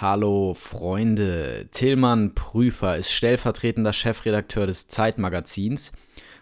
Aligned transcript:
Hallo 0.00 0.54
Freunde, 0.54 1.68
Tillmann 1.72 2.34
Prüfer 2.34 2.96
ist 2.96 3.12
stellvertretender 3.12 3.92
Chefredakteur 3.92 4.66
des 4.66 4.88
Zeitmagazins, 4.88 5.92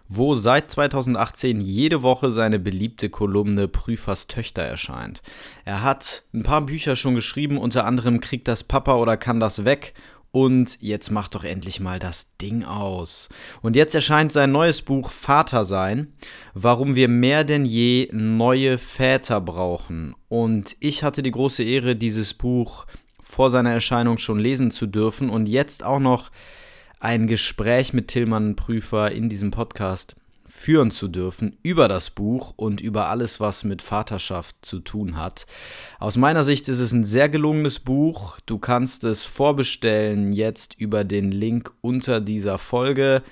wo 0.07 0.37
seit 0.37 0.70
2018 0.70 1.60
jede 1.60 2.02
Woche 2.02 2.31
seine 2.31 2.60
beliebte 2.60 3.10
Kolumne 3.10 3.67
Prüfers 3.67 4.29
Töchter 4.29 4.63
erscheint. 4.63 5.23
Er 5.65 5.83
hat 5.83 6.23
ein 6.33 6.44
paar 6.44 6.60
Bücher 6.60 6.94
schon 6.94 7.17
geschrieben, 7.17 7.58
unter 7.58 7.84
anderem 7.84 8.21
Kriegt 8.21 8.46
das 8.46 8.62
Papa 8.62 8.94
oder 8.94 9.16
kann 9.16 9.40
das 9.40 9.64
weg 9.64 9.95
und 10.30 10.80
jetzt 10.80 11.11
macht 11.11 11.34
doch 11.34 11.43
endlich 11.43 11.80
mal 11.80 11.98
das 11.98 12.36
Ding 12.36 12.62
aus. 12.62 13.29
Und 13.61 13.75
jetzt 13.75 13.96
erscheint 13.96 14.30
sein 14.30 14.52
neues 14.52 14.82
Buch 14.82 15.11
Vater 15.11 15.64
sein, 15.64 16.12
warum 16.54 16.95
wir 16.95 17.09
mehr 17.09 17.43
denn 17.43 17.64
je 17.64 18.09
neue 18.12 18.79
Väter 18.79 19.40
brauchen. 19.40 20.14
Und 20.29 20.77
ich 20.79 21.02
hatte 21.02 21.25
die 21.25 21.32
große 21.32 21.64
Ehre, 21.64 21.96
dieses 21.96 22.34
Buch 22.34 22.86
vor 23.29 23.50
seiner 23.50 23.72
Erscheinung 23.72 24.16
schon 24.16 24.38
lesen 24.38 24.71
zu 24.71 24.86
dürfen 24.86 25.29
und 25.29 25.46
jetzt 25.46 25.84
auch 25.84 26.00
noch 26.00 26.30
ein 26.98 27.26
Gespräch 27.26 27.93
mit 27.93 28.08
Tillmann 28.08 28.57
Prüfer 28.57 29.12
in 29.12 29.29
diesem 29.29 29.50
Podcast 29.50 30.16
führen 30.46 30.90
zu 30.90 31.08
dürfen 31.08 31.58
über 31.62 31.89
das 31.89 32.09
Buch 32.09 32.55
und 32.56 32.80
über 32.80 33.09
alles, 33.09 33.39
was 33.39 33.65
mit 33.65 33.83
Vaterschaft 33.83 34.56
zu 34.62 34.80
tun 34.80 35.19
hat. 35.19 35.47
Aus 35.98 36.17
meiner 36.17 36.43
Sicht 36.43 36.69
ist 36.69 36.80
es 36.80 36.93
ein 36.93 37.05
sehr 37.05 37.29
gelungenes 37.29 37.80
Buch. 37.80 38.39
Du 38.47 38.59
kannst 38.59 39.05
es 39.05 39.25
vorbestellen 39.25 40.33
jetzt 40.33 40.75
über 40.79 41.05
den 41.05 41.31
Link 41.31 41.70
unter 41.83 42.23
dieser 42.23 42.56
Folge. 42.56 43.23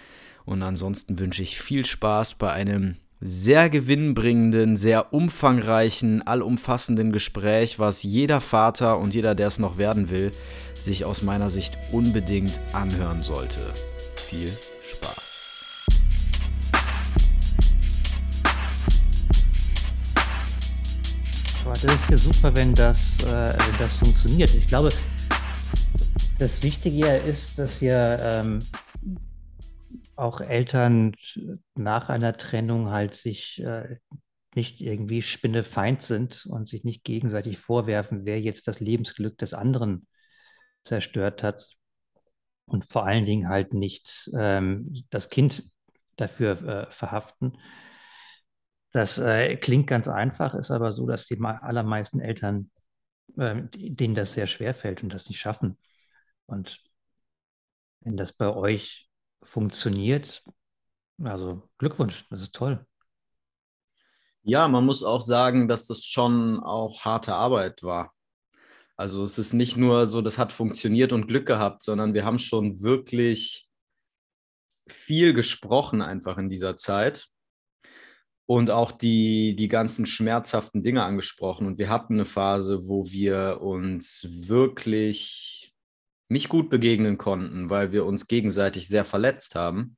Und 0.45 0.63
ansonsten 0.63 1.19
wünsche 1.19 1.43
ich 1.43 1.59
viel 1.59 1.87
Spaß 1.87 2.35
bei 2.35 2.53
einem 2.53 2.97
sehr 3.29 3.69
gewinnbringenden, 3.71 4.77
sehr 4.77 5.13
umfangreichen, 5.13 6.25
allumfassenden 6.25 7.11
Gespräch, 7.11 7.79
was 7.81 8.05
jeder 8.05 8.41
Vater 8.41 8.99
und 8.99 9.15
jeder, 9.15 9.35
der 9.35 9.49
es 9.49 9.59
noch 9.59 9.79
werden 9.79 10.11
will, 10.11 10.31
sich 10.75 11.05
aus 11.05 11.23
meiner 11.23 11.49
Sicht 11.49 11.77
unbedingt 11.91 12.61
anhören 12.73 13.21
sollte. 13.21 13.59
Viel 14.15 14.49
Spaß. 14.89 15.27
Aber 21.65 21.73
das 21.73 21.83
ist 21.85 22.11
ja 22.11 22.17
super, 22.17 22.57
wenn 22.57 22.75
das, 22.75 23.25
äh, 23.25 23.27
wenn 23.27 23.79
das 23.81 23.95
funktioniert. 23.97 24.55
Ich 24.55 24.69
glaube, 24.69 24.91
das 26.39 26.63
Wichtige 26.63 27.09
ist, 27.09 27.59
dass 27.59 27.83
ihr 27.83 28.19
ähm, 28.23 28.61
auch 30.17 30.41
Eltern 30.41 31.15
nach 31.75 32.09
einer 32.09 32.37
Trennung 32.37 32.91
halt 32.91 33.15
sich 33.15 33.63
äh, 33.63 33.99
nicht 34.55 34.81
irgendwie 34.81 35.21
spinnefeind 35.21 36.03
sind 36.03 36.47
und 36.47 36.69
sich 36.69 36.83
nicht 36.83 37.05
gegenseitig 37.05 37.59
vorwerfen, 37.59 38.25
wer 38.25 38.41
jetzt 38.41 38.67
das 38.67 38.81
Lebensglück 38.81 39.37
des 39.39 39.53
anderen 39.53 40.07
zerstört 40.83 41.43
hat 41.43 41.69
und 42.65 42.87
vor 42.87 43.07
allen 43.07 43.27
Dingen 43.27 43.49
halt 43.49 43.75
nicht 43.75 44.31
ähm, 44.37 45.05
das 45.11 45.29
Kind 45.29 45.71
dafür 46.17 46.63
äh, 46.63 46.91
verhaften. 46.91 47.59
Das 48.93 49.19
äh, 49.19 49.57
klingt 49.57 49.87
ganz 49.87 50.09
einfach, 50.09 50.55
ist 50.55 50.71
aber 50.71 50.93
so, 50.93 51.07
dass 51.07 51.27
die 51.27 51.39
allermeisten 51.39 52.21
Eltern, 52.21 52.71
äh, 53.37 53.63
denen 53.75 54.15
das 54.15 54.33
sehr 54.33 54.47
schwer 54.47 54.73
fällt 54.73 55.03
und 55.03 55.13
das 55.13 55.29
nicht 55.29 55.39
schaffen. 55.39 55.77
Und 56.47 56.83
wenn 58.01 58.17
das 58.17 58.33
bei 58.33 58.49
euch 58.49 59.11
funktioniert. 59.43 60.45
Also 61.23 61.63
Glückwunsch, 61.79 62.27
das 62.31 62.43
ist 62.43 62.55
toll. 62.55 62.85
Ja, 64.43 64.69
man 64.69 64.85
muss 64.85 65.03
auch 65.03 65.21
sagen, 65.21 65.67
dass 65.67 65.87
das 65.87 66.05
schon 66.05 66.61
auch 66.61 67.05
harte 67.05 67.35
Arbeit 67.35 67.83
war. 67.83 68.15
Also 68.97 69.25
es 69.25 69.39
ist 69.39 69.53
nicht 69.53 69.77
nur 69.77 70.07
so, 70.09 70.23
das 70.23 70.39
hat 70.39 70.53
funktioniert 70.53 71.13
und 71.13 71.27
Glück 71.27 71.47
gehabt, 71.47 71.83
sondern 71.83 72.15
wir 72.15 72.25
haben 72.25 72.39
schon 72.39 72.81
wirklich 72.81 73.69
viel 74.89 75.35
gesprochen 75.35 76.01
einfach 76.01 76.39
in 76.39 76.49
dieser 76.49 76.77
Zeit 76.77 77.29
und 78.47 78.71
auch 78.71 78.93
die, 78.93 79.57
die 79.57 79.69
ganzen 79.69 80.07
schmerzhaften 80.07 80.83
Dinge 80.83 81.03
angesprochen. 81.03 81.67
Und 81.67 81.79
wir 81.79 81.89
hatten 81.89 82.15
eine 82.15 82.25
Phase, 82.25 82.87
wo 82.87 83.05
wir 83.07 83.61
uns 83.61 84.27
wirklich 84.49 85.66
nicht 86.29 86.49
gut 86.49 86.71
begegnen 86.71 87.19
konnten, 87.19 87.71
weil 87.71 87.93
wir 87.93 88.05
uns 88.05 88.27
gegenseitig 88.27 88.89
sehr 88.89 89.05
verletzt 89.05 89.55
haben. 89.55 89.97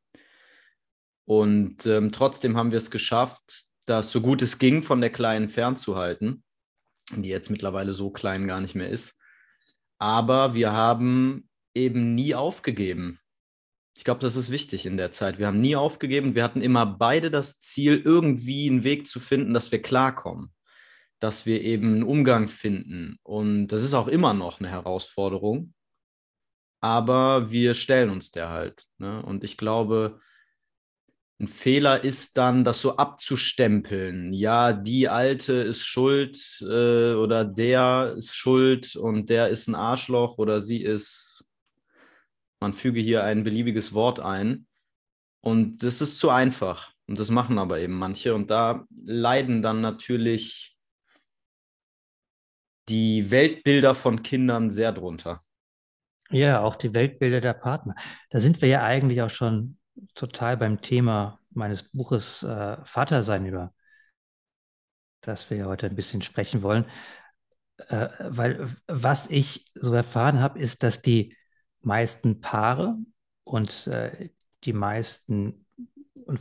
Und 1.25 1.87
ähm, 1.87 2.11
trotzdem 2.13 2.57
haben 2.57 2.71
wir 2.71 2.79
es 2.79 2.91
geschafft, 2.91 3.67
das 3.87 4.13
so 4.13 4.21
gut 4.21 4.43
es 4.43 4.59
ging 4.59 4.83
von 4.83 5.01
der 5.01 5.11
Kleinen 5.11 5.49
fernzuhalten, 5.49 6.43
die 7.15 7.29
jetzt 7.29 7.51
mittlerweile 7.51 7.95
so 7.95 8.11
klein 8.11 8.47
gar 8.47 8.61
nicht 8.61 8.75
mehr 8.75 8.91
ist. 8.91 9.15
Aber 9.99 10.55
wir 10.55 10.73
haben 10.73 11.49
eben 11.75 12.15
nie 12.15 12.35
aufgegeben. 12.35 13.19
Ich 13.95 14.05
glaube, 14.05 14.21
das 14.21 14.37
ist 14.37 14.51
wichtig 14.51 14.87
in 14.87 14.97
der 14.97 15.11
Zeit. 15.11 15.39
Wir 15.39 15.49
haben 15.49 15.61
nie 15.61 15.75
aufgegeben. 15.75 16.35
Wir 16.35 16.45
hatten 16.45 16.61
immer 16.61 16.87
beide 16.87 17.31
das 17.31 17.59
Ziel, 17.59 18.01
irgendwie 18.05 18.69
einen 18.69 18.85
Weg 18.85 19.07
zu 19.09 19.19
finden, 19.19 19.55
dass 19.55 19.73
wir 19.73 19.83
klarkommen, 19.83 20.53
dass 21.19 21.47
wir 21.47 21.63
eben 21.63 21.95
einen 21.95 22.03
Umgang 22.05 22.47
finden. 22.47 23.19
Und 23.23 23.69
das 23.69 23.83
ist 23.83 23.95
auch 23.95 24.07
immer 24.07 24.35
noch 24.35 24.61
eine 24.61 24.71
Herausforderung 24.71 25.75
aber 26.81 27.51
wir 27.51 27.75
stellen 27.75 28.11
uns 28.11 28.31
der 28.31 28.51
halt. 28.51 28.87
Ne? 28.99 29.23
Und 29.23 29.45
ich 29.45 29.57
glaube, 29.57 30.21
ein 31.41 31.49
Fehler 31.49 32.03
ist 32.03 32.37
dann, 32.37 32.65
das 32.65 32.81
so 32.81 32.97
abzustempeln. 32.97 34.33
Ja, 34.33 34.73
die 34.73 35.09
Alte 35.09 35.53
ist 35.53 35.85
schuld 35.85 36.61
äh, 36.63 37.15
oder 37.15 37.45
der 37.45 38.15
ist 38.17 38.35
schuld 38.35 38.97
und 38.97 39.31
der 39.31 39.49
ist 39.49 39.69
ein 39.69 39.77
Arschloch 39.77 40.39
oder 40.39 40.61
sie 40.61 40.83
ist, 40.83 41.45
man 42.61 42.73
füge 42.73 43.01
hier 43.01 43.23
ein 43.23 43.45
beliebiges 43.45 43.95
Wort 43.95 44.19
ein. 44.19 44.67
Und 45.41 45.85
das 45.85 46.01
ist 46.01 46.19
zu 46.19 46.31
einfach. 46.31 46.93
Und 47.07 47.21
das 47.21 47.31
machen 47.31 47.59
aber 47.59 47.79
eben 47.79 47.95
manche. 47.95 48.35
Und 48.35 48.51
da 48.51 48.85
leiden 48.91 49.63
dann 49.63 49.81
natürlich 49.81 50.77
die 52.89 53.31
Weltbilder 53.31 53.95
von 53.95 54.23
Kindern 54.23 54.71
sehr 54.71 54.93
drunter. 54.93 55.45
Ja, 56.31 56.61
auch 56.61 56.77
die 56.77 56.93
Weltbilder 56.95 57.41
der 57.41 57.55
Partner. 57.55 57.95
Da 58.31 58.41
sind 58.41 58.61
wir 58.61 58.69
ja 58.69 58.85
eigentlich 58.85 59.23
auch 59.23 59.31
schon 59.31 59.79
total 60.15 60.57
beim 60.57 60.83
Thema 60.83 61.41
meines 61.51 61.91
Buches 61.91 62.43
äh, 62.43 62.77
Vatersein, 62.85 63.47
über 63.47 63.73
das 65.23 65.51
wir 65.51 65.57
ja 65.59 65.67
heute 65.67 65.87
ein 65.87 65.97
bisschen 65.97 66.23
sprechen 66.23 66.63
wollen. 66.63 66.85
Äh, 67.89 68.09
weil 68.21 68.69
was 68.87 69.31
ich 69.31 69.71
so 69.75 69.95
erfahren 69.95 70.41
habe, 70.41 70.59
ist, 70.59 70.83
dass 70.83 71.01
die 71.01 71.37
meisten 71.81 72.41
Paare 72.41 72.97
und 73.45 73.87
äh, 73.87 74.31
die 74.65 74.73
meisten 74.73 75.67
und 76.27 76.41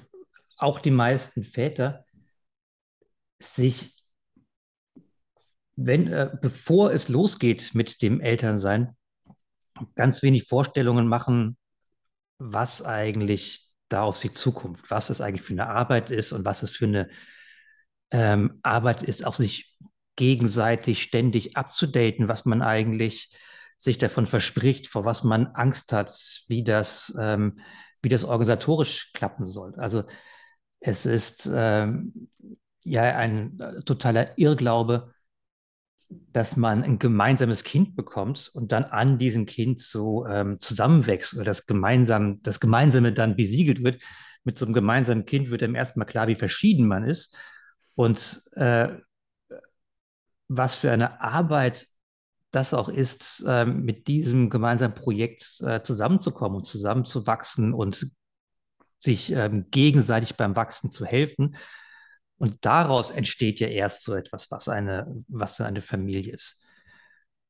auch 0.57 0.79
die 0.79 0.91
meisten 0.91 1.43
Väter 1.43 2.05
sich, 3.39 3.95
wenn, 5.75 6.07
äh, 6.07 6.29
bevor 6.41 6.91
es 6.91 7.07
losgeht 7.07 7.71
mit 7.73 8.01
dem 8.01 8.19
Elternsein, 8.19 8.96
ganz 9.95 10.23
wenig 10.23 10.47
Vorstellungen 10.47 11.07
machen, 11.07 11.57
was 12.39 12.83
eigentlich 12.83 13.69
da 13.89 14.03
auf 14.03 14.17
sie 14.17 14.33
zukommt, 14.33 14.89
was 14.89 15.09
es 15.09 15.21
eigentlich 15.21 15.41
für 15.41 15.53
eine 15.53 15.67
Arbeit 15.67 16.11
ist 16.11 16.31
und 16.31 16.45
was 16.45 16.63
es 16.63 16.71
für 16.71 16.85
eine 16.85 17.09
ähm, 18.11 18.59
Arbeit 18.63 19.03
ist, 19.03 19.25
auch 19.25 19.33
sich 19.33 19.75
gegenseitig 20.15 21.03
ständig 21.03 21.57
abzudaten, 21.57 22.27
was 22.27 22.45
man 22.45 22.61
eigentlich 22.61 23.35
sich 23.77 23.97
davon 23.97 24.25
verspricht, 24.25 24.87
vor 24.87 25.05
was 25.05 25.23
man 25.23 25.47
Angst 25.47 25.93
hat, 25.93 26.11
wie 26.47 26.63
das, 26.63 27.15
ähm, 27.19 27.59
wie 28.01 28.09
das 28.09 28.23
organisatorisch 28.23 29.13
klappen 29.13 29.45
soll. 29.45 29.75
Also 29.75 30.03
es 30.79 31.05
ist 31.05 31.49
ähm, 31.53 32.29
ja 32.83 33.03
ein 33.03 33.59
äh, 33.59 33.83
totaler 33.83 34.37
Irrglaube, 34.37 35.13
dass 36.09 36.55
man 36.55 36.83
ein 36.83 36.99
gemeinsames 36.99 37.63
Kind 37.63 37.95
bekommt 37.95 38.51
und 38.53 38.71
dann 38.71 38.85
an 38.85 39.17
diesem 39.17 39.45
Kind 39.45 39.81
so 39.81 40.25
ähm, 40.25 40.59
zusammenwächst 40.59 41.33
oder 41.33 41.43
das, 41.43 41.65
gemeinsam, 41.65 42.41
das 42.43 42.59
Gemeinsame 42.59 43.13
dann 43.13 43.35
besiegelt 43.35 43.83
wird. 43.83 44.01
Mit 44.43 44.57
so 44.57 44.65
einem 44.65 44.73
gemeinsamen 44.73 45.25
Kind 45.25 45.49
wird 45.49 45.63
einem 45.63 45.75
erstmal 45.75 46.07
klar, 46.07 46.27
wie 46.27 46.35
verschieden 46.35 46.87
man 46.87 47.03
ist 47.03 47.35
und 47.95 48.41
äh, 48.55 48.89
was 50.47 50.75
für 50.75 50.91
eine 50.91 51.21
Arbeit 51.21 51.87
das 52.51 52.73
auch 52.73 52.87
ist, 52.87 53.43
äh, 53.45 53.65
mit 53.65 54.07
diesem 54.07 54.49
gemeinsamen 54.49 54.95
Projekt 54.95 55.61
äh, 55.61 55.83
zusammenzukommen 55.83 56.59
und 56.59 56.65
zusammenzuwachsen 56.65 57.73
und 57.73 58.07
sich 58.99 59.31
ähm, 59.33 59.65
gegenseitig 59.69 60.35
beim 60.35 60.55
Wachsen 60.55 60.89
zu 60.89 61.05
helfen 61.05 61.57
und 62.37 62.65
daraus 62.65 63.11
entsteht 63.11 63.59
ja 63.59 63.67
erst 63.67 64.03
so 64.03 64.13
etwas, 64.13 64.51
was 64.51 64.69
eine, 64.69 65.23
was 65.27 65.59
eine 65.59 65.81
Familie 65.81 66.33
ist. 66.33 66.63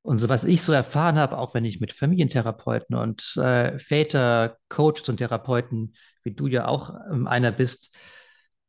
Und 0.02 0.20
so 0.20 0.30
was 0.30 0.46
ich 0.46 0.62
so 0.62 0.72
erfahren 0.72 1.18
habe, 1.18 1.38
auch 1.38 1.54
wenn 1.54 1.66
ich 1.66 1.82
mit 1.82 1.92
Familientherapeuten 1.92 2.96
und 2.96 3.36
äh, 3.36 3.78
Väter, 3.78 4.58
Coaches 4.70 5.10
und 5.10 5.18
Therapeuten, 5.18 5.96
wie 6.24 6.32
du 6.32 6.48
ja 6.48 6.68
auch 6.68 6.94
ähm, 7.12 7.28
einer 7.28 7.52
bist, 7.52 7.94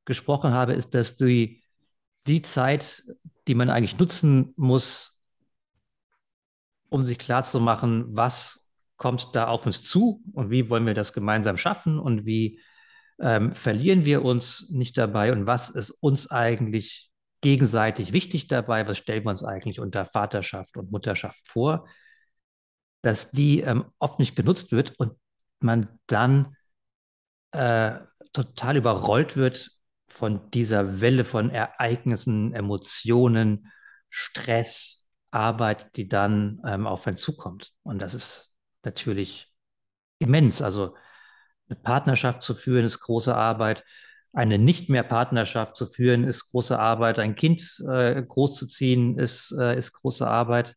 gesprochen 0.05 0.53
habe, 0.53 0.73
ist, 0.73 0.94
dass 0.94 1.17
die, 1.17 1.62
die 2.26 2.43
Zeit, 2.43 3.05
die 3.47 3.55
man 3.55 3.70
eigentlich 3.70 3.99
nutzen 3.99 4.53
muss, 4.56 5.23
um 6.88 7.05
sich 7.05 7.19
klarzumachen, 7.19 8.17
was 8.17 8.73
kommt 8.97 9.37
da 9.37 9.47
auf 9.47 9.67
uns 9.67 9.85
zu 9.85 10.25
und 10.32 10.50
wie 10.50 10.69
wollen 10.69 10.87
wir 10.87 10.94
das 10.94 11.12
gemeinsam 11.12 11.56
schaffen 11.56 12.00
und 12.00 12.25
wie 12.26 12.61
ähm, 13.20 13.53
verlieren 13.53 14.05
wir 14.05 14.25
uns 14.25 14.69
nicht 14.70 14.97
dabei 14.97 15.32
und 15.32 15.47
was 15.47 15.70
ist 15.70 15.91
uns 15.91 16.31
eigentlich 16.31 17.11
gegenseitig 17.41 18.12
wichtig 18.12 18.49
dabei, 18.49 18.87
was 18.88 18.99
stellen 18.99 19.25
wir 19.25 19.31
uns 19.31 19.44
eigentlich 19.44 19.81
unter 19.81 20.05
Vaterschaft 20.05 20.76
und 20.76 20.91
Mutterschaft 20.91 21.47
vor, 21.47 21.87
dass 23.03 23.31
die 23.31 23.61
ähm, 23.61 23.87
oft 23.99 24.19
nicht 24.19 24.37
genutzt 24.37 24.73
wird 24.73 24.99
und 24.99 25.12
man 25.61 25.88
dann 26.06 26.56
äh, 27.53 27.99
total 28.32 28.76
überrollt 28.76 29.37
wird 29.37 29.70
von 30.09 30.50
dieser 30.50 31.00
Welle 31.00 31.25
von 31.25 31.50
Ereignissen, 31.50 32.55
Emotionen, 32.55 33.70
Stress, 34.09 35.09
Arbeit, 35.31 35.97
die 35.97 36.09
dann 36.09 36.61
ähm, 36.67 36.87
auf 36.87 37.06
einen 37.06 37.17
zukommt. 37.17 37.73
Und 37.82 38.00
das 38.00 38.15
ist 38.15 38.55
natürlich 38.82 39.53
immens. 40.19 40.62
Also 40.62 40.97
eine 41.69 41.79
Partnerschaft 41.79 42.43
zu 42.43 42.55
führen 42.55 42.85
ist 42.85 43.00
große 43.00 43.35
Arbeit. 43.35 43.85
Eine 44.35 44.59
nicht 44.59 44.88
mehr 44.88 45.03
Partnerschaft 45.03 45.76
zu 45.76 45.87
führen 45.87 46.25
ist 46.25 46.50
große 46.50 46.79
Arbeit. 46.79 47.19
Ein 47.19 47.35
Kind 47.35 47.82
äh, 47.88 48.23
großzuziehen 48.23 49.19
ist, 49.19 49.53
äh, 49.59 49.76
ist 49.76 49.93
große 49.93 50.26
Arbeit. 50.26 50.76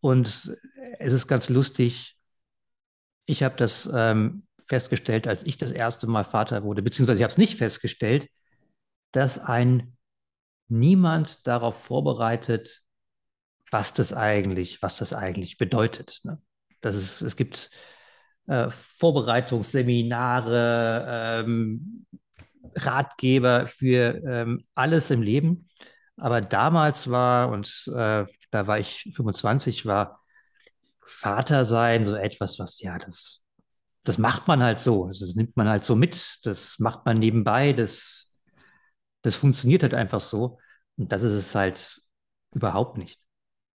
Und 0.00 0.56
es 0.98 1.12
ist 1.12 1.26
ganz 1.26 1.48
lustig. 1.48 2.16
Ich 3.24 3.42
habe 3.42 3.56
das 3.56 3.90
ähm, 3.92 4.46
festgestellt, 4.66 5.26
als 5.26 5.44
ich 5.44 5.56
das 5.56 5.72
erste 5.72 6.06
Mal 6.06 6.24
Vater 6.24 6.62
wurde, 6.62 6.82
beziehungsweise 6.82 7.18
ich 7.18 7.22
habe 7.24 7.32
es 7.32 7.38
nicht 7.38 7.56
festgestellt, 7.56 8.28
dass 9.12 9.38
ein 9.38 9.96
niemand 10.68 11.46
darauf 11.46 11.82
vorbereitet, 11.82 12.82
was 13.70 13.94
das 13.94 14.12
eigentlich, 14.12 14.82
was 14.82 14.96
das 14.98 15.12
eigentlich 15.12 15.58
bedeutet. 15.58 16.20
Ne? 16.24 16.40
Das 16.80 16.96
ist, 16.96 17.20
es 17.20 17.36
gibt 17.36 17.70
äh, 18.46 18.70
Vorbereitungsseminare, 18.70 21.42
ähm, 21.46 22.06
Ratgeber 22.74 23.66
für 23.66 24.22
ähm, 24.26 24.62
alles 24.74 25.10
im 25.10 25.22
Leben. 25.22 25.68
Aber 26.16 26.40
damals 26.40 27.10
war, 27.10 27.50
und 27.50 27.84
äh, 27.94 28.24
da 28.50 28.66
war 28.66 28.78
ich 28.78 29.10
25, 29.14 29.86
war 29.86 30.20
Vater 31.00 31.64
sein 31.64 32.04
so 32.04 32.16
etwas, 32.16 32.58
was 32.58 32.80
ja, 32.80 32.98
das, 32.98 33.46
das 34.04 34.18
macht 34.18 34.48
man 34.48 34.62
halt 34.62 34.78
so. 34.78 35.08
Das 35.08 35.34
nimmt 35.34 35.56
man 35.56 35.68
halt 35.68 35.84
so 35.84 35.94
mit. 35.94 36.38
Das 36.42 36.78
macht 36.78 37.06
man 37.06 37.18
nebenbei. 37.18 37.72
Das, 37.72 38.32
das 39.22 39.36
funktioniert 39.36 39.82
halt 39.82 39.94
einfach 39.94 40.20
so. 40.20 40.58
Und 40.96 41.12
das 41.12 41.22
ist 41.22 41.32
es 41.32 41.54
halt 41.54 42.00
überhaupt 42.54 42.98
nicht. 42.98 43.20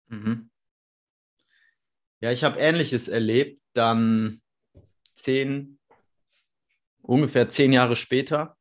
Mhm. 0.08 0.50
Ja, 2.20 2.32
ich 2.32 2.44
habe 2.44 2.60
Ähnliches 2.60 3.08
erlebt. 3.08 3.62
Dann 3.74 4.42
zehn, 5.14 5.80
ungefähr 7.02 7.50
zehn 7.50 7.74
Jahre 7.74 7.96
später, 7.96 8.58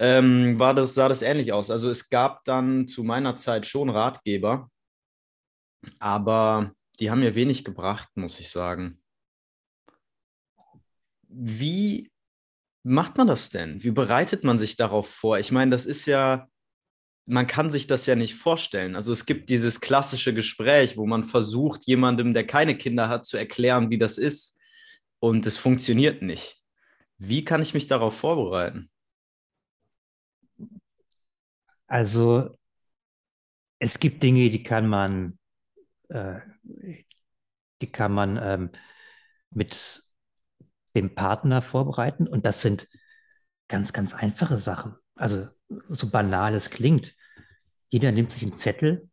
ähm, 0.00 0.58
war 0.58 0.72
das, 0.72 0.94
sah 0.94 1.08
das 1.08 1.22
ähnlich 1.22 1.52
aus. 1.52 1.70
Also 1.70 1.90
es 1.90 2.08
gab 2.08 2.44
dann 2.44 2.88
zu 2.88 3.04
meiner 3.04 3.36
Zeit 3.36 3.66
schon 3.66 3.90
Ratgeber, 3.90 4.70
aber 5.98 6.72
die 6.98 7.10
haben 7.10 7.20
mir 7.20 7.34
wenig 7.34 7.64
gebracht, 7.64 8.08
muss 8.14 8.40
ich 8.40 8.48
sagen. 8.48 9.02
Wie 11.28 12.10
macht 12.82 13.18
man 13.18 13.26
das 13.26 13.50
denn? 13.50 13.82
Wie 13.84 13.90
bereitet 13.90 14.42
man 14.42 14.58
sich 14.58 14.76
darauf 14.76 15.08
vor? 15.08 15.38
Ich 15.38 15.52
meine, 15.52 15.70
das 15.70 15.84
ist 15.86 16.06
ja, 16.06 16.48
man 17.26 17.46
kann 17.46 17.70
sich 17.70 17.86
das 17.86 18.06
ja 18.06 18.16
nicht 18.16 18.34
vorstellen. 18.34 18.96
Also 18.96 19.12
es 19.12 19.26
gibt 19.26 19.50
dieses 19.50 19.80
klassische 19.80 20.34
Gespräch, 20.34 20.96
wo 20.96 21.06
man 21.06 21.24
versucht, 21.24 21.84
jemandem, 21.84 22.34
der 22.34 22.46
keine 22.46 22.76
Kinder 22.76 23.08
hat, 23.08 23.26
zu 23.26 23.36
erklären, 23.36 23.90
wie 23.90 23.98
das 23.98 24.18
ist 24.18 24.59
und 25.20 25.46
es 25.46 25.58
funktioniert 25.58 26.22
nicht. 26.22 26.58
Wie 27.18 27.44
kann 27.44 27.62
ich 27.62 27.74
mich 27.74 27.86
darauf 27.86 28.16
vorbereiten? 28.16 28.90
Also 31.86 32.56
es 33.78 33.98
gibt 33.98 34.22
Dinge, 34.22 34.50
die 34.50 34.62
kann 34.62 34.86
man, 34.86 35.38
äh, 36.08 36.40
die 37.82 37.90
kann 37.90 38.12
man 38.12 38.38
ähm, 38.42 38.70
mit 39.50 40.02
dem 40.94 41.14
Partner 41.14 41.62
vorbereiten 41.62 42.26
und 42.26 42.46
das 42.46 42.62
sind 42.62 42.88
ganz, 43.68 43.92
ganz 43.92 44.14
einfache 44.14 44.58
Sachen. 44.58 44.96
Also 45.14 45.48
so 45.88 46.10
banal 46.10 46.54
es 46.54 46.70
klingt. 46.70 47.14
Jeder 47.88 48.12
nimmt 48.12 48.32
sich 48.32 48.42
einen 48.42 48.58
Zettel, 48.58 49.08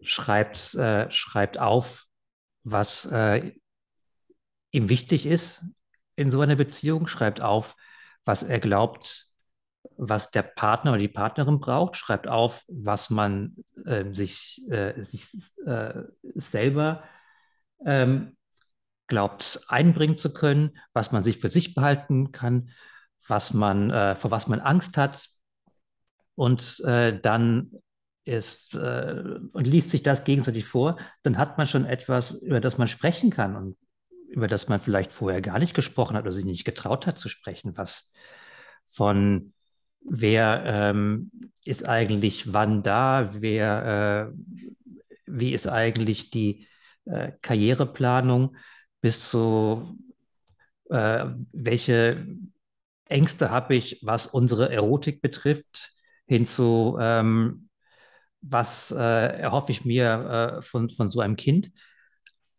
schreibt, 0.00 0.74
äh, 0.74 1.10
schreibt 1.10 1.58
auf, 1.58 2.06
was 2.64 3.06
äh, 3.06 3.52
ihm 4.72 4.88
wichtig 4.88 5.26
ist 5.26 5.64
in 6.16 6.30
so 6.30 6.40
einer 6.40 6.56
Beziehung, 6.56 7.06
schreibt 7.06 7.42
auf, 7.42 7.76
was 8.24 8.42
er 8.42 8.60
glaubt, 8.60 9.26
was 9.96 10.30
der 10.30 10.42
Partner 10.42 10.92
oder 10.92 11.00
die 11.00 11.08
Partnerin 11.08 11.60
braucht, 11.60 11.96
schreibt 11.96 12.28
auf, 12.28 12.64
was 12.68 13.10
man 13.10 13.56
äh, 13.84 14.12
sich, 14.12 14.62
äh, 14.70 15.00
sich 15.02 15.28
äh, 15.66 16.02
selber 16.34 17.04
ähm, 17.84 18.36
glaubt 19.06 19.60
einbringen 19.68 20.16
zu 20.16 20.32
können, 20.32 20.78
was 20.92 21.12
man 21.12 21.22
sich 21.22 21.38
für 21.38 21.50
sich 21.50 21.74
behalten 21.74 22.32
kann, 22.32 22.70
was 23.28 23.52
man, 23.52 23.90
äh, 23.90 24.16
vor 24.16 24.30
was 24.30 24.48
man 24.48 24.60
Angst 24.60 24.96
hat. 24.96 25.28
Und 26.34 26.80
äh, 26.86 27.20
dann 27.20 27.72
ist 28.24 28.74
äh, 28.74 29.38
und 29.52 29.66
liest 29.66 29.90
sich 29.90 30.02
das 30.02 30.24
gegenseitig 30.24 30.64
vor, 30.64 30.96
dann 31.24 31.38
hat 31.38 31.58
man 31.58 31.66
schon 31.66 31.84
etwas, 31.84 32.32
über 32.32 32.60
das 32.60 32.78
man 32.78 32.88
sprechen 32.88 33.30
kann 33.30 33.56
und 33.56 33.76
über 34.32 34.48
das 34.48 34.68
man 34.68 34.80
vielleicht 34.80 35.12
vorher 35.12 35.42
gar 35.42 35.58
nicht 35.58 35.74
gesprochen 35.74 36.16
hat 36.16 36.24
oder 36.24 36.32
sich 36.32 36.44
nicht 36.44 36.64
getraut 36.64 37.06
hat 37.06 37.18
zu 37.18 37.28
sprechen, 37.28 37.76
was 37.76 38.12
von 38.86 39.52
wer 40.04 40.64
ähm, 40.66 41.30
ist 41.64 41.88
eigentlich 41.88 42.52
wann 42.52 42.82
da, 42.82 43.30
wer, 43.40 44.32
äh, 44.32 44.34
wie 45.26 45.52
ist 45.52 45.68
eigentlich 45.68 46.30
die 46.30 46.66
äh, 47.04 47.32
Karriereplanung 47.42 48.56
bis 49.00 49.28
zu 49.28 49.96
äh, 50.90 51.26
welche 51.52 52.26
Ängste 53.06 53.50
habe 53.50 53.74
ich, 53.76 54.00
was 54.02 54.26
unsere 54.26 54.70
Erotik 54.72 55.20
betrifft, 55.22 55.92
hin 56.26 56.46
zu 56.46 56.96
ähm, 57.00 57.68
was 58.40 58.90
äh, 58.90 58.96
erhoffe 58.98 59.72
ich 59.72 59.84
mir 59.84 60.58
äh, 60.58 60.62
von, 60.62 60.90
von 60.90 61.08
so 61.08 61.20
einem 61.20 61.36
Kind. 61.36 61.70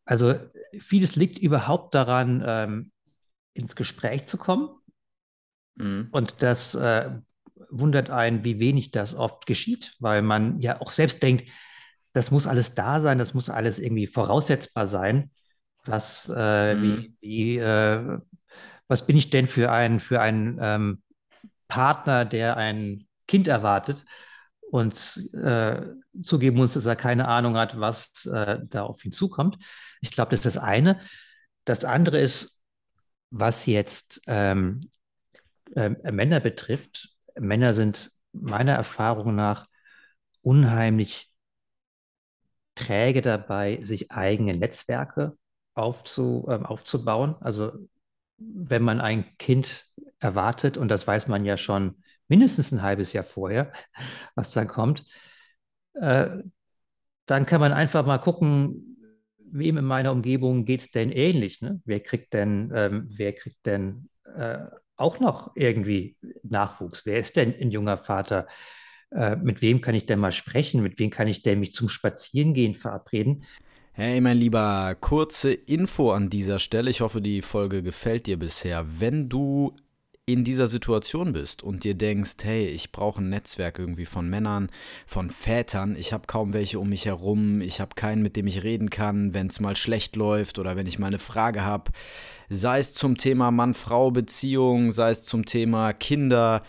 Also 0.05 0.35
vieles 0.79 1.15
liegt 1.15 1.39
überhaupt 1.39 1.95
daran, 1.95 2.43
ähm, 2.45 2.91
ins 3.53 3.75
Gespräch 3.75 4.25
zu 4.25 4.38
kommen. 4.38 4.69
Mhm. 5.75 6.10
Und 6.12 6.41
das 6.41 6.75
äh, 6.75 7.10
wundert 7.69 8.10
einen, 8.10 8.43
wie 8.43 8.60
wenig 8.60 8.91
das 8.91 9.15
oft 9.15 9.45
geschieht, 9.45 9.95
weil 10.00 10.22
man 10.22 10.60
ja 10.60 10.81
auch 10.81 10.91
selbst 10.91 11.24
denkt, 11.24 11.50
das 12.13 12.31
muss 12.31 12.48
alles 12.48 12.75
da 12.75 13.01
sein, 13.01 13.17
das 13.17 13.33
muss 13.33 13.50
alles 13.50 13.79
irgendwie 13.79 14.07
voraussetzbar 14.07 14.88
sein. 14.88 15.31
Was, 15.86 16.31
äh, 16.36 16.75
mhm. 16.75 16.81
wie, 16.81 17.15
wie, 17.22 17.57
äh, 17.57 18.19
was 18.88 19.05
bin 19.05 19.17
ich 19.17 19.29
denn 19.29 19.48
für 19.48 19.72
ein, 19.72 20.00
für 20.00 20.22
einen 20.22 20.60
ähm, 20.62 21.01
Partner, 21.67 22.25
der 22.25 22.57
ein 22.57 23.07
Kind 23.27 23.48
erwartet? 23.48 24.05
Und 24.74 25.30
äh, 25.36 25.84
zugeben 26.24 26.58
muss, 26.58 26.74
dass 26.74 26.88
er 26.88 26.96
keine 26.96 27.27
Ahnung 27.27 27.58
hat, 27.58 27.80
was 27.80 28.25
äh, 28.25 28.58
da 28.63 28.82
auf 28.82 29.06
ihn 29.06 29.12
zukommt. 29.12 29.60
Ich 30.01 30.10
glaube, 30.10 30.32
das 30.32 30.39
ist 30.39 30.56
das 30.56 30.58
eine. 30.58 31.00
Das 31.63 31.86
andere 31.86 32.20
ist, 32.20 32.63
was 33.30 33.68
jetzt 33.68 34.22
ähm, 34.25 34.82
äh, 35.75 35.89
Männer 36.12 36.39
betrifft. 36.39 37.10
Männer 37.39 37.75
sind 37.75 38.10
meiner 38.32 38.74
Erfahrung 38.74 39.36
nach 39.36 39.68
unheimlich 40.42 41.32
träge 42.74 43.22
dabei, 43.22 43.77
sich 43.84 44.12
eigene 44.12 44.58
Netzwerke 44.58 45.38
aufzu, 45.75 46.48
äh, 46.50 46.56
aufzubauen. 46.56 47.36
Also 47.42 47.74
wenn 48.39 48.82
man 48.82 49.01
ein 49.01 49.38
Kind 49.38 49.86
erwartet, 50.18 50.77
und 50.80 50.88
das 50.88 51.06
weiß 51.06 51.27
man 51.27 51.46
ja 51.46 51.58
schon 51.58 52.03
mindestens 52.27 52.72
ein 52.72 52.82
halbes 52.82 53.13
Jahr 53.13 53.24
vorher, 53.24 53.72
was 54.36 54.51
dann 54.51 54.68
kommt, 54.68 55.06
äh, 55.94 56.30
dann 57.25 57.46
kann 57.46 57.62
man 57.62 57.72
einfach 57.74 58.06
mal 58.06 58.18
gucken, 58.18 58.94
wem 59.38 59.77
in 59.77 59.86
meiner 59.86 60.12
Umgebung 60.12 60.65
geht 60.65 60.82
es 60.82 60.92
denn 60.92 61.12
ähnlich? 61.12 61.62
Ne? 61.62 61.80
Wer 61.86 62.00
kriegt 62.00 62.34
denn, 62.34 62.72
ähm, 62.75 63.08
wer 63.10 63.34
kriegt 63.34 63.65
denn 63.65 64.10
äh, 64.36 64.60
auch 64.96 65.20
noch 65.20 65.51
irgendwie 65.56 66.18
Nachwuchs? 66.44 67.06
Wer 67.06 67.20
ist 67.20 67.36
denn 67.36 67.53
ein 67.60 67.72
junger 67.72 67.98
Vater? 67.98 68.48
Äh, 69.12 69.36
mit 69.36 69.62
wem 69.62 69.82
kann 69.82 69.96
ich 69.96 70.06
denn 70.06 70.20
mal 70.20 70.32
sprechen? 70.32 70.82
Mit 70.82 71.00
wem 71.00 71.12
kann 71.12 71.27
ich 71.27 71.44
denn 71.44 71.60
mich 71.60 71.74
zum 71.74 71.88
Spazierengehen 71.88 72.74
verabreden? 72.74 73.46
Hey, 73.94 74.20
mein 74.22 74.38
Lieber, 74.38 74.96
kurze 75.00 75.53
Info 75.53 76.12
an 76.12 76.32
dieser 76.32 76.58
Stelle. 76.58 76.89
Ich 76.89 77.01
hoffe, 77.01 77.22
die 77.22 77.44
Folge 77.44 77.84
gefällt 77.84 78.25
dir 78.25 78.39
bisher. 78.39 79.00
Wenn 79.00 79.30
du 79.30 79.75
in 80.25 80.46
dieser 80.46 80.68
Situation 80.68 81.34
bist 81.34 81.63
und 81.63 81.84
dir 81.84 81.96
denkst, 81.96 82.36
hey, 82.44 82.68
ich 82.68 82.94
brauche 82.94 83.22
ein 83.22 83.30
Netzwerk 83.30 83.77
irgendwie 83.77 84.06
von 84.06 84.30
Männern, 84.30 84.70
von 85.06 85.30
Vätern, 85.30 85.98
ich 85.98 86.13
habe 86.13 86.27
kaum 86.27 86.53
welche 86.53 86.80
um 86.80 86.88
mich 86.89 87.06
herum, 87.06 87.60
ich 87.60 87.82
habe 87.82 87.96
keinen, 87.96 88.22
mit 88.22 88.38
dem 88.38 88.48
ich 88.48 88.63
reden 88.63 88.89
kann, 88.89 89.34
wenn 89.34 89.48
es 89.48 89.60
mal 89.60 89.75
schlecht 89.75 90.15
läuft 90.15 90.60
oder 90.60 90.77
wenn 90.77 90.88
ich 90.88 90.98
mal 90.98 91.08
eine 91.08 91.20
Frage 91.20 91.65
habe, 91.65 91.92
sei 92.50 92.80
es 92.80 92.94
zum 92.94 93.18
Thema 93.18 93.51
Mann-Frau-Beziehung, 93.51 94.94
sei 94.94 95.10
es 95.10 95.25
zum 95.25 95.46
Thema 95.46 95.92
Kinder, 95.92 96.63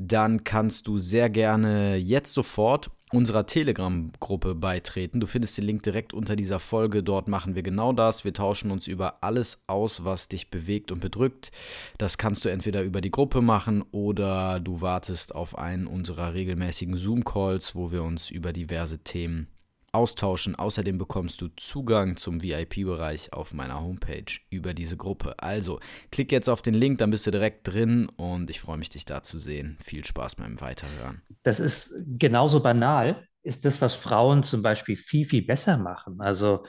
dann 0.00 0.44
kannst 0.44 0.86
du 0.86 0.96
sehr 0.96 1.28
gerne 1.28 1.96
jetzt 1.96 2.32
sofort 2.32 2.90
unserer 3.12 3.44
Telegram-Gruppe 3.44 4.54
beitreten. 4.54 5.20
Du 5.20 5.26
findest 5.26 5.58
den 5.58 5.64
Link 5.64 5.82
direkt 5.82 6.14
unter 6.14 6.36
dieser 6.36 6.58
Folge. 6.58 7.02
Dort 7.02 7.28
machen 7.28 7.54
wir 7.54 7.62
genau 7.62 7.92
das. 7.92 8.24
Wir 8.24 8.32
tauschen 8.32 8.70
uns 8.70 8.86
über 8.86 9.22
alles 9.22 9.62
aus, 9.66 10.04
was 10.04 10.28
dich 10.28 10.50
bewegt 10.50 10.90
und 10.90 11.00
bedrückt. 11.00 11.50
Das 11.98 12.16
kannst 12.16 12.44
du 12.44 12.48
entweder 12.48 12.82
über 12.82 13.00
die 13.00 13.10
Gruppe 13.10 13.42
machen 13.42 13.82
oder 13.90 14.58
du 14.60 14.80
wartest 14.80 15.34
auf 15.34 15.58
einen 15.58 15.86
unserer 15.86 16.32
regelmäßigen 16.32 16.96
Zoom-Calls, 16.96 17.74
wo 17.74 17.92
wir 17.92 18.02
uns 18.02 18.30
über 18.30 18.52
diverse 18.52 19.00
Themen 19.00 19.48
austauschen. 19.92 20.54
Außerdem 20.54 20.98
bekommst 20.98 21.40
du 21.40 21.48
Zugang 21.56 22.16
zum 22.16 22.42
VIP-Bereich 22.42 23.32
auf 23.32 23.52
meiner 23.52 23.80
Homepage 23.80 24.32
über 24.50 24.74
diese 24.74 24.96
Gruppe. 24.96 25.34
Also 25.38 25.80
klick 26.10 26.32
jetzt 26.32 26.48
auf 26.48 26.62
den 26.62 26.74
Link, 26.74 26.98
dann 26.98 27.10
bist 27.10 27.26
du 27.26 27.30
direkt 27.30 27.66
drin 27.66 28.08
und 28.16 28.50
ich 28.50 28.60
freue 28.60 28.78
mich, 28.78 28.88
dich 28.88 29.04
da 29.04 29.22
zu 29.22 29.38
sehen. 29.38 29.76
Viel 29.82 30.04
Spaß 30.04 30.36
beim 30.36 30.60
Weiterhören. 30.60 31.22
Das 31.42 31.60
ist 31.60 31.92
genauso 32.06 32.60
banal, 32.60 33.26
ist 33.42 33.64
das, 33.64 33.80
was 33.80 33.94
Frauen 33.94 34.42
zum 34.42 34.62
Beispiel 34.62 34.96
viel, 34.96 35.26
viel 35.26 35.42
besser 35.42 35.76
machen. 35.76 36.20
Also 36.20 36.64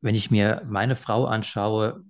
wenn 0.00 0.14
ich 0.14 0.30
mir 0.30 0.62
meine 0.66 0.96
Frau 0.96 1.26
anschaue, 1.26 2.02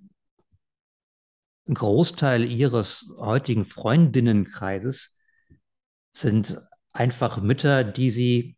ein 1.69 1.75
Großteil 1.75 2.45
ihres 2.45 3.13
heutigen 3.19 3.65
Freundinnenkreises 3.65 5.21
sind 6.13 6.61
einfach 6.93 7.41
Mütter, 7.41 7.85
die 7.85 8.11
sie 8.11 8.57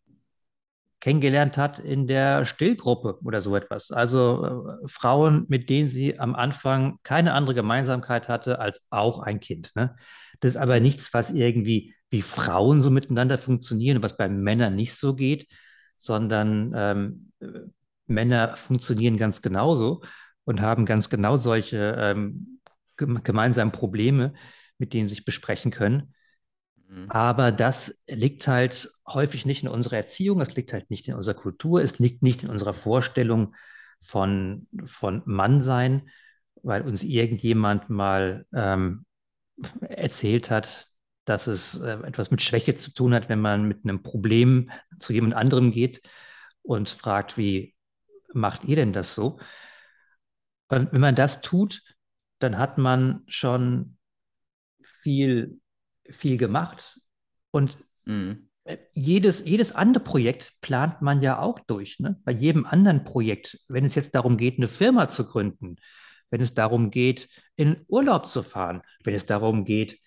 kennengelernt 1.02 1.59
hat 1.59 1.80
in 1.80 2.06
der 2.06 2.44
Stillgruppe 2.44 3.18
oder 3.25 3.42
so 3.42 3.56
etwas. 3.56 3.90
Also 3.90 4.76
äh, 4.85 4.88
Frauen, 4.88 5.47
mit 5.49 5.68
denen 5.68 5.88
sie 5.88 6.18
am 6.21 6.37
Anfang 6.37 7.00
keine 7.02 7.35
andere 7.35 7.56
Gemeinsamkeit 7.56 8.28
hatte 8.28 8.61
als 8.61 8.87
auch 8.90 9.18
ein 9.18 9.40
Kind. 9.40 9.73
Ne? 9.75 9.97
Das 10.38 10.52
ist 10.52 10.56
aber 10.56 10.78
nichts, 10.78 11.12
was 11.12 11.30
irgendwie 11.32 11.92
wie 12.09 12.23
Frauen 12.23 12.80
so 12.80 12.90
miteinander 12.90 13.37
funktionieren, 13.37 14.00
was 14.00 14.16
bei 14.16 14.28
Männern 14.28 14.76
nicht 14.76 14.94
so 14.94 15.16
geht, 15.16 15.49
sondern 15.99 16.73
ähm, 16.76 17.32
Männer 18.06 18.56
funktionieren 18.56 19.16
ganz 19.16 19.42
genauso 19.42 20.04
und 20.44 20.61
haben 20.61 20.87
ganz 20.87 21.11
genau 21.11 21.37
solche 21.37 21.97
ähm, 21.99 22.61
gemeinsamen 22.97 23.73
Probleme, 23.73 24.35
mit 24.78 24.92
denen 24.92 25.09
sie 25.09 25.16
sich 25.16 25.25
besprechen 25.25 25.73
können. 25.73 26.14
Mhm. 26.92 27.11
Aber 27.11 27.52
das 27.52 28.02
liegt 28.06 28.46
halt 28.46 28.90
häufig 29.06 29.46
nicht 29.46 29.62
in 29.62 29.68
unserer 29.68 29.96
Erziehung, 29.96 30.40
es 30.40 30.54
liegt 30.54 30.72
halt 30.72 30.90
nicht 30.90 31.08
in 31.08 31.14
unserer 31.14 31.34
Kultur, 31.34 31.82
es 31.82 31.99
liegt 31.99 32.22
nicht 32.22 32.42
in 32.42 32.50
unserer 32.50 32.75
Vorstellung 32.75 33.54
von, 34.00 34.66
von 34.84 35.22
Mannsein, 35.25 36.11
weil 36.62 36.82
uns 36.82 37.02
irgendjemand 37.02 37.88
mal 37.88 38.46
ähm, 38.52 39.06
erzählt 39.80 40.50
hat, 40.50 40.88
dass 41.25 41.46
es 41.46 41.80
äh, 41.80 41.99
etwas 42.02 42.30
mit 42.30 42.42
Schwäche 42.42 42.75
zu 42.75 42.92
tun 42.92 43.14
hat, 43.14 43.28
wenn 43.28 43.40
man 43.40 43.66
mit 43.66 43.84
einem 43.84 44.02
Problem 44.02 44.70
zu 44.99 45.12
jemand 45.12 45.34
anderem 45.34 45.72
geht 45.72 46.02
und 46.62 46.90
fragt, 46.90 47.38
wie 47.38 47.75
macht 48.34 48.64
ihr 48.64 48.76
denn 48.76 48.92
das 48.92 49.14
so? 49.14 49.38
Und 50.68 50.92
wenn 50.92 51.00
man 51.00 51.14
das 51.14 51.40
tut, 51.40 51.82
dann 52.38 52.58
hat 52.58 52.76
man 52.76 53.22
schon 53.28 53.96
viel 54.82 55.62
viel 56.12 56.38
gemacht. 56.38 57.00
Und 57.50 57.78
mhm. 58.04 58.49
jedes, 58.95 59.45
jedes 59.45 59.73
andere 59.73 60.04
Projekt 60.04 60.52
plant 60.61 61.02
man 61.02 61.23
ja 61.23 61.38
auch 61.38 61.59
durch. 61.59 61.99
Ne? 61.99 62.21
Bei 62.25 62.33
jedem 62.33 62.66
anderen 62.66 63.04
Projekt, 63.04 63.59
wenn 63.69 63.85
es 63.85 63.95
jetzt 63.95 64.14
darum 64.14 64.37
geht, 64.37 64.59
eine 64.59 64.69
Firma 64.69 65.09
zu 65.09 65.26
gründen, 65.26 65.76
wenn 66.31 66.40
es 66.40 66.54
darum 66.54 66.90
geht, 66.90 67.28
in 67.57 67.85
Urlaub 67.88 68.26
zu 68.26 68.42
fahren, 68.42 68.83
wenn 69.04 69.14
es 69.14 69.26
darum 69.26 69.64
geht, 69.64 69.99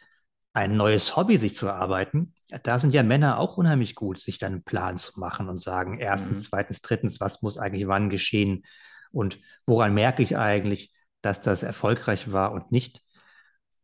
ein 0.53 0.77
neues 0.77 1.15
Hobby 1.15 1.37
sich 1.37 1.55
zu 1.55 1.67
erarbeiten, 1.67 2.33
da 2.63 2.79
sind 2.79 2.93
ja 2.93 3.03
Männer 3.03 3.39
auch 3.39 3.57
unheimlich 3.57 3.95
gut, 3.95 4.19
sich 4.19 4.37
dann 4.37 4.53
einen 4.53 4.63
Plan 4.63 4.97
zu 4.97 5.19
machen 5.19 5.49
und 5.49 5.57
sagen, 5.57 5.99
erstens, 5.99 6.37
mhm. 6.37 6.41
zweitens, 6.43 6.81
drittens, 6.81 7.19
was 7.19 7.41
muss 7.41 7.57
eigentlich 7.57 7.87
wann 7.87 8.09
geschehen 8.09 8.63
und 9.11 9.39
woran 9.65 9.93
merke 9.93 10.23
ich 10.23 10.37
eigentlich, 10.37 10.93
dass 11.21 11.41
das 11.41 11.63
erfolgreich 11.63 12.31
war 12.31 12.51
und 12.51 12.71
nicht. 12.71 13.01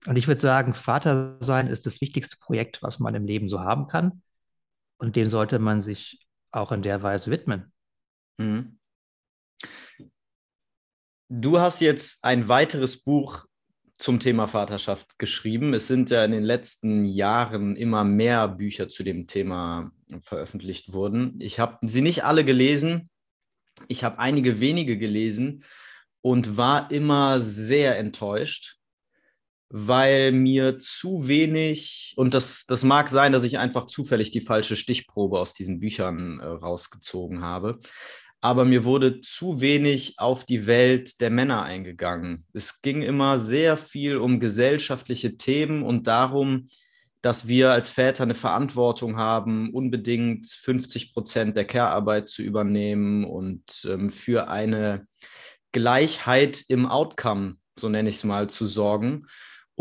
Und 0.07 0.15
ich 0.15 0.27
würde 0.27 0.41
sagen, 0.41 0.73
Vater 0.73 1.37
sein 1.41 1.67
ist 1.67 1.85
das 1.85 2.01
wichtigste 2.01 2.37
Projekt, 2.37 2.81
was 2.81 2.99
man 2.99 3.13
im 3.15 3.25
Leben 3.25 3.49
so 3.49 3.59
haben 3.59 3.87
kann. 3.87 4.23
Und 4.97 5.15
dem 5.15 5.27
sollte 5.27 5.59
man 5.59 5.81
sich 5.81 6.25
auch 6.51 6.71
in 6.71 6.81
der 6.81 7.03
Weise 7.03 7.31
widmen. 7.31 7.71
Mhm. 8.37 8.79
Du 11.29 11.59
hast 11.59 11.79
jetzt 11.79 12.23
ein 12.23 12.49
weiteres 12.49 12.97
Buch 12.97 13.45
zum 13.97 14.19
Thema 14.19 14.47
Vaterschaft 14.47 15.17
geschrieben. 15.19 15.73
Es 15.73 15.87
sind 15.87 16.09
ja 16.09 16.25
in 16.25 16.31
den 16.31 16.43
letzten 16.43 17.05
Jahren 17.05 17.75
immer 17.75 18.03
mehr 18.03 18.47
Bücher 18.47 18.89
zu 18.89 19.03
dem 19.03 19.27
Thema 19.27 19.91
veröffentlicht 20.21 20.91
worden. 20.91 21.39
Ich 21.39 21.59
habe 21.59 21.77
sie 21.87 22.01
nicht 22.01 22.25
alle 22.25 22.43
gelesen. 22.43 23.09
Ich 23.87 24.03
habe 24.03 24.19
einige 24.19 24.59
wenige 24.59 24.97
gelesen 24.97 25.63
und 26.21 26.57
war 26.57 26.91
immer 26.91 27.39
sehr 27.39 27.97
enttäuscht, 27.97 28.80
weil 29.71 30.33
mir 30.33 30.77
zu 30.77 31.27
wenig, 31.27 32.13
und 32.17 32.33
das, 32.33 32.65
das 32.67 32.83
mag 32.83 33.09
sein, 33.09 33.31
dass 33.31 33.45
ich 33.45 33.57
einfach 33.57 33.85
zufällig 33.85 34.31
die 34.31 34.41
falsche 34.41 34.75
Stichprobe 34.75 35.39
aus 35.39 35.53
diesen 35.53 35.79
Büchern 35.79 36.39
äh, 36.39 36.45
rausgezogen 36.45 37.41
habe, 37.41 37.79
aber 38.41 38.65
mir 38.65 38.83
wurde 38.83 39.21
zu 39.21 39.61
wenig 39.61 40.15
auf 40.17 40.45
die 40.45 40.65
Welt 40.65 41.21
der 41.21 41.29
Männer 41.29 41.63
eingegangen. 41.63 42.45
Es 42.53 42.81
ging 42.81 43.01
immer 43.01 43.39
sehr 43.39 43.77
viel 43.77 44.17
um 44.17 44.39
gesellschaftliche 44.39 45.37
Themen 45.37 45.83
und 45.83 46.07
darum, 46.07 46.67
dass 47.21 47.47
wir 47.47 47.71
als 47.71 47.89
Väter 47.89 48.23
eine 48.23 48.35
Verantwortung 48.35 49.15
haben, 49.15 49.71
unbedingt 49.73 50.47
50 50.47 51.13
Prozent 51.13 51.55
der 51.55 51.65
Care-Arbeit 51.65 52.27
zu 52.27 52.41
übernehmen 52.41 53.23
und 53.23 53.85
ähm, 53.87 54.09
für 54.09 54.49
eine 54.49 55.07
Gleichheit 55.71 56.65
im 56.67 56.87
Outcome, 56.87 57.55
so 57.77 57.89
nenne 57.89 58.09
ich 58.09 58.15
es 58.15 58.23
mal, 58.23 58.49
zu 58.49 58.65
sorgen. 58.65 59.27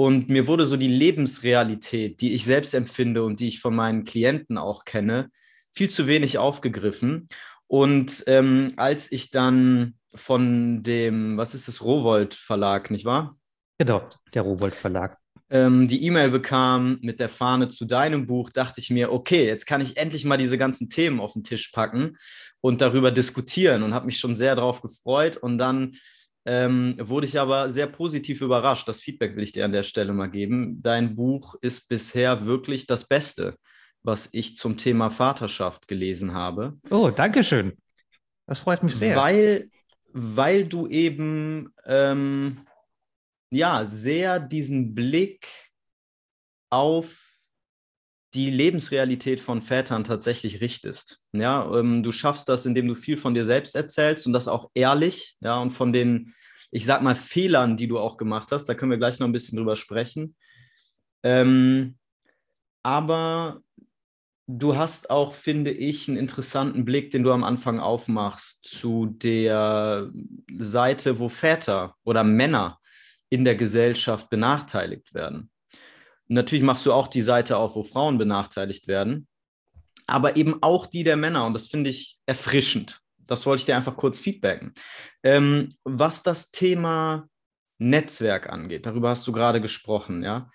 Und 0.00 0.30
mir 0.30 0.46
wurde 0.46 0.64
so 0.64 0.78
die 0.78 0.88
Lebensrealität, 0.88 2.22
die 2.22 2.32
ich 2.32 2.46
selbst 2.46 2.72
empfinde 2.72 3.22
und 3.22 3.38
die 3.38 3.48
ich 3.48 3.60
von 3.60 3.76
meinen 3.76 4.04
Klienten 4.04 4.56
auch 4.56 4.86
kenne, 4.86 5.30
viel 5.72 5.90
zu 5.90 6.06
wenig 6.06 6.38
aufgegriffen. 6.38 7.28
Und 7.66 8.24
ähm, 8.26 8.72
als 8.76 9.12
ich 9.12 9.30
dann 9.30 9.96
von 10.14 10.82
dem, 10.82 11.36
was 11.36 11.54
ist 11.54 11.68
das, 11.68 11.84
Rowold 11.84 12.34
Verlag, 12.34 12.90
nicht 12.90 13.04
wahr? 13.04 13.36
Genau, 13.76 14.08
der 14.32 14.40
Rowold 14.40 14.74
Verlag. 14.74 15.18
Ähm, 15.50 15.86
die 15.86 16.02
E-Mail 16.06 16.30
bekam 16.30 16.98
mit 17.02 17.20
der 17.20 17.28
Fahne 17.28 17.68
zu 17.68 17.84
deinem 17.84 18.26
Buch, 18.26 18.48
dachte 18.48 18.80
ich 18.80 18.88
mir, 18.88 19.12
okay, 19.12 19.44
jetzt 19.44 19.66
kann 19.66 19.82
ich 19.82 19.98
endlich 19.98 20.24
mal 20.24 20.38
diese 20.38 20.56
ganzen 20.56 20.88
Themen 20.88 21.20
auf 21.20 21.34
den 21.34 21.44
Tisch 21.44 21.72
packen 21.72 22.16
und 22.62 22.80
darüber 22.80 23.10
diskutieren 23.10 23.82
und 23.82 23.92
habe 23.92 24.06
mich 24.06 24.18
schon 24.18 24.34
sehr 24.34 24.56
darauf 24.56 24.80
gefreut. 24.80 25.36
Und 25.36 25.58
dann 25.58 25.92
ähm, 26.46 26.96
wurde 26.98 27.26
ich 27.26 27.38
aber 27.38 27.70
sehr 27.70 27.86
positiv 27.86 28.40
überrascht. 28.40 28.88
Das 28.88 29.00
Feedback 29.00 29.36
will 29.36 29.44
ich 29.44 29.52
dir 29.52 29.64
an 29.64 29.72
der 29.72 29.82
Stelle 29.82 30.12
mal 30.12 30.30
geben. 30.30 30.82
Dein 30.82 31.14
Buch 31.14 31.54
ist 31.60 31.88
bisher 31.88 32.46
wirklich 32.46 32.86
das 32.86 33.06
Beste, 33.06 33.56
was 34.02 34.28
ich 34.32 34.56
zum 34.56 34.76
Thema 34.76 35.10
Vaterschaft 35.10 35.86
gelesen 35.86 36.32
habe. 36.32 36.78
Oh, 36.90 37.10
danke 37.10 37.44
schön. 37.44 37.76
Das 38.46 38.60
freut 38.60 38.82
mich 38.82 38.96
sehr. 38.96 39.16
Weil, 39.16 39.70
weil 40.12 40.66
du 40.66 40.86
eben 40.88 41.72
ähm, 41.84 42.66
ja 43.50 43.84
sehr 43.86 44.40
diesen 44.40 44.94
Blick 44.94 45.46
auf 46.70 47.29
die 48.34 48.50
Lebensrealität 48.50 49.40
von 49.40 49.62
Vätern 49.62 50.04
tatsächlich 50.04 50.60
richtest. 50.60 51.18
Ja, 51.32 51.70
ähm, 51.76 52.02
du 52.02 52.12
schaffst 52.12 52.48
das, 52.48 52.66
indem 52.66 52.86
du 52.86 52.94
viel 52.94 53.16
von 53.16 53.34
dir 53.34 53.44
selbst 53.44 53.74
erzählst 53.74 54.26
und 54.26 54.32
das 54.32 54.48
auch 54.48 54.70
ehrlich, 54.74 55.36
ja, 55.40 55.58
und 55.58 55.72
von 55.72 55.92
den, 55.92 56.34
ich 56.70 56.84
sag 56.84 57.02
mal, 57.02 57.16
Fehlern, 57.16 57.76
die 57.76 57.88
du 57.88 57.98
auch 57.98 58.16
gemacht 58.16 58.48
hast. 58.52 58.66
Da 58.66 58.74
können 58.74 58.92
wir 58.92 58.98
gleich 58.98 59.18
noch 59.18 59.26
ein 59.26 59.32
bisschen 59.32 59.56
drüber 59.56 59.74
sprechen. 59.74 60.36
Ähm, 61.22 61.96
aber 62.82 63.62
du 64.46 64.76
hast 64.76 65.10
auch, 65.10 65.34
finde 65.34 65.70
ich, 65.70 66.08
einen 66.08 66.16
interessanten 66.16 66.84
Blick, 66.84 67.10
den 67.10 67.22
du 67.22 67.32
am 67.32 67.44
Anfang 67.44 67.80
aufmachst 67.80 68.64
zu 68.64 69.06
der 69.06 70.10
Seite, 70.58 71.18
wo 71.18 71.28
Väter 71.28 71.96
oder 72.04 72.24
Männer 72.24 72.78
in 73.28 73.44
der 73.44 73.56
Gesellschaft 73.56 74.30
benachteiligt 74.30 75.14
werden. 75.14 75.50
Natürlich 76.32 76.64
machst 76.64 76.86
du 76.86 76.92
auch 76.92 77.08
die 77.08 77.22
Seite 77.22 77.56
auf, 77.56 77.74
wo 77.74 77.82
Frauen 77.82 78.16
benachteiligt 78.16 78.86
werden, 78.86 79.26
aber 80.06 80.36
eben 80.36 80.62
auch 80.62 80.86
die 80.86 81.02
der 81.02 81.16
Männer. 81.16 81.44
Und 81.44 81.54
das 81.54 81.66
finde 81.66 81.90
ich 81.90 82.18
erfrischend. 82.24 83.00
Das 83.18 83.44
wollte 83.46 83.62
ich 83.62 83.66
dir 83.66 83.76
einfach 83.76 83.96
kurz 83.96 84.20
feedbacken. 84.20 84.72
Ähm, 85.24 85.70
was 85.82 86.22
das 86.22 86.52
Thema 86.52 87.26
Netzwerk 87.78 88.48
angeht, 88.48 88.86
darüber 88.86 89.10
hast 89.10 89.26
du 89.26 89.32
gerade 89.32 89.60
gesprochen, 89.60 90.22
ja. 90.22 90.48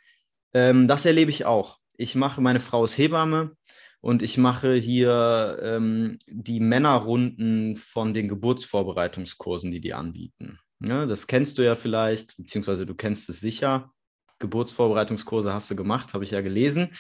Ähm, 0.54 0.88
das 0.88 1.06
erlebe 1.06 1.32
ich 1.32 1.46
auch. 1.46 1.80
Ich 1.98 2.16
mache, 2.16 2.40
meine 2.40 2.62
Frau 2.62 2.86
ist 2.86 2.98
Hebamme 2.98 3.52
und 4.00 4.22
ich 4.22 4.38
mache 4.38 4.76
hier 4.76 5.60
ähm, 5.62 6.18
die 6.28 6.62
Männerrunden 6.62 7.76
von 7.76 8.14
den 8.14 8.30
Geburtsvorbereitungskursen, 8.30 9.72
die 9.72 9.82
die 9.82 9.94
anbieten. 9.94 10.58
Ja, 10.80 11.06
das 11.06 11.28
kennst 11.28 11.58
du 11.58 11.64
ja 11.64 11.76
vielleicht, 11.76 12.38
beziehungsweise 12.38 12.86
du 12.86 12.96
kennst 12.96 13.28
es 13.30 13.42
sicher. 13.42 13.92
Geburtsvorbereitungskurse 14.40 15.54
hast 15.54 15.70
du 15.72 15.76
gemacht, 15.76 16.14
habe 16.14 16.24
ich 16.24 16.32
ja 16.32 16.42
gelesen. 16.42 16.96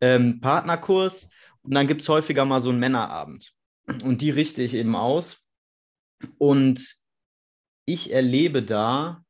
Ähm, 0.00 0.40
Partnerkurs 0.40 1.30
und 1.62 1.74
dann 1.74 1.86
gibt 1.86 2.02
es 2.02 2.08
häufiger 2.08 2.44
mal 2.44 2.60
so 2.60 2.70
einen 2.70 2.78
Männerabend. 2.78 3.52
Und 3.86 4.20
die 4.20 4.30
richte 4.30 4.62
ich 4.62 4.74
eben 4.74 4.96
aus. 4.96 5.44
Und 6.38 6.96
ich 7.86 8.12
erlebe 8.12 8.62
da, 8.62 9.24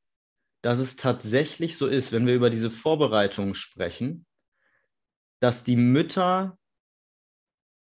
dass 0.62 0.78
es 0.78 0.96
tatsächlich 0.96 1.76
so 1.76 1.86
ist, 1.86 2.12
wenn 2.12 2.26
wir 2.26 2.34
über 2.34 2.50
diese 2.50 2.70
Vorbereitung 2.70 3.54
sprechen, 3.54 4.26
dass 5.40 5.64
die 5.64 5.76
Mütter 5.76 6.58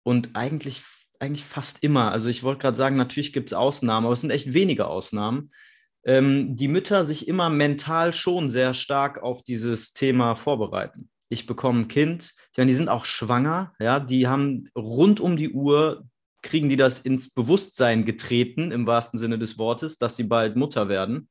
und 0.03 0.31
eigentlich, 0.35 0.83
eigentlich 1.19 1.45
fast 1.45 1.83
immer, 1.83 2.13
also 2.13 2.31
ich 2.31 2.43
wollte 2.43 2.63
gerade 2.63 2.77
sagen, 2.77 2.97
natürlich 2.97 3.33
gibt 3.33 3.51
es 3.51 3.55
Ausnahmen, 3.55 4.07
aber 4.07 4.13
es 4.13 4.21
sind 4.21 4.31
echt 4.31 4.53
wenige 4.55 4.87
Ausnahmen, 4.87 5.51
ähm, 6.05 6.57
die 6.57 6.69
Mütter 6.69 7.05
sich 7.05 7.29
immer 7.29 7.51
mental 7.51 8.13
schon 8.13 8.49
sehr 8.49 8.75
stark 8.75 9.23
auf 9.23 9.43
dieses 9.43 9.93
Thema 9.93 10.35
vorbereiten. 10.35 11.11
Ich 11.29 11.47
bekomme 11.47 11.83
ein 11.83 11.89
Kind, 11.89 12.33
meine, 12.61 12.69
die 12.69 12.77
sind 12.77 12.91
auch 12.91 13.07
schwanger, 13.07 13.73
ja, 13.81 13.99
die 14.01 14.29
haben 14.29 14.69
rund 14.77 15.19
um 15.19 15.39
die 15.39 15.51
Uhr, 15.51 16.05
kriegen 16.43 16.69
die 16.69 16.77
das 16.77 16.99
ins 16.99 17.31
Bewusstsein 17.31 18.05
getreten, 18.05 18.71
im 18.71 18.87
wahrsten 18.87 19.19
Sinne 19.19 19.39
des 19.39 19.59
Wortes, 19.59 19.97
dass 19.97 20.17
sie 20.17 20.25
bald 20.25 20.57
Mutter 20.57 20.91
werden. 20.91 21.31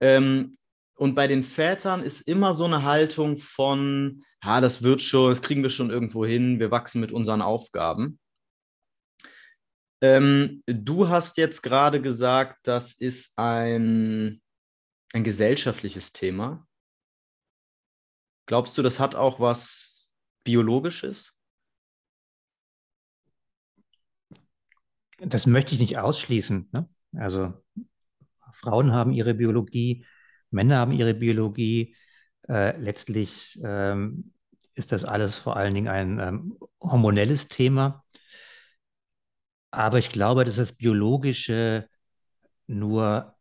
Ähm, 0.00 0.58
und 0.94 1.14
bei 1.14 1.26
den 1.26 1.42
Vätern 1.42 2.02
ist 2.02 2.20
immer 2.28 2.52
so 2.52 2.66
eine 2.66 2.82
Haltung 2.82 3.38
von, 3.38 4.22
ja, 4.44 4.60
das 4.60 4.82
wird 4.82 5.00
schon, 5.00 5.30
das 5.30 5.40
kriegen 5.40 5.62
wir 5.62 5.70
schon 5.70 5.88
irgendwo 5.88 6.26
hin, 6.26 6.60
wir 6.60 6.70
wachsen 6.70 7.00
mit 7.00 7.12
unseren 7.12 7.40
Aufgaben. 7.40 8.18
Ähm, 10.00 10.62
du 10.66 11.08
hast 11.08 11.36
jetzt 11.38 11.62
gerade 11.62 12.02
gesagt, 12.02 12.66
das 12.66 12.92
ist 12.92 13.38
ein, 13.38 14.42
ein 15.12 15.24
gesellschaftliches 15.24 16.12
Thema. 16.12 16.66
Glaubst 18.46 18.76
du, 18.78 18.82
das 18.82 19.00
hat 19.00 19.14
auch 19.14 19.40
was 19.40 20.12
Biologisches? 20.44 21.36
Das 25.18 25.46
möchte 25.46 25.74
ich 25.74 25.80
nicht 25.80 25.98
ausschließen. 25.98 26.68
Ne? 26.72 26.88
Also 27.16 27.54
Frauen 28.52 28.92
haben 28.92 29.12
ihre 29.12 29.34
Biologie, 29.34 30.04
Männer 30.50 30.76
haben 30.76 30.92
ihre 30.92 31.14
Biologie. 31.14 31.96
Äh, 32.48 32.78
letztlich 32.78 33.58
ähm, 33.64 34.32
ist 34.74 34.92
das 34.92 35.04
alles 35.04 35.38
vor 35.38 35.56
allen 35.56 35.74
Dingen 35.74 35.88
ein 35.88 36.20
ähm, 36.20 36.58
hormonelles 36.80 37.48
Thema. 37.48 38.04
Aber 39.76 39.98
ich 39.98 40.08
glaube, 40.08 40.46
dass 40.46 40.56
das 40.56 40.72
Biologische 40.72 41.86
nur 42.66 43.36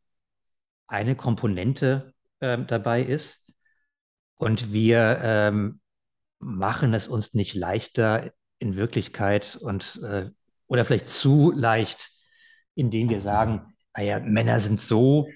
eine 0.85 1.15
Komponente 1.15 2.13
äh, 2.41 2.57
dabei 2.65 3.03
ist. 3.03 3.53
Und 4.35 4.73
wir 4.73 5.21
ähm, 5.23 5.79
machen 6.39 6.93
es 6.93 7.07
uns 7.07 7.35
nicht 7.35 7.55
leichter 7.55 8.33
in 8.59 8.75
Wirklichkeit 8.75 9.57
und 9.61 10.01
äh, 10.03 10.29
oder 10.67 10.83
vielleicht 10.83 11.07
zu 11.07 11.53
leicht, 11.55 12.11
indem 12.73 13.07
wir 13.07 13.21
sagen, 13.21 13.73
naja, 13.95 14.19
Männer 14.19 14.59
sind 14.59 14.81
so 14.81 15.29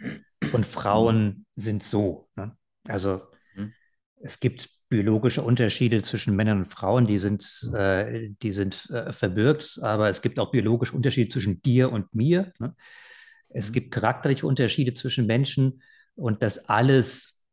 und 0.51 0.65
Frauen 0.65 1.45
sind 1.55 1.81
so. 1.81 2.29
Ne? 2.35 2.57
Also 2.89 3.21
mhm. 3.55 3.73
es 4.21 4.41
gibt 4.41 4.69
biologische 4.89 5.43
Unterschiede 5.43 6.01
zwischen 6.01 6.35
Männern 6.35 6.59
und 6.59 6.65
Frauen, 6.65 7.05
die 7.05 7.19
sind, 7.19 7.69
äh, 7.73 8.29
die 8.41 8.51
sind 8.51 8.89
äh, 8.89 9.13
verbirgt, 9.13 9.79
aber 9.81 10.09
es 10.09 10.21
gibt 10.21 10.39
auch 10.39 10.51
biologische 10.51 10.95
Unterschiede 10.95 11.29
zwischen 11.29 11.61
dir 11.61 11.91
und 11.91 12.13
mir. 12.13 12.51
Ne? 12.59 12.75
Es 13.49 13.69
mhm. 13.69 13.73
gibt 13.73 13.91
charakterliche 13.91 14.47
Unterschiede 14.47 14.95
zwischen 14.95 15.27
Menschen 15.27 15.83
und 16.15 16.41
das 16.41 16.57
alles 16.67 17.43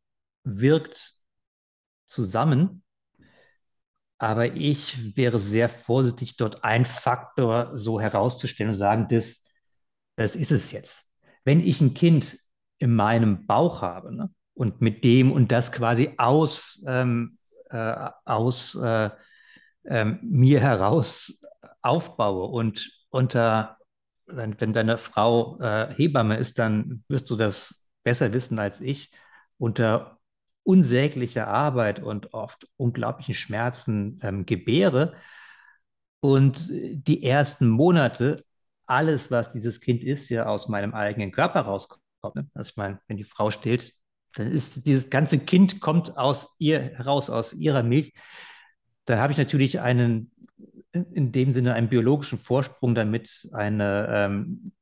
wirkt 0.45 1.15
zusammen. 2.07 2.83
Aber 4.19 4.55
ich 4.55 5.17
wäre 5.17 5.39
sehr 5.39 5.69
vorsichtig, 5.69 6.39
dort 6.39 6.65
einen 6.65 6.87
Faktor 6.87 7.77
so 7.77 8.01
herauszustellen 8.01 8.71
und 8.71 8.79
sagen, 8.79 9.09
das, 9.11 9.45
das 10.17 10.37
ist 10.37 10.53
es 10.53 10.73
jetzt. 10.73 11.05
Wenn 11.45 11.61
ich 11.61 11.83
ein 11.83 11.93
Kind 11.93 12.39
in 12.79 12.95
meinem 12.95 13.47
Bauch 13.47 13.83
habe 13.83 14.15
ne, 14.15 14.31
und 14.57 14.81
mit 14.81 15.05
dem 15.05 15.31
und 15.31 15.53
das 15.53 15.71
quasi 15.71 16.15
aus, 16.17 16.83
ähm, 16.89 17.39
äh, 17.71 18.09
aus 18.25 18.75
äh, 18.75 19.11
äh, 19.85 20.05
mir 20.23 20.61
heraus 20.61 21.41
aufbaue 21.83 22.49
und 22.49 22.91
unter, 23.11 23.77
wenn, 24.27 24.73
deine 24.73 24.99
Frau 24.99 25.61
äh, 25.61 25.95
Hebamme 25.95 26.39
ist, 26.39 26.59
dann 26.59 27.05
wirst 27.09 27.31
du 27.31 27.37
das 27.37 27.87
besser 28.03 28.33
wissen 28.33 28.59
als 28.59 28.81
ich, 28.81 29.13
unter 29.59 30.19
unsäglicher 30.63 31.49
Arbeit 31.49 32.03
und 32.03 32.35
oft 32.35 32.67
unglaublichen 32.77 33.35
Schmerzen 33.35 34.19
ähm, 34.23 34.47
gebäre 34.47 35.15
und 36.21 36.69
die 36.71 37.23
ersten 37.23 37.69
Monate 37.69 38.45
alles, 38.87 39.31
was 39.31 39.53
dieses 39.53 39.81
Kind 39.81 40.03
ist, 40.03 40.29
ja 40.31 40.47
aus 40.47 40.69
meinem 40.69 40.95
eigenen 40.95 41.31
Körper 41.31 41.61
rauskommt. 41.61 42.03
Ne? 42.35 42.49
Also 42.55 42.71
ich 42.71 42.77
meine, 42.77 43.01
wenn 43.07 43.17
die 43.17 43.25
Frau 43.25 43.51
stillt, 43.51 43.95
dann 44.37 44.53
ist 44.53 44.87
dieses 44.87 45.09
ganze 45.09 45.39
Kind 45.39 45.81
kommt 45.81 46.19
aus 46.19 46.57
ihr 46.59 46.81
heraus, 46.81 47.31
aus 47.31 47.55
ihrer 47.55 47.83
Milch. 47.83 48.13
Dann 49.07 49.19
habe 49.19 49.33
ich 49.33 49.39
natürlich 49.39 49.81
einen, 49.81 50.31
in 50.93 51.33
dem 51.33 51.53
Sinne 51.53 51.73
einen 51.75 51.89
biologischen 51.89 52.39
Vorsprung 52.39 52.95
damit, 52.95 53.49
eine, 53.53 54.07
ähm, 54.11 54.73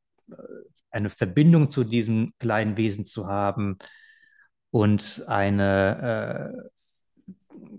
eine 0.91 1.09
Verbindung 1.09 1.71
zu 1.71 1.85
diesem 1.85 2.35
kleinen 2.39 2.77
Wesen 2.77 3.07
zu 3.07 3.29
haben 3.29 3.79
und 4.71 5.23
eine, 5.29 6.61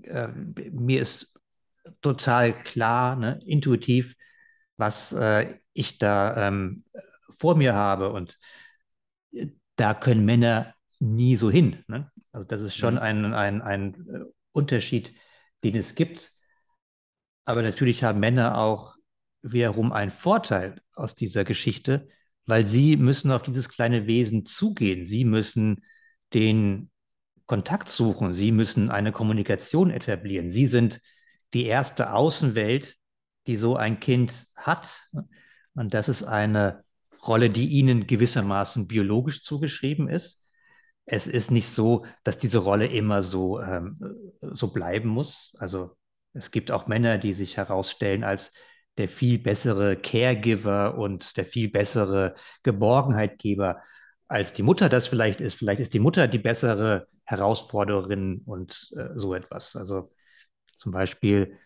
äh, 0.07 0.09
äh, 0.09 0.27
mir 0.71 1.01
ist 1.01 1.37
total 2.01 2.53
klar, 2.63 3.17
ne, 3.17 3.41
intuitiv, 3.45 4.15
was 4.77 5.11
äh, 5.11 5.55
ich 5.73 5.97
da 5.97 6.47
ähm, 6.47 6.85
vor 7.37 7.55
mir 7.55 7.73
habe. 7.73 8.13
Und 8.13 8.37
da 9.75 9.93
können 9.93 10.23
Männer 10.23 10.74
nie 10.99 11.35
so 11.35 11.49
hin. 11.51 11.83
Ne? 11.87 12.11
Also 12.31 12.47
das 12.47 12.61
ist 12.61 12.75
schon 12.75 12.95
mhm. 12.95 12.99
ein, 13.01 13.33
ein, 13.33 13.61
ein 13.61 13.93
äh, 14.07 14.19
Unterschied, 14.51 15.13
den 15.63 15.75
es 15.75 15.95
gibt. 15.95 16.31
Aber 17.45 17.61
natürlich 17.61 18.03
haben 18.03 18.19
Männer 18.19 18.57
auch 18.57 18.95
wiederum 19.41 19.91
einen 19.91 20.11
Vorteil 20.11 20.81
aus 20.95 21.13
dieser 21.15 21.43
Geschichte, 21.43 22.07
weil 22.45 22.65
sie 22.65 22.97
müssen 22.97 23.31
auf 23.31 23.43
dieses 23.43 23.69
kleine 23.69 24.07
Wesen 24.07 24.45
zugehen. 24.45 25.05
Sie 25.05 25.25
müssen 25.25 25.83
den 26.33 26.89
Kontakt 27.45 27.89
suchen. 27.89 28.33
Sie 28.33 28.51
müssen 28.51 28.89
eine 28.89 29.11
Kommunikation 29.11 29.91
etablieren. 29.91 30.49
Sie 30.49 30.65
sind 30.65 31.01
die 31.53 31.65
erste 31.65 32.13
Außenwelt, 32.13 32.97
die 33.47 33.57
so 33.57 33.75
ein 33.75 33.99
Kind 33.99 34.47
hat. 34.55 35.09
Und 35.75 35.93
das 35.93 36.09
ist 36.09 36.23
eine 36.23 36.83
Rolle, 37.25 37.49
die 37.49 37.67
ihnen 37.67 38.07
gewissermaßen 38.07 38.87
biologisch 38.87 39.43
zugeschrieben 39.43 40.09
ist. 40.09 40.44
Es 41.05 41.27
ist 41.27 41.51
nicht 41.51 41.69
so, 41.69 42.05
dass 42.23 42.37
diese 42.39 42.59
Rolle 42.59 42.87
immer 42.87 43.21
so, 43.21 43.61
ähm, 43.61 43.93
so 44.41 44.73
bleiben 44.73 45.09
muss. 45.09 45.55
Also 45.59 45.95
es 46.33 46.51
gibt 46.51 46.71
auch 46.71 46.87
Männer, 46.87 47.17
die 47.17 47.33
sich 47.33 47.57
herausstellen 47.57 48.23
als 48.23 48.53
der 48.97 49.07
viel 49.07 49.39
bessere 49.39 49.97
Caregiver 49.97 50.97
und 50.97 51.37
der 51.37 51.45
viel 51.45 51.69
bessere 51.69 52.35
Geborgenheitgeber, 52.63 53.81
als 54.27 54.53
die 54.53 54.63
Mutter 54.63 54.89
das 54.89 55.07
vielleicht 55.07 55.41
ist. 55.41 55.55
Vielleicht 55.55 55.81
ist 55.81 55.93
die 55.93 55.99
Mutter 55.99 56.27
die 56.27 56.39
bessere 56.39 57.07
Herausforderin 57.25 58.41
und 58.45 58.91
äh, 58.97 59.09
so 59.15 59.33
etwas. 59.35 59.75
Also 59.75 60.09
zum 60.77 60.91
Beispiel 60.91 61.57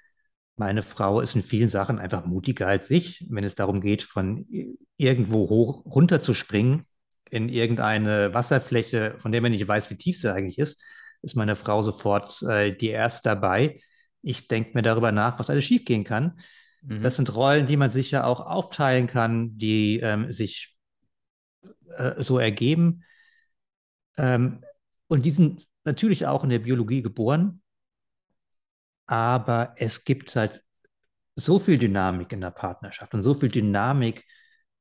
meine 0.57 0.81
Frau 0.81 1.21
ist 1.21 1.35
in 1.35 1.43
vielen 1.43 1.69
Sachen 1.69 1.99
einfach 1.99 2.25
mutiger 2.25 2.67
als 2.67 2.89
ich, 2.89 3.25
wenn 3.29 3.45
es 3.45 3.55
darum 3.55 3.79
geht, 3.79 4.03
von 4.03 4.45
irgendwo 4.97 5.49
hoch 5.49 5.85
runter 5.85 6.21
zu 6.21 6.33
springen 6.33 6.85
in 7.29 7.49
irgendeine 7.49 8.33
Wasserfläche, 8.33 9.15
von 9.17 9.31
der 9.31 9.41
man 9.41 9.51
nicht 9.51 9.67
weiß, 9.67 9.89
wie 9.89 9.95
tief 9.95 10.19
sie 10.19 10.33
eigentlich 10.33 10.59
ist, 10.59 10.83
ist 11.21 11.35
meine 11.35 11.55
Frau 11.55 11.81
sofort 11.83 12.41
äh, 12.43 12.75
die 12.75 12.89
erste 12.89 13.29
dabei. 13.29 13.79
Ich 14.21 14.47
denke 14.47 14.71
mir 14.73 14.81
darüber 14.81 15.11
nach, 15.11 15.39
was 15.39 15.49
alles 15.49 15.65
schiefgehen 15.65 16.03
kann. 16.03 16.39
Mhm. 16.81 17.03
Das 17.03 17.15
sind 17.15 17.33
Rollen, 17.35 17.67
die 17.67 17.77
man 17.77 17.89
sicher 17.89 18.25
auch 18.25 18.41
aufteilen 18.41 19.07
kann, 19.07 19.57
die 19.57 19.99
ähm, 19.99 20.31
sich 20.31 20.77
äh, 21.97 22.21
so 22.21 22.39
ergeben. 22.39 23.03
Ähm, 24.17 24.63
und 25.07 25.25
die 25.25 25.31
sind 25.31 25.67
natürlich 25.83 26.25
auch 26.25 26.43
in 26.43 26.49
der 26.49 26.59
Biologie 26.59 27.01
geboren 27.01 27.61
aber 29.09 29.73
es 29.77 30.03
gibt 30.05 30.35
halt 30.35 30.63
so 31.35 31.57
viel 31.57 31.79
Dynamik 31.79 32.31
in 32.31 32.41
der 32.41 32.51
Partnerschaft 32.51 33.15
und 33.15 33.23
so 33.23 33.33
viel 33.33 33.49
Dynamik 33.49 34.23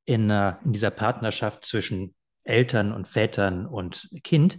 in, 0.05 0.31
uh, 0.31 0.53
in 0.65 0.73
dieser 0.75 0.91
Partnerschaft 0.91 1.65
zwischen 1.65 2.15
Eltern 2.49 2.93
und 2.93 3.07
Vätern 3.09 3.67
und 3.67 4.09
Kind, 4.25 4.59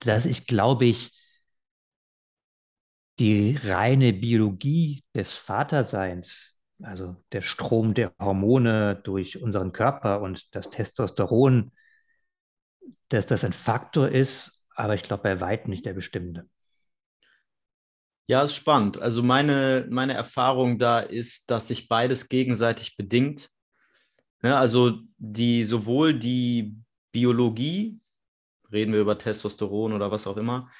dass 0.00 0.26
ich 0.26 0.46
glaube 0.46 0.86
ich, 0.86 1.12
die 3.18 3.56
reine 3.64 4.12
Biologie 4.12 5.02
des 5.14 5.34
Vaterseins, 5.34 6.58
also 6.82 7.16
der 7.32 7.42
Strom 7.42 7.94
der 7.94 8.12
Hormone 8.20 8.96
durch 9.02 9.42
unseren 9.42 9.72
Körper 9.72 10.20
und 10.20 10.54
das 10.54 10.70
Testosteron, 10.70 11.72
dass 13.08 13.26
das 13.26 13.44
ein 13.44 13.52
Faktor 13.52 14.08
ist, 14.08 14.62
aber 14.74 14.94
ich 14.94 15.02
glaube 15.02 15.22
bei 15.24 15.40
weitem 15.40 15.70
nicht 15.70 15.86
der 15.86 15.94
bestimmende. 15.94 16.48
Ja, 18.26 18.42
ist 18.42 18.54
spannend. 18.54 18.98
Also 19.00 19.22
meine, 19.22 19.86
meine 19.90 20.12
Erfahrung 20.12 20.78
da 20.78 21.00
ist, 21.00 21.50
dass 21.50 21.68
sich 21.68 21.88
beides 21.88 22.28
gegenseitig 22.28 22.96
bedingt. 22.96 23.50
Ja, 24.42 24.58
also 24.58 25.00
die 25.16 25.64
sowohl 25.64 26.14
die 26.14 26.76
Biologie, 27.12 27.98
reden 28.70 28.92
wir 28.92 29.00
über 29.00 29.18
Testosteron 29.18 29.92
oder 29.92 30.10
was 30.10 30.26
auch 30.26 30.36
immer, 30.36 30.70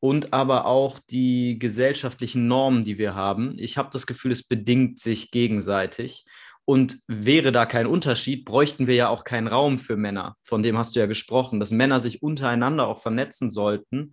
und 0.00 0.32
aber 0.32 0.64
auch 0.64 0.98
die 0.98 1.58
gesellschaftlichen 1.58 2.48
Normen, 2.48 2.84
die 2.84 2.98
wir 2.98 3.14
haben. 3.14 3.54
Ich 3.58 3.76
habe 3.76 3.90
das 3.92 4.06
Gefühl, 4.06 4.32
es 4.32 4.42
bedingt 4.42 4.98
sich 4.98 5.30
gegenseitig. 5.30 6.24
Und 6.64 7.00
wäre 7.06 7.52
da 7.52 7.66
kein 7.66 7.86
Unterschied, 7.86 8.44
bräuchten 8.44 8.86
wir 8.86 8.94
ja 8.94 9.08
auch 9.08 9.24
keinen 9.24 9.48
Raum 9.48 9.78
für 9.78 9.96
Männer. 9.96 10.36
Von 10.46 10.62
dem 10.62 10.78
hast 10.78 10.94
du 10.94 11.00
ja 11.00 11.06
gesprochen, 11.06 11.58
dass 11.58 11.70
Männer 11.70 12.00
sich 12.00 12.22
untereinander 12.22 12.86
auch 12.86 13.02
vernetzen 13.02 13.50
sollten. 13.50 14.12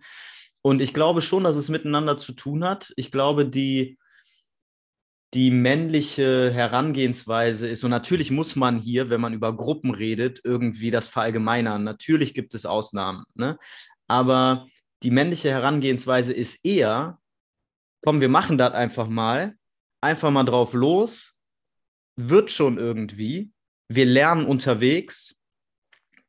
Und 0.60 0.80
ich 0.80 0.92
glaube 0.92 1.20
schon, 1.20 1.44
dass 1.44 1.56
es 1.56 1.68
miteinander 1.68 2.18
zu 2.18 2.32
tun 2.32 2.64
hat. 2.64 2.92
Ich 2.96 3.12
glaube, 3.12 3.46
die, 3.46 3.96
die 5.34 5.50
männliche 5.50 6.50
Herangehensweise 6.52 7.68
ist, 7.68 7.84
und 7.84 7.90
natürlich 7.90 8.30
muss 8.30 8.56
man 8.56 8.78
hier, 8.78 9.10
wenn 9.10 9.20
man 9.20 9.34
über 9.34 9.54
Gruppen 9.54 9.90
redet, 9.90 10.40
irgendwie 10.42 10.90
das 10.90 11.08
verallgemeinern. 11.08 11.84
Natürlich 11.84 12.32
gibt 12.32 12.54
es 12.54 12.64
Ausnahmen. 12.64 13.24
Ne? 13.34 13.58
Aber 14.06 14.66
die 15.02 15.10
männliche 15.10 15.50
Herangehensweise 15.50 16.32
ist 16.32 16.64
eher, 16.64 17.18
komm, 18.02 18.20
wir 18.20 18.28
machen 18.28 18.56
das 18.56 18.72
einfach 18.72 19.08
mal, 19.08 19.54
einfach 20.00 20.30
mal 20.30 20.44
drauf 20.44 20.72
los, 20.72 21.34
wird 22.16 22.50
schon 22.50 22.78
irgendwie, 22.78 23.52
wir 23.88 24.06
lernen 24.06 24.46
unterwegs. 24.46 25.37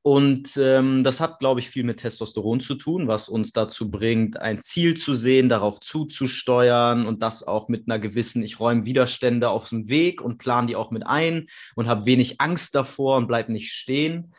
Und 0.01 0.55
ähm, 0.55 1.03
das 1.03 1.19
hat, 1.19 1.39
glaube 1.39 1.59
ich, 1.59 1.69
viel 1.69 1.83
mit 1.83 1.99
Testosteron 1.99 2.62
zu 2.62 2.75
tun, 2.75 3.07
was 3.07 3.27
uns 3.27 3.51
dazu 3.51 3.91
bringt, 3.91 4.39
ein 4.39 4.62
Ziel 4.62 4.95
zu 4.95 5.13
sehen, 5.13 5.49
darauf 5.49 5.81
zuzusteuern 5.81 7.05
und 7.05 7.21
das 7.21 7.45
auch 7.45 7.67
mit 7.67 7.83
einer 7.88 7.99
gewissen, 7.99 8.41
ich 8.41 8.62
räume 8.62 8.85
Widerstände 8.85 9.49
auf 9.49 9.69
den 9.69 9.89
Weg 9.89 10.21
und 10.21 10.38
plane 10.38 10.67
die 10.67 10.77
auch 10.77 10.91
mit 10.91 11.05
ein 11.05 11.47
und 11.75 11.88
habe 11.88 12.05
wenig 12.05 12.39
Angst 12.39 12.75
davor 12.75 13.17
und 13.17 13.27
bleib 13.27 13.49
nicht 13.49 13.73
stehen. 13.73 14.33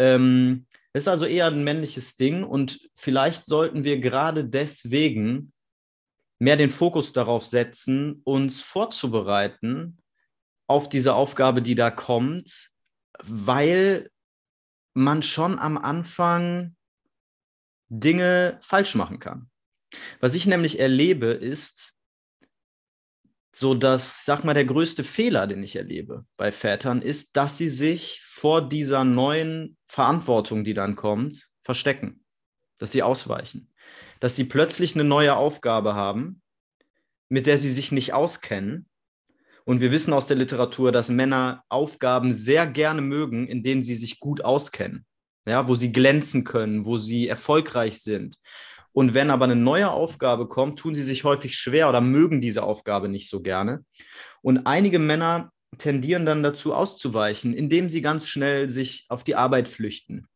Ähm, 0.00 0.66
ist 0.92 1.06
also 1.06 1.26
eher 1.26 1.46
ein 1.46 1.62
männliches 1.62 2.16
Ding 2.16 2.42
und 2.42 2.80
vielleicht 2.94 3.46
sollten 3.46 3.84
wir 3.84 4.00
gerade 4.00 4.44
deswegen 4.44 5.52
mehr 6.40 6.56
den 6.56 6.70
Fokus 6.70 7.12
darauf 7.12 7.44
setzen, 7.44 8.20
uns 8.24 8.60
vorzubereiten 8.60 9.98
auf 10.66 10.88
diese 10.88 11.14
Aufgabe, 11.14 11.62
die 11.62 11.74
da 11.76 11.90
kommt, 11.90 12.70
weil 13.22 14.10
man 14.98 15.22
schon 15.22 15.58
am 15.58 15.78
Anfang 15.78 16.74
Dinge 17.88 18.58
falsch 18.60 18.94
machen 18.94 19.18
kann. 19.18 19.50
Was 20.20 20.34
ich 20.34 20.46
nämlich 20.46 20.78
erlebe, 20.78 21.26
ist 21.26 21.94
so, 23.54 23.74
dass, 23.74 24.24
sag 24.24 24.44
mal, 24.44 24.54
der 24.54 24.66
größte 24.66 25.02
Fehler, 25.02 25.46
den 25.46 25.62
ich 25.62 25.76
erlebe 25.76 26.26
bei 26.36 26.52
Vätern, 26.52 27.02
ist, 27.02 27.36
dass 27.36 27.56
sie 27.56 27.68
sich 27.68 28.20
vor 28.24 28.68
dieser 28.68 29.04
neuen 29.04 29.76
Verantwortung, 29.88 30.64
die 30.64 30.74
dann 30.74 30.96
kommt, 30.96 31.48
verstecken, 31.62 32.24
dass 32.78 32.92
sie 32.92 33.02
ausweichen, 33.02 33.72
dass 34.20 34.36
sie 34.36 34.44
plötzlich 34.44 34.94
eine 34.94 35.04
neue 35.04 35.36
Aufgabe 35.36 35.94
haben, 35.94 36.42
mit 37.28 37.46
der 37.46 37.58
sie 37.58 37.70
sich 37.70 37.90
nicht 37.90 38.12
auskennen. 38.12 38.88
Und 39.68 39.82
wir 39.82 39.92
wissen 39.92 40.14
aus 40.14 40.26
der 40.26 40.38
Literatur, 40.38 40.92
dass 40.92 41.10
Männer 41.10 41.62
Aufgaben 41.68 42.32
sehr 42.32 42.66
gerne 42.66 43.02
mögen, 43.02 43.46
in 43.46 43.62
denen 43.62 43.82
sie 43.82 43.96
sich 43.96 44.18
gut 44.18 44.40
auskennen, 44.40 45.04
ja, 45.46 45.68
wo 45.68 45.74
sie 45.74 45.92
glänzen 45.92 46.44
können, 46.44 46.86
wo 46.86 46.96
sie 46.96 47.28
erfolgreich 47.28 48.00
sind. 48.00 48.38
Und 48.92 49.12
wenn 49.12 49.28
aber 49.30 49.44
eine 49.44 49.56
neue 49.56 49.90
Aufgabe 49.90 50.48
kommt, 50.48 50.78
tun 50.78 50.94
sie 50.94 51.02
sich 51.02 51.24
häufig 51.24 51.54
schwer 51.54 51.90
oder 51.90 52.00
mögen 52.00 52.40
diese 52.40 52.62
Aufgabe 52.62 53.10
nicht 53.10 53.28
so 53.28 53.42
gerne. 53.42 53.84
Und 54.40 54.66
einige 54.66 54.98
Männer 54.98 55.52
tendieren 55.76 56.24
dann 56.24 56.42
dazu 56.42 56.72
auszuweichen, 56.72 57.52
indem 57.52 57.90
sie 57.90 58.00
ganz 58.00 58.26
schnell 58.26 58.70
sich 58.70 59.04
auf 59.10 59.22
die 59.22 59.34
Arbeit 59.34 59.68
flüchten, 59.68 60.28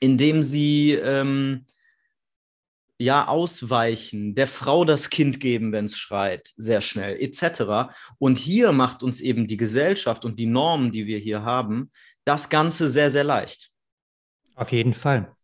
indem 0.00 0.42
sie 0.42 0.92
ähm, 0.92 1.66
ja 2.98 3.26
ausweichen, 3.26 4.34
der 4.34 4.46
Frau 4.46 4.84
das 4.84 5.10
Kind 5.10 5.40
geben, 5.40 5.72
wenn 5.72 5.86
es 5.86 5.96
schreit, 5.98 6.52
sehr 6.56 6.80
schnell, 6.80 7.16
etc. 7.20 7.92
Und 8.18 8.38
hier 8.38 8.72
macht 8.72 9.02
uns 9.02 9.20
eben 9.20 9.46
die 9.46 9.56
Gesellschaft 9.56 10.24
und 10.24 10.38
die 10.38 10.46
Normen, 10.46 10.92
die 10.92 11.06
wir 11.06 11.18
hier 11.18 11.42
haben, 11.42 11.90
das 12.24 12.48
Ganze 12.48 12.88
sehr, 12.88 13.10
sehr 13.10 13.24
leicht. 13.24 13.70
Auf 14.54 14.70
jeden 14.70 14.94
Fall. 14.94 15.34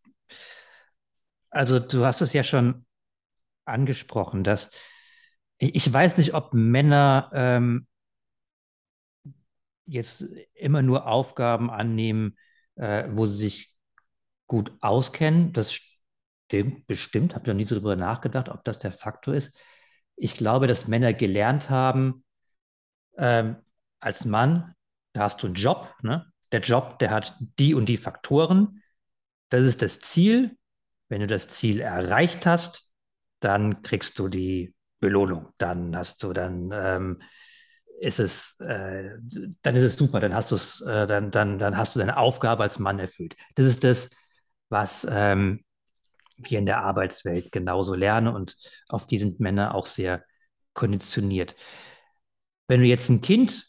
Also 1.50 1.80
du 1.80 2.04
hast 2.04 2.20
es 2.20 2.32
ja 2.32 2.44
schon 2.44 2.86
angesprochen, 3.64 4.44
dass 4.44 4.70
ich 5.58 5.92
weiß 5.92 6.16
nicht, 6.16 6.32
ob 6.32 6.54
Männer 6.54 7.30
ähm, 7.34 7.86
jetzt 9.84 10.24
immer 10.54 10.80
nur 10.80 11.06
Aufgaben 11.06 11.70
annehmen, 11.70 12.38
äh, 12.76 13.08
wo 13.10 13.26
sie 13.26 13.36
sich 13.36 13.76
gut 14.46 14.72
auskennen. 14.80 15.52
Das 15.52 15.72
stimmt 15.72 15.89
bestimmt. 16.86 17.34
Habe 17.34 17.44
ich 17.44 17.48
noch 17.48 17.54
nie 17.54 17.64
so 17.64 17.74
darüber 17.74 17.96
nachgedacht, 17.96 18.48
ob 18.48 18.64
das 18.64 18.78
der 18.78 18.92
Faktor 18.92 19.34
ist. 19.34 19.56
Ich 20.16 20.34
glaube, 20.34 20.66
dass 20.66 20.88
Männer 20.88 21.12
gelernt 21.14 21.70
haben, 21.70 22.24
ähm, 23.16 23.56
als 24.00 24.24
Mann, 24.24 24.74
da 25.12 25.22
hast 25.22 25.42
du 25.42 25.46
einen 25.46 25.54
Job. 25.54 25.94
Ne? 26.02 26.26
Der 26.52 26.60
Job, 26.60 26.98
der 26.98 27.10
hat 27.10 27.36
die 27.58 27.74
und 27.74 27.86
die 27.86 27.96
Faktoren. 27.96 28.82
Das 29.48 29.64
ist 29.66 29.82
das 29.82 30.00
Ziel. 30.00 30.56
Wenn 31.08 31.20
du 31.20 31.26
das 31.26 31.48
Ziel 31.48 31.80
erreicht 31.80 32.46
hast, 32.46 32.90
dann 33.40 33.82
kriegst 33.82 34.18
du 34.18 34.28
die 34.28 34.74
Belohnung. 35.00 35.48
Dann 35.58 35.96
hast 35.96 36.22
du 36.22 36.32
dann 36.32 36.70
ähm, 36.72 37.22
ist 38.00 38.18
es, 38.18 38.58
äh, 38.60 39.10
dann 39.62 39.76
ist 39.76 39.82
es 39.82 39.96
super, 39.96 40.20
dann 40.20 40.34
hast 40.34 40.50
du 40.50 40.54
es, 40.54 40.80
äh, 40.80 41.06
dann, 41.06 41.30
dann, 41.30 41.58
dann 41.58 41.76
hast 41.76 41.94
du 41.94 41.98
deine 41.98 42.16
Aufgabe 42.16 42.62
als 42.62 42.78
Mann 42.78 42.98
erfüllt. 42.98 43.36
Das 43.56 43.66
ist 43.66 43.84
das, 43.84 44.10
was 44.70 45.06
ähm, 45.10 45.62
wir 46.48 46.58
in 46.58 46.66
der 46.66 46.82
Arbeitswelt 46.82 47.52
genauso 47.52 47.94
lernen 47.94 48.34
und 48.34 48.56
auf 48.88 49.06
die 49.06 49.18
sind 49.18 49.40
Männer 49.40 49.74
auch 49.74 49.86
sehr 49.86 50.24
konditioniert. 50.74 51.56
Wenn 52.68 52.80
du 52.80 52.86
jetzt 52.86 53.08
ein 53.08 53.20
Kind 53.20 53.66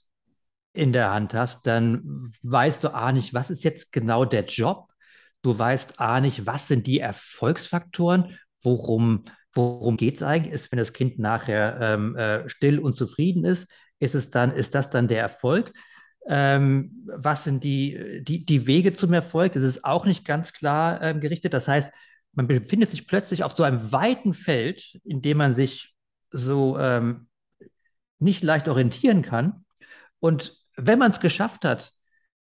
in 0.74 0.94
der 0.94 1.12
Hand 1.12 1.34
hast, 1.34 1.68
dann 1.68 2.32
weißt 2.44 2.84
du 2.84 2.94
A 2.94 3.12
nicht, 3.12 3.34
was 3.34 3.50
ist 3.50 3.64
jetzt 3.64 3.92
genau 3.92 4.26
der 4.26 4.46
Job. 4.46 4.88
Du 5.42 5.58
weißt 5.58 6.00
A 6.00 6.22
nicht, 6.22 6.46
was 6.46 6.68
sind 6.68 6.88
die 6.88 7.00
Erfolgsfaktoren, 7.00 8.38
worum, 8.64 9.26
worum 9.54 9.98
geht 9.98 10.16
es 10.18 10.24
eigentlich, 10.24 10.54
ist, 10.54 10.72
wenn 10.72 10.80
das 10.80 10.94
Kind 10.94 11.20
nachher 11.20 11.80
ähm, 11.82 12.16
äh, 12.16 12.48
still 12.48 12.80
und 12.80 12.94
zufrieden 12.94 13.44
ist, 13.44 13.68
ist 14.00 14.16
es 14.16 14.30
dann, 14.30 14.52
ist 14.52 14.76
das 14.76 14.90
dann 14.90 15.08
der 15.08 15.22
Erfolg? 15.22 15.74
Ähm, 16.28 17.08
was 17.08 17.44
sind 17.44 17.64
die, 17.64 18.22
die, 18.24 18.46
die 18.46 18.68
Wege 18.68 18.94
zum 18.94 19.14
Erfolg? 19.14 19.54
Das 19.54 19.64
ist 19.64 19.84
auch 19.84 20.06
nicht 20.06 20.26
ganz 20.26 20.54
klar 20.54 21.02
ähm, 21.02 21.20
gerichtet. 21.20 21.54
Das 21.54 21.68
heißt, 21.68 21.92
man 22.34 22.48
befindet 22.48 22.89
sich 22.91 23.08
plötzlich 23.08 23.44
auf 23.44 23.54
so 23.54 23.63
einem 23.63 23.91
weiten 23.91 24.34
Feld, 24.34 25.00
in 25.04 25.22
dem 25.22 25.38
man 25.38 25.54
sich 25.54 25.94
so 26.30 26.78
ähm, 26.78 27.28
nicht 28.20 28.44
leicht 28.44 28.67
orientieren 28.67 29.22
kann. 29.22 29.65
Und 30.20 30.56
wenn 30.76 31.00
man 31.00 31.12
es 31.12 31.20
geschafft 31.20 31.65
hat, 31.65 31.91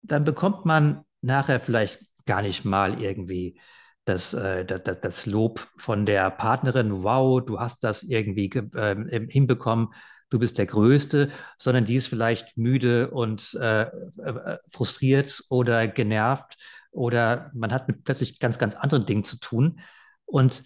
dann 0.02 0.24
bekommt 0.24 0.64
man 0.64 1.04
nachher 1.22 1.60
vielleicht 1.60 2.00
gar 2.26 2.42
nicht 2.42 2.64
mal 2.64 3.00
irgendwie 3.00 3.60
das, 4.04 4.34
äh, 4.34 4.64
das, 4.64 5.00
das 5.00 5.26
Lob 5.26 5.66
von 5.76 6.04
der 6.04 6.30
Partnerin, 6.30 7.02
wow, 7.02 7.44
du 7.44 7.58
hast 7.58 7.84
das 7.84 8.02
irgendwie 8.02 8.50
äh, 8.74 9.26
hinbekommen, 9.28 9.88
du 10.30 10.38
bist 10.38 10.58
der 10.58 10.66
Größte, 10.66 11.30
sondern 11.56 11.84
die 11.84 11.96
ist 11.96 12.08
vielleicht 12.08 12.56
müde 12.56 13.10
und 13.10 13.54
äh, 13.54 13.82
äh, 13.82 14.58
frustriert 14.68 15.42
oder 15.48 15.88
genervt 15.88 16.56
oder 16.90 17.50
man 17.54 17.72
hat 17.72 17.88
mit 17.88 18.04
plötzlich 18.04 18.38
ganz, 18.38 18.58
ganz 18.58 18.74
anderen 18.74 19.06
Dingen 19.06 19.24
zu 19.24 19.38
tun. 19.38 19.80
Und 20.24 20.64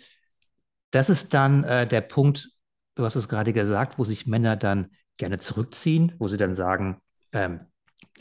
das 0.91 1.11
ist 1.11 1.35
dann 1.35 1.65
äh, 1.65 1.87
der 1.87 2.01
Punkt, 2.03 2.51
du 2.95 3.05
hast 3.05 3.17
es 3.17 3.29
gerade 3.29 3.53
gesagt, 3.53 3.99
wo 3.99 4.05
sich 4.05 4.27
Männer 4.27 4.57
dann 4.57 4.91
gerne 5.19 5.39
zurückziehen, 5.39 6.15
wo 6.19 6.29
sie 6.29 6.37
dann 6.37 6.55
sagen, 6.55 7.01
ähm, 7.33 7.61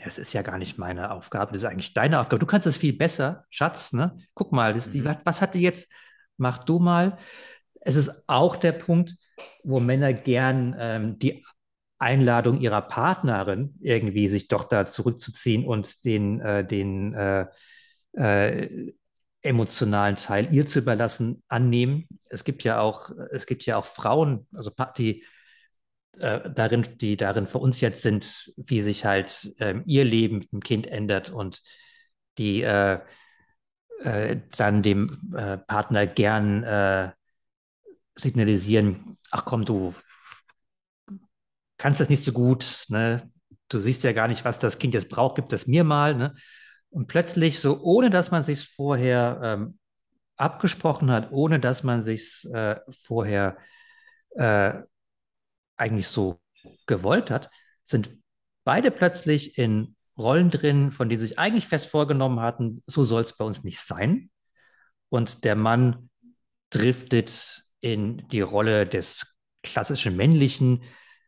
das 0.04 0.18
ist 0.18 0.32
ja 0.32 0.42
gar 0.42 0.58
nicht 0.58 0.78
meine 0.78 1.10
Aufgabe, 1.10 1.52
das 1.52 1.62
ist 1.62 1.68
eigentlich 1.68 1.94
deine 1.94 2.20
Aufgabe. 2.20 2.38
Du 2.38 2.46
kannst 2.46 2.66
es 2.66 2.76
viel 2.76 2.96
besser, 2.96 3.44
Schatz, 3.50 3.92
ne? 3.92 4.16
Guck 4.34 4.52
mal, 4.52 4.74
das, 4.74 4.90
die, 4.90 5.00
mhm. 5.00 5.16
was 5.24 5.42
hat 5.42 5.54
die 5.54 5.60
jetzt? 5.60 5.90
Mach 6.36 6.58
du 6.58 6.78
mal. 6.78 7.18
Es 7.80 7.96
ist 7.96 8.24
auch 8.28 8.56
der 8.56 8.72
Punkt, 8.72 9.16
wo 9.64 9.80
Männer 9.80 10.12
gern 10.12 10.76
ähm, 10.78 11.18
die 11.18 11.44
Einladung 11.98 12.60
ihrer 12.60 12.82
Partnerin 12.82 13.76
irgendwie 13.80 14.28
sich 14.28 14.48
doch 14.48 14.64
da 14.64 14.86
zurückzuziehen 14.86 15.64
und 15.66 16.04
den, 16.04 16.40
äh, 16.40 16.66
den 16.66 17.14
äh, 17.14 17.46
äh, 18.12 18.92
emotionalen 19.42 20.16
Teil 20.16 20.52
ihr 20.52 20.66
zu 20.66 20.78
überlassen, 20.78 21.42
annehmen. 21.48 22.06
Es 22.28 22.44
gibt 22.44 22.62
ja 22.64 22.80
auch, 22.80 23.10
es 23.32 23.46
gibt 23.46 23.64
ja 23.64 23.76
auch 23.76 23.86
Frauen, 23.86 24.46
also 24.52 24.70
die 24.96 25.24
äh, 26.18 26.50
darin, 26.50 26.86
die 26.98 27.16
darin 27.16 27.46
verunsichert 27.46 27.98
sind, 27.98 28.52
wie 28.56 28.80
sich 28.80 29.04
halt 29.04 29.54
ähm, 29.58 29.82
ihr 29.86 30.04
Leben 30.04 30.38
mit 30.38 30.52
dem 30.52 30.60
Kind 30.60 30.86
ändert 30.86 31.30
und 31.30 31.62
die 32.38 32.62
äh, 32.62 33.00
äh, 34.00 34.36
dann 34.56 34.82
dem 34.82 35.32
äh, 35.36 35.58
Partner 35.58 36.06
gern 36.06 36.62
äh, 36.64 37.12
signalisieren, 38.16 39.18
ach 39.30 39.44
komm, 39.44 39.64
du 39.64 39.94
kannst 41.78 42.00
das 42.00 42.08
nicht 42.08 42.24
so 42.24 42.32
gut, 42.32 42.84
ne? 42.88 43.30
du 43.68 43.78
siehst 43.78 44.04
ja 44.04 44.12
gar 44.12 44.28
nicht, 44.28 44.44
was 44.44 44.58
das 44.58 44.78
Kind 44.78 44.94
jetzt 44.94 45.08
braucht, 45.08 45.36
gib 45.36 45.48
das 45.48 45.66
mir 45.66 45.84
mal. 45.84 46.14
Ne? 46.14 46.34
Und 46.92 47.06
plötzlich, 47.06 47.58
so 47.58 47.80
ohne 47.80 48.10
dass 48.10 48.30
man 48.30 48.42
sich 48.42 48.68
vorher 48.68 49.40
ähm, 49.42 49.78
abgesprochen 50.36 51.10
hat, 51.10 51.32
ohne 51.32 51.58
dass 51.58 51.82
man 51.82 52.02
sich 52.02 52.46
äh, 52.52 52.76
vorher 52.90 53.56
äh, 54.36 54.74
eigentlich 55.78 56.08
so 56.08 56.38
gewollt 56.86 57.30
hat, 57.30 57.50
sind 57.84 58.10
beide 58.64 58.90
plötzlich 58.90 59.56
in 59.56 59.96
Rollen 60.18 60.50
drin, 60.50 60.92
von 60.92 61.08
denen 61.08 61.18
sie 61.18 61.28
sich 61.28 61.38
eigentlich 61.38 61.66
fest 61.66 61.86
vorgenommen 61.86 62.40
hatten, 62.40 62.82
so 62.84 63.06
soll 63.06 63.22
es 63.22 63.36
bei 63.38 63.44
uns 63.46 63.64
nicht 63.64 63.80
sein. 63.80 64.30
Und 65.08 65.44
der 65.44 65.56
Mann 65.56 66.10
driftet 66.68 67.64
in 67.80 68.28
die 68.28 68.42
Rolle 68.42 68.86
des 68.86 69.34
klassischen 69.62 70.14
männlichen, 70.14 70.82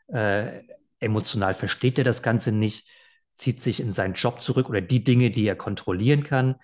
äh, 0.09 0.63
emotional 1.01 1.55
versteht 1.55 1.97
er 1.97 2.05
das 2.05 2.23
Ganze 2.23 2.53
nicht, 2.53 2.87
zieht 3.35 3.63
sich 3.63 3.81
in 3.81 3.93
seinen 3.93 4.15
Job 4.15 4.41
zurück 4.41 4.69
oder 4.69 4.81
die 4.81 5.05
Dinge, 5.05 5.31
die 5.31 5.47
er 5.47 5.57
kontrollieren 5.57 6.25
kann, 6.25 6.57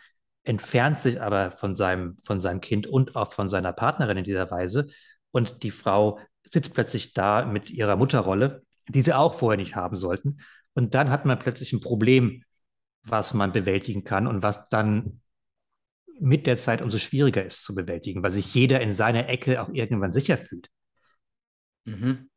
entfernt 0.42 0.98
sich 0.98 1.20
aber 1.20 1.52
von 1.52 1.76
seinem, 1.76 2.18
von 2.22 2.40
seinem 2.40 2.60
Kind 2.60 2.86
und 2.86 3.16
auch 3.16 3.32
von 3.32 3.48
seiner 3.48 3.72
Partnerin 3.72 4.18
in 4.18 4.24
dieser 4.24 4.50
Weise. 4.50 4.88
Und 5.30 5.62
die 5.62 5.70
Frau 5.70 6.18
sitzt 6.48 6.74
plötzlich 6.74 7.12
da 7.12 7.44
mit 7.44 7.70
ihrer 7.70 7.96
Mutterrolle, 7.96 8.62
die 8.88 9.00
sie 9.02 9.12
auch 9.12 9.34
vorher 9.34 9.58
nicht 9.58 9.76
haben 9.76 9.96
sollten. 9.96 10.38
Und 10.74 10.94
dann 10.94 11.10
hat 11.10 11.24
man 11.24 11.38
plötzlich 11.38 11.72
ein 11.72 11.80
Problem, 11.80 12.42
was 13.02 13.34
man 13.34 13.52
bewältigen 13.52 14.04
kann 14.04 14.26
und 14.26 14.42
was 14.42 14.68
dann 14.68 15.20
mit 16.18 16.46
der 16.46 16.56
Zeit 16.56 16.82
umso 16.82 16.98
schwieriger 16.98 17.44
ist 17.44 17.64
zu 17.64 17.74
bewältigen, 17.74 18.22
weil 18.22 18.30
sich 18.30 18.54
jeder 18.54 18.80
in 18.80 18.92
seiner 18.92 19.28
Ecke 19.28 19.62
auch 19.62 19.70
irgendwann 19.70 20.12
sicher 20.12 20.36
fühlt. 20.36 20.68
Mhm. 21.84 22.30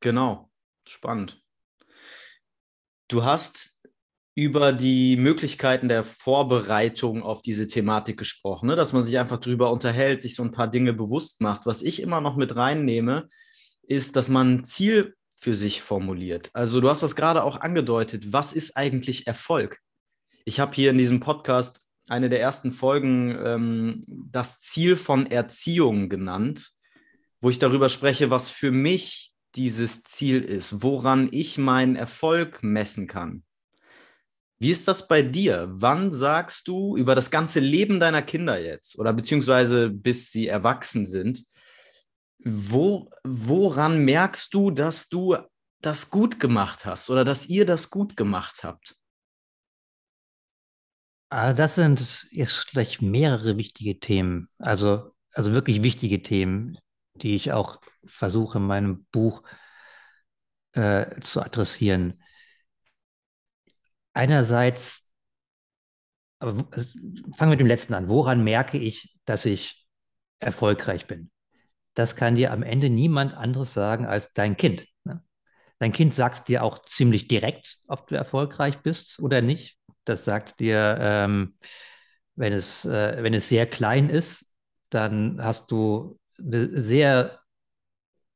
Genau, 0.00 0.50
spannend. 0.86 1.41
Du 3.12 3.24
hast 3.24 3.76
über 4.34 4.72
die 4.72 5.18
Möglichkeiten 5.18 5.90
der 5.90 6.02
Vorbereitung 6.02 7.22
auf 7.22 7.42
diese 7.42 7.66
Thematik 7.66 8.16
gesprochen, 8.16 8.68
ne? 8.68 8.74
dass 8.74 8.94
man 8.94 9.02
sich 9.02 9.18
einfach 9.18 9.36
darüber 9.36 9.70
unterhält, 9.70 10.22
sich 10.22 10.34
so 10.34 10.42
ein 10.42 10.50
paar 10.50 10.68
Dinge 10.68 10.94
bewusst 10.94 11.42
macht. 11.42 11.66
Was 11.66 11.82
ich 11.82 12.00
immer 12.00 12.22
noch 12.22 12.36
mit 12.36 12.56
reinnehme, 12.56 13.28
ist, 13.82 14.16
dass 14.16 14.30
man 14.30 14.54
ein 14.54 14.64
Ziel 14.64 15.14
für 15.38 15.54
sich 15.54 15.82
formuliert. 15.82 16.48
Also 16.54 16.80
du 16.80 16.88
hast 16.88 17.02
das 17.02 17.14
gerade 17.14 17.44
auch 17.44 17.60
angedeutet. 17.60 18.32
Was 18.32 18.54
ist 18.54 18.78
eigentlich 18.78 19.26
Erfolg? 19.26 19.78
Ich 20.46 20.58
habe 20.58 20.74
hier 20.74 20.88
in 20.88 20.96
diesem 20.96 21.20
Podcast 21.20 21.82
eine 22.08 22.30
der 22.30 22.40
ersten 22.40 22.72
Folgen 22.72 23.36
ähm, 23.44 24.04
das 24.08 24.60
Ziel 24.60 24.96
von 24.96 25.30
Erziehung 25.30 26.08
genannt, 26.08 26.70
wo 27.42 27.50
ich 27.50 27.58
darüber 27.58 27.90
spreche, 27.90 28.30
was 28.30 28.48
für 28.48 28.70
mich 28.70 29.31
dieses 29.54 30.02
Ziel 30.02 30.42
ist, 30.42 30.82
woran 30.82 31.28
ich 31.32 31.58
meinen 31.58 31.96
Erfolg 31.96 32.62
messen 32.62 33.06
kann. 33.06 33.44
Wie 34.58 34.70
ist 34.70 34.86
das 34.86 35.08
bei 35.08 35.22
dir? 35.22 35.68
Wann 35.72 36.12
sagst 36.12 36.68
du 36.68 36.96
über 36.96 37.14
das 37.14 37.30
ganze 37.30 37.58
Leben 37.58 37.98
deiner 37.98 38.22
Kinder 38.22 38.60
jetzt 38.60 38.98
oder 38.98 39.12
beziehungsweise 39.12 39.90
bis 39.90 40.30
sie 40.30 40.46
erwachsen 40.46 41.04
sind, 41.04 41.44
wo, 42.44 43.10
woran 43.24 44.04
merkst 44.04 44.54
du, 44.54 44.70
dass 44.70 45.08
du 45.08 45.36
das 45.80 46.10
gut 46.10 46.38
gemacht 46.38 46.84
hast 46.84 47.10
oder 47.10 47.24
dass 47.24 47.46
ihr 47.46 47.66
das 47.66 47.90
gut 47.90 48.16
gemacht 48.16 48.62
habt? 48.62 48.96
Ah, 51.28 51.52
das 51.54 51.76
sind 51.76 52.28
jetzt 52.30 52.52
vielleicht 52.52 53.00
mehrere 53.00 53.56
wichtige 53.56 53.98
Themen, 53.98 54.48
also, 54.58 55.12
also 55.32 55.52
wirklich 55.52 55.82
wichtige 55.82 56.22
Themen, 56.22 56.78
die 57.14 57.34
ich 57.34 57.52
auch 57.52 57.80
versuche 58.04 58.58
in 58.58 58.66
meinem 58.66 59.06
Buch 59.12 59.42
äh, 60.72 61.20
zu 61.20 61.42
adressieren. 61.42 62.18
Einerseits, 64.14 65.10
aber 66.38 66.54
fangen 66.54 67.36
wir 67.38 67.46
mit 67.48 67.60
dem 67.60 67.66
letzten 67.66 67.94
an. 67.94 68.08
Woran 68.08 68.44
merke 68.44 68.78
ich, 68.78 69.16
dass 69.24 69.44
ich 69.44 69.86
erfolgreich 70.40 71.06
bin? 71.06 71.30
das 71.94 72.16
kann 72.16 72.36
dir 72.36 72.52
am 72.52 72.62
Ende 72.62 72.90
niemand 72.90 73.34
anderes 73.34 73.72
sagen 73.74 74.06
als 74.06 74.32
dein 74.32 74.56
Kind. 74.56 74.86
Ne? 75.04 75.22
Dein 75.78 75.92
Kind 75.92 76.14
sagt 76.14 76.48
dir 76.48 76.62
auch 76.62 76.80
ziemlich 76.80 77.28
direkt, 77.28 77.78
ob 77.88 78.06
du 78.06 78.14
erfolgreich 78.14 78.78
bist 78.80 79.18
oder 79.20 79.42
nicht. 79.42 79.78
Das 80.04 80.24
sagt 80.24 80.60
dir, 80.60 80.96
ähm, 81.00 81.56
wenn, 82.34 82.52
es, 82.52 82.84
äh, 82.84 83.22
wenn 83.22 83.34
es 83.34 83.48
sehr 83.48 83.66
klein 83.66 84.08
ist, 84.08 84.52
dann 84.90 85.42
hast 85.42 85.70
du 85.70 86.18
eine 86.44 86.82
sehr 86.82 87.40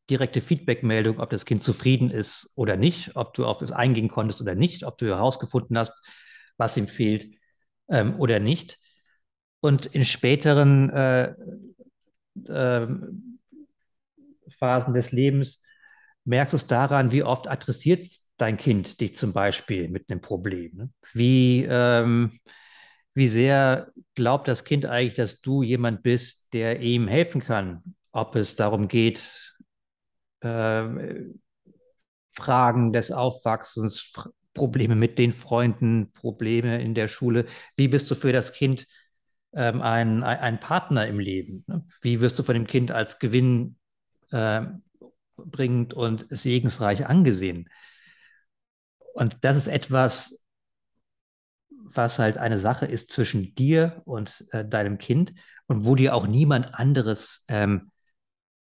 direkte 0.09 0.41
Feedback-Meldung, 0.41 1.19
ob 1.19 1.31
das 1.31 1.45
Kind 1.45 1.63
zufrieden 1.63 2.11
ist 2.11 2.53
oder 2.57 2.77
nicht, 2.77 3.17
ob 3.17 3.35
du 3.35 3.45
auf 3.45 3.63
es 3.63 3.73
eingehen 3.73 4.09
konntest 4.09 4.41
oder 4.41 4.55
nicht, 4.55 4.85
ob 4.85 4.99
du 4.99 5.07
herausgefunden 5.07 5.77
hast, 5.77 5.93
was 6.57 6.77
ihm 6.77 6.89
fehlt 6.89 7.35
ähm, 7.89 8.19
oder 8.21 8.39
nicht. 8.39 8.79
Und 9.61 9.87
in 9.87 10.05
späteren 10.05 10.91
äh, 10.91 11.35
äh, 12.47 12.87
Phasen 14.59 14.95
des 14.95 15.13
Lebens 15.13 15.65
merkst 16.25 16.53
du 16.53 16.57
es 16.57 16.67
daran, 16.67 17.11
wie 17.11 17.23
oft 17.23 17.49
adressiert 17.49 18.07
dein 18.37 18.57
Kind 18.57 19.01
dich 19.01 19.17
zum 19.17 19.33
Beispiel 19.33 19.89
mit 19.89 20.11
einem 20.11 20.21
Problem. 20.21 20.77
Ne? 20.77 20.91
Wie, 21.13 21.67
ähm, 21.69 22.39
wie 23.15 23.29
sehr 23.29 23.93
glaubt 24.15 24.47
das 24.47 24.65
Kind 24.65 24.87
eigentlich, 24.87 25.15
dass 25.15 25.41
du 25.41 25.63
jemand 25.63 26.03
bist, 26.03 26.53
der 26.53 26.81
ihm 26.81 27.09
helfen 27.09 27.43
kann, 27.43 27.96
ob 28.17 28.37
es 28.37 28.57
darum 28.57 28.89
geht, 28.89 29.57
äh, 30.41 30.85
Fragen 32.31 32.93
des 32.93 33.13
Aufwachsens, 33.13 34.13
Probleme 34.55 34.95
mit 34.95 35.19
den 35.19 35.33
Freunden, 35.33 36.13
Probleme 36.13 36.81
in 36.83 36.95
der 36.95 37.09
Schule. 37.09 37.47
Wie 37.77 37.89
bist 37.89 38.11
du 38.11 38.15
für 38.15 38.33
das 38.33 38.53
Kind 38.53 38.87
ähm, 39.55 39.83
ein, 39.83 40.23
ein 40.23 40.61
Partner 40.61 41.07
im 41.07 41.19
Leben? 41.19 41.65
Ne? 41.67 41.87
Wie 42.01 42.21
wirst 42.21 42.39
du 42.39 42.43
von 42.43 42.55
dem 42.55 42.67
Kind 42.67 42.91
als 42.91 43.19
Gewinn 43.19 43.77
äh, 44.31 44.63
bringend 45.37 45.95
und 45.95 46.27
segensreich 46.31 47.07
angesehen. 47.07 47.69
Und 49.15 49.39
das 49.43 49.57
ist 49.57 49.69
etwas, 49.69 50.41
was 51.69 52.19
halt 52.19 52.37
eine 52.37 52.59
Sache 52.59 52.87
ist 52.87 53.13
zwischen 53.13 53.55
dir 53.55 54.03
und 54.05 54.47
äh, 54.51 54.65
deinem 54.65 54.99
Kind 54.99 55.33
und 55.67 55.85
wo 55.85 55.95
dir 55.95 56.15
auch 56.15 56.27
niemand 56.27 56.75
anderes 56.75 57.45
ähm, 57.49 57.91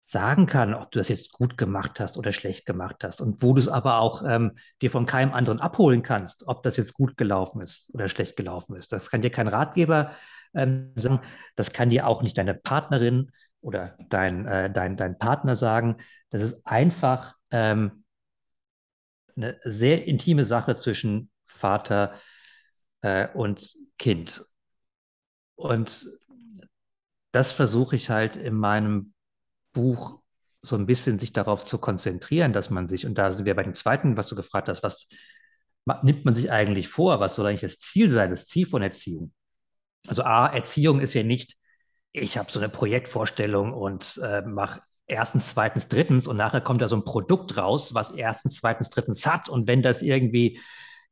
sagen 0.08 0.46
kann, 0.46 0.76
ob 0.76 0.92
du 0.92 1.00
das 1.00 1.10
jetzt 1.10 1.34
gut 1.34 1.58
gemacht 1.58 2.00
hast 2.00 2.16
oder 2.16 2.32
schlecht 2.32 2.68
gemacht 2.68 3.04
hast 3.04 3.22
und 3.22 3.42
wo 3.42 3.54
du 3.54 3.60
es 3.60 3.68
aber 3.68 3.98
auch 4.00 4.24
ähm, 4.26 4.52
dir 4.82 4.92
von 4.92 5.08
keinem 5.08 5.34
anderen 5.34 5.60
abholen 5.60 6.04
kannst, 6.04 6.48
ob 6.48 6.62
das 6.62 6.78
jetzt 6.78 6.94
gut 6.94 7.18
gelaufen 7.18 7.60
ist 7.60 7.90
oder 7.92 8.08
schlecht 8.08 8.38
gelaufen 8.38 8.76
ist. 8.76 8.94
Das 8.94 9.10
kann 9.10 9.24
dir 9.24 9.32
kein 9.32 9.48
Ratgeber 9.48 10.12
ähm, 10.54 10.92
sagen, 10.96 11.22
das 11.56 11.74
kann 11.74 11.90
dir 11.90 12.06
auch 12.06 12.22
nicht 12.22 12.38
deine 12.38 12.54
Partnerin 12.54 13.32
oder 13.62 13.98
dein, 14.10 14.46
äh, 14.46 14.72
dein, 14.72 14.96
dein 14.96 15.18
Partner 15.18 15.56
sagen. 15.56 15.98
Das 16.30 16.44
ist 16.44 16.66
einfach 16.68 17.34
ähm, 17.50 18.04
eine 19.36 19.60
sehr 19.64 20.06
intime 20.06 20.44
Sache 20.44 20.76
zwischen 20.76 21.32
Vater 21.48 22.14
äh, 23.02 23.28
und 23.34 23.76
Kind. 23.98 24.46
Und 25.56 26.08
das 27.32 27.52
versuche 27.52 27.96
ich 27.96 28.12
halt 28.12 28.38
in 28.38 28.54
meinem 28.54 29.15
Buch 29.76 30.20
so 30.64 30.76
ein 30.76 30.88
bisschen 30.88 31.20
sich 31.20 31.32
darauf 31.32 31.64
zu 31.64 31.78
konzentrieren, 31.78 32.52
dass 32.52 32.72
man 32.72 32.88
sich, 32.88 33.06
und 33.06 33.20
da 33.20 33.32
sind 33.32 33.46
wir 33.46 33.56
bei 33.56 33.62
dem 33.62 33.76
zweiten, 33.76 34.18
was 34.18 34.26
du 34.28 34.36
gefragt 34.36 34.68
hast, 34.68 34.82
was 34.82 35.08
nimmt 36.02 36.26
man 36.26 36.34
sich 36.34 36.52
eigentlich 36.52 36.88
vor? 36.88 37.20
Was 37.20 37.36
soll 37.36 37.46
eigentlich 37.46 37.62
das 37.62 37.78
Ziel 37.78 38.10
sein, 38.10 38.32
das 38.32 38.48
Ziel 38.48 38.66
von 38.66 38.82
Erziehung? 38.82 39.32
Also 40.08 40.24
A, 40.24 40.48
Erziehung 40.48 41.00
ist 41.00 41.14
ja 41.14 41.22
nicht, 41.22 41.56
ich 42.12 42.38
habe 42.40 42.52
so 42.52 42.60
eine 42.60 42.70
Projektvorstellung 42.70 43.74
und 43.74 44.20
äh, 44.24 44.42
mache 44.42 44.82
erstens, 45.06 45.52
zweitens, 45.52 45.88
drittens 45.88 46.28
und 46.28 46.38
nachher 46.38 46.62
kommt 46.62 46.82
da 46.82 46.88
so 46.88 46.96
ein 46.96 47.06
Produkt 47.06 47.58
raus, 47.58 47.94
was 47.94 48.12
erstens, 48.12 48.56
zweitens, 48.56 48.90
drittens 48.90 49.28
hat 49.28 49.50
und 49.50 49.68
wenn 49.68 49.84
das 49.84 50.02
irgendwie 50.02 50.60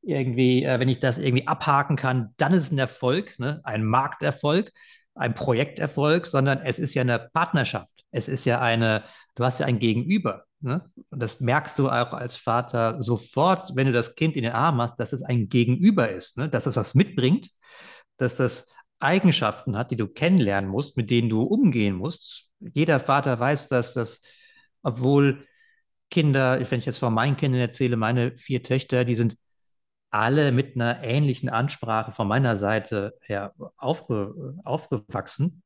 irgendwie, 0.02 0.64
äh, 0.64 0.80
wenn 0.80 0.90
ich 0.90 1.00
das 1.00 1.18
irgendwie 1.18 1.48
abhaken 1.48 1.96
kann, 1.96 2.34
dann 2.38 2.54
ist 2.54 2.64
es 2.64 2.72
ein 2.72 2.80
Erfolg, 2.80 3.40
ne? 3.40 3.62
ein 3.64 3.86
Markterfolg, 3.86 4.72
ein 5.16 5.36
Projekterfolg, 5.36 6.26
sondern 6.26 6.60
es 6.60 6.80
ist 6.80 6.94
ja 6.94 7.02
eine 7.02 7.30
Partnerschaft. 7.34 8.06
Es 8.12 8.28
ist 8.28 8.46
ja 8.46 8.60
eine, 8.62 9.04
du 9.36 9.44
hast 9.44 9.60
ja 9.60 9.66
ein 9.66 9.80
Gegenüber. 9.80 10.46
Ne? 10.62 10.82
Und 11.10 11.22
das 11.22 11.40
merkst 11.40 11.78
du 11.78 11.90
auch 11.90 12.14
als 12.14 12.38
Vater 12.38 13.02
sofort, 13.02 13.76
wenn 13.76 13.88
du 13.88 13.94
das 13.94 14.16
Kind 14.16 14.36
in 14.36 14.44
den 14.44 14.54
Arm 14.54 14.82
hast, 14.82 15.00
dass 15.00 15.14
es 15.14 15.24
ein 15.24 15.50
Gegenüber 15.50 16.10
ist, 16.10 16.38
ne? 16.38 16.50
dass 16.50 16.66
es 16.66 16.76
was 16.76 16.96
mitbringt, 16.96 17.52
dass 18.18 18.36
das 18.36 18.72
Eigenschaften 19.00 19.78
hat, 19.78 19.92
die 19.92 19.98
du 19.98 20.08
kennenlernen 20.08 20.70
musst, 20.70 20.96
mit 20.98 21.10
denen 21.10 21.30
du 21.30 21.44
umgehen 21.44 21.96
musst. 21.96 22.48
Jeder 22.60 23.00
Vater 23.00 23.40
weiß 23.40 23.68
das, 23.68 23.94
dass 23.94 24.22
obwohl 24.82 25.46
Kinder, 26.10 26.60
wenn 26.70 26.80
ich 26.80 26.86
jetzt 26.86 27.00
von 27.00 27.14
meinen 27.14 27.38
Kindern 27.38 27.62
erzähle, 27.62 27.98
meine 27.98 28.38
vier 28.38 28.64
Töchter, 28.64 29.04
die 29.04 29.16
sind 29.16 29.38
alle 30.14 30.52
mit 30.52 30.76
einer 30.76 31.04
ähnlichen 31.04 31.50
Ansprache 31.50 32.12
von 32.12 32.28
meiner 32.28 32.56
Seite 32.56 33.18
her 33.22 33.54
aufge, 33.78 34.56
aufgewachsen. 34.64 35.64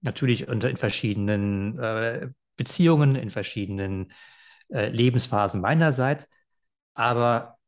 Natürlich 0.00 0.48
unter, 0.48 0.70
in 0.70 0.78
verschiedenen 0.78 1.78
äh, 1.78 2.28
Beziehungen, 2.56 3.14
in 3.14 3.30
verschiedenen 3.30 4.12
äh, 4.72 4.88
Lebensphasen 4.88 5.60
meinerseits. 5.60 6.28
Aber 6.94 7.58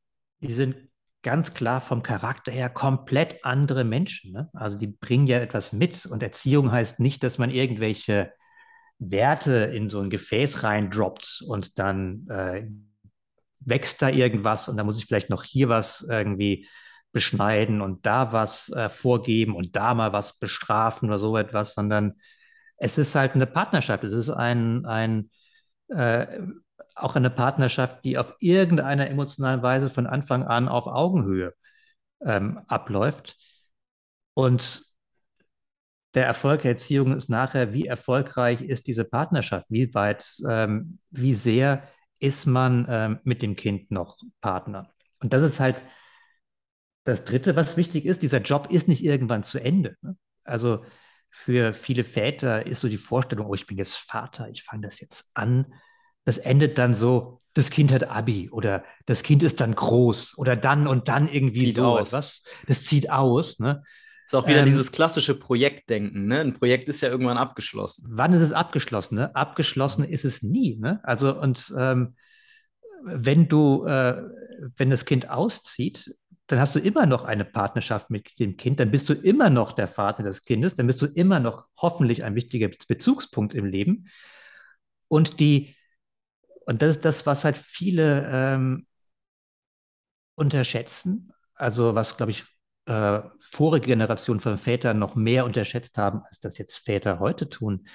die 0.40 0.54
sind 0.54 0.76
ganz 1.22 1.52
klar 1.52 1.82
vom 1.82 2.02
Charakter 2.02 2.50
her 2.50 2.70
komplett 2.70 3.44
andere 3.44 3.84
Menschen. 3.84 4.32
Ne? 4.32 4.48
Also 4.54 4.78
die 4.78 4.86
bringen 4.86 5.26
ja 5.26 5.38
etwas 5.38 5.72
mit. 5.72 6.06
Und 6.06 6.22
Erziehung 6.22 6.72
heißt 6.72 7.00
nicht, 7.00 7.22
dass 7.22 7.36
man 7.36 7.50
irgendwelche 7.50 8.32
Werte 8.98 9.54
in 9.54 9.90
so 9.90 10.00
ein 10.00 10.08
Gefäß 10.08 10.62
reindroppt 10.62 11.44
und 11.46 11.78
dann 11.78 12.26
äh, 12.28 12.66
wächst 13.60 14.02
da 14.02 14.08
irgendwas 14.08 14.68
und 14.68 14.76
da 14.76 14.84
muss 14.84 14.98
ich 14.98 15.06
vielleicht 15.06 15.30
noch 15.30 15.44
hier 15.44 15.68
was 15.68 16.02
irgendwie 16.08 16.66
beschneiden 17.12 17.80
und 17.80 18.06
da 18.06 18.32
was 18.32 18.70
äh, 18.70 18.88
vorgeben 18.88 19.56
und 19.56 19.76
da 19.76 19.94
mal 19.94 20.12
was 20.12 20.38
bestrafen 20.38 21.08
oder 21.08 21.18
so 21.18 21.36
etwas, 21.36 21.74
sondern 21.74 22.14
es 22.76 22.98
ist 22.98 23.14
halt 23.14 23.34
eine 23.34 23.46
Partnerschaft. 23.46 24.04
Es 24.04 24.12
ist 24.12 24.30
ein, 24.30 24.86
ein 24.86 25.30
äh, 25.88 26.26
auch 26.94 27.16
eine 27.16 27.30
Partnerschaft, 27.30 28.04
die 28.04 28.18
auf 28.18 28.34
irgendeiner 28.40 29.08
emotionalen 29.08 29.62
Weise 29.62 29.88
von 29.90 30.06
Anfang 30.06 30.44
an 30.44 30.68
auf 30.68 30.86
Augenhöhe 30.86 31.54
ähm, 32.24 32.60
abläuft. 32.68 33.36
Und 34.34 34.84
der 36.14 36.26
Erfolg 36.26 36.62
der 36.62 36.72
Erziehung 36.72 37.14
ist 37.16 37.28
nachher, 37.28 37.72
wie 37.72 37.86
erfolgreich 37.86 38.62
ist 38.62 38.86
diese 38.86 39.04
Partnerschaft, 39.04 39.70
wie 39.70 39.94
weit, 39.94 40.24
ähm, 40.48 40.98
wie 41.10 41.34
sehr 41.34 41.82
ist 42.20 42.46
man 42.46 42.86
ähm, 42.88 43.18
mit 43.24 43.42
dem 43.42 43.56
Kind 43.56 43.90
noch 43.90 44.18
Partner. 44.40 44.92
Und 45.20 45.32
das 45.32 45.42
ist 45.42 45.60
halt 45.60 45.84
das 47.04 47.24
Dritte, 47.24 47.56
was 47.56 47.76
wichtig 47.76 48.04
ist. 48.04 48.22
Dieser 48.22 48.40
Job 48.40 48.68
ist 48.70 48.88
nicht 48.88 49.02
irgendwann 49.02 49.42
zu 49.42 49.58
Ende. 49.58 49.96
Ne? 50.02 50.16
Also 50.44 50.84
für 51.30 51.72
viele 51.72 52.04
Väter 52.04 52.66
ist 52.66 52.80
so 52.80 52.88
die 52.88 52.96
Vorstellung, 52.96 53.46
oh, 53.46 53.54
ich 53.54 53.66
bin 53.66 53.78
jetzt 53.78 53.96
Vater, 53.96 54.48
ich 54.48 54.62
fange 54.62 54.82
das 54.82 55.00
jetzt 55.00 55.30
an. 55.34 55.72
Das 56.24 56.38
endet 56.38 56.78
dann 56.78 56.92
so, 56.94 57.40
das 57.54 57.70
Kind 57.70 57.92
hat 57.92 58.04
Abi 58.04 58.50
oder 58.50 58.84
das 59.06 59.22
Kind 59.22 59.42
ist 59.42 59.60
dann 59.60 59.74
groß 59.74 60.38
oder 60.38 60.56
dann 60.56 60.86
und 60.86 61.08
dann 61.08 61.28
irgendwie 61.28 61.66
zieht 61.66 61.76
so 61.76 61.84
aus. 61.86 62.08
etwas. 62.08 62.44
Das 62.66 62.84
zieht 62.84 63.10
aus. 63.10 63.58
Ne? 63.58 63.82
Ist 64.30 64.34
auch 64.36 64.46
wieder 64.46 64.60
ähm, 64.60 64.64
dieses 64.64 64.92
klassische 64.92 65.34
Projektdenken. 65.34 66.28
Ne? 66.28 66.38
Ein 66.38 66.52
Projekt 66.52 66.88
ist 66.88 67.00
ja 67.00 67.08
irgendwann 67.08 67.36
abgeschlossen. 67.36 68.04
Wann 68.10 68.32
ist 68.32 68.42
es 68.42 68.52
abgeschlossen? 68.52 69.16
Ne? 69.16 69.34
Abgeschlossen 69.34 70.04
ist 70.04 70.24
es 70.24 70.44
nie. 70.44 70.76
Ne? 70.76 71.00
Also 71.02 71.36
und 71.36 71.74
ähm, 71.76 72.14
wenn 73.02 73.48
du, 73.48 73.84
äh, 73.86 74.22
wenn 74.76 74.88
das 74.88 75.04
Kind 75.04 75.28
auszieht, 75.28 76.14
dann 76.46 76.60
hast 76.60 76.76
du 76.76 76.78
immer 76.78 77.06
noch 77.06 77.24
eine 77.24 77.44
Partnerschaft 77.44 78.10
mit 78.10 78.38
dem 78.38 78.56
Kind, 78.56 78.78
dann 78.78 78.92
bist 78.92 79.08
du 79.08 79.14
immer 79.14 79.50
noch 79.50 79.72
der 79.72 79.88
Vater 79.88 80.22
des 80.22 80.44
Kindes, 80.44 80.76
dann 80.76 80.86
bist 80.86 81.02
du 81.02 81.06
immer 81.06 81.40
noch 81.40 81.66
hoffentlich 81.76 82.22
ein 82.22 82.36
wichtiger 82.36 82.70
Bezugspunkt 82.86 83.52
im 83.52 83.66
Leben. 83.66 84.06
Und 85.08 85.40
die, 85.40 85.74
und 86.66 86.82
das 86.82 86.98
ist 86.98 87.04
das, 87.04 87.26
was 87.26 87.42
halt 87.42 87.56
viele 87.56 88.30
ähm, 88.32 88.86
unterschätzen, 90.36 91.32
also 91.56 91.96
was, 91.96 92.16
glaube 92.16 92.30
ich, 92.30 92.44
äh, 92.90 93.22
vorige 93.38 93.86
Generationen 93.86 94.40
von 94.40 94.58
Vätern 94.58 94.98
noch 94.98 95.14
mehr 95.14 95.44
unterschätzt 95.44 95.96
haben, 95.96 96.22
als 96.28 96.40
das 96.40 96.58
jetzt 96.58 96.76
Väter 96.76 97.20
heute 97.20 97.48
tun, 97.48 97.86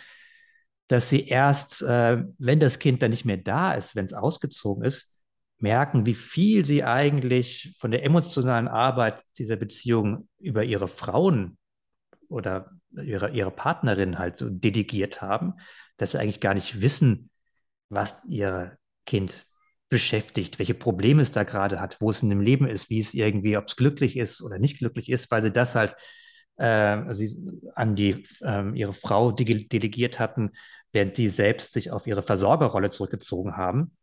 dass 0.87 1.09
sie 1.09 1.27
erst, 1.27 1.81
äh, 1.81 2.23
wenn 2.37 2.61
das 2.61 2.79
Kind 2.79 3.01
dann 3.01 3.11
nicht 3.11 3.25
mehr 3.25 3.37
da 3.37 3.73
ist, 3.73 3.95
wenn 3.95 4.05
es 4.05 4.13
ausgezogen 4.13 4.85
ist, 4.85 5.17
merken, 5.57 6.05
wie 6.05 6.13
viel 6.13 6.63
sie 6.63 6.85
eigentlich 6.85 7.75
von 7.77 7.91
der 7.91 8.03
emotionalen 8.03 8.69
Arbeit 8.69 9.23
dieser 9.37 9.57
Beziehung 9.57 10.29
über 10.39 10.63
ihre 10.63 10.87
Frauen 10.87 11.57
oder 12.29 12.71
ihre, 12.91 13.31
ihre 13.31 13.51
Partnerin 13.51 14.17
halt 14.17 14.37
so 14.37 14.49
delegiert 14.49 15.21
haben, 15.21 15.55
dass 15.97 16.11
sie 16.11 16.19
eigentlich 16.19 16.39
gar 16.39 16.53
nicht 16.53 16.81
wissen, 16.81 17.29
was 17.89 18.23
ihr 18.25 18.77
Kind 19.05 19.45
beschäftigt, 19.95 20.59
welche 20.59 20.73
Probleme 20.73 21.21
es 21.21 21.31
da 21.31 21.43
gerade 21.43 21.79
hat, 21.79 22.01
wo 22.01 22.09
es 22.09 22.21
in 22.21 22.27
dem 22.27 22.41
Leben 22.41 22.67
ist, 22.67 22.89
wie 22.89 22.99
es 22.99 23.13
irgendwie, 23.13 23.55
ob 23.55 23.69
es 23.69 23.77
glücklich 23.77 24.17
ist 24.17 24.41
oder 24.41 24.59
nicht 24.59 24.79
glücklich 24.79 25.07
ist, 25.09 25.31
weil 25.31 25.41
sie 25.41 25.51
das 25.51 25.73
halt 25.73 25.95
äh, 26.57 27.13
sie 27.13 27.61
an 27.75 27.95
die 27.95 28.25
äh, 28.41 28.77
ihre 28.77 28.91
Frau 28.91 29.31
delegiert 29.31 30.19
hatten, 30.19 30.51
während 30.91 31.15
sie 31.15 31.29
selbst 31.29 31.71
sich 31.71 31.91
auf 31.91 32.07
ihre 32.07 32.23
Versorgerrolle 32.23 32.89
zurückgezogen 32.89 33.55
haben. 33.55 33.95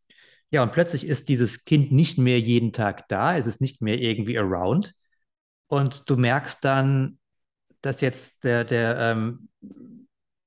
Ja, 0.50 0.62
und 0.62 0.72
plötzlich 0.72 1.06
ist 1.06 1.28
dieses 1.28 1.66
Kind 1.66 1.92
nicht 1.92 2.16
mehr 2.16 2.40
jeden 2.40 2.72
Tag 2.72 3.06
da, 3.08 3.36
es 3.36 3.46
ist 3.46 3.60
nicht 3.60 3.82
mehr 3.82 3.98
irgendwie 3.98 4.38
around. 4.38 4.94
Und 5.66 6.08
du 6.08 6.16
merkst 6.16 6.64
dann, 6.64 7.18
dass 7.82 8.00
jetzt 8.00 8.44
der, 8.44 8.64
der, 8.64 8.96
ähm, 8.98 9.50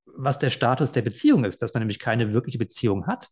was 0.05 0.39
der 0.39 0.49
Status 0.49 0.91
der 0.91 1.03
Beziehung 1.03 1.45
ist, 1.45 1.61
dass 1.61 1.75
man 1.75 1.81
nämlich 1.81 1.99
keine 1.99 2.33
wirkliche 2.33 2.57
Beziehung 2.57 3.05
hat. 3.05 3.29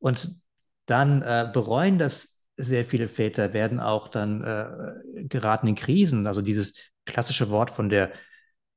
Und 0.00 0.42
dann 0.88 1.22
äh, 1.22 1.50
bereuen 1.52 1.98
das 1.98 2.42
sehr 2.56 2.84
viele 2.84 3.08
Väter, 3.08 3.52
werden 3.52 3.78
auch 3.78 4.08
dann 4.08 4.42
äh, 4.42 5.24
geraten 5.24 5.68
in 5.68 5.74
Krisen. 5.76 6.26
Also 6.26 6.42
dieses 6.42 6.74
klassische 7.04 7.50
Wort 7.50 7.70
von 7.70 7.88
der 7.88 8.12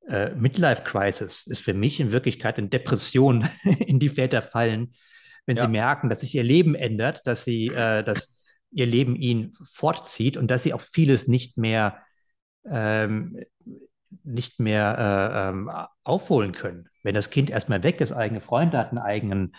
äh, 0.07 0.29
Midlife 0.35 0.83
Crisis 0.83 1.47
ist 1.47 1.61
für 1.61 1.73
mich 1.73 1.99
in 1.99 2.11
Wirklichkeit 2.11 2.57
eine 2.57 2.69
Depression, 2.69 3.47
in 3.79 3.99
die 3.99 4.09
Väter 4.09 4.41
fallen, 4.41 4.93
wenn 5.45 5.57
ja. 5.57 5.63
sie 5.63 5.69
merken, 5.69 6.09
dass 6.09 6.19
sich 6.19 6.35
ihr 6.35 6.43
Leben 6.43 6.75
ändert, 6.75 7.25
dass 7.25 7.43
sie, 7.43 7.67
äh, 7.67 8.03
dass 8.03 8.43
ihr 8.71 8.85
Leben 8.85 9.15
ihn 9.15 9.53
fortzieht 9.63 10.37
und 10.37 10.51
dass 10.51 10.63
sie 10.63 10.73
auch 10.73 10.81
vieles 10.81 11.27
nicht 11.27 11.57
mehr, 11.57 11.97
ähm, 12.69 13.39
nicht 14.23 14.59
mehr 14.59 14.97
äh, 14.97 15.49
ähm, 15.49 15.71
aufholen 16.03 16.51
können. 16.51 16.89
Wenn 17.03 17.15
das 17.15 17.29
Kind 17.29 17.49
erstmal 17.49 17.83
weg 17.83 18.01
ist, 18.01 18.11
eigene 18.11 18.41
Freunde 18.41 18.77
hat, 18.77 18.89
einen 18.89 18.99
eigenen 18.99 19.53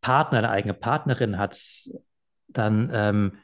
Partner, 0.00 0.38
eine 0.38 0.50
eigene 0.50 0.74
Partnerin 0.74 1.38
hat, 1.38 1.60
dann 2.48 2.90
ähm, 2.92 3.38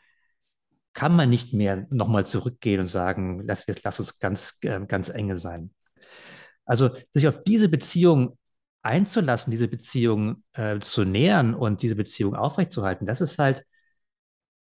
kann 0.92 1.14
man 1.16 1.28
nicht 1.28 1.52
mehr 1.52 1.86
nochmal 1.90 2.26
zurückgehen 2.26 2.80
und 2.80 2.86
sagen, 2.86 3.42
lass, 3.44 3.66
jetzt 3.66 3.84
lass 3.84 3.98
uns 3.98 4.18
ganz, 4.18 4.58
äh, 4.62 4.80
ganz 4.86 5.08
enge 5.08 5.36
sein. 5.36 5.74
Also 6.64 6.90
sich 7.12 7.26
auf 7.28 7.42
diese 7.42 7.68
Beziehung 7.68 8.38
einzulassen, 8.82 9.50
diese 9.50 9.68
Beziehung 9.68 10.44
äh, 10.52 10.78
zu 10.78 11.04
nähern 11.04 11.54
und 11.54 11.82
diese 11.82 11.96
Beziehung 11.96 12.34
aufrechtzuerhalten, 12.34 13.06
das 13.06 13.20
ist 13.20 13.38
halt 13.38 13.64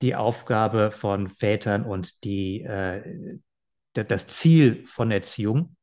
die 0.02 0.14
Aufgabe 0.14 0.90
von 0.92 1.28
Vätern 1.28 1.84
und 1.84 2.22
die, 2.24 2.62
äh, 2.62 3.38
das 3.94 4.26
Ziel 4.28 4.86
von 4.86 5.10
Erziehung. 5.10 5.76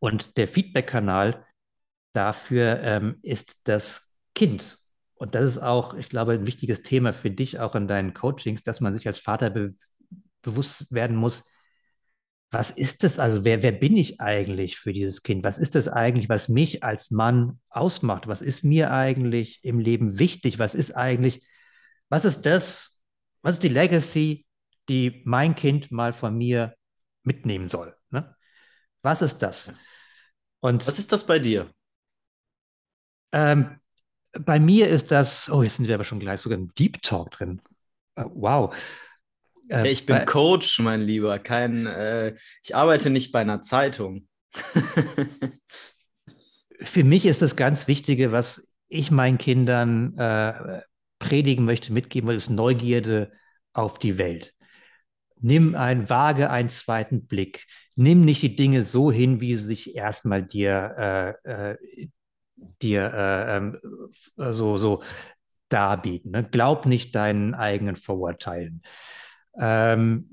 Und 0.00 0.36
der 0.36 0.48
Feedback-Kanal 0.48 1.46
dafür 2.12 2.80
ähm, 2.82 3.18
ist 3.22 3.56
das 3.64 4.12
Kind. 4.34 4.78
Und 5.18 5.34
das 5.34 5.44
ist 5.44 5.58
auch, 5.58 5.94
ich 5.94 6.08
glaube, 6.08 6.32
ein 6.32 6.46
wichtiges 6.46 6.82
Thema 6.82 7.12
für 7.12 7.30
dich 7.30 7.58
auch 7.58 7.74
in 7.74 7.88
deinen 7.88 8.14
Coachings, 8.14 8.62
dass 8.62 8.80
man 8.80 8.92
sich 8.94 9.06
als 9.06 9.18
Vater 9.18 9.50
be 9.50 9.74
bewusst 10.40 10.92
werden 10.92 11.16
muss, 11.16 11.44
was 12.50 12.70
ist 12.70 13.04
das 13.04 13.18
also? 13.18 13.44
Wer, 13.44 13.62
wer 13.62 13.72
bin 13.72 13.96
ich 13.96 14.20
eigentlich 14.20 14.78
für 14.78 14.92
dieses 14.92 15.22
Kind? 15.22 15.44
Was 15.44 15.58
ist 15.58 15.74
das 15.74 15.86
eigentlich, 15.86 16.28
was 16.28 16.48
mich 16.48 16.82
als 16.82 17.10
Mann 17.10 17.60
ausmacht? 17.68 18.26
Was 18.26 18.40
ist 18.40 18.64
mir 18.64 18.90
eigentlich 18.90 19.60
im 19.64 19.78
Leben 19.78 20.18
wichtig? 20.18 20.58
Was 20.58 20.74
ist 20.74 20.92
eigentlich, 20.92 21.46
was 22.08 22.24
ist 22.24 22.42
das? 22.46 23.02
Was 23.42 23.56
ist 23.56 23.62
die 23.62 23.68
Legacy, 23.68 24.46
die 24.88 25.22
mein 25.26 25.54
Kind 25.54 25.90
mal 25.90 26.14
von 26.14 26.36
mir 26.38 26.74
mitnehmen 27.22 27.68
soll? 27.68 27.94
Ne? 28.10 28.34
Was 29.02 29.20
ist 29.20 29.40
das? 29.40 29.72
Und 30.60 30.86
was 30.86 30.98
ist 30.98 31.12
das 31.12 31.26
bei 31.26 31.38
dir? 31.38 31.70
Ähm, 33.32 33.78
bei 34.32 34.60
mir 34.60 34.88
ist 34.88 35.10
das, 35.10 35.50
oh, 35.50 35.62
jetzt 35.62 35.76
sind 35.76 35.88
wir 35.88 35.94
aber 35.94 36.04
schon 36.04 36.20
gleich 36.20 36.40
sogar 36.40 36.58
im 36.58 36.74
Deep 36.74 37.02
Talk 37.02 37.30
drin. 37.30 37.60
Uh, 38.18 38.30
wow. 38.34 38.76
Äh, 39.68 39.88
ich 39.90 40.06
bin 40.06 40.24
Coach, 40.26 40.78
mein 40.80 41.00
Lieber. 41.00 41.38
Kein, 41.38 41.86
äh, 41.86 42.34
ich 42.62 42.74
arbeite 42.74 43.10
nicht 43.10 43.32
bei 43.32 43.40
einer 43.40 43.62
Zeitung. 43.62 44.26
Für 46.80 47.04
mich 47.04 47.26
ist 47.26 47.42
das 47.42 47.56
ganz 47.56 47.88
Wichtige, 47.88 48.32
was 48.32 48.72
ich 48.88 49.10
meinen 49.10 49.38
Kindern 49.38 50.16
äh, 50.16 50.82
predigen 51.18 51.64
möchte, 51.64 51.92
mitgeben, 51.92 52.30
ist 52.30 52.50
Neugierde 52.50 53.32
auf 53.72 53.98
die 53.98 54.18
Welt. 54.18 54.54
Nimm 55.40 55.74
ein, 55.74 56.08
vage 56.08 56.50
einen 56.50 56.68
zweiten 56.68 57.26
Blick. 57.26 57.66
Nimm 57.94 58.24
nicht 58.24 58.42
die 58.42 58.56
Dinge 58.56 58.82
so 58.82 59.12
hin, 59.12 59.40
wie 59.40 59.54
sie 59.56 59.64
sich 59.64 59.94
erstmal 59.94 60.42
dir, 60.42 61.36
äh, 61.44 61.72
äh, 61.72 62.08
dir 62.82 63.12
äh, 63.12 63.56
ähm, 63.56 63.78
so, 64.36 64.76
so 64.76 65.02
darbieten. 65.68 66.32
Ne? 66.32 66.44
Glaub 66.44 66.86
nicht 66.86 67.14
deinen 67.14 67.54
eigenen 67.54 67.96
Vorurteilen. 67.96 68.82
Ähm, 69.58 70.30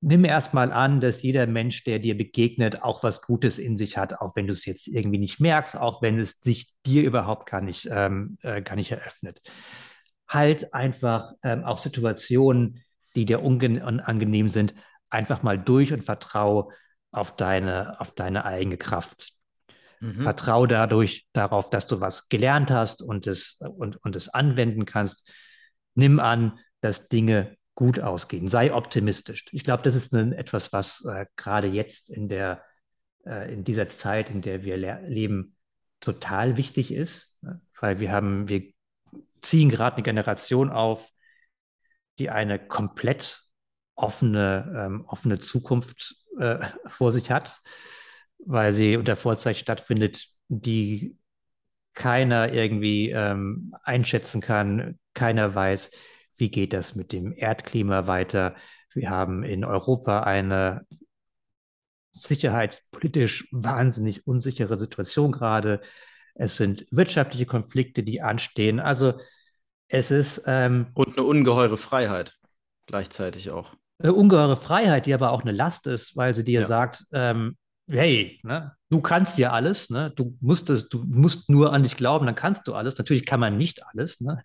nimm 0.00 0.24
erstmal 0.24 0.72
an, 0.72 1.00
dass 1.00 1.22
jeder 1.22 1.46
Mensch, 1.46 1.84
der 1.84 1.98
dir 1.98 2.16
begegnet, 2.16 2.82
auch 2.82 3.02
was 3.02 3.22
Gutes 3.22 3.58
in 3.58 3.76
sich 3.76 3.96
hat, 3.98 4.20
auch 4.20 4.36
wenn 4.36 4.46
du 4.46 4.52
es 4.52 4.64
jetzt 4.64 4.88
irgendwie 4.88 5.18
nicht 5.18 5.40
merkst, 5.40 5.76
auch 5.76 6.02
wenn 6.02 6.18
es 6.18 6.40
sich 6.40 6.72
dir 6.86 7.02
überhaupt 7.02 7.48
gar 7.48 7.60
nicht, 7.60 7.88
ähm, 7.90 8.38
äh, 8.42 8.62
gar 8.62 8.76
nicht 8.76 8.92
eröffnet. 8.92 9.40
Halt 10.28 10.74
einfach 10.74 11.32
ähm, 11.42 11.64
auch 11.64 11.78
Situationen, 11.78 12.82
die 13.16 13.24
dir 13.24 13.42
unangenehm 13.42 14.48
sind, 14.48 14.74
einfach 15.10 15.42
mal 15.42 15.58
durch 15.58 15.92
und 15.92 16.04
vertraue 16.04 16.68
auf 17.10 17.34
deine, 17.36 17.98
auf 18.00 18.14
deine 18.14 18.44
eigene 18.44 18.76
Kraft. 18.76 19.37
Mhm. 20.00 20.22
Vertrau 20.22 20.66
dadurch 20.66 21.26
darauf, 21.32 21.70
dass 21.70 21.86
du 21.86 22.00
was 22.00 22.28
gelernt 22.28 22.70
hast 22.70 23.02
und 23.02 23.26
es, 23.26 23.60
und, 23.60 23.96
und 24.04 24.16
es 24.16 24.28
anwenden 24.28 24.84
kannst. 24.84 25.28
Nimm 25.94 26.20
an, 26.20 26.58
dass 26.80 27.08
Dinge 27.08 27.56
gut 27.74 28.00
ausgehen. 28.00 28.48
Sei 28.48 28.72
optimistisch. 28.72 29.46
Ich 29.52 29.64
glaube, 29.64 29.82
das 29.82 29.94
ist 29.94 30.12
ein, 30.14 30.32
etwas, 30.32 30.72
was 30.72 31.04
äh, 31.04 31.26
gerade 31.36 31.68
jetzt 31.68 32.10
in 32.10 32.28
der 32.28 32.62
äh, 33.28 33.52
in 33.52 33.64
dieser 33.64 33.88
Zeit, 33.88 34.30
in 34.30 34.42
der 34.42 34.64
wir 34.64 34.76
leben, 34.76 35.56
total 36.00 36.56
wichtig 36.56 36.92
ist, 36.92 37.36
ne? 37.42 37.60
weil 37.80 38.00
wir 38.00 38.10
haben, 38.10 38.48
wir 38.48 38.72
ziehen 39.42 39.68
gerade 39.68 39.96
eine 39.96 40.02
Generation 40.02 40.70
auf, 40.70 41.08
die 42.18 42.30
eine 42.30 42.58
komplett 42.58 43.42
offene, 43.94 44.72
ähm, 44.76 45.04
offene 45.06 45.38
Zukunft 45.38 46.16
äh, 46.38 46.58
vor 46.86 47.12
sich 47.12 47.30
hat, 47.30 47.60
weil 48.44 48.72
sie 48.72 48.96
unter 48.96 49.16
Vorzeichen 49.16 49.60
stattfindet, 49.60 50.28
die 50.48 51.16
keiner 51.94 52.52
irgendwie 52.52 53.10
ähm, 53.10 53.74
einschätzen 53.82 54.40
kann, 54.40 54.98
keiner 55.14 55.54
weiß, 55.54 55.90
wie 56.36 56.50
geht 56.50 56.72
das 56.72 56.94
mit 56.94 57.12
dem 57.12 57.32
Erdklima 57.36 58.06
weiter. 58.06 58.54
Wir 58.94 59.10
haben 59.10 59.42
in 59.42 59.64
Europa 59.64 60.20
eine 60.20 60.86
sicherheitspolitisch 62.12 63.48
wahnsinnig 63.50 64.26
unsichere 64.26 64.78
Situation 64.78 65.32
gerade. 65.32 65.80
Es 66.34 66.56
sind 66.56 66.86
wirtschaftliche 66.90 67.46
Konflikte, 67.46 68.02
die 68.02 68.22
anstehen. 68.22 68.80
Also 68.80 69.14
es 69.88 70.10
ist. 70.10 70.44
Ähm, 70.46 70.88
Und 70.94 71.16
eine 71.16 71.26
ungeheure 71.26 71.76
Freiheit 71.76 72.38
gleichzeitig 72.88 73.50
auch. 73.50 73.74
Eine 74.00 74.14
ungeheure 74.14 74.56
Freiheit, 74.56 75.06
die 75.06 75.14
aber 75.14 75.30
auch 75.30 75.42
eine 75.42 75.52
Last 75.52 75.86
ist, 75.86 76.16
weil 76.16 76.34
sie 76.34 76.44
dir 76.44 76.62
ja. 76.62 76.66
sagt, 76.66 77.04
ähm, 77.12 77.56
hey, 77.90 78.38
ne, 78.42 78.72
du 78.90 79.00
kannst 79.00 79.38
ja 79.38 79.52
alles, 79.52 79.90
ne? 79.90 80.12
Du 80.14 80.36
musst 80.40 80.70
es, 80.70 80.88
du 80.88 81.04
musst 81.06 81.48
nur 81.50 81.72
an 81.72 81.82
dich 81.82 81.96
glauben, 81.96 82.26
dann 82.26 82.34
kannst 82.34 82.66
du 82.66 82.74
alles. 82.74 82.98
Natürlich 82.98 83.26
kann 83.26 83.40
man 83.40 83.56
nicht 83.56 83.84
alles, 83.86 84.20
ne? 84.20 84.42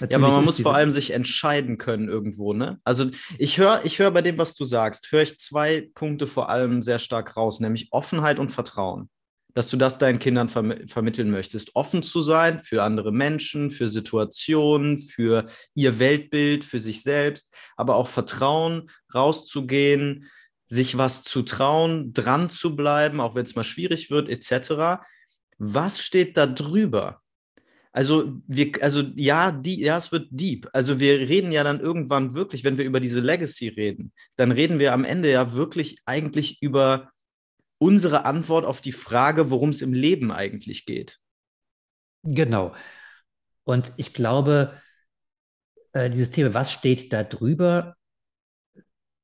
ja, 0.00 0.16
aber 0.16 0.30
man 0.30 0.44
muss 0.44 0.60
vor 0.60 0.74
allem 0.74 0.92
sich 0.92 1.12
entscheiden 1.12 1.78
können 1.78 2.08
irgendwo, 2.08 2.52
ne? 2.52 2.80
Also 2.84 3.10
ich 3.38 3.58
höre, 3.58 3.80
ich 3.84 3.98
höre 3.98 4.10
bei 4.10 4.22
dem, 4.22 4.38
was 4.38 4.54
du 4.54 4.64
sagst, 4.64 5.10
höre 5.12 5.22
ich 5.22 5.38
zwei 5.38 5.88
Punkte 5.94 6.26
vor 6.26 6.48
allem 6.48 6.82
sehr 6.82 6.98
stark 6.98 7.36
raus, 7.36 7.60
nämlich 7.60 7.88
Offenheit 7.92 8.38
und 8.38 8.50
Vertrauen. 8.50 9.08
Dass 9.56 9.70
du 9.70 9.76
das 9.76 9.98
deinen 9.98 10.18
Kindern 10.18 10.48
verm 10.48 10.74
vermitteln 10.88 11.30
möchtest, 11.30 11.76
offen 11.76 12.02
zu 12.02 12.22
sein 12.22 12.58
für 12.58 12.82
andere 12.82 13.12
Menschen, 13.12 13.70
für 13.70 13.86
Situationen, 13.86 14.98
für 14.98 15.46
ihr 15.74 16.00
Weltbild, 16.00 16.64
für 16.64 16.80
sich 16.80 17.04
selbst, 17.04 17.54
aber 17.76 17.94
auch 17.94 18.08
Vertrauen, 18.08 18.90
rauszugehen, 19.14 20.28
sich 20.68 20.96
was 20.96 21.24
zu 21.24 21.42
trauen, 21.42 22.12
dran 22.12 22.50
zu 22.50 22.74
bleiben, 22.76 23.20
auch 23.20 23.34
wenn 23.34 23.44
es 23.44 23.54
mal 23.54 23.64
schwierig 23.64 24.10
wird, 24.10 24.28
etc. 24.28 25.04
Was 25.58 26.00
steht 26.00 26.36
da 26.36 26.46
drüber? 26.46 27.20
Also, 27.92 28.40
wir, 28.48 28.72
also 28.80 29.02
ja, 29.14 29.52
die, 29.52 29.80
ja, 29.80 29.96
es 29.96 30.10
wird 30.10 30.26
deep. 30.30 30.68
Also 30.72 30.98
wir 30.98 31.20
reden 31.28 31.52
ja 31.52 31.62
dann 31.62 31.78
irgendwann 31.78 32.34
wirklich, 32.34 32.64
wenn 32.64 32.76
wir 32.76 32.84
über 32.84 32.98
diese 32.98 33.20
Legacy 33.20 33.68
reden, 33.68 34.12
dann 34.34 34.50
reden 34.50 34.80
wir 34.80 34.92
am 34.92 35.04
Ende 35.04 35.30
ja 35.30 35.52
wirklich 35.52 35.98
eigentlich 36.04 36.60
über 36.60 37.12
unsere 37.78 38.24
Antwort 38.24 38.64
auf 38.64 38.80
die 38.80 38.92
Frage, 38.92 39.50
worum 39.50 39.70
es 39.70 39.80
im 39.80 39.92
Leben 39.92 40.32
eigentlich 40.32 40.86
geht. 40.86 41.20
Genau. 42.24 42.74
Und 43.62 43.92
ich 43.96 44.12
glaube, 44.12 44.80
äh, 45.92 46.10
dieses 46.10 46.30
Thema, 46.30 46.52
was 46.52 46.72
steht 46.72 47.12
da 47.12 47.22
drüber, 47.22 47.96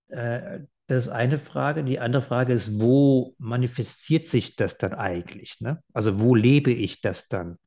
äh, 0.09 0.61
das 0.91 1.05
ist 1.05 1.12
eine 1.12 1.38
Frage. 1.38 1.84
Die 1.84 2.01
andere 2.01 2.20
Frage 2.20 2.53
ist, 2.53 2.80
wo 2.80 3.36
manifestiert 3.38 4.26
sich 4.26 4.57
das 4.57 4.76
dann 4.76 4.93
eigentlich? 4.93 5.61
Ne? 5.61 5.80
Also 5.93 6.18
wo 6.18 6.34
lebe 6.34 6.72
ich 6.72 7.01
das 7.01 7.28
dann, 7.28 7.59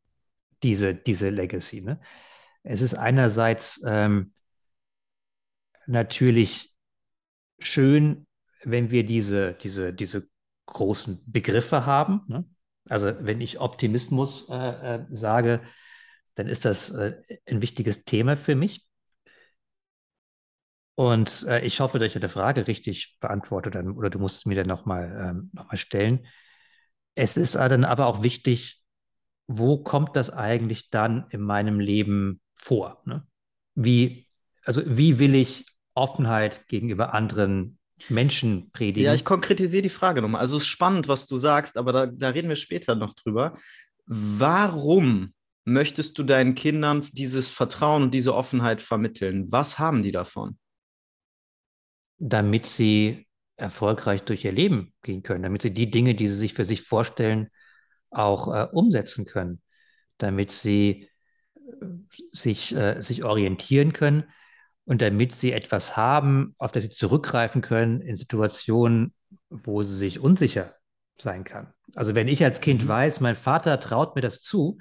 diese, 0.61 0.93
diese 0.93 1.29
Legacy? 1.29 1.83
Ne? 1.83 2.01
Es 2.63 2.81
ist 2.81 2.95
einerseits 2.95 3.81
ähm, 3.87 4.33
natürlich 5.87 6.75
schön, 7.59 8.27
wenn 8.65 8.91
wir 8.91 9.05
diese, 9.05 9.53
diese, 9.53 9.93
diese 9.93 10.27
großen 10.65 11.23
Begriffe 11.25 11.85
haben. 11.85 12.23
Ne? 12.27 12.43
Also 12.89 13.13
wenn 13.21 13.39
ich 13.39 13.61
Optimismus 13.61 14.49
äh, 14.49 14.95
äh, 14.95 15.05
sage, 15.11 15.61
dann 16.35 16.47
ist 16.49 16.65
das 16.65 16.89
äh, 16.89 17.21
ein 17.45 17.61
wichtiges 17.61 18.03
Thema 18.03 18.35
für 18.35 18.55
mich. 18.55 18.85
Und 20.95 21.45
äh, 21.47 21.61
ich 21.65 21.79
hoffe, 21.79 21.97
dass 21.97 22.07
ich 22.07 22.13
deine 22.13 22.29
Frage 22.29 22.67
richtig 22.67 23.17
beantworte 23.19 23.71
dann, 23.71 23.91
oder 23.91 24.09
du 24.09 24.19
musst 24.19 24.45
mir 24.45 24.55
dann 24.55 24.67
nochmal 24.67 25.29
ähm, 25.29 25.49
noch 25.53 25.75
stellen. 25.77 26.27
Es 27.15 27.37
ist 27.37 27.55
dann 27.55 27.83
aber 27.83 28.07
auch 28.07 28.23
wichtig, 28.23 28.81
wo 29.47 29.77
kommt 29.77 30.15
das 30.15 30.29
eigentlich 30.29 30.89
dann 30.89 31.25
in 31.29 31.41
meinem 31.41 31.79
Leben 31.79 32.41
vor? 32.55 33.01
Ne? 33.05 33.25
Wie, 33.75 34.27
also 34.63 34.81
wie 34.85 35.19
will 35.19 35.35
ich 35.35 35.65
Offenheit 35.95 36.67
gegenüber 36.67 37.13
anderen 37.13 37.77
Menschen 38.09 38.71
predigen? 38.71 39.05
Ja, 39.05 39.13
ich 39.13 39.25
konkretisiere 39.25 39.83
die 39.83 39.89
Frage 39.89 40.21
nochmal. 40.21 40.41
Also 40.41 40.57
es 40.57 40.63
ist 40.63 40.69
spannend, 40.69 41.07
was 41.07 41.27
du 41.27 41.35
sagst, 41.35 41.77
aber 41.77 41.91
da, 41.91 42.05
da 42.05 42.29
reden 42.29 42.49
wir 42.49 42.55
später 42.55 42.95
noch 42.95 43.13
drüber. 43.13 43.57
Warum 44.05 45.33
möchtest 45.65 46.17
du 46.17 46.23
deinen 46.23 46.55
Kindern 46.55 47.05
dieses 47.13 47.49
Vertrauen 47.49 48.03
und 48.03 48.11
diese 48.11 48.35
Offenheit 48.35 48.81
vermitteln? 48.81 49.51
Was 49.51 49.79
haben 49.79 50.03
die 50.03 50.11
davon? 50.11 50.57
Damit 52.29 52.65
sie 52.65 53.27
erfolgreich 53.57 54.23
durch 54.23 54.45
ihr 54.45 54.51
Leben 54.51 54.93
gehen 55.01 55.23
können, 55.23 55.43
damit 55.43 55.61
sie 55.61 55.73
die 55.73 55.91
Dinge, 55.91 56.15
die 56.15 56.27
sie 56.27 56.37
sich 56.37 56.53
für 56.53 56.65
sich 56.65 56.81
vorstellen, 56.81 57.49
auch 58.09 58.53
äh, 58.53 58.67
umsetzen 58.71 59.25
können, 59.25 59.61
damit 60.17 60.51
sie 60.51 61.09
äh, 61.55 61.85
sich, 62.31 62.73
äh, 62.75 63.01
sich 63.01 63.25
orientieren 63.25 63.91
können 63.91 64.23
und 64.85 65.01
damit 65.01 65.33
sie 65.33 65.51
etwas 65.51 65.97
haben, 65.97 66.55
auf 66.57 66.71
das 66.71 66.83
sie 66.83 66.89
zurückgreifen 66.91 67.61
können 67.61 68.01
in 68.01 68.15
Situationen, 68.15 69.13
wo 69.49 69.83
sie 69.83 69.95
sich 69.95 70.19
unsicher 70.19 70.75
sein 71.17 71.43
kann. 71.43 71.73
Also 71.95 72.15
wenn 72.15 72.27
ich 72.27 72.43
als 72.43 72.61
Kind 72.61 72.83
mhm. 72.83 72.87
weiß, 72.87 73.19
mein 73.19 73.35
Vater 73.35 73.79
traut 73.79 74.15
mir 74.15 74.21
das 74.21 74.41
zu, 74.41 74.77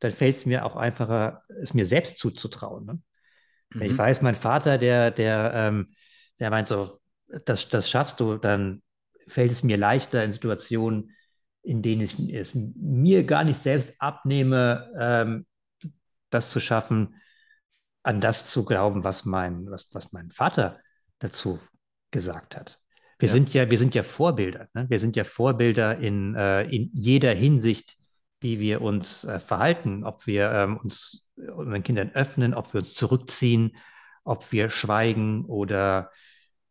dann 0.00 0.10
fällt 0.10 0.36
es 0.36 0.46
mir 0.46 0.64
auch 0.66 0.76
einfacher, 0.76 1.42
es 1.60 1.72
mir 1.72 1.86
selbst 1.86 2.18
zuzutrauen. 2.18 2.84
Ne? 2.84 2.92
Mhm. 2.94 3.00
Wenn 3.80 3.86
ich 3.86 3.92
mhm. 3.92 3.98
weiß, 3.98 4.22
mein 4.22 4.34
Vater, 4.34 4.76
der, 4.76 5.12
der 5.12 5.52
ähm, 5.54 5.94
der 6.44 6.50
meint 6.50 6.68
so, 6.68 7.00
das, 7.46 7.70
das 7.70 7.88
schaffst 7.88 8.20
du, 8.20 8.36
dann 8.36 8.82
fällt 9.26 9.50
es 9.50 9.62
mir 9.62 9.78
leichter 9.78 10.22
in 10.22 10.34
Situationen, 10.34 11.16
in 11.62 11.80
denen 11.80 12.02
ich 12.02 12.18
es 12.18 12.50
mir 12.54 13.24
gar 13.24 13.44
nicht 13.44 13.62
selbst 13.62 13.94
abnehme, 13.98 14.92
ähm, 15.00 15.46
das 16.28 16.50
zu 16.50 16.60
schaffen, 16.60 17.14
an 18.02 18.20
das 18.20 18.50
zu 18.50 18.66
glauben, 18.66 19.04
was 19.04 19.24
mein, 19.24 19.70
was, 19.70 19.88
was 19.94 20.12
mein 20.12 20.32
Vater 20.32 20.80
dazu 21.18 21.58
gesagt 22.10 22.56
hat. 22.56 22.78
Wir 23.18 23.28
ja. 23.28 23.32
sind 23.32 23.54
ja, 23.54 23.70
wir 23.70 23.78
sind 23.78 23.94
ja 23.94 24.02
Vorbilder. 24.02 24.68
Ne? 24.74 24.84
Wir 24.90 25.00
sind 25.00 25.16
ja 25.16 25.24
Vorbilder 25.24 25.96
in, 25.96 26.34
äh, 26.34 26.64
in 26.64 26.90
jeder 26.92 27.32
Hinsicht, 27.32 27.96
wie 28.40 28.60
wir 28.60 28.82
uns 28.82 29.24
äh, 29.24 29.40
verhalten, 29.40 30.04
ob 30.04 30.26
wir 30.26 30.52
ähm, 30.52 30.76
uns 30.76 31.30
unseren 31.36 31.82
Kindern 31.82 32.10
öffnen, 32.10 32.52
ob 32.52 32.74
wir 32.74 32.80
uns 32.80 32.92
zurückziehen, 32.92 33.78
ob 34.24 34.52
wir 34.52 34.68
schweigen 34.68 35.46
oder 35.46 36.10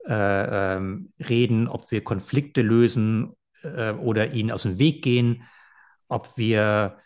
äh, 0.07 0.75
ähm, 0.75 1.13
reden, 1.19 1.67
ob 1.67 1.91
wir 1.91 2.03
Konflikte 2.03 2.61
lösen 2.61 3.33
äh, 3.63 3.91
oder 3.91 4.31
ihnen 4.31 4.51
aus 4.51 4.63
dem 4.63 4.79
Weg 4.79 5.03
gehen, 5.03 5.43
ob 6.07 6.37
wir 6.37 6.97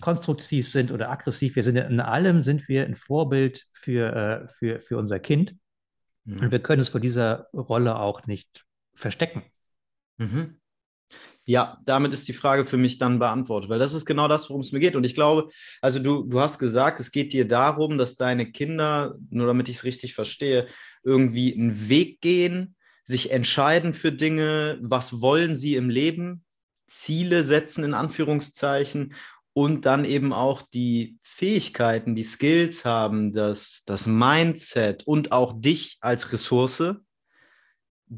konstruktiv 0.00 0.70
sind 0.70 0.92
oder 0.92 1.10
aggressiv. 1.10 1.56
Wir 1.56 1.62
sind 1.62 1.76
in 1.76 2.00
allem 2.00 2.42
sind 2.42 2.68
wir 2.68 2.84
ein 2.84 2.94
Vorbild 2.94 3.66
für, 3.72 4.14
äh, 4.14 4.48
für, 4.48 4.80
für 4.80 4.98
unser 4.98 5.18
Kind. 5.18 5.56
Mhm. 6.24 6.40
Und 6.40 6.50
wir 6.52 6.60
können 6.60 6.82
es 6.82 6.90
vor 6.90 7.00
dieser 7.00 7.48
Rolle 7.52 7.98
auch 7.98 8.26
nicht 8.26 8.64
verstecken. 8.94 9.42
Mhm. 10.18 10.60
Ja, 11.46 11.78
damit 11.84 12.12
ist 12.14 12.26
die 12.26 12.32
Frage 12.32 12.64
für 12.64 12.78
mich 12.78 12.96
dann 12.96 13.18
beantwortet, 13.18 13.68
weil 13.68 13.78
das 13.78 13.92
ist 13.92 14.06
genau 14.06 14.28
das, 14.28 14.48
worum 14.48 14.62
es 14.62 14.72
mir 14.72 14.80
geht. 14.80 14.96
Und 14.96 15.04
ich 15.04 15.14
glaube, 15.14 15.50
also 15.82 15.98
du, 15.98 16.22
du 16.24 16.40
hast 16.40 16.58
gesagt, 16.58 17.00
es 17.00 17.10
geht 17.10 17.34
dir 17.34 17.46
darum, 17.46 17.98
dass 17.98 18.16
deine 18.16 18.50
Kinder, 18.50 19.14
nur 19.28 19.46
damit 19.46 19.68
ich 19.68 19.76
es 19.76 19.84
richtig 19.84 20.14
verstehe, 20.14 20.66
irgendwie 21.02 21.54
einen 21.54 21.88
Weg 21.90 22.22
gehen, 22.22 22.76
sich 23.04 23.30
entscheiden 23.30 23.92
für 23.92 24.10
Dinge, 24.10 24.78
was 24.80 25.20
wollen 25.20 25.54
sie 25.54 25.76
im 25.76 25.90
Leben, 25.90 26.44
Ziele 26.86 27.44
setzen 27.44 27.84
in 27.84 27.92
Anführungszeichen 27.92 29.14
und 29.52 29.84
dann 29.84 30.06
eben 30.06 30.32
auch 30.32 30.62
die 30.62 31.18
Fähigkeiten, 31.22 32.14
die 32.14 32.24
Skills 32.24 32.84
haben, 32.84 33.32
das, 33.32 33.82
das 33.84 34.06
Mindset 34.06 35.06
und 35.06 35.32
auch 35.32 35.52
dich 35.56 35.98
als 36.00 36.32
Ressource, 36.32 36.94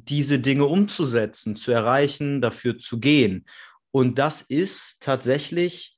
diese 0.04 0.38
Dinge 0.38 0.66
umzusetzen, 0.66 1.56
zu 1.56 1.72
erreichen, 1.72 2.40
dafür 2.40 2.78
zu 2.78 3.00
gehen. 3.00 3.46
Und 3.90 4.18
das 4.18 4.42
ist 4.42 4.98
tatsächlich 5.00 5.96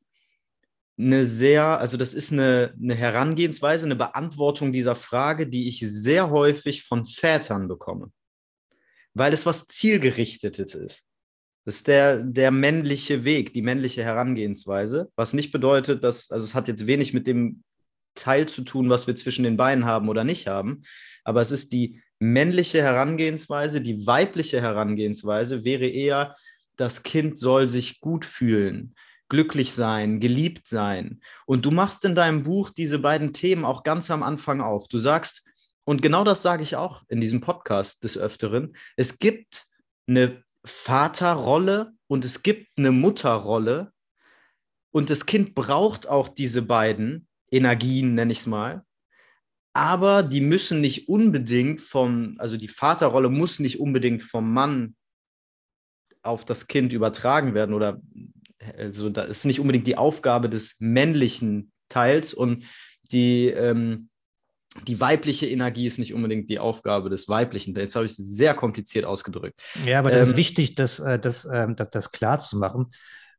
eine 0.99 1.25
sehr, 1.25 1.79
also 1.79 1.97
das 1.97 2.13
ist 2.13 2.33
eine, 2.33 2.75
eine 2.81 2.95
Herangehensweise, 2.95 3.87
eine 3.87 3.97
Beantwortung 3.97 4.73
dieser 4.73 4.97
Frage, 4.97 5.47
die 5.49 5.69
ich 5.69 5.81
sehr 5.81 6.31
häufig 6.31 6.83
von 6.83 7.05
Vätern 7.05 7.69
bekomme, 7.69 8.11
weil 9.15 9.33
es 9.33 9.47
was 9.47 9.67
zielgerichtetes 9.67 10.75
ist. 10.75 11.09
Das 11.65 11.77
ist 11.77 11.87
der, 11.87 12.19
der 12.19 12.51
männliche 12.51 13.25
Weg, 13.25 13.53
die 13.53 13.63
männliche 13.63 14.03
Herangehensweise, 14.03 15.11
was 15.17 15.35
nicht 15.35 15.53
bedeutet, 15.53 16.03
dass, 16.03 16.31
also 16.31 16.45
es 16.45 16.55
hat 16.55 16.67
jetzt 16.67 16.87
wenig 16.87 17.13
mit 17.13 17.27
dem 17.27 17.63
Teil 18.15 18.49
zu 18.49 18.63
tun, 18.63 18.89
was 18.91 19.07
wir 19.07 19.15
zwischen 19.15 19.45
den 19.45 19.57
Beinen 19.57 19.85
haben 19.85 20.09
oder 20.09 20.25
nicht 20.25 20.49
haben, 20.49 20.83
aber 21.25 21.41
es 21.43 21.53
ist 21.53 21.73
die 21.73 22.03
männliche 22.19 22.83
Herangehensweise, 22.83 23.81
die 23.81 24.07
weibliche 24.07 24.61
Herangehensweise 24.61 25.65
wäre 25.65 25.87
eher, 25.87 26.35
das 26.77 27.03
Kind 27.03 27.39
soll 27.39 27.69
sich 27.69 28.01
gut 28.01 28.25
fühlen, 28.25 28.95
glücklich 29.29 29.73
sein, 29.73 30.21
geliebt 30.21 30.67
sein. 30.67 31.21
Und 31.47 31.65
du 31.65 31.71
machst 31.71 32.05
in 32.05 32.15
deinem 32.15 32.45
Buch 32.45 32.71
diese 32.71 32.99
beiden 32.99 33.33
Themen 33.33 33.65
auch 33.65 33.83
ganz 33.83 34.11
am 34.11 34.23
Anfang 34.23 34.61
auf. 34.61 34.89
Du 34.89 34.99
sagst, 34.99 35.43
und 35.85 36.03
genau 36.03 36.25
das 36.25 36.43
sage 36.43 36.63
ich 36.63 36.77
auch 36.77 37.03
in 37.09 37.21
diesem 37.21 37.41
Podcast 37.41 38.05
des 38.05 38.19
Öfteren, 38.19 38.77
es 38.97 39.19
gibt 39.19 39.67
eine 40.07 40.43
Vaterrolle 40.65 41.93
und 42.09 42.25
es 42.25 42.43
gibt 42.43 42.69
eine 42.77 42.93
Mutterrolle. 42.93 43.93
Und 44.91 45.11
das 45.11 45.27
Kind 45.27 45.55
braucht 45.55 46.09
auch 46.09 46.29
diese 46.29 46.63
beiden 46.63 47.29
Energien, 47.51 48.15
nenne 48.15 48.33
ich 48.33 48.41
es 48.41 48.47
mal. 48.47 48.85
Aber 49.79 50.25
die 50.25 50.41
müssen 50.41 50.81
nicht 50.81 51.09
unbedingt 51.09 51.81
vom, 51.81 52.35
also 52.39 52.57
die 52.57 52.67
Vaterrolle 52.67 53.29
muss 53.29 53.61
nicht 53.61 53.79
unbedingt 53.79 54.25
vom 54.25 54.53
Mann 54.53 54.97
auf 56.21 56.45
das 56.45 56.67
Kind 56.67 56.93
übertragen 56.93 57.55
werden 57.55 57.77
oder 57.77 58.01
also 58.77 59.09
das 59.09 59.29
ist 59.29 59.45
nicht 59.45 59.61
unbedingt 59.61 59.87
die 59.87 59.97
Aufgabe 59.97 60.51
des 60.51 60.81
männlichen 60.81 61.71
Teils 61.89 62.35
und 62.35 62.65
die, 63.13 63.51
ähm, 63.51 64.09
die 64.89 65.01
weibliche 65.01 65.47
Energie 65.47 65.87
ist 65.87 66.01
nicht 66.01 66.13
unbedingt 66.13 66.51
die 66.51 66.59
Aufgabe 66.59 67.09
des 67.09 67.29
weiblichen. 67.29 67.73
Jetzt 67.77 67.95
habe 67.95 68.05
ich 68.05 68.13
es 68.13 68.17
sehr 68.19 68.55
kompliziert 68.55 69.05
ausgedrückt. 69.05 69.63
Ja, 69.87 70.01
aber 70.01 70.11
das 70.11 70.25
ähm, 70.25 70.31
ist 70.31 70.37
wichtig, 70.37 70.75
das, 70.75 70.99
äh, 70.99 71.21
das, 71.21 71.45
ähm, 71.45 71.77
das, 71.77 71.91
das 71.91 72.11
klar 72.11 72.41
zu 72.41 72.57
machen, 72.57 72.91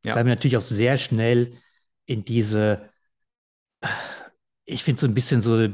ja. 0.02 0.14
weil 0.14 0.24
wir 0.24 0.34
natürlich 0.34 0.56
auch 0.56 0.62
sehr 0.62 0.96
schnell 0.96 1.58
in 2.06 2.24
diese, 2.24 2.88
ich 4.64 4.82
finde 4.82 5.02
so 5.02 5.06
ein 5.06 5.14
bisschen 5.14 5.42
so 5.42 5.68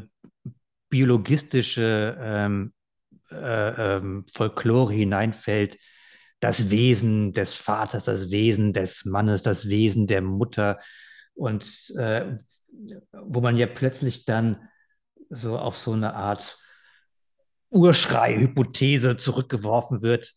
biologistische 0.88 2.16
ähm, 2.20 2.72
äh, 3.30 3.96
ähm, 3.96 4.24
Folklore 4.32 4.92
hineinfällt, 4.92 5.78
das 6.40 6.70
Wesen 6.70 7.32
des 7.32 7.54
Vaters, 7.54 8.04
das 8.04 8.30
Wesen 8.30 8.72
des 8.72 9.04
Mannes, 9.04 9.42
das 9.42 9.68
Wesen 9.68 10.06
der 10.06 10.22
Mutter 10.22 10.78
und 11.34 11.92
äh, 11.96 12.36
wo 13.12 13.40
man 13.40 13.56
ja 13.56 13.66
plötzlich 13.66 14.24
dann 14.24 14.68
so 15.30 15.58
auf 15.58 15.76
so 15.76 15.92
eine 15.92 16.14
Art 16.14 16.58
Urschrei-Hypothese 17.70 19.16
zurückgeworfen 19.16 20.02
wird, 20.02 20.34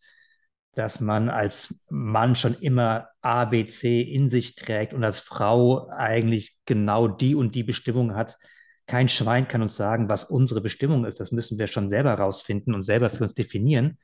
dass 0.73 0.99
man 0.99 1.29
als 1.29 1.85
Mann 1.89 2.35
schon 2.35 2.55
immer 2.55 3.09
A, 3.21 3.45
B, 3.45 3.65
C 3.65 4.01
in 4.01 4.29
sich 4.29 4.55
trägt 4.55 4.93
und 4.93 5.03
als 5.03 5.19
Frau 5.19 5.89
eigentlich 5.89 6.57
genau 6.65 7.07
die 7.07 7.35
und 7.35 7.55
die 7.55 7.63
Bestimmung 7.63 8.15
hat. 8.15 8.37
Kein 8.89 9.07
Schwein 9.07 9.47
kann 9.47 9.61
uns 9.61 9.77
sagen, 9.77 10.09
was 10.09 10.23
unsere 10.23 10.61
Bestimmung 10.61 11.05
ist. 11.05 11.19
Das 11.19 11.31
müssen 11.31 11.59
wir 11.59 11.67
schon 11.67 11.91
selber 11.91 12.15
rausfinden 12.15 12.73
und 12.73 12.81
selber 12.81 13.11
für 13.11 13.23
uns 13.23 13.35
definieren. 13.35 13.99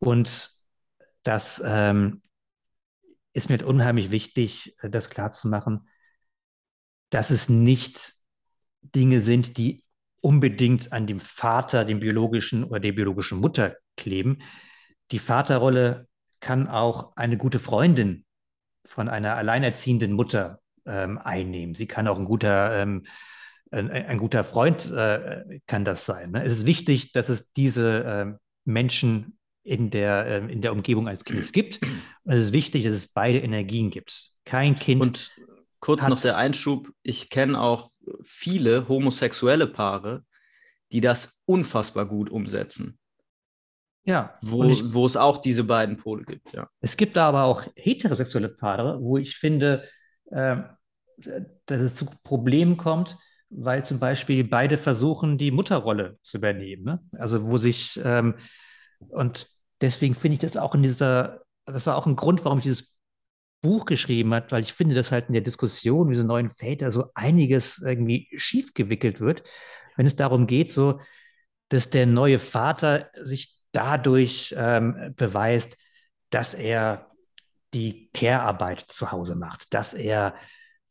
Und 0.00 0.50
das 1.22 1.62
ähm, 1.64 2.20
ist 3.32 3.48
mir 3.48 3.66
unheimlich 3.66 4.10
wichtig, 4.10 4.76
das 4.82 5.08
klarzumachen, 5.08 5.88
dass 7.08 7.30
es 7.30 7.48
nicht 7.48 8.12
Dinge 8.82 9.22
sind, 9.22 9.56
die 9.56 9.82
unbedingt 10.20 10.92
an 10.92 11.06
dem 11.06 11.20
Vater, 11.20 11.86
dem 11.86 12.00
biologischen 12.00 12.64
oder 12.64 12.80
der 12.80 12.92
biologischen 12.92 13.40
Mutter 13.40 13.76
kleben. 13.96 14.42
Die 15.10 15.18
Vaterrolle 15.18 16.06
kann 16.40 16.68
auch 16.68 17.16
eine 17.16 17.38
gute 17.38 17.58
Freundin 17.58 18.26
von 18.84 19.08
einer 19.08 19.36
alleinerziehenden 19.36 20.12
Mutter 20.12 20.60
ähm, 20.84 21.16
einnehmen. 21.16 21.74
Sie 21.74 21.86
kann 21.86 22.08
auch 22.08 22.18
ein 22.18 22.26
guter, 22.26 22.82
ähm, 22.82 23.06
ein, 23.70 23.90
ein, 23.90 24.18
guter 24.18 24.44
Freund 24.44 24.90
äh, 24.90 25.60
kann 25.66 25.84
das 25.84 26.04
sein. 26.04 26.32
Ne? 26.32 26.44
Es 26.44 26.52
ist 26.58 26.66
wichtig, 26.66 27.12
dass 27.12 27.28
es 27.28 27.52
diese 27.52 28.04
äh, 28.04 28.38
Menschen 28.64 29.38
in 29.62 29.90
der, 29.90 30.26
äh, 30.26 30.52
in 30.52 30.60
der 30.62 30.72
Umgebung 30.72 31.08
eines 31.08 31.24
Kindes 31.24 31.52
gibt. 31.52 31.80
Und 32.24 32.32
es 32.32 32.46
ist 32.46 32.52
wichtig, 32.52 32.84
dass 32.84 32.94
es 32.94 33.08
beide 33.08 33.38
Energien 33.38 33.90
gibt. 33.90 34.32
Kein 34.44 34.76
Kind. 34.76 35.02
Und 35.02 35.30
kurz 35.78 36.06
noch 36.06 36.20
der 36.20 36.36
Einschub: 36.36 36.90
Ich 37.02 37.30
kenne 37.30 37.60
auch 37.60 37.90
viele 38.22 38.88
homosexuelle 38.88 39.66
Paare, 39.66 40.24
die 40.92 41.00
das 41.00 41.40
unfassbar 41.44 42.06
gut 42.06 42.30
umsetzen. 42.30 42.98
Ja. 44.04 44.38
Wo, 44.42 44.64
ich, 44.64 44.92
wo 44.92 45.06
es 45.06 45.16
auch 45.16 45.36
diese 45.36 45.64
beiden 45.64 45.96
Pole 45.98 46.24
gibt, 46.24 46.52
ja. 46.52 46.68
Es 46.80 46.96
gibt 46.96 47.16
da 47.16 47.28
aber 47.28 47.44
auch 47.44 47.64
heterosexuelle 47.76 48.48
Paare, 48.48 49.00
wo 49.00 49.18
ich 49.18 49.36
finde, 49.36 49.84
äh, 50.30 50.56
dass 51.66 51.80
es 51.80 51.94
zu 51.94 52.06
Problemen 52.24 52.76
kommt, 52.76 53.18
weil 53.50 53.84
zum 53.84 53.98
Beispiel 53.98 54.44
beide 54.44 54.76
versuchen, 54.76 55.36
die 55.36 55.50
Mutterrolle 55.50 56.18
zu 56.22 56.38
übernehmen. 56.38 56.84
Ne? 56.84 57.00
Also 57.18 57.44
wo 57.44 57.56
sich 57.56 58.00
ähm, 58.02 58.34
und 59.08 59.48
deswegen 59.80 60.14
finde 60.14 60.34
ich 60.34 60.40
das 60.40 60.56
auch 60.56 60.74
in 60.74 60.82
dieser, 60.82 61.42
das 61.66 61.86
war 61.86 61.96
auch 61.96 62.06
ein 62.06 62.16
Grund, 62.16 62.44
warum 62.44 62.58
ich 62.58 62.64
dieses 62.64 62.94
Buch 63.62 63.84
geschrieben 63.84 64.32
habe, 64.34 64.50
weil 64.50 64.62
ich 64.62 64.72
finde, 64.72 64.94
dass 64.94 65.12
halt 65.12 65.28
in 65.28 65.34
der 65.34 65.42
Diskussion 65.42 66.08
diese 66.08 66.24
neuen 66.24 66.48
Väter 66.48 66.90
so 66.90 67.06
einiges 67.14 67.78
irgendwie 67.78 68.28
schief 68.36 68.72
gewickelt 68.72 69.20
wird, 69.20 69.42
wenn 69.96 70.06
es 70.06 70.16
darum 70.16 70.46
geht, 70.46 70.72
so, 70.72 71.00
dass 71.68 71.90
der 71.90 72.06
neue 72.06 72.38
Vater 72.38 73.10
sich 73.20 73.56
dadurch 73.72 74.54
ähm, 74.56 75.14
beweist, 75.16 75.76
dass 76.30 76.54
er 76.54 77.10
die 77.74 78.10
Care-Arbeit 78.12 78.80
zu 78.80 79.12
Hause 79.12 79.36
macht, 79.36 79.72
dass 79.74 79.94
er, 79.94 80.34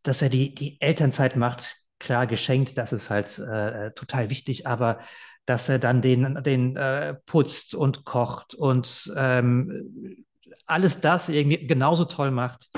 dass 0.04 0.22
er 0.22 0.30
die, 0.30 0.54
die 0.54 0.80
Elternzeit 0.80 1.36
macht, 1.36 1.76
klar 2.00 2.28
geschenkt, 2.28 2.78
das 2.78 2.94
ist 2.94 3.10
halt 3.10 3.38
äh, 3.40 3.92
total 3.92 4.30
wichtig, 4.30 4.68
aber 4.68 5.00
dass 5.46 5.68
er 5.68 5.80
dann 5.80 6.02
den, 6.02 6.44
den 6.44 6.76
äh, 6.76 7.16
putzt 7.26 7.74
und 7.74 8.06
kocht 8.06 8.54
und 8.54 9.12
ähm, 9.16 10.26
alles 10.66 11.02
das 11.02 11.30
irgendwie 11.30 11.66
genauso 11.66 12.06
toll 12.06 12.32
macht, 12.32 12.70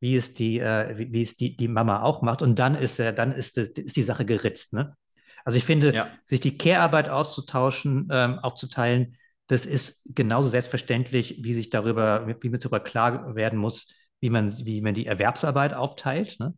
wie 0.00 0.16
es 0.16 0.32
die, 0.34 0.58
äh, 0.58 0.98
wie, 0.98 1.12
wie, 1.12 1.22
es 1.22 1.36
die, 1.36 1.56
die 1.56 1.68
Mama 1.68 2.02
auch 2.02 2.22
macht. 2.22 2.40
Und 2.42 2.58
dann 2.58 2.74
ist 2.74 2.98
er, 2.98 3.12
dann 3.12 3.32
ist, 3.32 3.56
das, 3.56 3.68
ist 3.68 3.96
die 3.96 4.02
Sache 4.02 4.24
geritzt. 4.24 4.72
Ne? 4.72 4.96
Also 5.44 5.58
ich 5.58 5.64
finde, 5.64 5.94
ja. 5.94 6.08
sich 6.24 6.40
die 6.40 6.56
Care-Arbeit 6.56 7.08
auszutauschen, 7.08 8.08
ähm, 8.10 8.38
aufzuteilen, 8.38 9.16
das 9.46 9.66
ist 9.66 10.02
genauso 10.06 10.48
selbstverständlich, 10.48 11.44
wie 11.44 11.52
sich 11.52 11.68
darüber, 11.68 12.26
wie 12.40 12.48
man 12.48 12.60
darüber 12.60 12.80
klar 12.80 13.34
werden 13.34 13.58
muss, 13.58 13.92
wie 14.20 14.30
man, 14.30 14.50
wie 14.64 14.80
man 14.80 14.94
die 14.94 15.04
Erwerbsarbeit 15.06 15.74
aufteilt, 15.74 16.40
ne? 16.40 16.54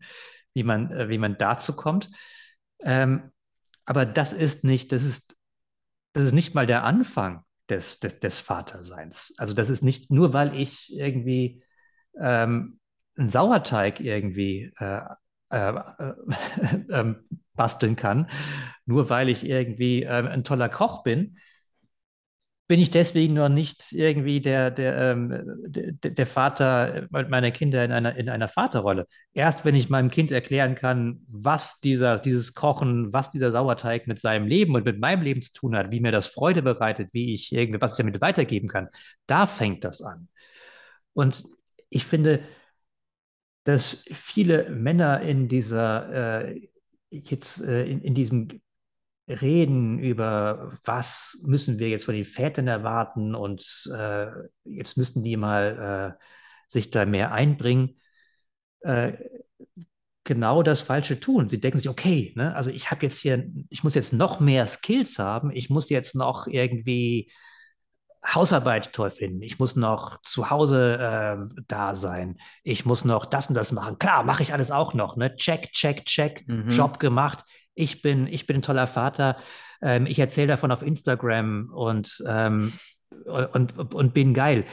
Wie 0.56 0.64
man, 0.64 0.90
äh, 0.90 1.08
wie 1.08 1.18
man 1.18 1.38
dazu 1.38 1.76
kommt. 1.76 2.10
Ähm, 2.80 3.30
aber 3.84 4.04
das 4.04 4.32
ist 4.32 4.64
nicht, 4.64 4.90
das 4.90 5.04
ist 5.04 5.36
das 6.16 6.24
ist 6.24 6.32
nicht 6.32 6.54
mal 6.54 6.66
der 6.66 6.82
Anfang 6.82 7.44
des, 7.68 8.00
des, 8.00 8.20
des 8.20 8.40
Vaterseins. 8.40 9.34
Also 9.36 9.52
das 9.52 9.68
ist 9.68 9.82
nicht 9.82 10.10
nur, 10.10 10.32
weil 10.32 10.58
ich 10.58 10.90
irgendwie 10.96 11.62
ähm, 12.18 12.80
einen 13.18 13.28
Sauerteig 13.28 14.00
irgendwie 14.00 14.72
äh, 14.78 15.02
äh, 15.50 15.74
äh, 16.88 17.14
basteln 17.52 17.96
kann, 17.96 18.30
nur 18.86 19.10
weil 19.10 19.28
ich 19.28 19.44
irgendwie 19.44 20.04
äh, 20.04 20.26
ein 20.26 20.42
toller 20.42 20.70
Koch 20.70 21.02
bin, 21.02 21.36
bin 22.68 22.80
ich 22.80 22.90
deswegen 22.90 23.34
noch 23.34 23.48
nicht 23.48 23.92
irgendwie 23.92 24.40
der, 24.40 24.70
der, 24.72 24.96
ähm, 25.12 25.42
der, 25.66 26.10
der, 26.10 26.26
Vater 26.26 27.06
meiner 27.10 27.52
Kinder 27.52 27.84
in 27.84 27.92
einer, 27.92 28.16
in 28.16 28.28
einer 28.28 28.48
Vaterrolle. 28.48 29.06
Erst 29.34 29.64
wenn 29.64 29.76
ich 29.76 29.88
meinem 29.88 30.10
Kind 30.10 30.32
erklären 30.32 30.74
kann, 30.74 31.20
was 31.28 31.78
dieser, 31.80 32.18
dieses 32.18 32.54
Kochen, 32.54 33.12
was 33.12 33.30
dieser 33.30 33.52
Sauerteig 33.52 34.08
mit 34.08 34.18
seinem 34.18 34.48
Leben 34.48 34.74
und 34.74 34.84
mit 34.84 34.98
meinem 34.98 35.22
Leben 35.22 35.42
zu 35.42 35.52
tun 35.52 35.76
hat, 35.76 35.92
wie 35.92 36.00
mir 36.00 36.12
das 36.12 36.26
Freude 36.26 36.62
bereitet, 36.62 37.10
wie 37.12 37.34
ich 37.34 37.52
irgendwie, 37.52 37.80
was 37.80 37.92
ich 37.92 37.98
damit 37.98 38.20
weitergeben 38.20 38.68
kann, 38.68 38.88
da 39.26 39.46
fängt 39.46 39.84
das 39.84 40.02
an. 40.02 40.28
Und 41.12 41.44
ich 41.88 42.04
finde, 42.04 42.40
dass 43.64 44.04
viele 44.10 44.70
Männer 44.70 45.20
in 45.20 45.48
dieser, 45.48 46.48
äh, 46.48 46.68
jetzt 47.10 47.60
äh, 47.62 47.84
in, 47.86 48.00
in 48.02 48.14
diesem 48.14 48.60
reden 49.28 49.98
über, 49.98 50.72
was 50.84 51.40
müssen 51.44 51.78
wir 51.78 51.88
jetzt 51.88 52.04
von 52.04 52.14
den 52.14 52.24
Vätern 52.24 52.68
erwarten 52.68 53.34
und 53.34 53.90
äh, 53.92 54.26
jetzt 54.64 54.96
müssten 54.96 55.22
die 55.22 55.36
mal 55.36 56.16
äh, 56.18 56.24
sich 56.68 56.90
da 56.90 57.04
mehr 57.06 57.32
einbringen, 57.32 58.00
äh, 58.80 59.14
genau 60.24 60.62
das 60.62 60.80
Falsche 60.80 61.18
tun. 61.20 61.48
Sie 61.48 61.60
denken 61.60 61.78
sich, 61.78 61.88
okay, 61.88 62.32
ne, 62.36 62.54
also 62.54 62.70
ich 62.70 62.90
habe 62.90 63.04
jetzt 63.04 63.20
hier, 63.20 63.48
ich 63.68 63.84
muss 63.84 63.94
jetzt 63.94 64.12
noch 64.12 64.40
mehr 64.40 64.66
Skills 64.66 65.18
haben, 65.18 65.50
ich 65.50 65.70
muss 65.70 65.88
jetzt 65.88 66.14
noch 66.14 66.46
irgendwie 66.46 67.30
Hausarbeit 68.34 68.92
toll 68.92 69.10
finden. 69.10 69.42
Ich 69.42 69.58
muss 69.58 69.76
noch 69.76 70.20
zu 70.22 70.50
Hause 70.50 70.98
äh, 70.98 71.62
da 71.68 71.94
sein. 71.94 72.38
Ich 72.64 72.84
muss 72.84 73.04
noch 73.04 73.24
das 73.26 73.48
und 73.48 73.54
das 73.54 73.72
machen. 73.72 73.98
Klar, 73.98 74.24
mache 74.24 74.42
ich 74.42 74.52
alles 74.52 74.70
auch 74.70 74.94
noch. 74.94 75.16
Ne? 75.16 75.36
Check, 75.36 75.72
check, 75.72 76.04
check. 76.06 76.46
Mhm. 76.48 76.68
Job 76.70 76.98
gemacht. 76.98 77.44
Ich 77.76 78.02
bin, 78.02 78.26
ich 78.26 78.46
bin 78.46 78.56
ein 78.56 78.62
toller 78.62 78.88
Vater. 78.88 79.36
Ähm, 79.80 80.06
ich 80.06 80.18
erzähle 80.18 80.48
davon 80.48 80.72
auf 80.72 80.82
Instagram 80.82 81.70
und, 81.72 82.24
ähm, 82.26 82.72
und, 83.24 83.94
und 83.94 84.14
bin 84.14 84.34
geil. 84.34 84.64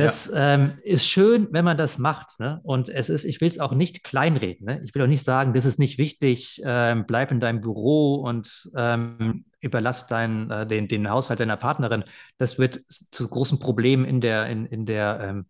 Das 0.00 0.30
ja. 0.32 0.54
ähm, 0.54 0.78
ist 0.82 1.04
schön, 1.04 1.48
wenn 1.50 1.64
man 1.64 1.76
das 1.76 1.98
macht. 1.98 2.40
Ne? 2.40 2.60
Und 2.62 2.88
es 2.88 3.10
ist, 3.10 3.24
ich 3.24 3.40
will 3.40 3.48
es 3.48 3.58
auch 3.58 3.72
nicht 3.72 4.02
kleinreden. 4.02 4.66
Ne? 4.66 4.80
Ich 4.82 4.94
will 4.94 5.02
auch 5.02 5.06
nicht 5.06 5.24
sagen, 5.24 5.52
das 5.52 5.66
ist 5.66 5.78
nicht 5.78 5.98
wichtig, 5.98 6.62
ähm, 6.64 7.04
bleib 7.06 7.30
in 7.30 7.40
deinem 7.40 7.60
Büro 7.60 8.14
und 8.14 8.70
ähm, 8.74 9.44
überlass 9.60 10.06
dein, 10.06 10.50
äh, 10.50 10.66
den, 10.66 10.88
den 10.88 11.10
Haushalt 11.10 11.40
deiner 11.40 11.58
Partnerin. 11.58 12.04
Das 12.38 12.58
wird 12.58 12.80
zu 12.88 13.28
großen 13.28 13.58
Problemen 13.58 14.06
in 14.06 14.22
der, 14.22 14.46
in, 14.46 14.64
in 14.64 14.86
der 14.86 15.20
ähm, 15.22 15.46